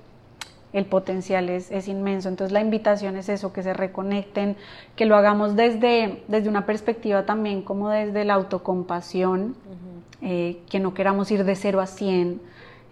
el 0.75 0.85
potencial 0.85 1.49
es, 1.49 1.71
es, 1.71 1.89
inmenso. 1.89 2.29
Entonces 2.29 2.53
la 2.53 2.61
invitación 2.61 3.17
es 3.17 3.31
eso, 3.31 3.55
que 3.55 3.63
se 3.63 3.73
reconecten, 3.73 4.55
que 4.97 5.07
lo 5.07 5.17
hagamos 5.17 5.57
desde, 5.57 6.23
desde 6.29 6.51
una 6.51 6.67
perspectiva 6.67 7.25
también 7.25 7.63
como 7.63 7.89
desde 7.89 8.27
la 8.27 8.35
autocompasión, 8.35 9.57
eh, 10.21 10.59
que 10.69 10.79
no 10.79 10.93
queramos 10.93 11.31
ir 11.31 11.45
de 11.45 11.57
cero 11.57 11.81
a 11.81 11.87
cien 11.87 12.41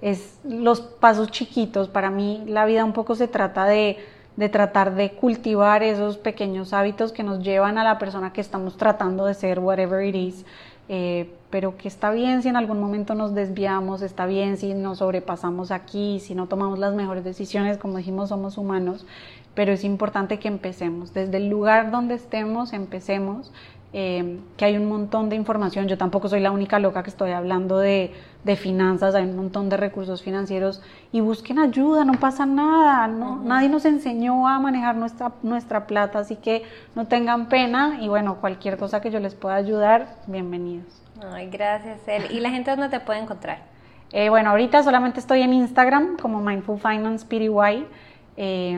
es 0.02 0.38
los 0.44 0.80
pasos 0.80 1.30
chiquitos. 1.30 1.88
Para 1.88 2.10
mí 2.10 2.44
la 2.46 2.64
vida 2.66 2.84
un 2.84 2.92
poco 2.92 3.14
se 3.14 3.28
trata 3.28 3.64
de, 3.64 3.98
tratar 4.50 4.94
de 4.94 5.12
cultivar 5.12 5.82
esos 5.82 6.18
pequeños 6.18 6.72
hábitos 6.72 7.12
que 7.12 7.22
nos 7.22 7.42
llevan 7.42 7.78
a 7.78 7.84
la 7.84 7.98
persona 7.98 8.32
que 8.32 8.40
estamos 8.40 8.76
tratando 8.76 9.26
de 9.26 9.34
ser, 9.34 9.58
whatever 9.60 10.04
it 10.04 10.14
is. 10.14 10.44
Eh, 10.88 11.30
pero 11.48 11.76
que 11.78 11.88
está 11.88 12.10
bien 12.10 12.42
si 12.42 12.48
en 12.48 12.56
algún 12.56 12.78
momento 12.78 13.14
nos 13.14 13.34
desviamos, 13.34 14.02
está 14.02 14.26
bien 14.26 14.56
si 14.56 14.74
nos 14.74 14.98
sobrepasamos 14.98 15.70
aquí, 15.70 16.20
si 16.20 16.34
no 16.34 16.46
tomamos 16.46 16.78
las 16.78 16.94
mejores 16.94 17.24
decisiones, 17.24 17.78
como 17.78 17.96
dijimos, 17.96 18.28
somos 18.30 18.58
humanos, 18.58 19.06
pero 19.54 19.72
es 19.72 19.84
importante 19.84 20.38
que 20.38 20.48
empecemos. 20.48 21.14
Desde 21.14 21.36
el 21.38 21.48
lugar 21.48 21.90
donde 21.90 22.14
estemos, 22.14 22.72
empecemos 22.72 23.52
Em, 23.96 24.40
que 24.56 24.64
hay 24.64 24.76
un 24.76 24.88
montón 24.88 25.28
de 25.28 25.36
información. 25.36 25.86
Yo 25.86 25.96
tampoco 25.96 26.28
soy 26.28 26.40
la 26.40 26.50
única 26.50 26.80
loca 26.80 27.04
que 27.04 27.10
estoy 27.10 27.30
hablando 27.30 27.78
de, 27.78 28.12
de, 28.42 28.56
finanzas, 28.56 29.14
hay 29.14 29.22
un 29.22 29.36
montón 29.36 29.68
de 29.68 29.76
recursos 29.76 30.20
financieros 30.20 30.82
y 31.12 31.20
busquen 31.20 31.60
ayuda, 31.60 32.04
no 32.04 32.14
pasa 32.14 32.44
nada, 32.44 33.06
¿no? 33.06 33.36
nadie 33.44 33.68
nos 33.68 33.84
enseñó 33.84 34.48
a 34.48 34.58
manejar 34.58 34.96
nuestra, 34.96 35.30
nuestra 35.44 35.86
plata, 35.86 36.18
así 36.18 36.34
que 36.34 36.64
no 36.96 37.06
tengan 37.06 37.48
pena 37.48 37.98
y 38.00 38.08
bueno, 38.08 38.40
cualquier 38.40 38.78
cosa 38.78 39.00
que 39.00 39.12
yo 39.12 39.20
les 39.20 39.36
pueda 39.36 39.54
ayudar, 39.54 40.16
bienvenidos. 40.26 41.00
Ay, 41.32 41.48
gracias, 41.48 42.00
El. 42.08 42.32
¿Y 42.32 42.40
la 42.40 42.50
gente 42.50 42.72
dónde 42.72 42.88
te 42.88 42.98
puede 42.98 43.20
encontrar? 43.20 43.62
Eh, 44.10 44.28
bueno, 44.28 44.50
ahorita 44.50 44.82
solamente 44.82 45.20
estoy 45.20 45.42
en 45.42 45.52
Instagram 45.52 46.16
como 46.16 46.40
Mindful 46.40 46.80
Finance 46.80 47.24
PTY. 47.24 47.86
Eh, 48.36 48.76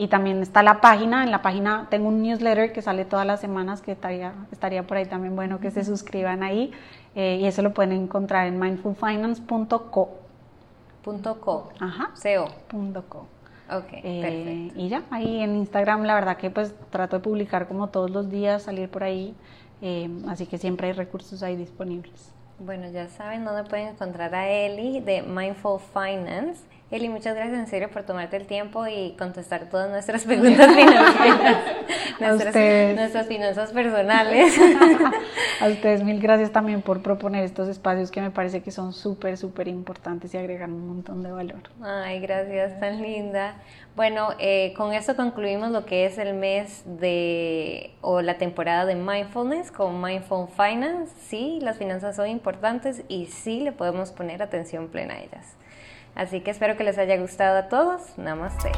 y 0.00 0.08
también 0.08 0.40
está 0.40 0.62
la 0.62 0.80
página, 0.80 1.24
en 1.24 1.30
la 1.30 1.42
página 1.42 1.86
tengo 1.90 2.08
un 2.08 2.22
newsletter 2.22 2.72
que 2.72 2.80
sale 2.80 3.04
todas 3.04 3.26
las 3.26 3.38
semanas, 3.38 3.82
que 3.82 3.92
estaría, 3.92 4.32
estaría 4.50 4.86
por 4.86 4.96
ahí 4.96 5.04
también 5.04 5.36
bueno 5.36 5.60
que 5.60 5.70
se 5.70 5.84
suscriban 5.84 6.42
ahí. 6.42 6.72
Eh, 7.14 7.36
y 7.42 7.44
eso 7.44 7.60
lo 7.60 7.74
pueden 7.74 7.92
encontrar 7.92 8.46
en 8.46 8.58
mindfulfinance.co. 8.58 10.10
Punto 11.02 11.40
.co. 11.42 11.68
Ajá. 11.78 12.12
CO. 12.14 12.48
Punto 12.68 13.04
.co. 13.10 13.26
Ok, 13.70 13.92
eh, 13.92 14.22
perfecto. 14.22 14.80
Y 14.80 14.88
ya, 14.88 15.02
ahí 15.10 15.42
en 15.42 15.56
Instagram 15.56 16.04
la 16.04 16.14
verdad 16.14 16.38
que 16.38 16.48
pues 16.48 16.74
trato 16.88 17.16
de 17.16 17.22
publicar 17.22 17.68
como 17.68 17.88
todos 17.88 18.10
los 18.10 18.30
días, 18.30 18.62
salir 18.62 18.88
por 18.88 19.04
ahí, 19.04 19.34
eh, 19.82 20.08
así 20.28 20.46
que 20.46 20.56
siempre 20.56 20.86
hay 20.86 20.92
recursos 20.94 21.42
ahí 21.42 21.56
disponibles. 21.56 22.32
Bueno, 22.58 22.88
ya 22.90 23.08
saben 23.08 23.44
dónde 23.44 23.64
pueden 23.64 23.88
encontrar 23.88 24.34
a 24.34 24.48
Eli 24.48 25.00
de 25.00 25.20
Mindful 25.20 25.78
Finance 25.78 26.62
Eli, 26.90 27.08
muchas 27.08 27.36
gracias 27.36 27.56
en 27.56 27.68
serio 27.68 27.88
por 27.88 28.02
tomarte 28.02 28.36
el 28.36 28.46
tiempo 28.46 28.84
y 28.88 29.14
contestar 29.16 29.68
todas 29.70 29.88
nuestras 29.90 30.24
preguntas 30.24 30.66
financieras, 30.74 31.64
nuestras, 32.18 32.96
nuestras, 32.96 33.26
finanzas 33.28 33.70
personales. 33.70 34.58
a 35.60 35.68
ustedes 35.68 36.02
mil 36.02 36.20
gracias 36.20 36.50
también 36.50 36.82
por 36.82 37.00
proponer 37.00 37.44
estos 37.44 37.68
espacios 37.68 38.10
que 38.10 38.20
me 38.20 38.32
parece 38.32 38.60
que 38.60 38.72
son 38.72 38.92
súper, 38.92 39.36
súper 39.36 39.68
importantes 39.68 40.34
y 40.34 40.38
agregan 40.38 40.72
un 40.72 40.88
montón 40.88 41.22
de 41.22 41.30
valor. 41.30 41.62
Ay, 41.80 42.18
gracias, 42.18 42.80
tan 42.80 43.00
linda. 43.00 43.54
Bueno, 43.94 44.30
eh, 44.40 44.74
con 44.76 44.92
esto 44.92 45.14
concluimos 45.14 45.70
lo 45.70 45.86
que 45.86 46.06
es 46.06 46.18
el 46.18 46.34
mes 46.34 46.82
de 46.84 47.92
o 48.00 48.20
la 48.20 48.36
temporada 48.36 48.84
de 48.84 48.96
mindfulness 48.96 49.70
con 49.70 50.02
Mindful 50.02 50.48
Finance. 50.48 51.14
Sí, 51.20 51.60
las 51.62 51.78
finanzas 51.78 52.16
son 52.16 52.26
importantes 52.26 53.04
y 53.06 53.26
sí 53.26 53.60
le 53.60 53.70
podemos 53.70 54.10
poner 54.10 54.42
atención 54.42 54.88
plena 54.88 55.14
a 55.14 55.20
ellas. 55.20 55.59
Así 56.14 56.40
que 56.40 56.50
espero 56.50 56.76
que 56.76 56.84
les 56.84 56.98
haya 56.98 57.16
gustado 57.16 57.58
a 57.58 57.68
todos. 57.68 58.18
Namaste. 58.18 58.72